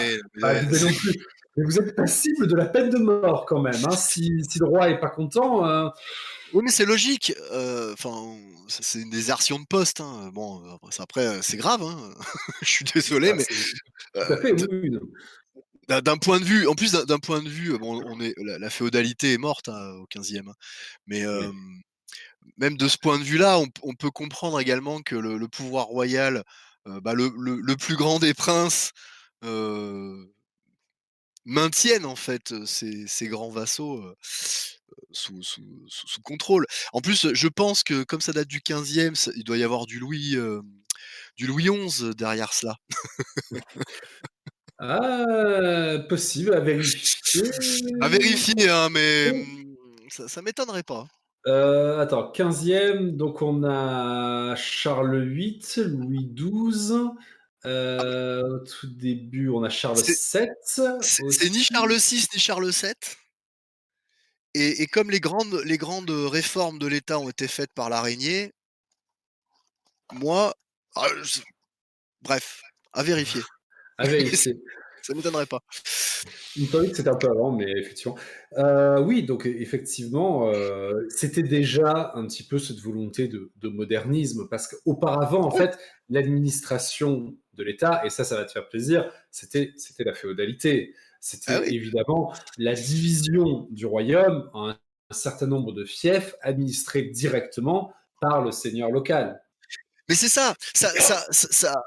non 0.42 0.94
plus. 0.98 1.20
Mais 1.56 1.66
vous 1.66 1.78
êtes 1.78 1.96
passible 1.96 2.48
de 2.48 2.56
la 2.56 2.66
peine 2.66 2.90
de 2.90 2.98
mort 2.98 3.46
quand 3.46 3.62
même. 3.62 3.76
Hein. 3.86 3.96
Si, 3.96 4.30
le 4.60 4.66
roi 4.66 4.90
est 4.90 5.00
pas 5.00 5.10
content. 5.10 5.68
Euh, 5.68 5.90
oui, 6.54 6.62
mais 6.64 6.72
c'est 6.72 6.86
logique. 6.86 7.34
Euh, 7.52 7.94
enfin, 7.94 8.36
c'est 8.68 9.00
une 9.00 9.12
désertion 9.12 9.60
de 9.60 9.66
poste. 9.66 10.02
Hein. 10.02 10.32
Bon, 10.34 10.62
après, 10.98 11.42
c'est 11.42 11.58
grave. 11.58 11.84
Hein. 11.84 11.96
Je 12.62 12.70
suis 12.70 12.86
désolé, 12.86 13.34
mais. 13.34 13.46
Tout 13.46 14.34
à 14.34 14.38
fait, 14.38 14.54
oui, 14.72 14.98
D'un 15.88 16.18
point 16.18 16.40
de 16.40 16.46
vue, 16.46 16.68
en 16.68 16.76
plus 16.76 16.94
d'un 16.94 17.20
point 17.20 17.42
de 17.42 17.50
vue, 17.50 17.78
bon, 17.78 18.02
on 18.06 18.20
est 18.22 18.34
la, 18.38 18.70
féodalité 18.70 19.34
est 19.34 19.38
morte 19.38 19.68
au 19.68 20.06
15e, 20.06 20.52
mais 21.08 21.24
même 22.58 22.78
de 22.78 22.88
ce 22.88 22.98
point 22.98 23.20
de 23.20 23.24
vue-là, 23.24 23.60
on, 23.82 23.94
peut 23.94 24.12
comprendre 24.12 24.60
également 24.60 25.02
que 25.02 25.16
le, 25.16 25.48
pouvoir 25.48 25.88
royal, 25.88 26.44
bah, 26.86 27.14
le, 27.14 27.76
plus 27.76 27.96
grand 27.96 28.20
des 28.20 28.34
princes, 28.34 28.92
maintiennent 31.46 32.06
en 32.06 32.16
fait 32.16 32.54
ces, 32.66 33.28
grands 33.28 33.50
vassaux 33.52 34.02
sous, 35.12 35.44
sous, 35.44 36.22
contrôle. 36.24 36.66
En 36.94 37.02
plus, 37.02 37.34
je 37.34 37.48
pense 37.48 37.84
que 37.84 38.04
comme 38.04 38.22
ça 38.22 38.32
date 38.32 38.48
du 38.48 38.60
15e, 38.60 39.32
il 39.36 39.44
doit 39.44 39.58
y 39.58 39.64
avoir 39.64 39.86
du 39.86 40.00
Louis, 40.00 40.38
du 41.38 41.48
Louis 41.48 41.68
XI 41.70 42.12
derrière 42.16 42.54
cela. 42.54 42.78
Ah, 44.86 45.98
possible 46.10 46.54
à 46.54 46.60
vérifier. 46.60 47.14
À 48.02 48.10
vérifier, 48.10 48.70
hein, 48.70 48.90
mais 48.92 49.32
mmh, 49.32 49.76
ça, 50.10 50.28
ça 50.28 50.42
m'étonnerait 50.42 50.84
pas. 50.84 51.08
Euh, 51.48 52.00
attends, 52.00 52.32
15e, 52.32 53.16
donc 53.16 53.42
on 53.42 53.64
a 53.64 54.56
Charles 54.56 55.24
VIII, 55.30 55.62
Louis 55.88 56.30
XII. 56.36 57.10
Euh, 57.66 58.42
au 58.42 58.60
tout 58.60 58.88
début, 58.88 59.50
on 59.50 59.64
a 59.64 59.70
Charles 59.70 60.02
VII. 60.02 60.16
C'est 61.02 61.50
ni 61.50 61.64
Charles 61.64 61.96
VI 61.96 62.28
ni 62.34 62.40
Charles 62.40 62.70
VII. 62.70 62.94
Et, 64.56 64.86
comme 64.88 65.10
les 65.10 65.20
grandes, 65.20 65.62
les 65.66 65.78
grandes 65.78 66.12
réformes 66.12 66.78
de 66.78 66.86
l'État 66.88 67.18
ont 67.18 67.30
été 67.30 67.48
faites 67.48 67.74
par 67.74 67.90
l'araignée, 67.90 68.52
moi, 70.12 70.54
ah, 70.96 71.08
bref, 72.22 72.62
à 72.92 73.02
vérifier. 73.02 73.42
Vérifier. 74.00 74.62
ça 75.04 75.14
ne 75.14 75.18
m'étonnerait 75.18 75.46
pas. 75.46 75.60
Il 76.56 76.64
me 76.64 76.72
paraît 76.72 76.89
que 76.89 76.96
c'était 76.96 77.10
un 77.10 77.16
peu 77.16 77.30
avant, 77.30 77.52
mais 77.52 77.70
effectivement. 77.78 78.18
Euh, 78.58 79.02
oui, 79.02 79.24
donc 79.24 79.46
effectivement, 79.46 80.50
euh, 80.50 81.06
c'était 81.10 81.44
déjà 81.44 82.12
un 82.16 82.26
petit 82.26 82.44
peu 82.44 82.58
cette 82.58 82.80
volonté 82.80 83.28
de, 83.28 83.52
modernisme, 83.68 84.48
parce 84.50 84.68
qu'auparavant, 84.68 85.41
en 85.41 85.52
fait, 85.52 85.78
l'administration 86.10 87.36
de 87.54 87.64
l'État, 87.64 88.06
et 88.06 88.10
ça, 88.10 88.24
ça 88.24 88.36
va 88.36 88.46
te 88.46 88.52
faire 88.52 88.70
plaisir, 88.70 89.12
c'était 89.30 89.74
la 90.00 90.14
féodalité. 90.14 90.96
C'était 91.20 91.54
ah 91.54 91.66
évidemment 91.66 92.34
la 92.58 92.74
division 92.74 93.68
du 93.72 93.86
royaume 93.86 94.50
en 94.54 94.70
un, 94.70 94.78
certain 95.12 95.48
nombre 95.48 95.72
de 95.72 95.86
fiefs 95.86 96.36
administrés 96.41 97.04
directement 97.04 97.94
par 98.20 98.44
le 98.44 98.52
seigneur 98.52 98.89
local. 98.89 99.41
Mais 100.10 100.16
c'est 100.16 100.28
ça, 100.28 100.56
ça, 100.74 100.89
ça, 100.89 101.26
ça, 101.30 101.84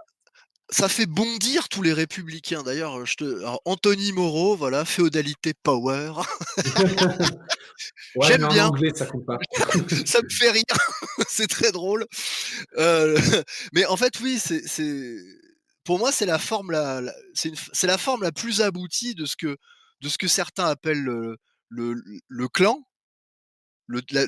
ça 0.68 0.88
fait 0.88 1.06
bondir 1.06 1.68
tous 1.68 1.82
les 1.82 1.92
républicains. 1.92 2.62
D'ailleurs, 2.62 3.06
je 3.06 3.14
te... 3.16 3.44
Anthony 3.64 4.12
Moreau, 4.12 4.56
voilà, 4.56 4.84
féodalité 4.84 5.54
power. 5.54 6.12
J'aime 8.22 8.48
bien. 8.48 8.70
ça, 8.94 9.06
ça 10.06 10.22
me 10.22 10.28
fait 10.28 10.50
rire. 10.50 10.64
c'est 11.28 11.46
très 11.46 11.72
drôle. 11.72 12.06
Euh, 12.78 13.18
mais 13.72 13.86
en 13.86 13.96
fait, 13.96 14.18
oui, 14.20 14.40
c'est, 14.40 15.16
pour 15.84 15.98
moi, 15.98 16.10
c'est 16.10 16.26
la 16.26 16.38
forme 16.38 16.72
la, 16.72 17.02
c'est, 17.34 17.52
la 17.84 17.98
forme 17.98 18.22
la 18.22 18.32
plus 18.32 18.60
aboutie 18.60 19.14
de 19.14 19.24
ce 19.24 19.36
que, 19.36 19.56
de 20.00 20.08
ce 20.08 20.18
que 20.18 20.28
certains 20.28 20.66
appellent 20.66 21.04
le, 21.04 21.38
le, 21.68 22.48
clan. 22.48 22.82
Le, 23.86 24.00
la, 24.10 24.24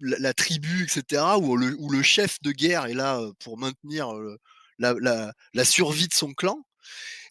la, 0.00 0.32
tribu, 0.32 0.84
etc., 0.84 1.22
où 1.38 1.58
le, 1.58 1.76
où 1.78 1.90
le 1.90 2.02
chef 2.02 2.38
de 2.40 2.52
guerre 2.52 2.86
est 2.86 2.94
là 2.94 3.20
pour 3.40 3.58
maintenir 3.58 4.14
la, 4.78 5.64
survie 5.64 6.08
de 6.08 6.14
son 6.14 6.32
clan. 6.32 6.64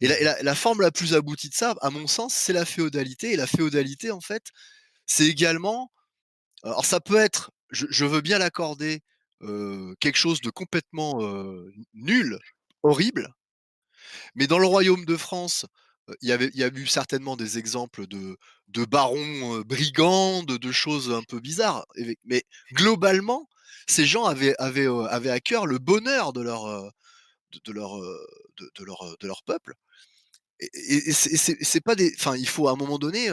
Et, 0.02 0.08
la, 0.08 0.56
forme 0.56 0.82
la 0.82 0.92
plus 0.92 1.14
aboutie 1.14 1.50
de 1.50 1.56
ça, 1.56 1.76
à 1.82 1.90
mon 1.90 2.08
sens, 2.08 2.34
c'est 2.34 2.54
la 2.54 2.66
féodalité. 2.66 3.34
Et 3.34 3.36
la 3.36 3.48
féodalité, 3.48 4.12
en 4.12 4.22
fait, 4.22 4.44
c'est 5.06 5.28
également. 5.28 5.92
Alors, 6.64 6.86
ça 6.86 7.00
peut 7.00 7.18
être, 7.18 7.52
je, 7.72 8.06
veux 8.06 8.22
bien 8.22 8.40
l'accorder, 8.40 9.02
quelque 10.00 10.18
chose 10.18 10.42
de 10.42 10.50
complètement 10.50 11.20
nul, 11.94 12.40
horrible. 12.84 13.34
Mais 14.36 14.48
dans 14.48 14.60
le 14.60 14.68
royaume 14.68 15.06
de 15.06 15.18
France, 15.18 15.66
il 16.22 16.30
y, 16.30 16.32
avait, 16.32 16.52
il 16.54 16.60
y 16.60 16.64
a 16.64 16.68
eu 16.68 16.86
certainement 16.88 17.38
des 17.38 17.58
exemples 17.58 18.08
de, 18.08 18.38
de 18.68 18.86
barons 18.86 19.62
brigands, 19.66 20.44
de, 20.44 20.72
choses 20.72 21.12
un 21.12 21.24
peu 21.24 21.40
bizarres. 21.40 21.86
Mais 22.26 22.44
globalement, 22.74 23.48
ces 23.88 24.06
gens 24.06 24.26
avaient, 24.26 24.56
avaient, 24.60 24.88
avaient 25.10 25.30
à 25.30 25.40
cœur 25.40 25.66
le 25.66 25.80
bonheur 25.80 26.34
de 26.34 26.42
leur, 26.42 26.92
de, 27.66 27.72
leur, 27.72 27.98
de, 28.00 28.84
leur, 28.84 29.18
de 29.20 29.28
leur 29.28 29.44
peuple. 29.44 29.74
Et, 30.60 31.12
c'est 31.12 31.82
pas 31.82 31.96
des. 31.96 32.14
Enfin, 32.18 32.38
il 32.38 32.48
faut 32.48 32.68
à 32.68 32.72
un 32.72 32.76
moment 32.76 32.98
donné 32.98 33.30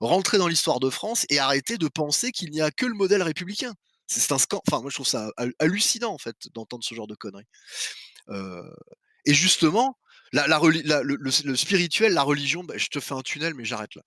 rentrer 0.00 0.38
dans 0.38 0.48
l'histoire 0.48 0.80
de 0.80 0.90
France 0.90 1.24
et 1.30 1.38
arrêter 1.38 1.78
de 1.78 1.88
penser 1.88 2.32
qu'il 2.32 2.50
n'y 2.50 2.60
a 2.60 2.70
que 2.70 2.86
le 2.86 2.94
modèle 2.94 3.22
républicain. 3.22 3.74
C'est 4.06 4.32
un 4.32 4.38
scandale. 4.38 4.62
Enfin, 4.68 4.80
moi, 4.80 4.90
je 4.90 4.96
trouve 4.96 5.06
ça 5.06 5.30
hallucinant, 5.58 6.12
en 6.12 6.18
fait, 6.18 6.36
d'entendre 6.54 6.84
ce 6.84 6.94
genre 6.94 7.06
de 7.06 7.14
conneries. 7.14 7.46
et 9.24 9.34
justement, 9.34 9.96
la, 10.32 10.46
le, 10.46 11.56
spirituel, 11.56 12.12
la 12.12 12.22
religion, 12.22 12.64
bah, 12.64 12.74
je 12.76 12.88
te 12.88 13.00
fais 13.00 13.14
un 13.14 13.22
tunnel, 13.22 13.54
mais 13.54 13.64
j'arrête 13.64 13.94
là. 13.94 14.02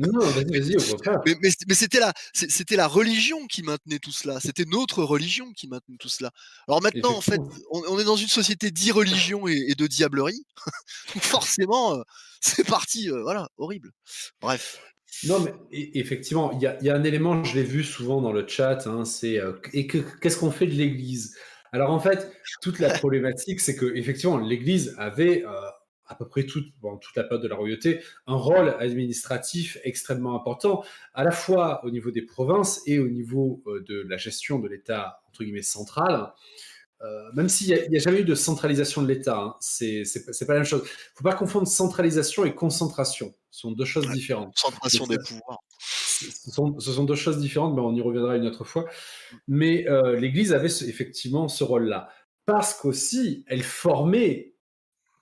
non, 0.00 0.20
vas-y, 0.20 0.58
vas-y, 0.58 0.76
au 0.76 0.80
contraire. 0.96 1.20
Mais, 1.42 1.74
c'était 1.74 2.00
la, 2.00 2.12
c'était 2.32 2.76
la 2.76 2.86
religion 2.86 3.46
qui 3.46 3.62
maintenait 3.62 3.98
tout 3.98 4.12
cela. 4.12 4.40
C'était 4.40 4.64
notre 4.64 5.02
religion 5.02 5.52
qui 5.52 5.68
maintenait 5.68 5.96
tout 5.98 6.08
cela. 6.08 6.30
Alors 6.68 6.82
maintenant, 6.82 7.16
en 7.16 7.20
fait, 7.20 7.40
on, 7.70 7.98
est 7.98 8.04
dans 8.04 8.16
une 8.16 8.28
société 8.28 8.70
d'irreligion 8.70 9.48
et, 9.48 9.66
et 9.68 9.74
de 9.74 9.86
diablerie. 9.86 10.44
Donc 11.14 11.22
forcément, 11.22 11.94
euh, 11.94 12.02
c'est 12.40 12.66
parti, 12.66 13.10
euh, 13.10 13.22
voilà, 13.22 13.48
horrible. 13.56 13.92
Bref. 14.40 14.80
Non, 15.24 15.40
mais 15.40 15.54
effectivement, 15.72 16.52
il 16.52 16.60
y, 16.60 16.90
a 16.90 16.94
un 16.94 17.04
élément, 17.04 17.42
je 17.42 17.54
l'ai 17.54 17.62
vu 17.62 17.82
souvent 17.82 18.20
dans 18.20 18.32
le 18.32 18.46
chat, 18.46 18.86
hein, 18.86 19.04
c'est 19.06 19.38
euh, 19.38 19.52
et 19.72 19.86
qu'est-ce 19.86 20.36
qu'on 20.36 20.50
fait 20.50 20.66
de 20.66 20.74
l'Église? 20.74 21.34
Alors 21.76 21.90
en 21.90 22.00
fait, 22.00 22.32
toute 22.62 22.78
la 22.78 22.88
problématique, 22.98 23.60
c'est 23.60 23.76
que 23.76 23.94
effectivement, 23.94 24.38
l'Église 24.38 24.94
avait 24.96 25.44
euh, 25.44 25.50
à 26.06 26.14
peu 26.14 26.26
près 26.26 26.44
toute, 26.44 26.68
toute 26.80 27.16
la 27.16 27.24
période 27.24 27.42
de 27.42 27.48
la 27.48 27.54
royauté 27.56 28.00
un 28.26 28.36
rôle 28.36 28.74
administratif 28.78 29.76
extrêmement 29.84 30.34
important, 30.34 30.82
à 31.12 31.22
la 31.22 31.32
fois 31.32 31.84
au 31.84 31.90
niveau 31.90 32.10
des 32.10 32.22
provinces 32.22 32.80
et 32.86 32.98
au 32.98 33.08
niveau 33.08 33.62
euh, 33.66 33.84
de 33.86 34.06
la 34.08 34.16
gestion 34.16 34.58
de 34.58 34.68
l'État 34.68 35.20
entre 35.28 35.44
guillemets 35.44 35.60
central. 35.60 36.32
Euh, 37.02 37.30
même 37.34 37.50
s'il 37.50 37.66
n'y 37.90 37.96
a, 37.98 38.00
jamais 38.00 38.22
eu 38.22 38.24
de 38.24 38.34
centralisation 38.34 39.02
de 39.02 39.08
l'État, 39.08 39.38
hein, 39.38 39.56
c'est 39.60 40.02
pas 40.46 40.54
la 40.54 40.60
même 40.60 40.64
chose. 40.64 40.80
Il 40.80 40.84
ne 40.84 41.16
faut 41.16 41.24
pas 41.24 41.34
confondre 41.34 41.68
centralisation 41.68 42.46
et 42.46 42.54
concentration. 42.54 43.34
Ce 43.50 43.60
sont 43.60 43.72
deux 43.72 43.84
choses 43.84 44.10
différentes. 44.12 44.54
Concentration 44.54 45.06
des 45.06 45.18
pouvoirs. 45.18 45.58
Ce 46.16 46.50
sont, 46.50 47.04
deux 47.04 47.14
choses 47.14 47.38
différentes, 47.38 47.74
mais 47.74 47.82
on 47.82 47.94
y 47.94 48.00
reviendra 48.00 48.36
une 48.36 48.46
autre 48.46 48.64
fois. 48.64 48.86
Mais 49.48 49.86
euh, 49.88 50.18
l'Église 50.18 50.52
avait 50.52 50.68
effectivement 50.68 51.48
ce 51.48 51.64
rôle-là. 51.64 52.08
Parce 52.46 52.74
qu'aussi, 52.74 53.44
elle 53.48 53.62
formait 53.62 54.54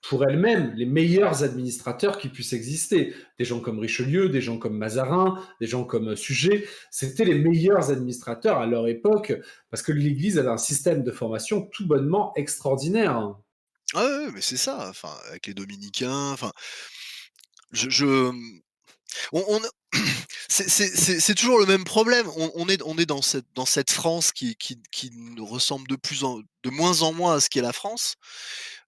pour 0.08 0.24
elle-même 0.28 0.74
les 0.76 0.84
meilleurs 0.84 1.42
administrateurs 1.42 2.18
qui 2.18 2.28
puissent 2.28 2.52
exister. 2.52 3.14
Des 3.38 3.44
gens 3.44 3.60
comme 3.60 3.78
Richelieu, 3.78 4.28
des 4.28 4.42
gens 4.42 4.58
comme 4.58 4.76
Mazarin, 4.76 5.42
des 5.60 5.66
gens 5.66 5.84
comme 5.84 6.14
Suger, 6.14 6.68
c'était 6.90 7.24
les 7.24 7.38
meilleurs 7.38 7.90
administrateurs 7.90 8.58
à 8.58 8.66
leur 8.66 8.86
époque, 8.86 9.32
parce 9.70 9.82
que 9.82 9.92
l'Église 9.92 10.38
avait 10.38 10.50
un 10.50 10.58
système 10.58 11.02
de 11.02 11.10
formation 11.10 11.62
tout 11.72 11.86
bonnement 11.86 12.32
extraordinaire. 12.36 13.34
Ah 13.94 14.18
oui, 14.18 14.32
mais 14.34 14.42
c'est 14.42 14.58
ça, 14.58 14.88
enfin, 14.90 15.14
avec 15.28 15.46
les 15.46 15.54
dominicains, 15.54 16.32
enfin, 16.32 16.52
je, 17.72 18.30
on, 19.32 19.60
c'est 20.48 21.34
toujours 21.34 21.58
le 21.58 21.66
même 21.66 21.84
problème. 21.84 22.26
On, 22.36 22.68
est, 22.68 23.06
dans 23.06 23.22
cette, 23.66 23.90
France 23.90 24.32
qui, 24.32 24.56
qui 24.56 24.78
ressemble 25.38 25.88
de, 25.88 25.96
plus 25.96 26.24
en, 26.24 26.40
moins 26.66 27.02
en 27.02 27.12
moins 27.12 27.36
à 27.36 27.40
ce 27.40 27.48
qu'est 27.48 27.62
la 27.62 27.72
France. 27.72 28.16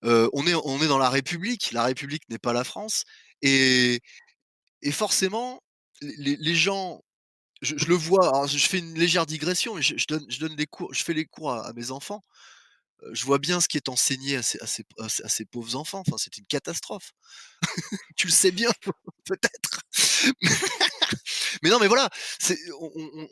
Euh, 0.04 0.28
on, 0.32 0.46
est, 0.46 0.88
dans 0.88 0.98
la 0.98 1.10
République. 1.10 1.72
La 1.72 1.84
République 1.84 2.28
n'est 2.28 2.38
pas 2.38 2.52
la 2.52 2.64
France. 2.64 3.04
Et, 3.42 4.00
forcément, 4.92 5.62
les, 6.00 6.54
gens, 6.54 7.02
je, 7.62 7.74
le 7.86 7.94
vois, 7.94 8.46
je 8.46 8.58
fais 8.58 8.78
une 8.78 8.98
légère 8.98 9.26
digression, 9.26 9.78
donne, 10.08 10.26
je 10.28 10.38
donne 10.38 10.56
des 10.56 10.66
cours, 10.66 10.92
je 10.94 11.02
fais 11.02 11.14
les 11.14 11.24
cours 11.24 11.52
à, 11.52 11.72
mes 11.74 11.90
enfants. 11.90 12.22
Je 13.12 13.24
vois 13.24 13.38
bien 13.38 13.60
ce 13.60 13.68
qui 13.68 13.76
est 13.76 13.88
enseigné 13.88 14.36
à 14.36 14.42
ces, 14.42 15.44
pauvres 15.44 15.76
enfants. 15.76 16.02
C'est 16.16 16.38
une 16.38 16.46
catastrophe. 16.46 17.12
tu 18.16 18.26
le 18.26 18.32
sais 18.32 18.50
bien, 18.50 18.70
peut-être. 19.24 19.82
mais 21.62 21.70
non, 21.70 21.78
mais 21.80 21.88
voilà, 21.88 22.08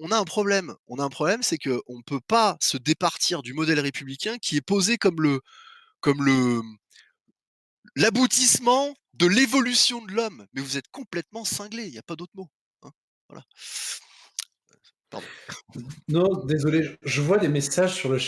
on, 0.01 0.11
a 0.11 0.19
un 0.19 0.25
problème. 0.25 0.75
On 0.89 0.99
a 0.99 1.05
un 1.05 1.11
problème, 1.11 1.43
c'est 1.43 1.59
qu'on 1.59 1.97
ne 1.97 2.03
peut 2.03 2.21
pas 2.21 2.57
se 2.61 2.77
départir 2.77 3.43
du 3.43 3.55
modèle 3.55 3.81
républicain 3.81 4.39
qui 4.39 4.57
est 4.57 4.61
posé 4.61 4.97
comme 4.97 5.21
le, 5.21 5.41
comme 6.01 6.25
le 6.25 6.63
l'aboutissement 7.97 8.95
de 9.15 9.27
l'évolution 9.27 10.05
de 10.05 10.13
l'homme. 10.13 10.47
Mais 10.53 10.61
vous 10.61 10.77
êtes 10.77 10.89
complètement 10.91 11.45
cinglé, 11.45 11.85
il 11.85 11.93
n'y 11.93 11.99
a 11.99 12.03
pas 12.03 12.17
d'autre 12.17 12.33
mot. 12.35 12.51
Hein, 12.83 12.91
voilà. 13.29 13.45
Non, 16.09 16.45
désolé, 16.45 16.89
je 17.03 17.21
vois 17.21 17.39
des 17.39 17.49
messages 17.49 17.95
sur 17.95 18.11
le, 18.11 18.19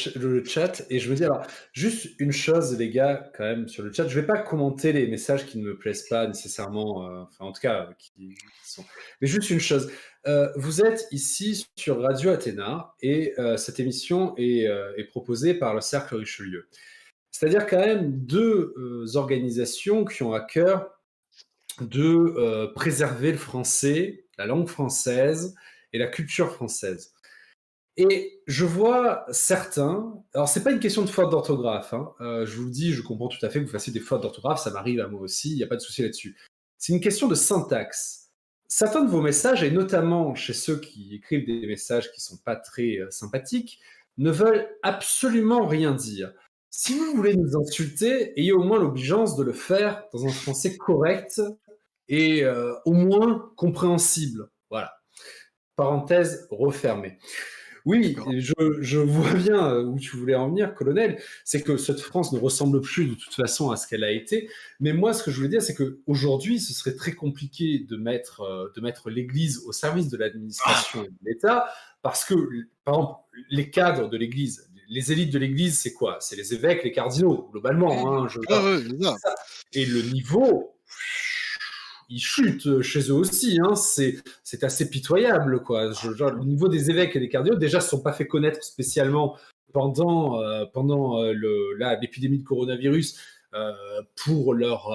chat 0.44 0.84
et 0.90 0.98
je 0.98 1.10
me 1.10 1.16
dis 1.16 1.24
alors, 1.24 1.42
juste 1.72 2.08
une 2.18 2.32
chose, 2.32 2.76
les 2.78 2.90
gars, 2.90 3.30
quand 3.36 3.44
même, 3.44 3.68
sur 3.68 3.82
le 3.82 3.92
chat, 3.92 4.08
je 4.08 4.18
vais 4.18 4.26
pas 4.26 4.38
commenter 4.38 4.92
les 4.92 5.06
messages 5.06 5.46
qui 5.46 5.58
ne 5.58 5.64
me 5.64 5.76
plaisent 5.76 6.08
pas 6.08 6.26
nécessairement, 6.26 7.06
euh, 7.06 7.22
enfin, 7.22 7.44
en 7.44 7.52
tout 7.52 7.60
cas, 7.60 7.90
qui, 7.98 8.36
sont. 8.64 8.84
Mais 9.20 9.28
juste 9.28 9.50
une 9.50 9.60
chose, 9.60 9.90
euh, 10.26 10.50
vous 10.56 10.82
êtes 10.82 11.06
ici 11.12 11.66
sur 11.76 12.00
Radio 12.00 12.30
Athéna 12.30 12.94
et 13.00 13.34
euh, 13.38 13.56
cette 13.56 13.78
émission 13.78 14.34
est, 14.36 14.66
proposée 15.10 15.54
par 15.54 15.74
le 15.74 15.80
Cercle 15.80 16.16
Richelieu. 16.16 16.68
C'est-à-dire 17.30 17.66
quand 17.66 17.78
même 17.78 18.10
deux 18.24 18.72
organisations 19.14 20.04
qui 20.04 20.22
ont 20.22 20.32
à 20.32 20.40
cœur 20.40 20.90
de 21.80 22.72
préserver 22.74 23.30
le 23.30 23.38
français, 23.38 24.24
la 24.38 24.46
langue 24.46 24.68
française 24.68 25.54
et 25.92 25.98
la 25.98 26.06
culture 26.06 26.52
française. 26.52 27.12
Et 27.96 28.42
je 28.46 28.66
vois 28.66 29.24
certains, 29.30 30.22
alors 30.34 30.48
c'est 30.48 30.62
pas 30.62 30.70
une 30.70 30.80
question 30.80 31.02
de 31.02 31.08
faute 31.08 31.30
d'orthographe, 31.30 31.94
hein. 31.94 32.12
euh, 32.20 32.44
je 32.44 32.56
vous 32.56 32.64
le 32.64 32.70
dis, 32.70 32.92
je 32.92 33.00
comprends 33.00 33.28
tout 33.28 33.44
à 33.44 33.48
fait 33.48 33.58
que 33.58 33.64
vous 33.64 33.70
fassiez 33.70 33.92
des 33.92 34.00
fautes 34.00 34.20
d'orthographe, 34.20 34.60
ça 34.60 34.70
m'arrive 34.70 35.00
à 35.00 35.08
moi 35.08 35.22
aussi, 35.22 35.52
il 35.52 35.56
n'y 35.56 35.62
a 35.62 35.66
pas 35.66 35.76
de 35.76 35.80
souci 35.80 36.02
là-dessus. 36.02 36.36
C'est 36.76 36.92
une 36.92 37.00
question 37.00 37.26
de 37.26 37.34
syntaxe. 37.34 38.32
Certains 38.68 39.02
de 39.02 39.10
vos 39.10 39.22
messages, 39.22 39.62
et 39.62 39.70
notamment 39.70 40.34
chez 40.34 40.52
ceux 40.52 40.78
qui 40.78 41.14
écrivent 41.14 41.46
des 41.46 41.66
messages 41.66 42.12
qui 42.12 42.20
sont 42.20 42.36
pas 42.36 42.56
très 42.56 42.98
euh, 42.98 43.10
sympathiques, 43.10 43.80
ne 44.18 44.30
veulent 44.30 44.68
absolument 44.82 45.66
rien 45.66 45.94
dire. 45.94 46.32
Si 46.70 46.98
vous 46.98 47.14
voulez 47.14 47.34
nous 47.34 47.56
insulter, 47.56 48.38
ayez 48.38 48.52
au 48.52 48.62
moins 48.62 48.78
l'obligeance 48.78 49.36
de 49.36 49.42
le 49.42 49.52
faire 49.54 50.04
dans 50.12 50.26
un 50.26 50.30
français 50.30 50.76
correct 50.76 51.40
et 52.08 52.44
euh, 52.44 52.74
au 52.84 52.92
moins 52.92 53.50
compréhensible. 53.56 54.50
Voilà. 54.68 54.92
Parenthèse 55.76 56.48
refermée. 56.50 57.18
Oui, 57.86 58.16
je, 58.80 58.98
vois 58.98 59.32
bien 59.34 59.70
euh, 59.70 59.84
où 59.84 59.96
tu 60.00 60.16
voulais 60.16 60.34
en 60.34 60.48
venir, 60.48 60.74
colonel. 60.74 61.22
C'est 61.44 61.62
que 61.62 61.76
cette 61.76 62.00
France 62.00 62.32
ne 62.32 62.40
ressemble 62.40 62.80
plus 62.80 63.06
de 63.06 63.14
toute 63.14 63.32
façon 63.32 63.70
à 63.70 63.76
ce 63.76 63.86
qu'elle 63.86 64.02
a 64.02 64.10
été. 64.10 64.50
Mais 64.80 64.92
moi, 64.92 65.12
ce 65.12 65.22
que 65.22 65.30
je 65.30 65.36
voulais 65.36 65.48
dire, 65.48 65.62
c'est 65.62 65.76
qu'aujourd'hui, 65.76 66.58
ce 66.58 66.74
serait 66.74 66.96
très 66.96 67.12
compliqué 67.12 67.78
de 67.78 67.96
mettre, 67.96 68.40
euh, 68.40 68.72
de 68.74 68.80
mettre 68.80 69.08
l'Église 69.08 69.62
au 69.66 69.72
service 69.72 70.08
de 70.08 70.16
l'administration 70.16 71.04
et 71.04 71.08
de 71.08 71.30
l'État, 71.30 71.66
parce 72.02 72.24
que, 72.24 72.34
par 72.84 72.94
exemple, 72.94 73.20
les 73.50 73.70
cadres 73.70 74.08
de 74.08 74.16
l'Église, 74.16 74.68
les 74.88 75.12
élites 75.12 75.32
de 75.32 75.38
l'Église, 75.38 75.78
c'est 75.78 75.92
quoi? 75.92 76.18
C'est 76.20 76.34
les 76.34 76.54
évêques, 76.54 76.82
les 76.82 76.92
cardinaux, 76.92 77.48
globalement. 77.52 78.24
Hein, 78.24 78.28
et 79.72 79.86
le 79.86 80.02
niveau, 80.02 80.76
ils 82.08 82.20
chutent 82.20 82.82
chez 82.82 83.00
eux 83.10 83.14
aussi. 83.14 83.58
Hein. 83.62 83.74
C'est, 83.74 84.22
assez 84.62 84.88
pitoyable. 84.88 85.62
Quoi. 85.62 85.86
le 85.86 86.44
niveau 86.44 86.68
des 86.68 86.90
évêques 86.90 87.16
et 87.16 87.20
des 87.20 87.28
cardinaux, 87.28 87.56
déjà, 87.56 87.78
ne 87.78 87.82
se 87.82 87.88
sont 87.88 88.00
pas 88.00 88.12
fait 88.12 88.26
connaître 88.26 88.62
spécialement 88.62 89.36
pendant, 89.72 90.40
euh, 90.40 90.64
pendant 90.72 91.22
euh, 91.22 91.34
l'épidémie 92.00 92.38
de 92.38 92.44
coronavirus 92.44 93.18
euh, 93.54 93.72
pour 94.14 94.54
leur, 94.54 94.90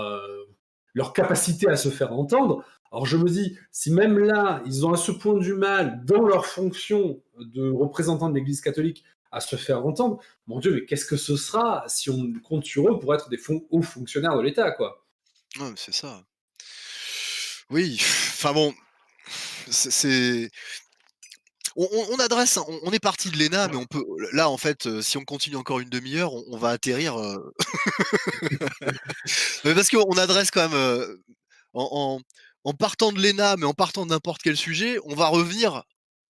leur 0.94 1.14
capacité 1.14 1.68
à 1.70 1.76
se 1.76 1.90
faire 1.90 2.14
entendre. 2.14 2.64
Alors 2.92 3.06
je 3.06 3.16
me 3.16 3.30
dis, 3.30 3.58
si 3.72 3.92
même 3.92 4.18
là, 4.18 4.62
ils 4.66 4.86
ont 4.86 4.92
à 4.92 4.98
ce 4.98 5.12
point 5.12 5.38
du 5.38 5.54
mal, 5.54 6.04
dans 6.06 6.26
leur 6.26 6.46
fonction 6.46 7.22
de 7.40 7.70
représentant 7.70 8.30
de 8.30 8.36
l'Église 8.36 8.60
catholique, 8.60 9.04
à 9.32 9.40
se 9.40 9.56
faire 9.56 9.86
entendre, 9.86 10.20
mon 10.48 10.60
Dieu, 10.60 10.74
mais 10.74 10.86
qu'est-ce 10.86 11.06
que 11.06 11.16
ce 11.16 11.38
sera 11.38 11.86
si 11.88 12.10
on 12.10 12.34
compte 12.44 12.66
sur 12.66 12.92
eux 12.92 13.00
pour 13.00 13.16
être 13.16 13.30
des 13.30 13.40
hauts 13.70 13.82
fonctionnaires 13.82 14.36
de 14.36 14.42
l'État, 14.42 14.72
quoi? 14.72 15.06
C'est 15.76 15.94
ça. 15.94 16.24
Oui, 17.72 17.98
enfin 18.02 18.52
bon, 18.52 18.74
c'est. 19.70 20.52
On, 21.78 22.20
adresse, 22.20 22.60
on, 22.84 22.92
est 22.92 23.00
parti 23.00 23.32
de 23.32 23.38
l'ENA, 23.38 23.70
mais 23.70 23.78
on 23.78 23.86
peut. 23.86 24.04
Là, 24.34 24.50
en 24.50 24.58
fait, 24.58 24.88
euh, 24.88 25.02
si 25.02 25.18
on 25.18 25.24
continue 25.24 25.56
encore 25.56 25.80
une 25.80 25.90
demi-heure, 25.90 26.34
on, 26.34 26.58
va 26.58 26.72
atterrir. 26.72 27.18
Euh. 27.18 27.54
mais 29.64 29.74
parce 29.74 29.90
qu'on 29.90 30.18
adresse 30.18 30.52
quand 30.52 30.68
même. 30.68 30.78
Euh, 30.78 31.16
en, 31.74 32.20
partant 32.78 33.14
de 33.14 33.22
l'ENA, 33.22 33.56
mais 33.56 33.66
en 33.66 33.74
partant 33.74 34.06
de 34.06 34.12
n'importe 34.12 34.42
quel 34.42 34.58
sujet, 34.58 34.98
on 35.06 35.16
va 35.16 35.30
revenir 35.30 35.84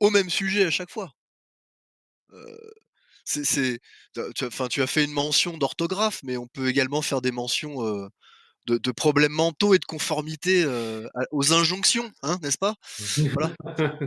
au 0.02 0.10
même 0.10 0.30
sujet 0.30 0.66
à 0.66 0.72
chaque 0.72 0.92
fois. 0.92 1.14
c'est, 3.24 3.80
enfin, 4.44 4.68
tu 4.68 4.82
as 4.82 4.88
fait 4.88 5.06
une 5.06 5.14
mention 5.14 5.58
d'orthographe, 5.58 6.20
mais 6.24 6.36
on 6.36 6.48
peut 6.48 6.68
également 6.68 7.02
faire 7.02 7.22
des 7.22 7.32
mentions 7.32 8.10
de, 8.78 8.92
problèmes 8.92 9.32
mentaux 9.32 9.74
et 9.74 9.80
de 9.80 9.86
conformité 9.86 10.64
euh, 10.66 11.08
aux 11.32 11.54
injonctions, 11.54 12.12
hein, 12.24 12.38
n'est-ce 12.42 12.58
pas? 12.58 12.76
Voilà. 13.34 13.54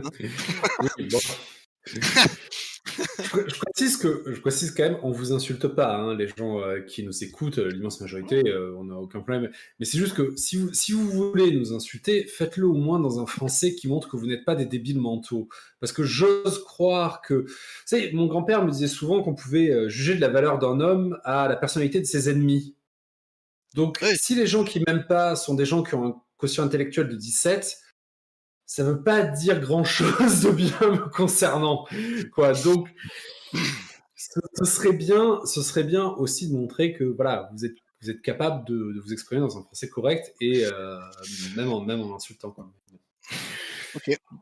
je, 1.85 3.59
précise 3.59 3.97
que 3.97 4.23
je 4.27 4.39
précise 4.39 4.71
quand 4.71 4.83
même, 4.83 4.97
on 5.03 5.11
vous 5.11 5.33
insulte 5.33 5.67
pas, 5.67 5.97
hein, 5.97 6.15
les 6.15 6.27
gens 6.27 6.61
euh, 6.61 6.79
qui 6.81 7.03
nous 7.03 7.23
écoutent, 7.23 7.57
l'immense 7.57 7.99
majorité, 8.01 8.41
on 8.77 8.85
n'a 8.85 8.95
aucun 8.95 9.19
problème. 9.19 9.49
Mais 9.79 9.85
c'est 9.85 9.97
juste 9.97 10.15
que 10.15 10.33
si 10.37 10.55
vous, 10.57 10.73
si 10.73 10.91
vous 10.91 11.09
voulez 11.09 11.51
nous 11.51 11.73
insulter, 11.73 12.25
faites-le 12.25 12.67
au 12.67 12.75
moins 12.75 12.99
dans 12.99 13.19
un 13.19 13.25
français 13.25 13.75
qui 13.75 13.87
montre 13.87 14.07
que 14.07 14.17
vous 14.17 14.27
n'êtes 14.27 14.45
pas 14.45 14.55
des 14.55 14.65
débiles 14.65 14.99
mentaux. 14.99 15.49
Parce 15.79 15.91
que 15.91 16.03
j'ose 16.03 16.63
croire 16.63 17.21
que, 17.21 17.33
vous 17.33 17.47
savez, 17.85 18.11
mon 18.13 18.27
grand-père 18.27 18.63
me 18.63 18.71
disait 18.71 18.87
souvent 18.87 19.23
qu'on 19.23 19.35
pouvait 19.35 19.89
juger 19.89 20.15
de 20.15 20.21
la 20.21 20.29
valeur 20.29 20.59
d'un 20.59 20.79
homme 20.79 21.19
à 21.23 21.47
la 21.47 21.55
personnalité 21.55 21.99
de 21.99 22.05
ses 22.05 22.29
ennemis. 22.29 22.75
Donc, 23.73 24.03
si 24.15 24.35
les 24.35 24.47
gens 24.47 24.63
qui 24.63 24.83
m'aiment 24.85 25.07
pas 25.07 25.35
sont 25.35 25.55
des 25.55 25.65
gens 25.65 25.83
qui 25.83 25.95
ont 25.95 26.07
un 26.07 26.21
quotient 26.37 26.63
intellectuel 26.63 27.07
de 27.07 27.15
17, 27.15 27.77
ça 28.65 28.83
veut 28.83 29.03
pas 29.03 29.23
dire 29.23 29.59
grand 29.59 29.83
chose 29.83 30.41
de 30.41 30.51
bien 30.51 30.79
me 30.81 31.09
concernant. 31.09 31.85
Quoi. 32.33 32.53
Donc, 32.53 32.89
ce, 34.15 34.65
serait 34.65 34.93
bien, 34.93 35.39
ce 35.45 35.61
serait 35.61 35.83
bien 35.83 36.07
aussi 36.11 36.49
de 36.49 36.55
montrer 36.55 36.93
que 36.93 37.03
voilà, 37.03 37.49
vous 37.53 37.65
êtes, 37.65 37.75
vous 38.01 38.09
êtes 38.09 38.21
capable 38.21 38.65
de, 38.67 38.99
vous 39.03 39.13
exprimer 39.13 39.41
dans 39.41 39.57
un 39.57 39.63
français 39.63 39.89
correct 39.89 40.33
et 40.41 40.65
euh, 40.65 40.99
même, 41.55 41.71
en, 41.71 41.81
même 41.81 42.01
en 42.01 42.15
insultant. 42.15 42.51
Quoi. 42.51 42.71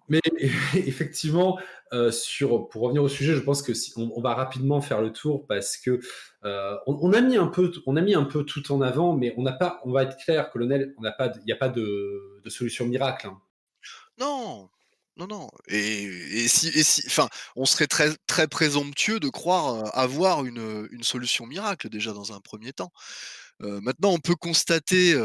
Mais 0.09 0.21
effectivement, 0.73 1.59
euh, 1.93 2.11
sur, 2.11 2.69
pour 2.69 2.83
revenir 2.83 3.03
au 3.03 3.09
sujet, 3.09 3.35
je 3.35 3.41
pense 3.41 3.61
que 3.61 3.73
si, 3.73 3.93
on, 3.97 4.21
va 4.21 4.33
rapidement 4.33 4.81
faire 4.81 5.01
le 5.01 5.11
tour 5.11 5.45
parce 5.47 5.77
que 5.77 5.99
euh, 6.45 6.77
on, 6.87 7.13
a 7.13 7.21
mis 7.21 7.37
un 7.37 7.47
peu, 7.47 7.71
on 7.85 7.95
a 7.95 8.01
mis 8.01 8.15
un 8.15 8.23
peu 8.23 8.43
tout 8.43 8.71
en 8.71 8.81
avant, 8.81 9.15
mais 9.15 9.33
on 9.37 9.43
n'a 9.43 9.53
pas, 9.53 9.81
on 9.85 9.91
va 9.91 10.03
être 10.03 10.17
clair, 10.17 10.49
colonel, 10.49 10.93
on 10.97 11.01
n'a 11.01 11.11
pas, 11.11 11.31
il 11.35 11.45
n'y 11.45 11.51
a 11.51 11.57
pas 11.57 11.69
de, 11.69 12.41
solution 12.47 12.85
miracle. 12.85 13.27
Hein. 13.27 13.41
Non, 14.19 14.69
non, 15.17 15.27
non. 15.27 15.49
Et, 15.67 16.47
si, 16.47 17.03
enfin, 17.07 17.27
on 17.55 17.65
serait 17.65 17.87
très, 17.87 18.09
très 18.27 18.47
présomptueux 18.47 19.19
de 19.19 19.29
croire 19.29 19.75
euh, 19.75 19.89
avoir 19.93 20.45
une, 20.45 20.87
une 20.91 21.03
solution 21.03 21.45
miracle 21.45 21.89
déjà 21.89 22.13
dans 22.13 22.33
un 22.33 22.39
premier 22.39 22.73
temps. 22.73 22.91
Maintenant, 23.61 24.11
on 24.11 24.19
peut 24.19 24.35
constater 24.35 25.15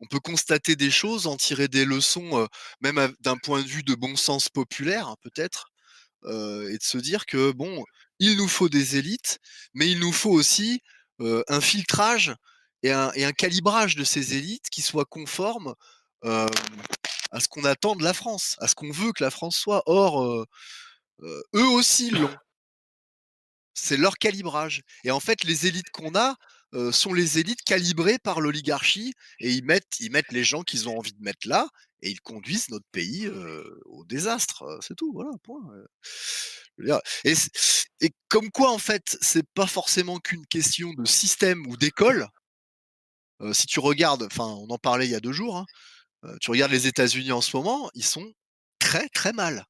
on 0.00 0.06
peut 0.06 0.20
constater 0.20 0.76
des 0.76 0.90
choses, 0.90 1.26
en 1.26 1.36
tirer 1.36 1.68
des 1.68 1.84
leçons, 1.84 2.46
même 2.80 3.14
d'un 3.20 3.36
point 3.36 3.62
de 3.62 3.66
vue 3.66 3.82
de 3.82 3.94
bon 3.94 4.16
sens 4.16 4.48
populaire, 4.48 5.08
hein, 5.08 5.16
peut-être, 5.22 5.68
et 6.24 6.78
de 6.78 6.82
se 6.82 6.98
dire 6.98 7.26
que 7.26 7.52
bon, 7.52 7.84
il 8.18 8.36
nous 8.36 8.48
faut 8.48 8.68
des 8.68 8.96
élites, 8.96 9.38
mais 9.74 9.90
il 9.90 10.00
nous 10.00 10.12
faut 10.12 10.30
aussi 10.30 10.80
un 11.20 11.60
filtrage 11.60 12.34
et 12.82 12.92
un, 12.92 13.32
calibrage 13.32 13.96
de 13.96 14.04
ces 14.04 14.36
élites 14.36 14.68
qui 14.70 14.82
soient 14.82 15.06
conformes 15.06 15.74
à 16.22 17.40
ce 17.40 17.48
qu'on 17.48 17.64
attend 17.64 17.96
de 17.96 18.04
la 18.04 18.14
France, 18.14 18.56
à 18.60 18.68
ce 18.68 18.74
qu'on 18.74 18.90
veut 18.90 19.12
que 19.12 19.24
la 19.24 19.30
France 19.30 19.56
soit. 19.56 19.82
Or, 19.86 20.46
eux 21.22 21.68
aussi 21.68 22.10
l'ont. 22.10 22.34
C'est 23.74 23.96
leur 23.96 24.16
calibrage. 24.18 24.82
Et 25.04 25.10
en 25.10 25.20
fait, 25.20 25.44
les 25.44 25.66
élites 25.66 25.90
qu'on 25.90 26.14
a, 26.14 26.36
sont 26.92 27.12
les 27.12 27.38
élites 27.38 27.62
calibrées 27.62 28.18
par 28.18 28.40
l'oligarchie 28.40 29.12
et 29.40 29.52
ils 29.52 29.64
mettent, 29.64 30.32
les 30.32 30.44
gens 30.44 30.62
qu'ils 30.62 30.88
ont 30.88 30.98
envie 30.98 31.12
de 31.12 31.22
mettre 31.22 31.48
là 31.48 31.68
et 32.02 32.10
ils 32.10 32.20
conduisent 32.20 32.68
notre 32.70 32.86
pays 32.92 33.28
au 33.86 34.04
désastre. 34.04 34.64
C'est 34.82 34.94
tout, 34.94 35.12
voilà, 35.12 35.30
point. 35.42 35.62
Et, 37.24 37.34
et, 38.00 38.10
comme 38.28 38.50
quoi, 38.50 38.70
en 38.70 38.78
fait, 38.78 39.16
c'est 39.20 39.48
pas 39.54 39.66
forcément 39.66 40.18
qu'une 40.18 40.46
question 40.46 40.92
de 40.92 41.06
système 41.06 41.66
ou 41.66 41.76
d'école. 41.76 42.28
si 43.52 43.66
tu 43.66 43.80
regardes, 43.80 44.24
enfin, 44.24 44.46
on 44.46 44.68
en 44.68 44.78
parlait 44.78 45.06
il 45.06 45.12
y 45.12 45.16
a 45.16 45.20
deux 45.20 45.32
jours, 45.32 45.56
hein, 45.56 45.66
tu 46.40 46.50
regardes 46.50 46.72
les 46.72 46.86
États-Unis 46.86 47.32
en 47.32 47.40
ce 47.40 47.56
moment, 47.56 47.90
ils 47.94 48.04
sont 48.04 48.32
très 48.78 49.08
très 49.08 49.32
mal. 49.32 49.64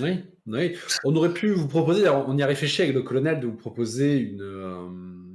Oui, 0.00 0.24
oui. 0.46 0.76
On 1.04 1.14
aurait 1.14 1.32
pu 1.32 1.52
vous 1.52 1.68
proposer, 1.68 2.08
on 2.08 2.36
y 2.36 2.42
a 2.42 2.46
réfléchi 2.46 2.82
avec 2.82 2.94
le 2.94 3.02
colonel, 3.02 3.40
de 3.40 3.46
vous 3.46 3.56
proposer 3.56 4.16
une 4.16 5.33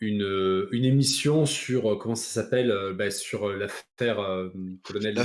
une, 0.00 0.22
euh, 0.22 0.68
une 0.72 0.84
émission 0.84 1.46
sur 1.46 1.90
euh, 1.90 1.96
comment 1.96 2.14
ça 2.14 2.42
s'appelle 2.42 2.70
euh, 2.70 2.92
bah, 2.92 3.10
sur 3.10 3.48
l'affaire 3.48 4.22
colonel 4.82 5.22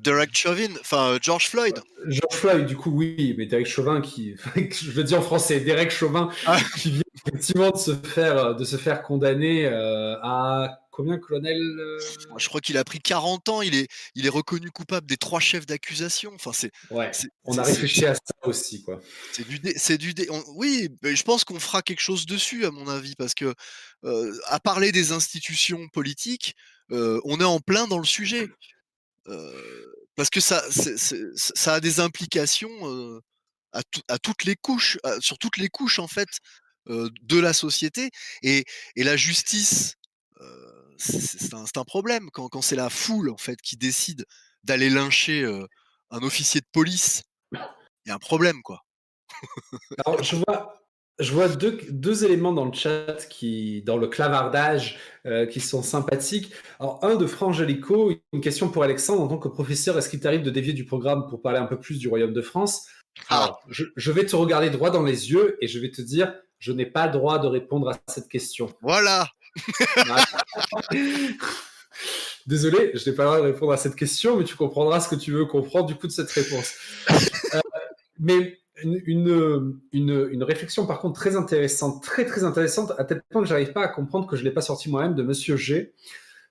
Derek 0.00 0.30
Chauvin 0.32 0.68
enfin 0.80 1.18
George 1.20 1.48
Floyd 1.48 1.80
George 2.06 2.34
Floyd 2.34 2.66
du 2.66 2.76
coup 2.76 2.90
oui 2.90 3.34
mais 3.36 3.46
Derek 3.46 3.66
Chauvin 3.66 4.00
qui 4.00 4.36
je 4.56 4.92
le 4.96 5.02
dis 5.02 5.14
en 5.14 5.22
français 5.22 5.58
Derek 5.58 5.90
Chauvin 5.90 6.30
ah. 6.46 6.58
qui 6.76 6.92
vient 6.92 7.02
effectivement 7.26 7.70
de 7.70 7.78
se 7.78 7.94
faire 7.94 8.54
de 8.54 8.64
se 8.64 8.76
faire 8.76 9.02
condamner 9.02 9.66
à 9.66 10.85
combien, 10.96 11.18
colonel 11.18 11.60
euh 11.78 11.98
Je 12.38 12.48
crois 12.48 12.60
qu'il 12.62 12.78
a 12.78 12.84
pris 12.84 13.00
40 13.00 13.48
ans. 13.50 13.62
Il 13.62 13.74
est, 13.74 13.88
il 14.14 14.24
est 14.24 14.30
reconnu 14.30 14.70
coupable 14.70 15.06
des 15.06 15.18
trois 15.18 15.40
chefs 15.40 15.66
d'accusation. 15.66 16.32
Enfin, 16.34 16.52
c'est. 16.54 16.72
Ouais. 16.90 17.10
On 17.44 17.58
a 17.58 17.62
réfléchi 17.62 18.06
à 18.06 18.14
ça 18.14 18.34
aussi, 18.44 18.82
quoi. 18.82 19.00
C'est 19.32 19.46
du, 19.46 19.60
c'est 19.76 19.98
du, 19.98 20.14
oui. 20.54 20.88
Mais 21.02 21.14
je 21.14 21.22
pense 21.22 21.44
qu'on 21.44 21.60
fera 21.60 21.82
quelque 21.82 22.00
chose 22.00 22.24
dessus, 22.24 22.64
à 22.64 22.70
mon 22.70 22.88
avis, 22.88 23.14
parce 23.14 23.34
que 23.34 23.54
euh, 24.04 24.38
à 24.46 24.58
parler 24.58 24.90
des 24.90 25.12
institutions 25.12 25.86
politiques, 25.88 26.54
euh, 26.90 27.20
on 27.24 27.40
est 27.40 27.44
en 27.44 27.60
plein 27.60 27.86
dans 27.86 27.98
le 27.98 28.06
sujet. 28.06 28.48
parce 30.14 30.30
que 30.30 30.40
ça, 30.40 30.64
ça 30.70 31.74
a 31.74 31.80
des 31.80 32.00
implications 32.00 33.20
à, 33.72 33.82
à, 34.08 34.18
toutes 34.18 34.44
les 34.44 34.56
couches, 34.56 34.96
sur 35.20 35.36
toutes 35.36 35.58
les 35.58 35.68
couches 35.68 35.98
en 35.98 36.08
fait 36.08 36.28
de 36.86 37.38
la 37.38 37.52
société 37.52 38.10
et, 38.42 38.64
et 38.94 39.04
la 39.04 39.16
justice 39.16 39.96
c'est 40.98 41.54
un, 41.54 41.64
un, 41.64 41.84
problème 41.84 42.30
quand, 42.32 42.48
quand 42.48 42.62
c'est 42.62 42.76
la 42.76 42.90
foule 42.90 43.30
en 43.30 43.36
fait 43.36 43.60
qui 43.60 43.76
décide 43.76 44.24
d'aller 44.64 44.90
lyncher 44.90 45.44
un 46.10 46.18
officier 46.18 46.60
de 46.60 46.66
police, 46.72 47.22
il 48.06 48.10
y 48.10 48.12
a 48.12 48.14
un 48.14 48.18
problème, 48.18 48.62
quoi. 48.62 48.84
Alors, 50.04 50.22
je 50.22 50.36
vois, 50.36 50.86
je 51.18 51.32
vois 51.32 51.48
deux, 51.48 51.78
deux, 51.90 52.24
éléments 52.24 52.52
dans 52.52 52.64
le 52.64 52.72
chat, 52.72 53.26
qui, 53.28 53.82
dans 53.82 53.96
le 53.96 54.06
clavardage, 54.06 54.98
euh, 55.26 55.46
qui 55.46 55.60
sont 55.60 55.82
sympathiques. 55.82 56.52
Alors, 56.78 57.04
un 57.04 57.16
de 57.16 57.26
Frangelico, 57.26 58.12
une 58.32 58.40
question 58.40 58.68
pour 58.70 58.82
Alexandre. 58.82 59.22
En 59.22 59.28
tant 59.28 59.38
que 59.38 59.48
professeur, 59.48 59.98
est-ce 59.98 60.08
qu'il 60.08 60.20
t'arrive 60.20 60.42
de 60.42 60.50
dévier 60.50 60.72
du 60.72 60.84
programme 60.84 61.26
pour 61.28 61.42
parler 61.42 61.58
un 61.58 61.66
peu 61.66 61.78
plus 61.78 61.98
du 61.98 62.08
Royaume 62.08 62.32
de 62.32 62.42
France? 62.42 62.86
Ah. 63.28 63.44
Alors, 63.44 63.60
je, 63.68 63.84
je, 63.96 64.12
vais 64.12 64.26
te 64.26 64.36
regarder 64.36 64.70
droit 64.70 64.90
dans 64.90 65.02
les 65.02 65.32
yeux 65.32 65.56
et 65.60 65.66
je 65.66 65.78
vais 65.78 65.90
te 65.90 66.02
dire, 66.02 66.34
je 66.58 66.72
n'ai 66.72 66.86
pas 66.86 67.06
le 67.06 67.12
droit 67.12 67.38
de 67.38 67.46
répondre 67.46 67.88
à 67.88 67.98
cette 68.08 68.28
question. 68.28 68.72
Voilà 68.82 69.28
Désolé, 72.46 72.92
je 72.94 73.08
n'ai 73.08 73.16
pas 73.16 73.24
le 73.24 73.28
droit 73.28 73.40
de 73.40 73.52
répondre 73.52 73.72
à 73.72 73.76
cette 73.76 73.96
question, 73.96 74.36
mais 74.36 74.44
tu 74.44 74.54
comprendras 74.54 75.00
ce 75.00 75.08
que 75.08 75.16
tu 75.16 75.32
veux 75.32 75.46
comprendre 75.46 75.86
du 75.86 75.94
coup 75.94 76.06
de 76.06 76.12
cette 76.12 76.30
réponse. 76.30 76.74
Euh, 77.54 77.60
mais 78.18 78.58
une, 78.82 79.78
une, 79.92 80.28
une, 80.32 80.42
réflexion 80.42 80.84
par 80.84 80.98
contre 80.98 81.14
très 81.14 81.36
intéressante, 81.36 82.02
très 82.02 82.26
très 82.26 82.42
intéressante, 82.42 82.92
à 82.98 83.04
tel 83.04 83.22
point 83.30 83.42
que 83.42 83.48
j'arrive 83.48 83.72
pas 83.72 83.82
à 83.82 83.88
comprendre 83.88 84.26
que 84.26 84.36
je 84.36 84.42
l'ai 84.42 84.50
pas 84.50 84.62
sorti 84.62 84.90
moi-même 84.90 85.14
de 85.14 85.22
Monsieur 85.22 85.56
G. 85.56 85.94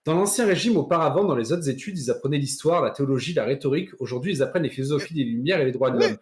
Dans 0.05 0.13
l'ancien 0.13 0.45
régime, 0.45 0.77
auparavant, 0.77 1.23
dans 1.23 1.35
les 1.35 1.51
autres 1.51 1.67
études, 1.67 1.99
ils 1.99 2.09
apprenaient 2.09 2.37
l'histoire, 2.37 2.81
la 2.81 2.91
théologie, 2.91 3.33
la 3.33 3.43
rhétorique. 3.43 3.89
Aujourd'hui, 3.99 4.33
ils 4.33 4.41
apprennent 4.41 4.63
les 4.63 4.69
philosophies 4.69 5.15
des 5.15 5.23
Lumières 5.23 5.59
et 5.59 5.65
les 5.65 5.71
droits 5.71 5.91
de 5.91 5.99
l'homme. 5.99 6.17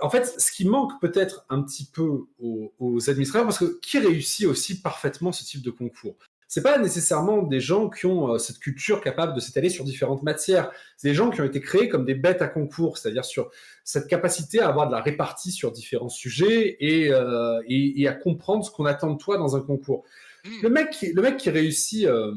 En 0.00 0.10
fait, 0.10 0.40
ce 0.40 0.52
qui 0.52 0.64
manque 0.64 1.00
peut-être 1.00 1.44
un 1.48 1.62
petit 1.62 1.86
peu 1.92 2.26
aux, 2.38 2.72
aux 2.78 3.10
administrateurs, 3.10 3.46
parce 3.46 3.58
que 3.58 3.78
qui 3.80 3.98
réussit 3.98 4.46
aussi 4.46 4.80
parfaitement 4.80 5.32
ce 5.32 5.44
type 5.44 5.62
de 5.62 5.70
concours? 5.70 6.16
C'est 6.50 6.62
pas 6.62 6.78
nécessairement 6.78 7.42
des 7.42 7.60
gens 7.60 7.90
qui 7.90 8.06
ont 8.06 8.32
euh, 8.32 8.38
cette 8.38 8.58
culture 8.58 9.02
capable 9.02 9.34
de 9.34 9.40
s'étaler 9.40 9.68
sur 9.68 9.84
différentes 9.84 10.22
matières. 10.22 10.70
C'est 10.96 11.08
des 11.08 11.14
gens 11.14 11.28
qui 11.28 11.42
ont 11.42 11.44
été 11.44 11.60
créés 11.60 11.90
comme 11.90 12.06
des 12.06 12.14
bêtes 12.14 12.40
à 12.40 12.48
concours, 12.48 12.96
c'est-à-dire 12.96 13.26
sur 13.26 13.50
cette 13.84 14.08
capacité 14.08 14.60
à 14.60 14.68
avoir 14.68 14.86
de 14.86 14.92
la 14.92 15.02
répartie 15.02 15.52
sur 15.52 15.72
différents 15.72 16.08
sujets 16.08 16.78
et, 16.80 17.12
euh, 17.12 17.60
et, 17.68 18.00
et 18.00 18.08
à 18.08 18.14
comprendre 18.14 18.64
ce 18.64 18.70
qu'on 18.70 18.86
attend 18.86 19.12
de 19.12 19.18
toi 19.18 19.36
dans 19.36 19.56
un 19.56 19.60
concours. 19.60 20.04
Mmh. 20.46 20.50
Le 20.62 20.70
mec, 20.70 20.90
qui, 20.90 21.12
le 21.12 21.20
mec 21.20 21.36
qui 21.36 21.50
réussit, 21.50 22.06
euh, 22.06 22.32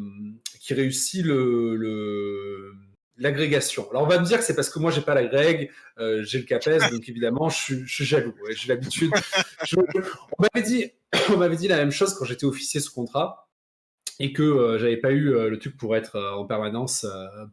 qui 0.59 0.73
réussit 0.73 1.23
le, 1.23 1.77
le 1.77 2.73
l'agrégation. 3.21 3.89
Alors 3.91 4.03
on 4.03 4.07
va 4.07 4.19
me 4.19 4.25
dire 4.25 4.37
que 4.39 4.43
c'est 4.43 4.55
parce 4.55 4.69
que 4.69 4.79
moi 4.79 4.91
j'ai 4.91 5.01
pas 5.01 5.13
l'agrég, 5.13 5.71
euh, 5.99 6.23
j'ai 6.23 6.39
le 6.39 6.45
CAPES, 6.45 6.91
donc 6.91 7.07
évidemment 7.07 7.49
je 7.49 7.85
suis, 7.85 8.05
jaloux. 8.05 8.33
J'ai 8.49 8.67
l'habitude. 8.67 9.11
on 9.77 10.41
m'avait 10.41 10.65
dit, 10.65 10.91
m'avait 11.37 11.67
la 11.67 11.77
même 11.77 11.91
chose 11.91 12.13
quand 12.13 12.25
j'étais 12.25 12.45
officier 12.45 12.79
sous 12.79 12.93
contrat 12.93 13.47
et 14.21 14.33
que 14.33 14.43
euh, 14.43 14.77
j'avais 14.77 14.97
pas 14.97 15.11
eu 15.11 15.33
euh, 15.33 15.49
le 15.49 15.57
truc 15.57 15.75
pour 15.77 15.95
être 15.95 16.15
euh, 16.15 16.33
en 16.33 16.45
permanence, 16.45 17.05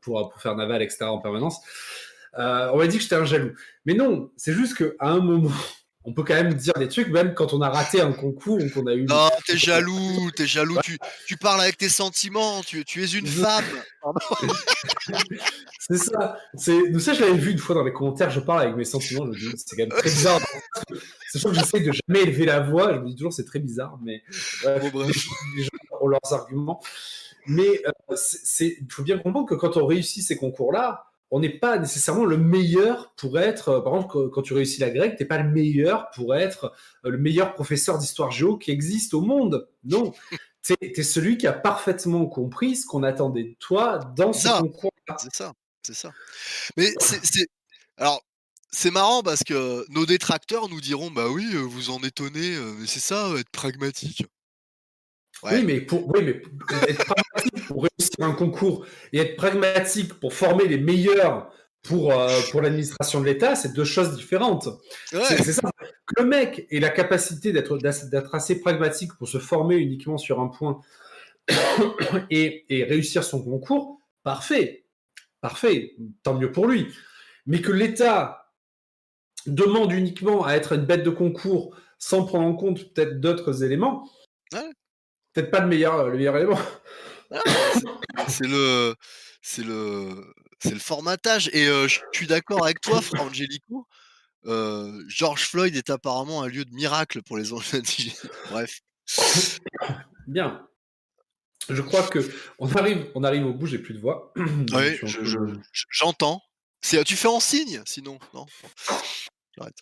pour, 0.03 0.35
faire 0.39 0.55
naval, 0.55 0.83
etc. 0.83 1.05
en 1.05 1.19
permanence. 1.19 1.61
on 2.37 2.77
m'a 2.77 2.87
dit 2.87 2.99
que 2.99 3.03
j'étais 3.03 3.17
un 3.17 3.25
jaloux. 3.25 3.53
Mais 3.87 3.95
non, 3.95 4.31
c'est 4.37 4.53
juste 4.53 4.77
qu'à 4.77 5.07
un 5.07 5.21
moment, 5.21 5.51
on 6.05 6.13
peut 6.13 6.23
quand 6.23 6.35
même 6.35 6.55
dire 6.55 6.75
des 6.75 6.89
trucs, 6.89 7.09
même 7.09 7.35
quand 7.35 7.53
on 7.53 7.61
a 7.61 7.69
raté 7.69 8.01
un 8.01 8.13
concours 8.13 8.59
ou 8.63 8.71
qu'on 8.71 8.87
a 8.87 8.95
eu. 8.95 9.05
Non, 9.05 9.29
t'es 9.47 9.59
jaloux, 9.59 10.31
t'es 10.35 10.47
jaloux, 10.47 10.79
tu, 10.83 10.99
tu, 11.27 11.37
parles 11.37 11.61
avec 11.61 11.77
tes 11.77 11.89
sentiments, 11.89 12.63
tu, 12.63 12.85
tu 12.85 13.03
es 13.03 13.07
une 13.07 13.27
femme. 13.27 13.65
c'est 15.81 15.99
ça. 15.99 16.39
C'est, 16.55 16.99
ça, 17.01 17.13
je 17.15 17.21
l'avais 17.21 17.37
vu 17.37 17.51
une 17.51 17.59
fois 17.59 17.75
dans 17.75 17.85
les 17.85 17.93
commentaires, 17.93 18.31
je 18.31 18.41
parle 18.41 18.63
avec 18.63 18.77
mes 18.77 18.85
sentiments, 18.85 19.27
je 19.27 19.31
me 19.31 19.53
dis, 19.53 19.63
c'est 19.65 19.77
quand 19.77 19.83
même 19.83 19.99
très 19.99 20.11
bizarre. 20.11 20.41
C'est 21.31 21.39
sûr 21.39 21.51
que 21.51 21.57
j'essaie 21.57 21.81
de 21.81 21.93
jamais 21.93 22.23
élever 22.23 22.47
la 22.47 22.61
voix, 22.61 22.95
je 22.95 23.01
me 23.01 23.09
dis 23.09 23.15
toujours, 23.15 23.35
c'est 23.35 23.45
très 23.45 23.59
bizarre, 23.59 23.99
mais 24.03 24.23
les 24.65 25.63
gens 25.63 25.71
ont 26.01 26.09
leurs 26.09 26.33
arguments. 26.33 26.81
Mais 27.47 27.83
euh, 27.87 28.17
il 28.61 28.87
faut 28.91 29.03
bien 29.03 29.19
comprendre 29.19 29.47
que 29.47 29.55
quand 29.55 29.77
on 29.77 29.85
réussit 29.85 30.27
ces 30.27 30.37
concours-là, 30.37 31.08
on 31.31 31.41
n'est 31.41 31.59
pas 31.59 31.79
nécessairement 31.79 32.25
le 32.25 32.39
meilleur 32.39 33.13
pour 33.17 33.39
être, 33.39 33.69
euh, 33.69 33.81
par 33.81 33.95
exemple, 33.95 34.31
quand 34.31 34.43
tu 34.43 34.55
réussis 34.55 34.81
la 34.81 34.91
grecque, 34.91 35.17
tu 35.17 35.23
n'es 35.23 35.29
pas 35.29 35.39
le 35.39 35.51
meilleur 35.51 36.11
pour 36.15 36.35
être 36.35 36.73
euh, 37.05 37.11
le 37.11 37.19
meilleur 37.19 37.55
professeur 37.55 37.99
d'histoire 37.99 38.31
géo 38.31 38.57
qui 38.57 38.71
existe 38.71 39.15
au 39.15 39.21
monde. 39.21 39.69
Non. 39.85 40.13
tu 40.63 40.75
es, 40.81 41.03
celui 41.03 41.37
qui 41.37 41.47
a 41.47 41.53
parfaitement 41.53 42.27
compris 42.27 42.77
ce 42.77 42.87
qu'on 42.87 43.03
attendait 43.03 43.45
de 43.45 43.57
toi 43.59 43.99
dans 44.17 44.33
ce 44.33 44.49
concours. 44.61 44.93
C'est 45.19 45.35
ça, 45.35 45.53
c'est 45.83 45.95
ça. 45.95 46.13
Mais 46.77 46.93
c'est. 46.99 47.49
Alors, 47.97 48.23
c'est 48.71 48.91
marrant 48.91 49.23
parce 49.23 49.43
que 49.43 49.85
nos 49.91 50.07
détracteurs 50.07 50.69
nous 50.69 50.81
diront 50.81 51.11
Bah 51.11 51.29
oui, 51.29 51.47
euh, 51.55 51.61
vous 51.61 51.91
en 51.91 51.99
étonnez, 52.01 52.57
mais 52.79 52.87
c'est 52.87 53.01
ça, 53.01 53.31
être 53.39 53.51
pragmatique. 53.51 54.25
Oui, 55.45 55.63
mais 55.65 55.81
pour, 55.81 56.09
oui, 56.09 56.23
mais 56.23 56.43
être 56.89 57.05
pragmatique 57.05 57.67
pour 57.67 57.85
réussir 57.85 58.19
un 58.21 58.33
concours 58.33 58.87
et 59.13 59.19
être 59.19 59.37
pragmatique 59.37 60.15
pour 60.15 60.35
former 60.35 60.67
les 60.67 60.79
meilleurs 60.79 61.51
pour, 61.83 62.13
euh, 62.13 62.29
pour 62.51 62.61
l'administration 62.61 63.21
de 63.21 63.27
l'État, 63.27 63.55
c'est 63.55 63.73
deux 63.73 63.85
choses 63.85 64.17
différentes. 64.17 64.69
C'est 65.07 65.53
ça. 65.53 65.71
Que 66.07 66.23
le 66.23 66.29
mec 66.29 66.67
ait 66.71 66.81
la 66.81 66.91
capacité 66.91 67.53
d'être 67.53 67.79
assez 68.35 68.61
pragmatique 68.61 69.13
pour 69.17 69.29
se 69.29 69.39
former 69.39 69.77
uniquement 69.77 70.19
sur 70.19 70.41
un 70.41 70.49
point 70.49 70.81
et, 72.31 72.65
et 72.69 72.85
réussir 72.85 73.23
son 73.23 73.43
concours, 73.43 74.01
parfait. 74.25 74.85
Parfait. 75.41 75.95
Tant 76.23 76.35
mieux 76.35 76.51
pour 76.51 76.67
lui. 76.67 76.89
Mais 77.47 77.63
que 77.63 77.73
l'État 77.73 78.53
demande 79.47 79.93
uniquement 79.93 80.45
à 80.45 80.55
être 80.55 80.73
une 80.73 80.85
bête 80.85 81.05
de 81.05 81.11
concours 81.11 81.77
sans 81.99 82.25
prendre 82.25 82.47
en 82.47 82.55
compte 82.55 82.93
peut-être 82.93 83.21
d'autres 83.21 83.63
éléments, 83.63 84.09
ouais 84.53 84.71
peut-être 85.39 85.51
pas 85.51 85.61
le 85.61 85.69
meilleur, 85.69 86.09
le 86.09 86.17
meilleur 86.17 86.37
élément. 86.37 86.59
Ah, 87.31 87.41
c'est 88.29 88.47
le, 88.47 88.95
c'est 89.43 89.63
le, 89.63 90.35
c'est 90.61 90.73
le 90.73 90.81
formatage. 90.81 91.51
Et 91.53 91.67
euh, 91.67 91.87
je 91.87 92.01
suis 92.13 92.27
d'accord 92.27 92.65
avec 92.65 92.81
toi, 92.81 93.01
Frangelico. 93.01 93.87
Euh, 94.47 95.05
George 95.09 95.45
Floyd 95.45 95.77
est 95.77 95.91
apparemment 95.91 96.43
un 96.43 96.49
lieu 96.49 96.65
de 96.65 96.73
miracle 96.73 97.23
pour 97.23 97.37
les 97.37 97.53
enfants 97.53 97.79
Bref. 98.51 98.81
Bien. 100.27 100.67
Je 101.69 101.83
crois 101.83 102.03
que 102.09 102.21
on 102.59 102.71
arrive, 102.73 103.11
on 103.15 103.25
arrive 103.25 103.47
au 103.47 103.53
bout. 103.53 103.67
J'ai 103.67 103.79
plus 103.79 103.95
de 103.95 104.01
voix. 104.01 104.33
oui, 104.37 104.99
j'entends. 105.91 106.41
Je, 106.83 107.03
tu 107.03 107.17
fais 107.17 107.29
en 107.29 107.41
signe, 107.41 107.83
sinon 107.85 108.19
non? 108.33 108.47
J'arrête. 109.57 109.77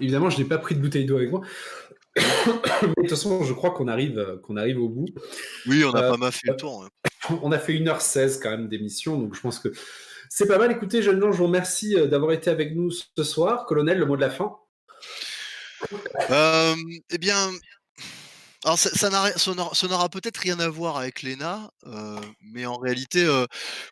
Évidemment, 0.00 0.28
je 0.28 0.38
n'ai 0.38 0.44
pas 0.44 0.58
pris 0.58 0.74
de 0.74 0.80
bouteille 0.80 1.06
d'eau 1.06 1.16
avec 1.16 1.30
moi 1.30 1.40
de 2.16 2.94
toute 2.96 3.10
façon, 3.10 3.42
je 3.42 3.52
crois 3.52 3.72
qu'on 3.72 3.88
arrive, 3.88 4.18
euh, 4.18 4.38
qu'on 4.38 4.56
arrive 4.56 4.80
au 4.80 4.88
bout. 4.88 5.06
Oui, 5.66 5.84
on 5.84 5.92
a 5.92 6.02
euh, 6.02 6.10
pas 6.10 6.16
mal 6.16 6.32
fait 6.32 6.48
le 6.48 6.56
tour. 6.56 6.84
Hein. 6.84 7.38
On 7.42 7.52
a 7.52 7.58
fait 7.58 7.72
1h16 7.72 8.40
quand 8.40 8.50
même 8.50 8.68
d'émission, 8.68 9.18
donc 9.18 9.34
je 9.34 9.40
pense 9.40 9.58
que 9.58 9.68
c'est 10.28 10.46
pas 10.46 10.58
mal. 10.58 10.70
Écoutez, 10.70 11.02
jeunes 11.02 11.20
gens, 11.20 11.32
je 11.32 11.38
vous 11.38 11.46
remercie 11.46 11.96
euh, 11.96 12.06
d'avoir 12.06 12.32
été 12.32 12.50
avec 12.50 12.74
nous 12.74 12.90
ce 12.90 13.24
soir. 13.24 13.66
Colonel, 13.66 13.98
le 13.98 14.06
mot 14.06 14.16
de 14.16 14.20
la 14.20 14.30
fin? 14.30 14.56
Eh 16.30 17.18
bien, 17.18 17.50
alors 18.64 18.78
ça, 18.78 19.10
n'aura 19.10 20.08
peut-être 20.08 20.38
rien 20.38 20.58
à 20.60 20.68
voir 20.68 20.96
avec 20.96 21.22
l'ENA, 21.22 21.70
mais 22.40 22.64
en 22.64 22.78
réalité, 22.78 23.26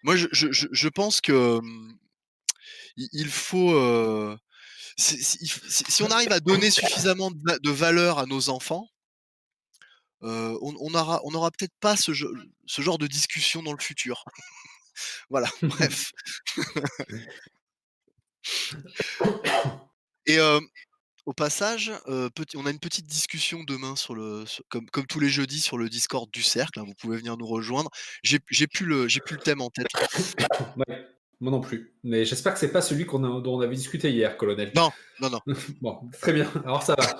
moi 0.02 0.16
je, 0.16 0.26
je, 0.32 0.46
je, 0.50 0.88
pense 0.88 1.20
que 1.20 1.60
il 2.96 3.28
faut 3.28 3.74
si, 4.96 6.02
on 6.02 6.10
arrive 6.10 6.32
à 6.32 6.40
donner 6.40 6.70
suffisamment 6.70 7.30
de, 7.30 7.70
valeur 7.70 8.18
à 8.18 8.26
nos 8.26 8.48
enfants, 8.48 8.88
on, 10.20 10.90
n'aura 10.90 11.20
on 11.24 11.34
aura 11.34 11.50
peut-être 11.50 11.74
pas 11.80 11.96
ce, 11.96 12.12
genre 12.12 12.98
de 12.98 13.06
discussion 13.06 13.62
dans 13.62 13.72
le 13.72 13.82
futur. 13.82 14.24
voilà, 15.30 15.48
bref. 15.62 16.12
Et 20.26 20.38
au 21.24 21.32
passage, 21.32 21.92
on 22.06 22.66
a 22.66 22.70
une 22.70 22.80
petite 22.80 23.06
discussion 23.06 23.64
demain 23.64 23.96
sur 23.96 24.14
le, 24.14 24.44
comme, 24.68 25.06
tous 25.06 25.20
les 25.20 25.28
jeudis 25.28 25.60
sur 25.60 25.78
le 25.78 25.88
Discord 25.88 26.30
du 26.30 26.42
cercle. 26.42 26.80
Hein, 26.80 26.84
vous 26.86 26.94
pouvez 26.94 27.16
venir 27.16 27.36
nous 27.36 27.46
rejoindre. 27.46 27.90
J'ai 28.22 28.38
plus 28.38 28.86
le, 28.86 29.06
plus 29.24 29.36
le 29.36 29.42
thème 29.42 29.60
en 29.60 29.70
tête. 29.70 29.88
Moi 31.42 31.50
non 31.50 31.60
plus. 31.60 31.92
Mais 32.04 32.24
j'espère 32.24 32.54
que 32.54 32.60
c'est 32.60 32.70
pas 32.70 32.80
celui 32.80 33.04
qu'on 33.04 33.18
dont 33.18 33.58
on 33.58 33.60
avait 33.60 33.74
discuté 33.74 34.12
hier, 34.12 34.36
colonel. 34.36 34.70
Non, 34.76 34.90
non, 35.20 35.28
non. 35.28 35.40
bon, 35.82 35.98
très 36.20 36.32
bien. 36.32 36.48
Alors 36.64 36.84
ça 36.84 36.94
va. 36.96 37.18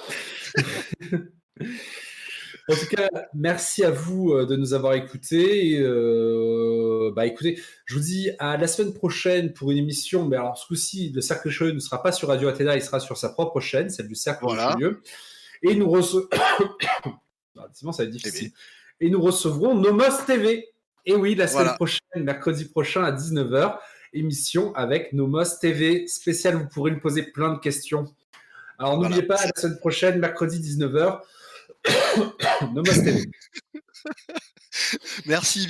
en 2.69 2.75
tout 2.77 2.87
cas, 2.89 3.09
merci 3.35 3.83
à 3.83 3.91
vous 3.91 4.31
euh, 4.33 4.47
de 4.47 4.55
nous 4.55 4.75
avoir 4.75 4.95
écoutés. 4.95 5.77
Euh, 5.81 7.11
bah 7.17 7.27
écoutez, 7.27 7.61
je 7.85 7.97
vous 7.97 8.01
dis 8.01 8.31
à 8.39 8.57
la 8.57 8.69
semaine 8.69 8.95
prochaine 8.95 9.53
pour 9.53 9.73
une 9.73 9.79
émission. 9.79 10.25
Mais 10.29 10.37
alors 10.37 10.57
ce 10.57 10.69
coup-ci, 10.69 11.11
le 11.13 11.21
Cercle 11.21 11.51
Cheveux 11.51 11.73
ne 11.73 11.81
sera 11.81 12.01
pas 12.01 12.13
sur 12.13 12.29
Radio 12.29 12.47
Athéna, 12.47 12.77
il 12.77 12.83
sera 12.83 13.01
sur 13.01 13.17
sa 13.17 13.29
propre 13.29 13.59
chaîne, 13.59 13.91
celle 13.91 14.07
du 14.07 14.15
Cercle 14.15 14.45
voilà. 14.45 14.77
Et 15.65 15.75
nous 15.75 15.91
recevrons. 15.91 16.29
Ah, 17.59 17.69
ça 17.71 17.87
va 17.87 18.05
être 18.05 18.11
difficile. 18.11 18.51
Et 18.99 19.11
nous 19.11 19.21
recevrons 19.21 19.75
Nomos 19.75 20.25
TV. 20.27 20.69
Et 21.05 21.15
oui, 21.15 21.35
la 21.35 21.47
semaine 21.47 21.75
prochaine, 21.75 22.01
mercredi 22.17 22.65
prochain 22.65 23.05
à 23.05 23.13
19h 23.13 23.79
émission 24.13 24.75
avec 24.75 25.13
Nomos 25.13 25.59
TV 25.61 26.07
spécial. 26.07 26.57
Vous 26.57 26.69
pourrez 26.69 26.91
nous 26.91 27.01
poser 27.01 27.23
plein 27.23 27.53
de 27.53 27.59
questions. 27.59 28.07
Alors 28.79 28.99
n'oubliez 28.99 29.23
pas, 29.23 29.45
la 29.45 29.53
semaine 29.55 29.79
prochaine, 29.79 30.19
mercredi 30.19 30.59
19h, 30.59 31.21
Nomos 32.75 33.03
TV. 33.03 33.31
Merci. 35.27 35.69